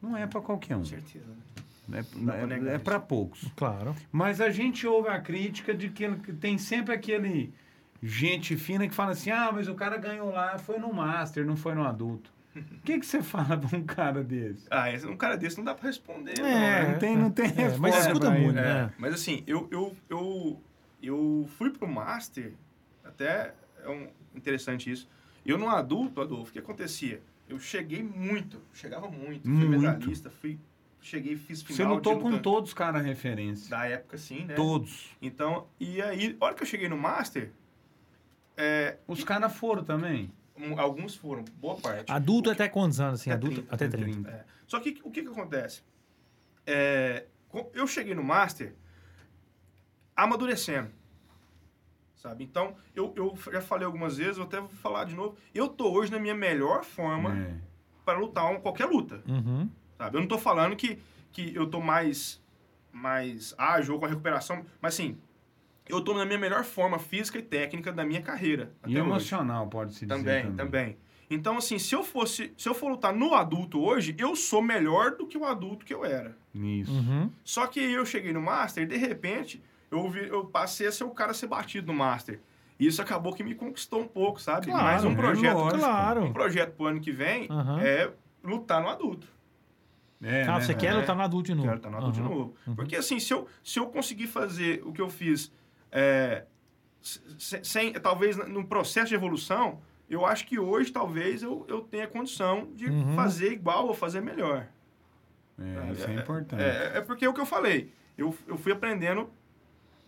Não 0.00 0.16
é 0.16 0.26
para 0.26 0.40
qualquer 0.40 0.76
um. 0.76 0.80
Com 0.80 0.84
certeza. 0.86 1.26
né? 1.88 2.00
É, 2.00 2.70
é, 2.70 2.74
isso. 2.76 2.84
para 2.84 2.98
poucos. 3.00 3.44
Claro. 3.56 3.94
Mas 4.10 4.40
a 4.40 4.50
gente 4.50 4.86
ouve 4.86 5.08
a 5.08 5.20
crítica 5.20 5.74
de 5.74 5.88
que 5.90 6.08
tem 6.34 6.56
sempre 6.58 6.94
aquele 6.94 7.52
gente 8.02 8.56
fina 8.56 8.88
que 8.88 8.94
fala 8.94 9.12
assim: 9.12 9.30
ah, 9.30 9.50
mas 9.52 9.68
o 9.68 9.74
cara 9.74 9.96
ganhou 9.96 10.30
lá, 10.30 10.58
foi 10.58 10.78
no 10.78 10.92
Master, 10.92 11.44
não 11.46 11.56
foi 11.56 11.74
no 11.74 11.84
adulto. 11.84 12.32
O 12.54 12.60
que, 12.84 12.98
que 12.98 13.06
você 13.06 13.22
fala 13.22 13.56
pra 13.56 13.76
um 13.78 13.82
cara 13.84 14.22
desse? 14.22 14.66
Ah, 14.70 14.90
esse- 14.92 15.06
um 15.06 15.16
cara 15.16 15.36
desse 15.36 15.56
não 15.56 15.64
dá 15.64 15.74
pra 15.74 15.86
responder, 15.86 16.34
não, 16.38 16.46
É, 16.46 16.82
né? 16.84 16.92
Não 16.92 16.98
tem, 16.98 17.16
não 17.16 17.30
tem 17.30 17.46
É, 17.46 17.76
mas 17.78 17.96
escuta 17.96 18.20
pra 18.20 18.30
muito, 18.30 18.58
ele. 18.58 18.60
né? 18.60 18.90
É, 18.90 18.90
mas 18.98 19.14
assim, 19.14 19.42
eu, 19.46 19.68
eu, 19.70 19.96
eu, 20.10 20.60
eu 21.02 21.48
fui 21.56 21.70
pro 21.70 21.88
Master, 21.88 22.52
até 23.04 23.54
é 23.82 23.88
um, 23.88 24.08
interessante 24.34 24.90
isso. 24.90 25.08
Eu 25.46 25.56
no 25.58 25.68
adulto, 25.68 26.20
Adolfo, 26.20 26.50
o 26.50 26.52
que 26.52 26.58
acontecia? 26.58 27.20
Eu 27.52 27.60
cheguei 27.60 28.02
muito, 28.02 28.62
chegava 28.72 29.10
muito, 29.10 29.42
fui 29.42 29.52
Muito. 29.52 29.82
medalhista, 29.82 30.30
fui, 30.30 30.58
cheguei, 31.02 31.36
fiz 31.36 31.60
final 31.60 31.76
Você 31.76 31.84
lutou 31.84 32.18
com 32.18 32.38
todos 32.38 32.70
os 32.70 32.74
caras 32.74 33.04
referência. 33.04 33.68
da 33.68 33.84
época, 33.84 34.16
sim, 34.16 34.46
né? 34.46 34.54
Todos. 34.54 35.10
Então, 35.20 35.66
e 35.78 36.00
aí, 36.00 36.34
a 36.40 36.44
hora 36.46 36.54
que 36.54 36.62
eu 36.62 36.66
cheguei 36.66 36.88
no 36.88 36.96
Master, 36.96 37.52
é, 38.56 38.96
Os 39.06 39.22
caras 39.22 39.54
foram 39.54 39.84
também. 39.84 40.32
alguns 40.78 41.14
foram, 41.14 41.44
boa 41.60 41.76
parte. 41.76 42.10
Adulto 42.10 42.50
até 42.50 42.70
quantos 42.70 42.98
anos, 43.00 43.20
assim? 43.20 43.30
Até 43.30 43.36
adulto 43.46 43.56
30, 43.56 43.74
até 43.74 43.84
até 43.84 43.96
30. 43.98 44.30
É. 44.30 44.44
Só 44.66 44.80
que 44.80 44.98
o 45.04 45.10
que, 45.10 45.22
que 45.22 45.28
acontece? 45.28 45.82
É, 46.66 47.26
eu 47.74 47.86
cheguei 47.86 48.14
no 48.14 48.24
Master 48.24 48.74
amadurecendo. 50.16 50.90
Sabe? 52.22 52.44
Então, 52.44 52.76
eu, 52.94 53.12
eu 53.16 53.36
já 53.52 53.60
falei 53.60 53.84
algumas 53.84 54.16
vezes, 54.16 54.36
eu 54.36 54.44
até 54.44 54.60
vou 54.60 54.68
falar 54.68 55.04
de 55.04 55.14
novo. 55.16 55.36
Eu 55.52 55.66
tô 55.68 55.90
hoje 55.92 56.12
na 56.12 56.20
minha 56.20 56.36
melhor 56.36 56.84
forma 56.84 57.36
É. 57.36 57.54
para 58.04 58.16
lutar 58.16 58.48
uma, 58.48 58.60
qualquer 58.60 58.86
luta. 58.86 59.24
Uhum. 59.26 59.68
Sabe? 59.98 60.16
Eu 60.16 60.20
não 60.20 60.28
tô 60.28 60.38
falando 60.38 60.76
que, 60.76 61.00
que 61.32 61.52
eu 61.52 61.66
tô 61.66 61.80
mais, 61.80 62.40
mais 62.92 63.52
ágil 63.58 63.94
ou 63.94 63.98
com 63.98 64.06
a 64.06 64.08
recuperação, 64.08 64.64
mas 64.80 64.94
assim, 64.94 65.18
eu 65.88 66.00
tô 66.00 66.14
na 66.14 66.24
minha 66.24 66.38
melhor 66.38 66.62
forma 66.62 66.96
física 66.96 67.38
e 67.38 67.42
técnica 67.42 67.92
da 67.92 68.04
minha 68.04 68.22
carreira. 68.22 68.72
E 68.86 68.96
emocional, 68.96 69.66
pode-se 69.66 70.06
dizer. 70.06 70.16
Também, 70.16 70.52
também. 70.54 70.96
Então, 71.28 71.56
assim, 71.56 71.76
se 71.76 71.92
eu 71.92 72.04
fosse, 72.04 72.52
se 72.56 72.68
eu 72.68 72.74
for 72.74 72.88
lutar 72.88 73.12
no 73.12 73.34
adulto 73.34 73.80
hoje, 73.80 74.14
eu 74.16 74.36
sou 74.36 74.62
melhor 74.62 75.16
do 75.16 75.26
que 75.26 75.36
o 75.36 75.44
adulto 75.44 75.84
que 75.84 75.92
eu 75.92 76.04
era. 76.04 76.36
Isso. 76.54 76.92
Uhum. 76.92 77.32
Só 77.42 77.66
que 77.66 77.80
eu 77.80 78.06
cheguei 78.06 78.32
no 78.32 78.40
Master 78.40 78.84
e, 78.84 78.86
de 78.86 78.96
repente, 78.96 79.60
eu, 79.92 80.10
vi, 80.10 80.26
eu 80.28 80.44
passei 80.46 80.86
a 80.88 80.92
ser 80.92 81.04
o 81.04 81.10
cara 81.10 81.30
a 81.30 81.34
ser 81.34 81.46
batido 81.46 81.92
no 81.92 81.98
Master. 81.98 82.40
E 82.78 82.86
isso 82.86 83.00
acabou 83.00 83.32
que 83.32 83.44
me 83.44 83.54
conquistou 83.54 84.00
um 84.00 84.08
pouco, 84.08 84.40
sabe? 84.40 84.66
Claro, 84.66 84.82
Mas 84.84 85.04
um 85.04 85.12
é 85.12 85.14
projeto, 85.14 85.54
lógico. 85.54 85.78
Claro. 85.78 86.24
um 86.24 86.32
projeto 86.32 86.72
pro 86.74 86.86
ano 86.86 87.00
que 87.00 87.12
vem 87.12 87.46
Aham. 87.50 87.80
é 87.80 88.10
lutar 88.42 88.82
no 88.82 88.88
adulto. 88.88 89.26
É, 90.20 90.42
Ah, 90.44 90.54
né? 90.54 90.60
você 90.60 90.74
quer 90.74 90.86
É. 90.92 90.94
lutar 90.94 91.14
no 91.14 91.22
adulto 91.22 91.46
de 91.46 91.54
novo? 91.54 91.64
Quero 91.68 91.76
lutar 91.76 91.90
no 91.92 91.98
adulto 91.98 92.18
Aham. 92.18 92.28
de 92.28 92.34
novo. 92.34 92.54
Uhum. 92.66 92.74
Porque, 92.74 92.96
assim, 92.96 93.20
se 93.20 93.32
eu, 93.32 93.46
se 93.62 93.78
eu 93.78 93.86
conseguir 93.86 94.26
fazer 94.26 94.82
o 94.84 94.92
que 94.92 95.00
eu 95.00 95.08
fiz 95.08 95.52
é, 95.92 96.44
se- 97.00 97.60
sem, 97.64 97.92
talvez 97.92 98.36
no 98.48 98.64
processo 98.66 99.08
de 99.08 99.14
evolução, 99.14 99.80
eu 100.08 100.24
acho 100.26 100.46
que 100.46 100.58
hoje 100.58 100.90
talvez 100.90 101.42
eu, 101.42 101.64
eu 101.68 101.80
tenha 101.82 102.06
condição 102.06 102.68
de 102.74 102.86
Uhum. 102.86 103.14
fazer 103.14 103.52
igual 103.52 103.86
ou 103.88 103.94
fazer 103.94 104.20
melhor. 104.20 104.66
É, 105.60 105.92
isso 105.92 106.06
é 106.08 106.14
importante. 106.14 106.62
É, 106.62 106.92
é 106.98 107.00
porque 107.00 107.24
é 107.24 107.28
o 107.28 107.34
que 107.34 107.40
eu 107.40 107.46
falei. 107.46 107.92
Eu, 108.16 108.34
eu 108.46 108.56
fui 108.56 108.72
aprendendo, 108.72 109.28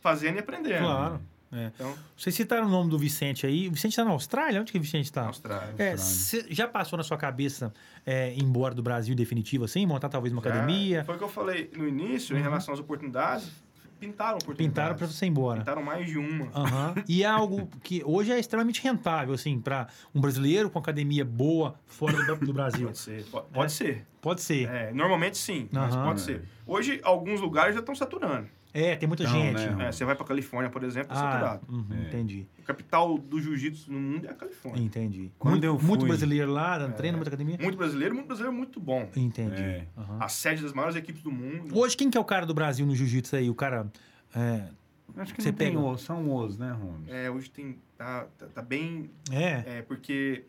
fazendo 0.04 0.36
e 0.36 0.40
aprendendo. 0.40 0.84
Claro. 0.84 1.20
É. 1.50 1.70
Então, 1.74 1.94
Vocês 2.14 2.34
citaram 2.34 2.66
o 2.66 2.68
nome 2.68 2.90
do 2.90 2.98
Vicente 2.98 3.46
aí. 3.46 3.68
O 3.68 3.72
Vicente 3.72 3.92
está 3.92 4.04
na 4.04 4.10
Austrália? 4.10 4.60
Onde 4.60 4.70
que 4.70 4.76
o 4.76 4.80
Vicente 4.80 5.06
está? 5.06 5.22
na 5.22 5.28
Austrália. 5.28 5.74
É, 5.78 5.92
Austrália. 5.92 6.48
já 6.50 6.68
passou 6.68 6.96
na 6.98 7.02
sua 7.02 7.16
cabeça 7.16 7.72
é, 8.04 8.34
ir 8.34 8.42
embora 8.42 8.74
do 8.74 8.82
Brasil 8.82 9.14
definitivo 9.14 9.64
assim? 9.64 9.86
Montar 9.86 10.10
talvez 10.10 10.30
uma 10.32 10.42
Já 10.42 10.50
academia? 10.50 11.04
Foi 11.04 11.14
o 11.14 11.18
que 11.18 11.24
eu 11.24 11.28
falei 11.28 11.70
no 11.74 11.88
início, 11.88 12.36
em 12.36 12.42
relação 12.42 12.74
às 12.74 12.80
oportunidades. 12.80 13.50
Pintaram 13.98 14.36
oportunidades. 14.36 14.66
Pintaram 14.66 14.96
para 14.96 15.06
você 15.06 15.24
ir 15.24 15.28
embora. 15.28 15.60
Pintaram 15.60 15.82
mais 15.82 16.06
de 16.06 16.18
uma. 16.18 16.50
Aham. 16.54 16.94
E 17.08 17.22
é 17.22 17.26
algo 17.26 17.70
que 17.82 18.02
hoje 18.04 18.32
é 18.32 18.38
extremamente 18.38 18.82
rentável, 18.82 19.32
assim, 19.32 19.58
para 19.58 19.86
um 20.14 20.20
brasileiro 20.20 20.68
com 20.68 20.78
academia 20.78 21.24
boa 21.24 21.76
fora 21.86 22.12
do, 22.36 22.52
Brasil. 22.52 22.88
Pode 22.88 22.98
ser. 22.98 23.24
Pode, 23.30 23.46
pode 23.52 23.72
ser. 23.72 24.06
Pode 24.20 24.42
ser. 24.42 24.68
É, 24.68 24.92
normalmente 24.92 25.38
sim, 25.38 25.68
mas 25.72 25.94
Aham. 25.94 26.04
pode 26.04 26.20
ser. 26.20 26.42
Hoje, 26.66 27.00
alguns 27.02 27.40
lugares 27.40 27.74
já 27.74 27.80
estão 27.80 27.94
saturando. 27.94 28.48
É, 28.74 28.96
tem 28.96 29.06
muita 29.06 29.22
Então, 29.22 29.34
gente. 29.40 29.66
né? 29.76 29.86
É, 29.88 29.92
você 29.92 30.04
vai 30.04 30.16
para 30.16 30.26
Califórnia, 30.26 30.68
por 30.68 30.82
exemplo, 30.82 31.12
é 31.14 31.16
Ah, 31.16 31.20
saturado. 31.20 31.66
uhum, 31.72 31.86
É. 31.96 32.08
entendi. 32.08 32.46
A 32.58 32.62
capital 32.62 33.16
do 33.16 33.40
jiu-jitsu 33.40 33.92
no 33.92 34.00
mundo 34.00 34.26
é 34.26 34.30
a 34.30 34.34
Califórnia. 34.34 34.82
Entendi. 34.82 35.30
Quando 35.38 35.52
muito, 35.52 35.64
eu 35.64 35.78
muito 35.78 36.00
fui- 36.00 36.08
brasileiro 36.08 36.50
lá, 36.50 36.76
dando 36.78 36.94
treino, 36.96 37.16
muita 37.16 37.30
academia. 37.30 37.56
Muito 37.60 37.78
brasileiro, 37.78 38.14
muito 38.14 38.26
brasileiro 38.26 38.56
muito 38.56 38.80
bom. 38.80 39.08
Entendi. 39.14 39.62
É. 39.62 39.86
Aham. 39.96 40.18
A 40.20 40.28
sede 40.28 40.60
das 40.60 40.72
maiores 40.72 40.96
equipes 40.96 41.22
do 41.22 41.30
mundo. 41.30 41.78
Hoje, 41.78 41.96
quem 41.96 42.10
que 42.10 42.18
é 42.18 42.20
o 42.20 42.24
cara 42.24 42.44
do 42.44 42.52
Brasil 42.52 42.84
no 42.84 42.96
jiu-jitsu 42.96 43.36
aí? 43.36 43.48
O 43.48 43.54
cara. 43.54 43.86
é, 44.34 44.68
Acho 45.16 45.32
que 45.32 45.40
Você 45.42 45.50
não 45.52 45.56
tem 45.58 45.68
pega- 45.68 45.80
osso, 45.80 46.06
são 46.06 46.34
os, 46.34 46.58
né, 46.58 46.72
Romes? 46.72 47.08
É, 47.08 47.30
hoje 47.30 47.48
tem. 47.48 47.78
Tá, 47.96 48.26
tá, 48.36 48.46
tá 48.46 48.60
bem. 48.62 49.08
é. 49.30 49.78
É, 49.78 49.82
porque. 49.82 50.44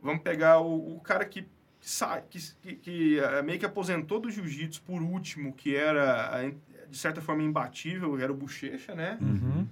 Vamos 0.00 0.22
pegar 0.22 0.60
o, 0.60 0.96
o 0.96 1.00
cara 1.00 1.24
que 1.24 1.44
sai, 1.80 2.22
que, 2.30 2.38
que, 2.60 2.74
que, 2.74 3.16
meio 3.44 3.58
que 3.58 3.66
aposentou 3.66 4.20
do 4.20 4.30
jiu-jitsu 4.30 4.82
por 4.82 5.02
último, 5.02 5.52
que 5.52 5.74
era, 5.74 6.30
de 6.92 6.98
certa 6.98 7.20
forma, 7.22 7.42
imbatível, 7.42 8.18
era 8.20 8.30
o 8.30 8.36
Bochecha, 8.36 8.94
né? 8.94 9.18
Uhum. 9.20 9.66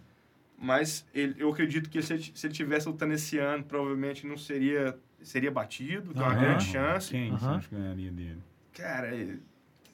Mas 0.59 1.07
ele- 1.14 1.35
eu 1.39 1.51
acredito 1.51 1.89
que 1.89 2.03
se 2.03 2.14
ele, 2.14 2.33
se 2.35 2.47
ele 2.47 2.55
tivesse 2.55 2.89
lutando 2.89 3.14
esse 3.14 3.39
ano, 3.39 3.62
provavelmente 3.64 4.27
não 4.27 4.37
seria, 4.37 4.99
seria 5.23 5.51
batido, 5.51 6.12
tem 6.12 6.23
uma 6.23 6.33
Aham. 6.33 6.41
grande 6.41 6.64
chance. 6.64 7.11
Quem 7.11 7.31
você 7.31 7.45
Aham. 7.45 7.57
acha 7.57 7.68
que 7.68 7.75
ganharia 7.75 8.11
dele? 8.11 8.39
Cara, 8.73 9.14
é, 9.14 9.37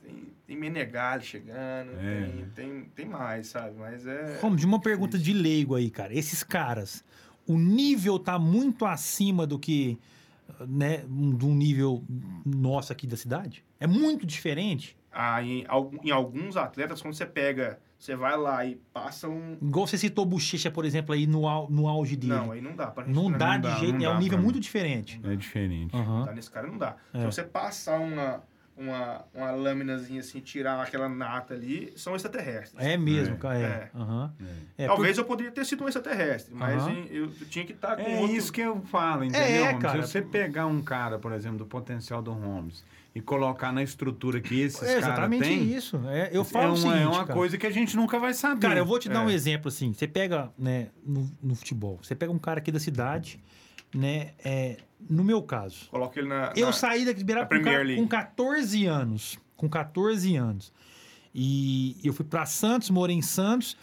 tem, 0.02 0.28
tem 0.46 0.56
Menegali 0.56 1.22
chegando, 1.24 1.92
É. 1.98 2.24
tem, 2.26 2.46
tem, 2.54 2.84
tem 2.94 3.06
mais, 3.06 3.48
sabe? 3.48 3.76
Mas 3.78 4.06
é. 4.06 4.38
Vamos 4.40 4.60
de 4.60 4.66
uma 4.66 4.80
pergunta 4.80 5.18
de 5.18 5.32
leigo 5.32 5.74
aí, 5.74 5.90
cara. 5.90 6.12
Esses 6.14 6.42
caras, 6.42 7.04
o 7.46 7.58
nível 7.58 8.18
tá 8.18 8.38
muito 8.38 8.84
acima 8.86 9.46
do 9.46 9.58
que, 9.58 9.96
né, 10.66 10.98
de 10.98 11.44
um 11.46 11.54
nível 11.54 12.02
nosso 12.44 12.92
aqui 12.92 13.06
da 13.06 13.16
cidade? 13.16 13.64
É 13.78 13.86
muito 13.86 14.26
diferente? 14.26 14.96
Ah, 15.18 15.42
em, 15.42 15.64
alguns 16.12 16.56
atletas, 16.58 17.00
quando 17.00 17.14
você 17.14 17.24
pega, 17.24 17.78
você 17.98 18.14
vai 18.14 18.36
lá 18.36 18.66
e 18.66 18.74
passa 18.92 19.28
um. 19.28 19.56
Igual 19.62 19.86
você 19.86 19.96
citou 19.96 20.26
Bochecha, 20.26 20.70
por 20.70 20.84
exemplo, 20.84 21.14
aí 21.14 21.26
no, 21.26 21.48
au- 21.48 21.70
no 21.70 21.88
auge 21.88 22.16
dele. 22.16 22.34
Não, 22.34 22.52
aí 22.52 22.60
não 22.60 22.76
dá. 22.76 22.88
Pra 22.88 23.06
Não 23.06 23.30
dá 23.32 23.52
não 23.52 23.60
de 23.60 23.68
dá, 23.68 23.74
jeito. 23.76 24.04
É 24.04 24.10
um 24.10 24.18
nível 24.18 24.38
muito 24.38 24.60
diferente. 24.60 25.18
É 25.24 25.34
diferente. 25.34 25.96
Aham. 25.96 26.26
Tá 26.26 26.32
nesse 26.34 26.50
cara 26.50 26.66
não 26.66 26.76
dá. 26.76 26.96
É. 27.14 27.20
Se 27.20 27.24
você 27.24 27.42
passar 27.42 27.98
uma, 27.98 28.42
uma, 28.76 29.24
uma 29.32 29.50
lâminazinha 29.52 30.20
assim, 30.20 30.38
tirar 30.40 30.82
aquela 30.82 31.08
nata 31.08 31.54
ali, 31.54 31.94
são 31.96 32.14
extraterrestres. 32.14 32.84
É 32.84 32.98
mesmo, 32.98 33.36
É. 33.36 33.38
cara. 33.38 33.58
É. 33.58 33.62
É. 33.62 33.90
Aham. 33.94 34.34
É. 34.76 34.84
É, 34.84 34.86
Talvez 34.86 35.16
eu 35.16 35.24
poderia 35.24 35.50
ter 35.50 35.64
sido 35.64 35.82
um 35.82 35.88
extraterrestre, 35.88 36.54
mas 36.54 36.86
em- 36.86 37.06
eu, 37.10 37.30
tinha 37.48 37.64
que 37.64 37.72
estar 37.72 37.96
com 37.96 38.02
É 38.02 38.18
outro... 38.20 38.36
isso 38.36 38.52
que 38.52 38.60
eu 38.60 38.82
falo, 38.82 39.24
entendeu? 39.24 39.64
É, 39.64 39.72
cara. 39.78 40.02
Se 40.02 40.12
você 40.12 40.20
pegar 40.20 40.66
um 40.66 40.82
cara, 40.82 41.18
por 41.18 41.32
exemplo, 41.32 41.56
do 41.56 41.64
potencial 41.66 42.20
do 42.20 42.32
Holmes 42.32 42.84
e 43.16 43.20
colocar 43.22 43.72
na 43.72 43.82
estrutura 43.82 44.40
que 44.42 44.60
esses 44.60 44.82
É 44.82 44.86
caras 44.86 45.04
exatamente 45.04 45.42
têm, 45.44 45.74
isso. 45.74 45.98
É, 46.06 46.28
eu 46.32 46.42
é 46.42 46.44
falo 46.44 46.66
uma, 46.66 46.72
o 46.74 46.76
seguinte, 46.76 47.00
é 47.02 47.06
uma 47.06 47.24
cara. 47.24 47.32
coisa 47.32 47.56
que 47.56 47.66
a 47.66 47.70
gente 47.70 47.96
nunca 47.96 48.18
vai 48.18 48.34
saber. 48.34 48.60
Cara, 48.60 48.78
eu 48.78 48.84
vou 48.84 48.98
te 48.98 49.08
dar 49.08 49.22
É. 49.22 49.24
um 49.26 49.30
exemplo 49.30 49.68
assim. 49.68 49.92
Você 49.94 50.06
pega, 50.06 50.52
né, 50.58 50.88
no, 51.02 51.30
no 51.42 51.54
futebol, 51.54 51.98
você 52.02 52.14
pega 52.14 52.30
um 52.30 52.38
cara 52.38 52.58
aqui 52.58 52.70
da 52.70 52.78
cidade, 52.78 53.40
né, 53.94 54.32
é, 54.44 54.76
no 55.08 55.24
meu 55.24 55.42
caso, 55.42 55.88
Coloca 55.90 56.20
ele 56.20 56.28
na... 56.28 56.52
eu 56.54 56.66
na- 56.66 56.72
saí 56.72 57.06
daqui 57.06 57.20
de 57.20 57.24
Beirapa 57.24 57.54
na 57.58 57.62
com, 57.64 57.70
League. 57.70 57.96
com 57.96 58.06
14 58.06 58.84
anos, 58.84 59.38
com 59.56 59.66
14 59.68 60.36
anos. 60.36 60.70
E 61.34 61.96
eu 62.04 62.12
fui 62.12 62.24
pra 62.24 62.44
Santos, 62.46 62.90
morei 62.90 63.16
em 63.16 63.22
Santos. 63.22 63.76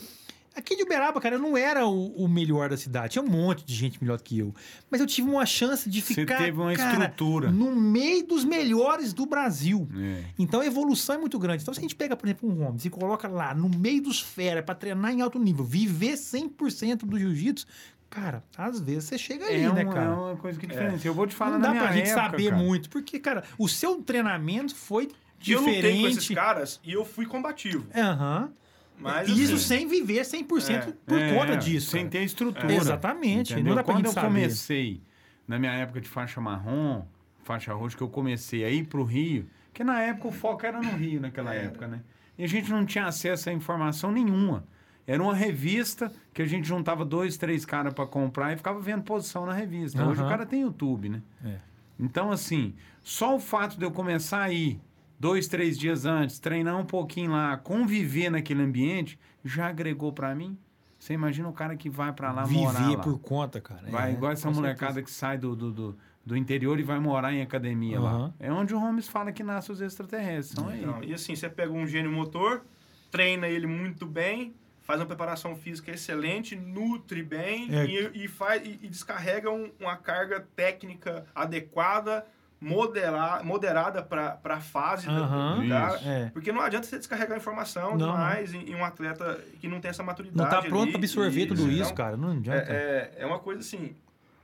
Aqui 0.55 0.75
de 0.75 0.83
Uberaba, 0.83 1.19
cara, 1.19 1.35
eu 1.35 1.39
não 1.39 1.57
era 1.57 1.85
o, 1.87 2.07
o 2.15 2.27
melhor 2.27 2.69
da 2.69 2.77
cidade. 2.77 3.13
Tinha 3.13 3.23
um 3.23 3.27
monte 3.27 3.65
de 3.65 3.73
gente 3.73 4.01
melhor 4.01 4.21
que 4.21 4.37
eu. 4.37 4.53
Mas 4.89 5.01
eu 5.01 5.07
tive 5.07 5.27
uma 5.29 5.45
chance 5.47 5.89
de 5.89 5.99
Você 6.01 6.13
ficar 6.13 6.37
teve 6.37 6.59
uma 6.59 6.73
cara, 6.75 6.91
estrutura. 6.91 7.51
no 7.51 7.75
meio 7.75 8.25
dos 8.27 8.43
melhores 8.45 9.13
do 9.13 9.25
Brasil. 9.25 9.87
É. 9.97 10.23
Então 10.37 10.61
a 10.61 10.65
evolução 10.65 11.15
é 11.15 11.17
muito 11.17 11.39
grande. 11.39 11.63
Então, 11.63 11.73
se 11.73 11.79
a 11.79 11.81
gente 11.81 11.95
pega, 11.95 12.15
por 12.15 12.27
exemplo, 12.27 12.47
um 12.49 12.63
Holmes 12.63 12.85
e 12.85 12.89
coloca 12.89 13.27
lá 13.27 13.53
no 13.55 13.67
meio 13.67 14.01
dos 14.03 14.19
fera 14.21 14.61
para 14.61 14.75
treinar 14.75 15.11
em 15.11 15.21
alto 15.21 15.39
nível, 15.39 15.65
viver 15.65 16.13
100% 16.13 16.97
do 17.05 17.17
jiu-jitsu, 17.17 17.65
cara, 18.09 18.43
às 18.55 18.79
vezes 18.79 19.05
você 19.05 19.17
chega 19.17 19.45
ali, 19.47 19.63
É, 19.63 19.73
né, 19.73 19.81
é 19.81 19.85
cara? 19.85 20.13
uma 20.15 20.35
coisa 20.35 20.59
que 20.59 20.67
diferencia. 20.67 21.09
Eu 21.09 21.15
vou 21.15 21.25
te 21.25 21.33
falar 21.33 21.53
Não 21.53 21.59
na 21.59 21.67
dá 21.67 21.71
minha 21.71 21.83
pra 21.83 21.93
gente 21.93 22.09
época, 22.11 22.21
saber 22.29 22.49
cara. 22.51 22.61
muito, 22.61 22.89
porque, 22.91 23.19
cara, 23.19 23.43
o 23.57 23.67
seu 23.67 24.03
treinamento 24.03 24.75
foi 24.75 25.09
E 25.45 25.51
eu 25.51 25.61
lutei 25.61 25.81
com 25.81 26.07
esses 26.07 26.21
diferente. 26.23 26.35
caras 26.35 26.79
e 26.83 26.93
eu 26.93 27.03
fui 27.03 27.25
combativo. 27.25 27.87
Aham. 27.95 28.51
Mas, 28.97 29.27
E 29.27 29.43
Isso 29.43 29.55
assim, 29.55 29.63
sem 29.79 29.87
viver 29.87 30.21
100% 30.21 30.93
por 31.05 31.19
É, 31.19 31.33
conta 31.33 31.57
disso. 31.57 31.91
Sem 31.91 32.07
ter 32.07 32.23
estrutura. 32.23 32.71
É. 32.71 32.77
Exatamente, 32.77 33.53
Entendeu? 33.53 33.69
não 33.71 33.75
dá 33.75 33.83
Quando 33.83 34.05
eu 34.05 34.11
saber. 34.11 34.27
comecei, 34.27 35.01
na 35.47 35.59
minha 35.59 35.71
época 35.73 35.99
de 35.99 36.07
faixa 36.07 36.39
marrom, 36.39 37.03
faixa 37.43 37.73
roxa, 37.73 37.97
que 37.97 38.03
eu 38.03 38.09
comecei 38.09 38.63
a 38.63 38.69
ir 38.69 38.85
pro 38.87 39.03
Rio, 39.03 39.47
que 39.73 39.83
na 39.83 39.99
época 40.01 40.27
o 40.29 40.31
foco 40.31 40.65
era 40.65 40.81
no 40.81 40.91
Rio, 40.95 41.19
naquela 41.19 41.53
Era. 41.53 41.65
época, 41.65 41.87
né? 41.87 42.01
E 42.37 42.43
a 42.43 42.47
gente 42.47 42.71
não 42.71 42.85
tinha 42.85 43.05
acesso 43.05 43.49
a 43.49 43.53
informação 43.53 44.11
nenhuma. 44.11 44.63
Era 45.05 45.21
uma 45.21 45.35
revista 45.35 46.11
que 46.33 46.41
a 46.41 46.45
gente 46.45 46.65
juntava 46.67 47.03
dois, 47.03 47.35
três 47.35 47.65
caras 47.65 47.93
para 47.93 48.05
comprar 48.07 48.53
e 48.53 48.57
ficava 48.57 48.79
vendo 48.79 49.03
posição 49.03 49.45
na 49.45 49.53
revista. 49.53 50.01
Hoje 50.05 50.19
Aham. 50.21 50.27
o 50.27 50.29
cara 50.29 50.45
tem 50.45 50.61
YouTube, 50.61 51.09
né? 51.09 51.21
É. 51.43 51.57
Então, 51.99 52.31
assim, 52.31 52.73
só 53.03 53.35
o 53.35 53.39
fato 53.39 53.77
de 53.77 53.83
eu 53.83 53.91
começar 53.91 54.41
a 54.41 54.51
ir 54.51 54.79
dois, 55.23 55.47
três 55.47 55.77
dias 55.79 56.05
antes, 56.05 56.37
treinar 56.37 56.77
um 56.77 56.85
pouquinho 56.85 57.31
lá, 57.31 57.55
conviver 57.55 58.29
naquele 58.29 58.61
ambiente, 58.61 59.17
já 59.43 59.67
agregou 59.69 60.11
para 60.11 60.35
mim. 60.35 60.57
Você 60.99 61.13
imagina 61.13 61.47
o 61.47 61.53
cara 61.53 61.75
que 61.77 61.89
vai 61.89 62.11
para 62.11 62.31
lá 62.33 62.45
morar 62.45 62.79
Viver 62.81 62.97
lá. 62.97 63.03
por 63.03 63.17
conta, 63.19 63.61
cara. 63.61 63.83
Vai, 63.89 64.09
É, 64.11 64.13
igual 64.13 64.31
essa 64.33 64.51
molecada 64.51 64.95
certeza. 64.95 65.05
que 65.05 65.11
sai 65.11 65.37
do, 65.37 65.55
do, 65.55 65.71
do, 65.71 65.97
do 66.25 66.35
interior 66.37 66.77
e 66.79 66.83
vai 66.83 66.99
morar 66.99 67.33
em 67.33 67.41
academia 67.41 67.99
lá. 68.01 68.11
Aham. 68.11 68.33
É 68.39 68.51
onde 68.51 68.73
o 68.73 68.79
Holmes 68.79 69.07
fala 69.07 69.31
que 69.31 69.43
nasce 69.43 69.71
os 69.71 69.79
extraterrestres. 69.81 70.55
São 70.59 70.67
aí. 70.69 70.85
Não, 70.85 71.01
e 71.03 71.13
assim, 71.13 71.35
você 71.35 71.49
pega 71.49 71.71
um 71.71 71.87
gênio 71.87 72.11
motor, 72.11 72.61
treina 73.09 73.47
ele 73.47 73.67
muito 73.67 74.05
bem, 74.05 74.53
faz 74.81 74.99
uma 74.99 75.05
preparação 75.05 75.55
física 75.55 75.91
excelente, 75.91 76.55
nutre 76.55 77.23
bem 77.23 77.73
É. 77.73 77.85
e, 77.85 78.23
e 78.25 78.27
faz, 78.27 78.61
e, 78.65 78.79
e 78.81 78.87
descarrega 78.89 79.49
um- 79.51 79.71
uma 79.79 79.95
carga 79.95 80.45
técnica 80.55 81.25
adequada, 81.35 82.25
moderar, 82.63 83.43
moderada 83.43 84.01
para 84.01 84.39
a 84.43 84.59
fase 84.61 85.07
do 85.07 85.67
cara. 85.67 85.95
Isso. 85.97 86.07
É. 86.07 86.29
Porque 86.31 86.51
não 86.51 86.61
adianta 86.61 86.87
você 86.87 86.97
descarregar 86.97 87.37
informação 87.37 87.97
Não, 87.97 88.11
demais 88.11 88.53
em, 88.53 88.69
em 88.71 88.75
um 88.75 88.85
atleta 88.85 89.37
que 89.59 89.67
não 89.67 89.81
tem 89.81 89.89
essa 89.89 90.01
maturidade. 90.01 90.37
Não 90.37 90.49
tá 90.49 90.61
pronto 90.67 90.91
pra 90.91 90.97
absorver 90.97 91.41
e- 91.41 91.47
tudo 91.47 91.69
isso, 91.69 91.83
então, 91.83 91.95
cara. 91.95 92.15
Não 92.15 92.31
adianta. 92.31 92.71
É, 92.71 93.11
é, 93.17 93.23
é 93.23 93.25
uma 93.25 93.39
coisa 93.39 93.59
assim. 93.59 93.95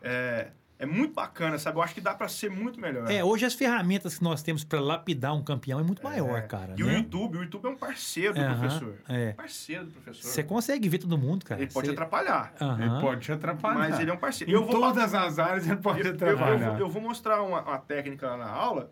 É, 0.01 0.47
é 0.79 0.85
muito 0.85 1.13
bacana, 1.13 1.59
sabe? 1.59 1.77
Eu 1.77 1.81
acho 1.83 1.93
que 1.93 1.99
dá 1.99 2.15
para 2.15 2.29
ser 2.29 2.49
muito 2.49 2.79
melhor. 2.79 3.11
É, 3.11 3.21
hoje 3.21 3.45
as 3.45 3.53
ferramentas 3.53 4.17
que 4.17 4.23
nós 4.23 4.41
temos 4.41 4.63
para 4.63 4.79
lapidar 4.79 5.35
um 5.35 5.43
campeão 5.43 5.77
é 5.79 5.83
muito 5.83 6.01
maior, 6.01 6.37
É. 6.37 6.41
cara. 6.43 6.73
E 6.77 6.83
o 6.83 6.87
né? 6.87 6.93
YouTube, 6.99 7.37
o 7.37 7.43
YouTube 7.43 7.65
é 7.65 7.69
um 7.69 7.75
parceiro 7.75 8.33
do 8.33 8.39
Aham, 8.39 8.59
professor. 8.59 8.95
é. 9.09 9.33
Parceiro 9.33 9.85
do 9.85 9.91
professor. 9.91 10.29
Você 10.29 10.41
consegue 10.43 10.87
ver 10.87 10.99
todo 10.99 11.17
mundo, 11.17 11.43
cara. 11.45 11.61
Ele 11.61 11.69
pode 11.71 11.87
Você- 11.87 11.91
atrapalhar, 11.93 12.53
Aham. 12.61 12.81
Ele 12.95 13.01
pode 13.01 13.21
te 13.21 13.31
atrapalhar. 13.33 13.77
mas 13.77 13.99
ele 13.99 14.09
é 14.09 14.13
um 14.13 14.17
parceiro. 14.17 14.49
Em 14.51 14.55
Eu 14.55 14.63
vou, 14.63 14.71
todas 14.79 15.13
as 15.13 15.37
áreas 15.37 15.67
ele 15.67 15.75
pode 15.77 15.99
eu, 15.99 16.15
te 16.17 16.23
eu- 16.23 16.27
eu 16.29 16.33
atrapalhar. 16.35 16.69
vou, 16.71 16.79
eu 16.79 16.89
vou 16.89 17.01
mostrar 17.01 17.43
uma, 17.43 17.61
uma 17.61 17.77
técnica 17.77 18.29
lá 18.29 18.37
na 18.37 18.49
aula. 18.49 18.91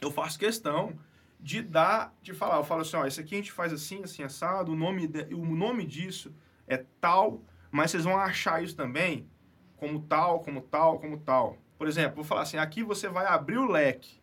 Eu 0.00 0.10
faço 0.10 0.36
questão 0.38 0.94
de 1.38 1.62
dar, 1.62 2.12
de 2.20 2.34
falar. 2.34 2.56
Eu 2.56 2.64
falo 2.64 2.80
assim, 2.82 2.96
ó, 2.96 3.06
esse 3.06 3.20
aqui 3.20 3.34
a 3.34 3.38
gente 3.38 3.52
faz 3.52 3.72
assim, 3.72 4.02
assim, 4.02 4.22
assado. 4.24 4.72
O 4.72 4.76
nome, 4.76 5.06
de- 5.06 5.32
o 5.32 5.44
nome 5.54 5.86
disso 5.86 6.34
é 6.66 6.84
tal, 7.00 7.40
mas 7.70 7.92
vocês 7.92 8.02
vão 8.04 8.16
achar 8.18 8.62
isso 8.64 8.74
também 8.74 9.28
como 9.80 10.00
tal, 10.02 10.40
como 10.40 10.60
tal, 10.60 10.98
como 11.00 11.16
tal. 11.18 11.56
Por 11.78 11.88
exemplo, 11.88 12.16
vou 12.16 12.24
falar 12.24 12.42
assim, 12.42 12.58
aqui 12.58 12.82
você 12.84 13.08
vai 13.08 13.26
abrir 13.26 13.56
o 13.56 13.66
leque. 13.66 14.20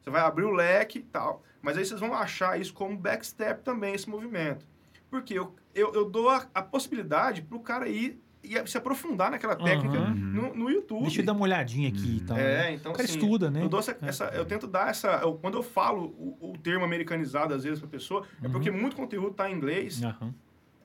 Você 0.00 0.10
vai 0.10 0.22
abrir 0.22 0.44
o 0.44 0.50
leque 0.50 0.98
e 0.98 1.02
tal. 1.02 1.42
Mas 1.62 1.76
aí 1.76 1.84
vocês 1.84 2.00
vão 2.00 2.14
achar 2.14 2.58
isso 2.58 2.72
como 2.74 2.96
backstep 2.96 3.62
também, 3.62 3.94
esse 3.94 4.08
movimento. 4.08 4.66
Porque 5.10 5.34
eu, 5.34 5.54
eu, 5.74 5.92
eu 5.94 6.10
dou 6.10 6.28
a, 6.30 6.46
a 6.54 6.62
possibilidade 6.62 7.42
para 7.42 7.56
o 7.56 7.60
cara 7.60 7.88
ir 7.88 8.18
e 8.42 8.66
se 8.66 8.76
aprofundar 8.76 9.30
naquela 9.30 9.56
técnica 9.56 9.96
Aham. 9.96 10.14
no, 10.14 10.54
no 10.54 10.70
YouTube. 10.70 11.02
Deixa 11.02 11.20
eu 11.22 11.24
dar 11.26 11.32
uma 11.32 11.42
olhadinha 11.42 11.88
aqui 11.88 12.16
e 12.18 12.20
tal. 12.20 12.36
É, 12.36 12.72
então 12.72 12.92
O 12.92 12.94
cara 12.94 13.08
assim, 13.08 13.18
estuda, 13.18 13.50
né? 13.50 13.62
Eu, 13.62 13.68
dou 13.68 13.80
essa, 13.80 13.92
É. 13.92 14.08
essa- 14.08 14.24
eu 14.34 14.44
tento 14.44 14.66
dar 14.66 14.90
essa. 14.90 15.08
eu- 15.22 15.34
quando 15.34 15.56
eu 15.56 15.62
falo 15.62 16.06
o, 16.18 16.50
o 16.52 16.58
termo 16.58 16.84
americanizado, 16.84 17.54
às 17.54 17.64
vezes, 17.64 17.78
pra 17.80 17.88
pessoa, 17.88 18.26
é 18.42 18.46
Uhum. 18.46 18.52
porque 18.52 18.70
muito 18.70 18.96
conteúdo 18.96 19.32
tá 19.34 19.48
em 19.48 19.54
inglês. 19.54 20.00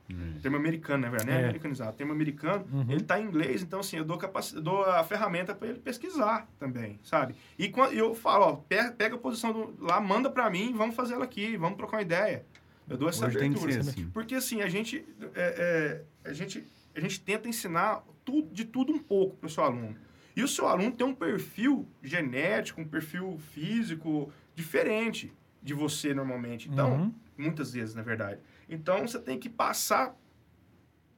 Aham. 0.10 0.40
Termo 0.42 0.58
americano, 0.58 1.04
na 1.04 1.10
verdade, 1.10 1.30
não 1.30 1.38
é, 1.38 1.44
americanizado. 1.44 1.96
Termo 1.98 2.12
americano, 2.14 2.66
Uhum. 2.72 2.86
ele 2.90 3.04
tá 3.04 3.20
em 3.20 3.26
inglês, 3.26 3.62
então 3.62 3.80
assim, 3.80 3.98
eu 3.98 4.04
dou, 4.06 4.20
eu 4.56 4.62
dou 4.62 4.84
a 4.86 5.04
ferramenta 5.04 5.54
para 5.54 5.68
ele 5.68 5.80
pesquisar 5.80 6.50
também, 6.58 7.00
sabe? 7.04 7.36
E 7.58 7.70
quando 7.70 7.94
eu 7.94 8.16
falo, 8.16 8.46
ó, 8.46 8.54
pe- 8.56 8.92
pega 8.92 9.16
a 9.16 9.20
posição 9.20 9.52
do, 9.54 9.76
lá, 9.84 10.00
manda 10.02 10.30
para 10.30 10.50
mim, 10.50 10.74
vamos 10.74 10.96
fazer 10.96 11.14
ela 11.14 11.26
aqui, 11.26 11.56
vamos 11.58 11.78
trocar 11.78 11.98
uma 11.98 12.02
ideia. 12.04 12.46
Eu 12.90 12.98
dou 12.98 13.08
essa 13.10 13.28
Hoje 13.28 13.38
abertura. 13.38 13.80
assim. 13.80 14.10
Porque 14.12 14.34
assim, 14.36 14.62
a 14.62 14.68
gente, 14.70 15.06
é, 15.36 16.04
é, 16.26 16.30
a 16.30 16.34
gente, 16.34 16.66
a 16.96 17.00
gente 17.00 17.22
tenta 17.22 17.48
ensinar 17.48 18.04
tudo, 18.26 18.52
de 18.52 18.66
tudo 18.66 18.92
um 18.92 18.98
pouco 19.00 19.38
para 19.38 19.46
o 19.48 19.50
seu 19.50 19.64
aluno. 19.64 19.96
E 20.36 20.42
o 20.42 20.48
seu 20.48 20.68
aluno 20.68 20.92
tem 20.92 21.06
um 21.06 21.14
perfil 21.14 21.88
genético, 22.02 22.82
um 22.82 22.88
perfil 22.88 23.38
físico 23.38 24.32
diferente 24.56 25.32
de 25.62 25.74
você 25.74 26.14
normalmente. 26.14 26.68
Então, 26.70 26.94
Uhum. 26.94 27.14
muitas 27.38 27.74
vezes, 27.74 27.94
na 27.94 28.02
verdade. 28.02 28.40
Então, 28.70 29.08
você 29.08 29.20
tem 29.20 29.40
que 29.40 29.50
passar, 29.50 30.16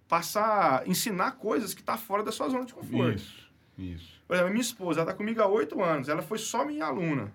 passar, 0.07 0.87
ensinar 0.87 1.33
coisas 1.33 1.73
que 1.73 1.83
tá 1.83 1.97
fora 1.97 2.23
da 2.23 2.31
sua 2.31 2.49
zona 2.49 2.65
de 2.65 2.73
conforto. 2.73 3.15
Isso, 3.15 3.51
isso. 3.77 4.21
Por 4.27 4.35
exemplo, 4.35 4.51
minha 4.51 4.61
esposa, 4.61 5.01
ela 5.01 5.11
tá 5.11 5.17
comigo 5.17 5.41
há 5.41 5.47
oito 5.47 5.81
anos, 5.83 6.09
ela 6.09 6.21
foi 6.21 6.37
só 6.37 6.65
minha 6.65 6.85
aluna. 6.85 7.33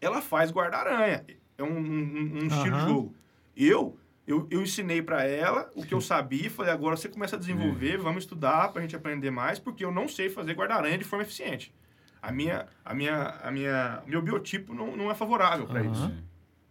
Ela 0.00 0.20
faz 0.20 0.50
guarda-aranha, 0.50 1.24
é 1.58 1.62
um, 1.62 1.78
um- 1.78 2.38
um 2.42 2.46
estilo 2.46 2.76
de 2.76 2.84
jogo. 2.86 3.14
Eu, 3.56 3.98
eu, 4.26 4.46
eu 4.50 4.62
ensinei 4.62 5.02
para 5.02 5.24
ela 5.24 5.70
o 5.74 5.84
que 5.84 5.94
eu 5.94 6.00
sabia, 6.00 6.50
falei, 6.50 6.72
agora 6.72 6.96
você 6.96 7.08
começa 7.08 7.36
a 7.36 7.38
desenvolver, 7.38 7.98
vamos 7.98 8.24
estudar 8.24 8.72
pra 8.72 8.82
gente 8.82 8.96
aprender 8.96 9.30
mais, 9.30 9.58
porque 9.58 9.84
eu 9.84 9.92
não 9.92 10.08
sei 10.08 10.28
fazer 10.28 10.54
guarda-aranha 10.54 10.98
de 10.98 11.04
forma 11.04 11.22
eficiente. 11.24 11.72
A 12.20 12.30
minha, 12.30 12.66
a 12.84 12.94
minha, 12.94 13.16
a 13.42 13.50
minha, 13.50 14.02
meu 14.06 14.22
biotipo 14.22 14.72
não, 14.74 14.96
não 14.96 15.10
é 15.10 15.14
favorável 15.14 15.66
para 15.66 15.80
Aham. 15.80 15.90
isso. 15.92 16.12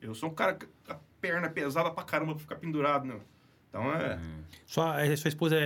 Eu 0.01 0.15
sou 0.15 0.29
um 0.29 0.33
cara 0.33 0.57
a 0.89 0.95
perna 1.21 1.49
pesada 1.49 1.91
pra 1.91 2.03
caramba 2.03 2.33
pra 2.33 2.41
ficar 2.41 2.55
pendurado, 2.55 3.05
né? 3.07 3.15
Então 3.69 3.93
é. 3.93 4.19
Sua, 4.65 5.01
a 5.01 5.17
sua 5.17 5.29
esposa 5.29 5.55
é, 5.55 5.59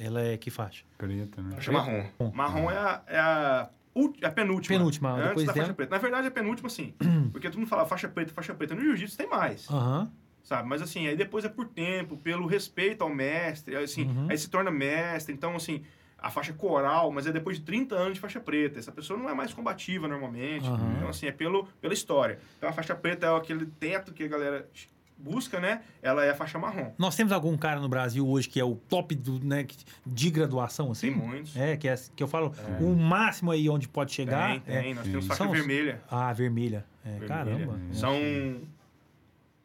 é- 0.00 0.06
ela 0.06 0.20
é 0.22 0.36
que 0.36 0.50
faixa? 0.50 0.84
Preta, 0.96 1.40
né? 1.42 1.54
Faixa 1.54 1.70
marrom. 1.70 2.04
Marrom 2.34 2.70
é 2.70 2.76
a, 2.76 3.02
é 3.06 3.18
a, 3.18 3.68
ulti- 3.94 4.24
a 4.24 4.30
penúltima. 4.30 4.76
Penúltima, 4.78 5.10
Antes 5.12 5.28
depois 5.28 5.46
da 5.46 5.52
faixa 5.52 5.62
dela. 5.66 5.74
preta. 5.74 5.94
Na 5.94 5.98
verdade, 6.00 6.26
é 6.26 6.30
penúltima, 6.30 6.68
sim. 6.68 6.94
porque 7.30 7.48
todo 7.48 7.58
mundo 7.58 7.68
fala 7.68 7.84
faixa 7.86 8.08
preta, 8.08 8.32
faixa 8.32 8.54
preta. 8.54 8.74
No 8.74 8.80
jiu-jitsu 8.80 9.16
tem 9.16 9.28
mais, 9.28 9.68
Aham. 9.70 10.10
sabe? 10.42 10.68
Mas 10.68 10.82
assim, 10.82 11.06
aí 11.06 11.16
depois 11.16 11.44
é 11.44 11.48
por 11.48 11.68
tempo, 11.68 12.16
pelo 12.16 12.46
respeito 12.46 13.02
ao 13.02 13.08
mestre, 13.10 13.76
assim, 13.76 14.06
Uhum. 14.08 14.26
aí 14.30 14.36
se 14.38 14.48
torna 14.50 14.70
mestre. 14.70 15.32
Então, 15.32 15.54
assim, 15.54 15.84
a 16.20 16.30
faixa 16.30 16.52
coral, 16.52 17.12
mas 17.12 17.26
é 17.26 17.32
depois 17.32 17.58
de 17.58 17.64
30 17.64 17.94
anos 17.94 18.14
de 18.14 18.20
faixa 18.20 18.40
preta. 18.40 18.78
Essa 18.78 18.90
pessoa 18.90 19.18
não 19.18 19.28
é 19.28 19.34
mais 19.34 19.52
combativa 19.54 20.08
normalmente. 20.08 20.66
Aham. 20.66 20.94
Então, 20.96 21.08
assim, 21.08 21.26
é 21.26 21.32
pelo, 21.32 21.66
pela 21.80 21.94
história. 21.94 22.38
Então, 22.56 22.68
a 22.68 22.72
faixa 22.72 22.94
preta 22.94 23.26
é 23.26 23.36
aquele 23.36 23.66
teto 23.66 24.12
que 24.12 24.24
a 24.24 24.28
galera 24.28 24.68
busca, 25.16 25.58
né? 25.60 25.82
Ela 26.02 26.24
é 26.24 26.30
a 26.30 26.34
faixa 26.34 26.58
marrom. 26.58 26.92
Nós 26.98 27.14
temos 27.16 27.32
algum 27.32 27.56
cara 27.56 27.80
no 27.80 27.88
Brasil 27.88 28.26
hoje 28.28 28.48
que 28.48 28.58
é 28.60 28.64
o 28.64 28.76
top 28.76 29.14
do, 29.14 29.44
né, 29.44 29.66
de 30.06 30.30
graduação, 30.30 30.90
assim? 30.92 31.08
Tem 31.12 31.16
muitos. 31.16 31.56
É, 31.56 31.76
que, 31.76 31.88
é, 31.88 31.94
que 32.14 32.22
eu 32.22 32.28
falo, 32.28 32.52
o 32.80 32.94
máximo 32.94 33.50
aí 33.50 33.68
onde 33.68 33.88
pode 33.88 34.12
chegar. 34.12 34.50
Tem, 34.50 34.60
tem. 34.60 34.90
é- 34.92 34.94
Nós 34.94 35.04
temos 35.04 35.26
faixa 35.26 35.42
São 35.44 35.52
vermelha. 35.52 36.02
Ah, 36.10 36.32
vermelha. 36.32 36.84
É, 37.04 37.10
Vermelha. 37.10 37.28
caramba. 37.28 37.80
É. 37.90 37.94
São 37.94 38.12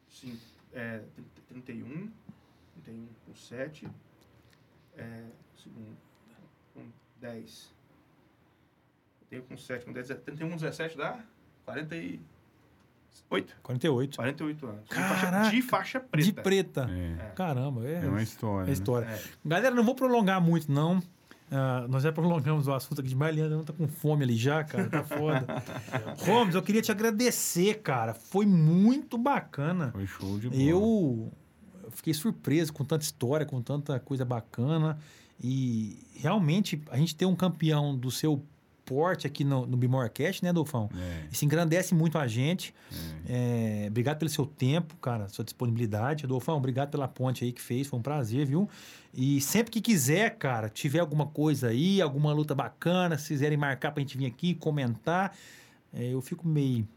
sim, 0.09 0.39
é, 0.73 1.01
31, 1.49 2.09
31 2.83 3.05
com 3.25 3.35
7, 3.35 3.87
é, 4.97 5.03
segundo, 5.61 5.97
10. 7.23 7.73
Eu 9.21 9.27
tenho 9.29 9.43
com 9.43 9.57
7, 9.57 9.85
com 9.85 9.93
10, 9.93 10.07
31 10.07 10.49
com 10.49 10.55
17 10.57 10.97
dá 10.97 11.19
48. 11.65 13.55
48. 13.63 14.15
48 14.17 14.67
anos. 14.67 14.83
De 14.83 14.89
Caraca! 14.89 15.15
faixa, 15.31 15.51
de 15.51 15.61
faixa 15.61 15.99
preta. 15.99 16.25
De 16.25 16.33
preta. 16.33 16.89
É. 16.91 17.31
Caramba, 17.35 17.87
é, 17.87 18.05
É 18.05 18.09
uma 18.09 18.21
história. 18.21 18.65
é 18.65 18.67
né? 18.67 18.73
história. 18.73 19.05
É. 19.05 19.21
Galera, 19.45 19.73
não 19.73 19.83
vou 19.83 19.95
prolongar 19.95 20.41
muito, 20.41 20.69
não. 20.71 21.01
Ah, 21.49 21.85
nós 21.87 22.03
já 22.03 22.11
prolongamos 22.11 22.67
o 22.67 22.73
assunto 22.73 22.99
aqui 22.99 23.09
demais. 23.09 23.33
Leandro 23.33 23.57
não 23.57 23.63
tá 23.63 23.71
com 23.71 23.87
fome 23.87 24.23
ali 24.23 24.35
já, 24.35 24.63
cara. 24.63 24.89
Tá 24.89 25.03
foda. 25.03 25.45
Holmes, 26.25 26.55
eu 26.55 26.61
queria 26.61 26.81
te 26.81 26.91
agradecer, 26.91 27.81
cara. 27.81 28.13
Foi 28.13 28.45
muito 28.45 29.17
bacana. 29.17 29.91
Foi 29.91 30.05
show 30.05 30.39
de 30.39 30.49
bola. 30.49 30.61
Eu 30.61 31.31
fiquei 31.91 32.13
surpreso 32.13 32.73
com 32.73 32.83
tanta 32.83 33.03
história, 33.03 33.45
com 33.45 33.61
tanta 33.61 33.99
coisa 33.99 34.25
bacana. 34.25 34.97
E 35.41 35.97
realmente 36.15 36.81
a 36.89 36.97
gente 36.97 37.15
tem 37.15 37.27
um 37.27 37.35
campeão 37.35 37.95
do 37.95 38.09
seu 38.11 38.43
porte 38.85 39.25
aqui 39.25 39.43
no, 39.43 39.65
no 39.65 39.77
Bimorcast, 39.77 40.43
né, 40.43 40.51
Dolfão? 40.51 40.89
É, 40.95 41.27
Isso 41.31 41.45
engrandece 41.45 41.95
muito 41.95 42.17
a 42.17 42.27
gente. 42.27 42.73
é. 43.27 43.83
É, 43.85 43.87
obrigado 43.87 44.19
pelo 44.19 44.29
seu 44.29 44.45
tempo, 44.45 44.95
cara, 44.97 45.27
sua 45.29 45.43
disponibilidade. 45.43 46.25
Adolfão, 46.25 46.57
obrigado 46.57 46.91
pela 46.91 47.07
ponte 47.07 47.43
aí 47.43 47.51
que 47.51 47.61
fez, 47.61 47.87
foi 47.87 47.99
um 47.99 48.01
prazer, 48.01 48.45
viu? 48.45 48.69
E 49.13 49.39
sempre 49.41 49.71
que 49.71 49.81
quiser, 49.81 50.37
cara, 50.37 50.69
tiver 50.69 50.99
alguma 50.99 51.27
coisa 51.27 51.69
aí, 51.69 52.01
alguma 52.01 52.33
luta 52.33 52.53
bacana, 52.53 53.17
se 53.17 53.29
quiserem 53.29 53.57
marcar 53.57 53.91
pra 53.91 54.01
gente 54.01 54.17
vir 54.17 54.25
aqui 54.25 54.53
comentar, 54.53 55.35
é, 55.93 56.13
eu 56.13 56.21
fico 56.21 56.47
meio 56.47 56.87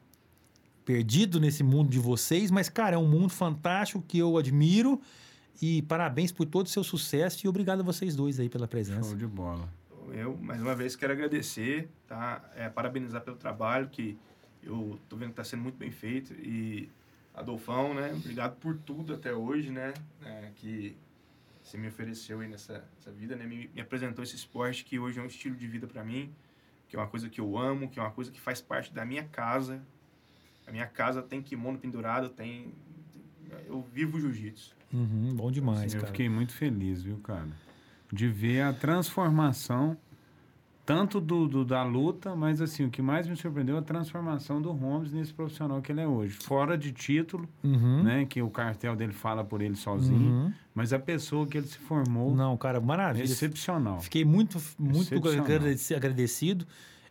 perdido 0.84 1.40
nesse 1.40 1.62
mundo 1.62 1.90
de 1.90 1.98
vocês, 1.98 2.50
mas, 2.50 2.68
cara, 2.68 2.94
é 2.94 2.98
um 2.98 3.08
mundo 3.08 3.28
fantástico 3.28 4.02
que 4.06 4.18
eu 4.18 4.36
admiro 4.38 5.00
e 5.60 5.82
parabéns 5.82 6.32
por 6.32 6.46
todo 6.46 6.66
o 6.66 6.68
seu 6.68 6.84
sucesso 6.84 7.46
e 7.46 7.48
obrigado 7.48 7.80
a 7.80 7.82
vocês 7.82 8.14
dois 8.14 8.38
aí 8.38 8.48
pela 8.48 8.68
presença. 8.68 9.08
Show 9.08 9.16
de 9.16 9.26
bola. 9.26 9.68
Eu, 10.12 10.36
mais 10.36 10.60
uma 10.60 10.74
vez, 10.74 10.94
quero 10.94 11.12
agradecer, 11.12 11.90
tá? 12.06 12.48
É, 12.54 12.68
parabenizar 12.68 13.22
pelo 13.22 13.36
trabalho, 13.36 13.88
que 13.88 14.16
eu 14.62 15.00
tô 15.08 15.16
vendo 15.16 15.28
que 15.28 15.32
está 15.32 15.44
sendo 15.44 15.62
muito 15.62 15.76
bem 15.76 15.90
feito. 15.90 16.32
E, 16.34 16.88
Adolfão, 17.34 17.92
né? 17.92 18.12
Obrigado 18.14 18.56
por 18.56 18.76
tudo 18.78 19.14
até 19.14 19.34
hoje, 19.34 19.70
né? 19.70 19.92
É, 20.24 20.50
que 20.54 20.96
você 21.62 21.76
me 21.76 21.88
ofereceu 21.88 22.40
aí 22.40 22.48
nessa, 22.48 22.84
nessa 22.94 23.10
vida, 23.10 23.34
né? 23.34 23.44
Me, 23.46 23.68
me 23.74 23.80
apresentou 23.80 24.22
esse 24.22 24.36
esporte 24.36 24.84
que 24.84 24.98
hoje 24.98 25.18
é 25.18 25.22
um 25.22 25.26
estilo 25.26 25.56
de 25.56 25.66
vida 25.66 25.86
para 25.86 26.04
mim, 26.04 26.32
que 26.88 26.94
é 26.94 26.98
uma 26.98 27.08
coisa 27.08 27.28
que 27.28 27.40
eu 27.40 27.58
amo, 27.58 27.88
que 27.88 27.98
é 27.98 28.02
uma 28.02 28.12
coisa 28.12 28.30
que 28.30 28.40
faz 28.40 28.60
parte 28.60 28.94
da 28.94 29.04
minha 29.04 29.24
casa. 29.24 29.82
A 30.66 30.72
minha 30.72 30.86
casa 30.86 31.22
tem 31.22 31.42
kimono 31.42 31.78
pendurado, 31.78 32.28
tem... 32.28 32.74
Eu 33.66 33.84
vivo 33.92 34.18
jiu-jitsu. 34.20 34.74
Uhum, 34.92 35.34
bom 35.34 35.50
demais, 35.50 35.92
eu 35.94 36.00
cara. 36.00 36.12
fiquei 36.12 36.28
muito 36.28 36.52
feliz, 36.52 37.02
viu, 37.02 37.16
cara? 37.18 37.48
De 38.12 38.28
ver 38.28 38.62
a 38.62 38.72
transformação, 38.72 39.96
tanto 40.84 41.20
do, 41.20 41.48
do- 41.48 41.64
da 41.64 41.82
luta, 41.82 42.36
mas 42.36 42.60
assim, 42.60 42.84
o 42.84 42.90
que 42.90 43.02
mais 43.02 43.26
me 43.26 43.34
surpreendeu 43.34 43.74
é 43.74 43.78
a 43.80 43.82
transformação 43.82 44.62
do 44.62 44.70
Holmes 44.70 45.12
nesse 45.12 45.34
profissional 45.34 45.82
que 45.82 45.90
ele 45.90 46.00
é 46.00 46.06
hoje. 46.06 46.34
Fora 46.34 46.78
de 46.78 46.92
título, 46.92 47.48
Uhum, 47.64 48.04
né? 48.04 48.24
Que 48.24 48.40
o 48.40 48.48
cartel 48.48 48.94
dele 48.94 49.12
fala 49.12 49.42
por 49.44 49.60
ele 49.60 49.74
sozinho, 49.74 50.30
uhum. 50.30 50.52
mas 50.72 50.92
a 50.92 50.98
pessoa 51.00 51.44
que 51.46 51.58
ele 51.58 51.66
se 51.66 51.78
formou 51.78 52.34
Não, 52.36 52.56
cara, 52.56 52.80
maravilha. 52.80 53.24
excepcional. 53.24 54.00
Fiquei 54.00 54.24
muito, 54.24 54.62
muito 54.78 55.12
agradecido. 55.94 56.64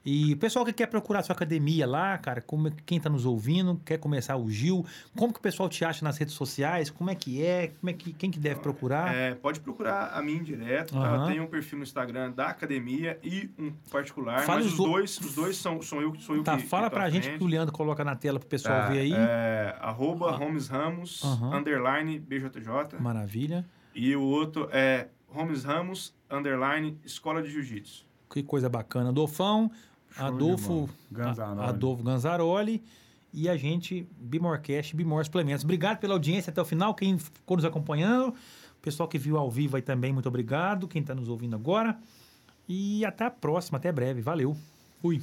E 0.06 0.34
o 0.34 0.38
pessoal 0.38 0.64
que 0.64 0.72
quer 0.72 0.86
procurar 0.86 1.23
sua 1.23 1.34
academia 1.34 1.88
lá, 1.88 2.15
cara, 2.19 2.40
como, 2.40 2.68
é- 2.68 2.72
quem 2.86 2.99
está 2.99 3.10
nos 3.10 3.26
ouvindo, 3.26 3.82
quer 3.84 3.98
começar 3.98 4.36
o 4.38 4.48
Gil, 4.52 4.86
como 5.18 5.34
que 5.34 5.40
o 5.40 5.41
pessoal 5.41 5.68
te 5.68 5.84
acha 5.84 6.06
nas 6.06 6.15
redes 6.18 6.36
sociais? 6.36 6.91
Como 6.91 7.10
é 7.10 7.15
que 7.15 7.44
é? 7.44 7.69
Como 7.82 7.90
é 7.90 7.94
que, 7.94 8.14
quem 8.14 8.30
que 8.30 8.38
deve 8.38 8.60
procurar? 8.60 9.15
É, 9.15 9.34
pode 9.34 9.60
procurar 9.60 10.11
a 10.14 10.22
mim 10.22 10.44
direto, 10.44 10.94
tá? 10.94 10.99
Aham. 10.99 11.27
Tem 11.32 11.40
um 11.40 11.48
perfil 11.48 11.80
no 11.80 11.84
Instagram 11.84 12.32
da 12.32 12.48
academia 12.49 13.18
e 13.23 13.49
um 13.57 13.72
particular, 13.90 14.41
Fala 14.44 14.60
mas 14.60 14.68
os 14.68 14.77
do- 14.77 14.84
dois, 14.84 15.18
os 15.19 15.34
dois 15.34 15.57
são, 15.57 15.82
são 15.82 15.99
eu, 16.02 16.14
sou 16.19 16.36
eu 16.36 16.44
tá, 16.44 16.56
que 16.56 16.64
fala 16.68 16.88
que 16.88 16.95
pra 16.95 17.10
gente 17.10 17.27
que 17.36 17.44
o 17.44 17.48
Leandro 17.48 17.73
coloca 17.73 18.03
na 18.03 18.15
tela 18.15 18.38
pro 18.40 18.48
pessoal 18.48 18.82
Tá, 18.82 18.90
ver 18.90 18.99
aí. 18.99 19.14
É, 19.14 19.76
arroba 19.82 20.30
Ah. 20.30 20.36
Holmes 20.38 20.68
Ramos, 20.68 21.23
Aham. 21.23 21.57
underline 21.57 22.19
BJJ. 22.19 22.99
Maravilha. 22.99 23.65
E 23.95 24.15
o 24.15 24.22
outro 24.22 24.69
é 24.72 25.07
Holmes 25.30 25.64
Ramos, 25.64 26.14
underline 26.30 26.95
Escola 27.03 27.41
de 27.41 27.49
Jiu-Jitsu. 27.49 28.06
Que 28.30 28.44
coisa 28.44 28.68
bacana. 28.69 29.14
De 29.14 29.19
Adolfo. 30.18 30.90
Ganzaroli. 31.12 31.68
Adolfo 31.68 32.04
Ganzaroli 32.04 32.84
e 33.34 33.50
a 33.50 33.58
gente, 33.58 34.08
Bimorcast, 34.18 34.96
Bimor 34.96 35.26
Suplementos. 35.26 35.64
Obrigado 35.64 36.00
pela 36.00 36.14
audiência 36.14 36.52
até 36.52 36.62
o 36.62 36.66
final, 36.66 36.96
quem 36.96 37.18
ficou 37.20 37.58
nos 37.58 37.66
acompanhando, 37.66 38.30
o 38.30 38.82
pessoal 38.82 39.10
que 39.10 39.18
viu 39.18 39.38
ao 39.38 39.52
vivo 39.52 39.76
aí 39.76 39.82
também, 39.82 40.14
muito 40.14 40.30
obrigado, 40.30 40.88
quem 40.88 41.02
está 41.02 41.14
nos 41.14 41.28
ouvindo 41.28 41.56
agora. 41.56 41.98
E 42.68 43.06
até 43.06 43.26
a 43.26 43.30
próxima, 43.30 43.78
até 43.78 43.92
breve. 43.92 44.22
Valeu. 44.22 44.58
Fui. 45.02 45.22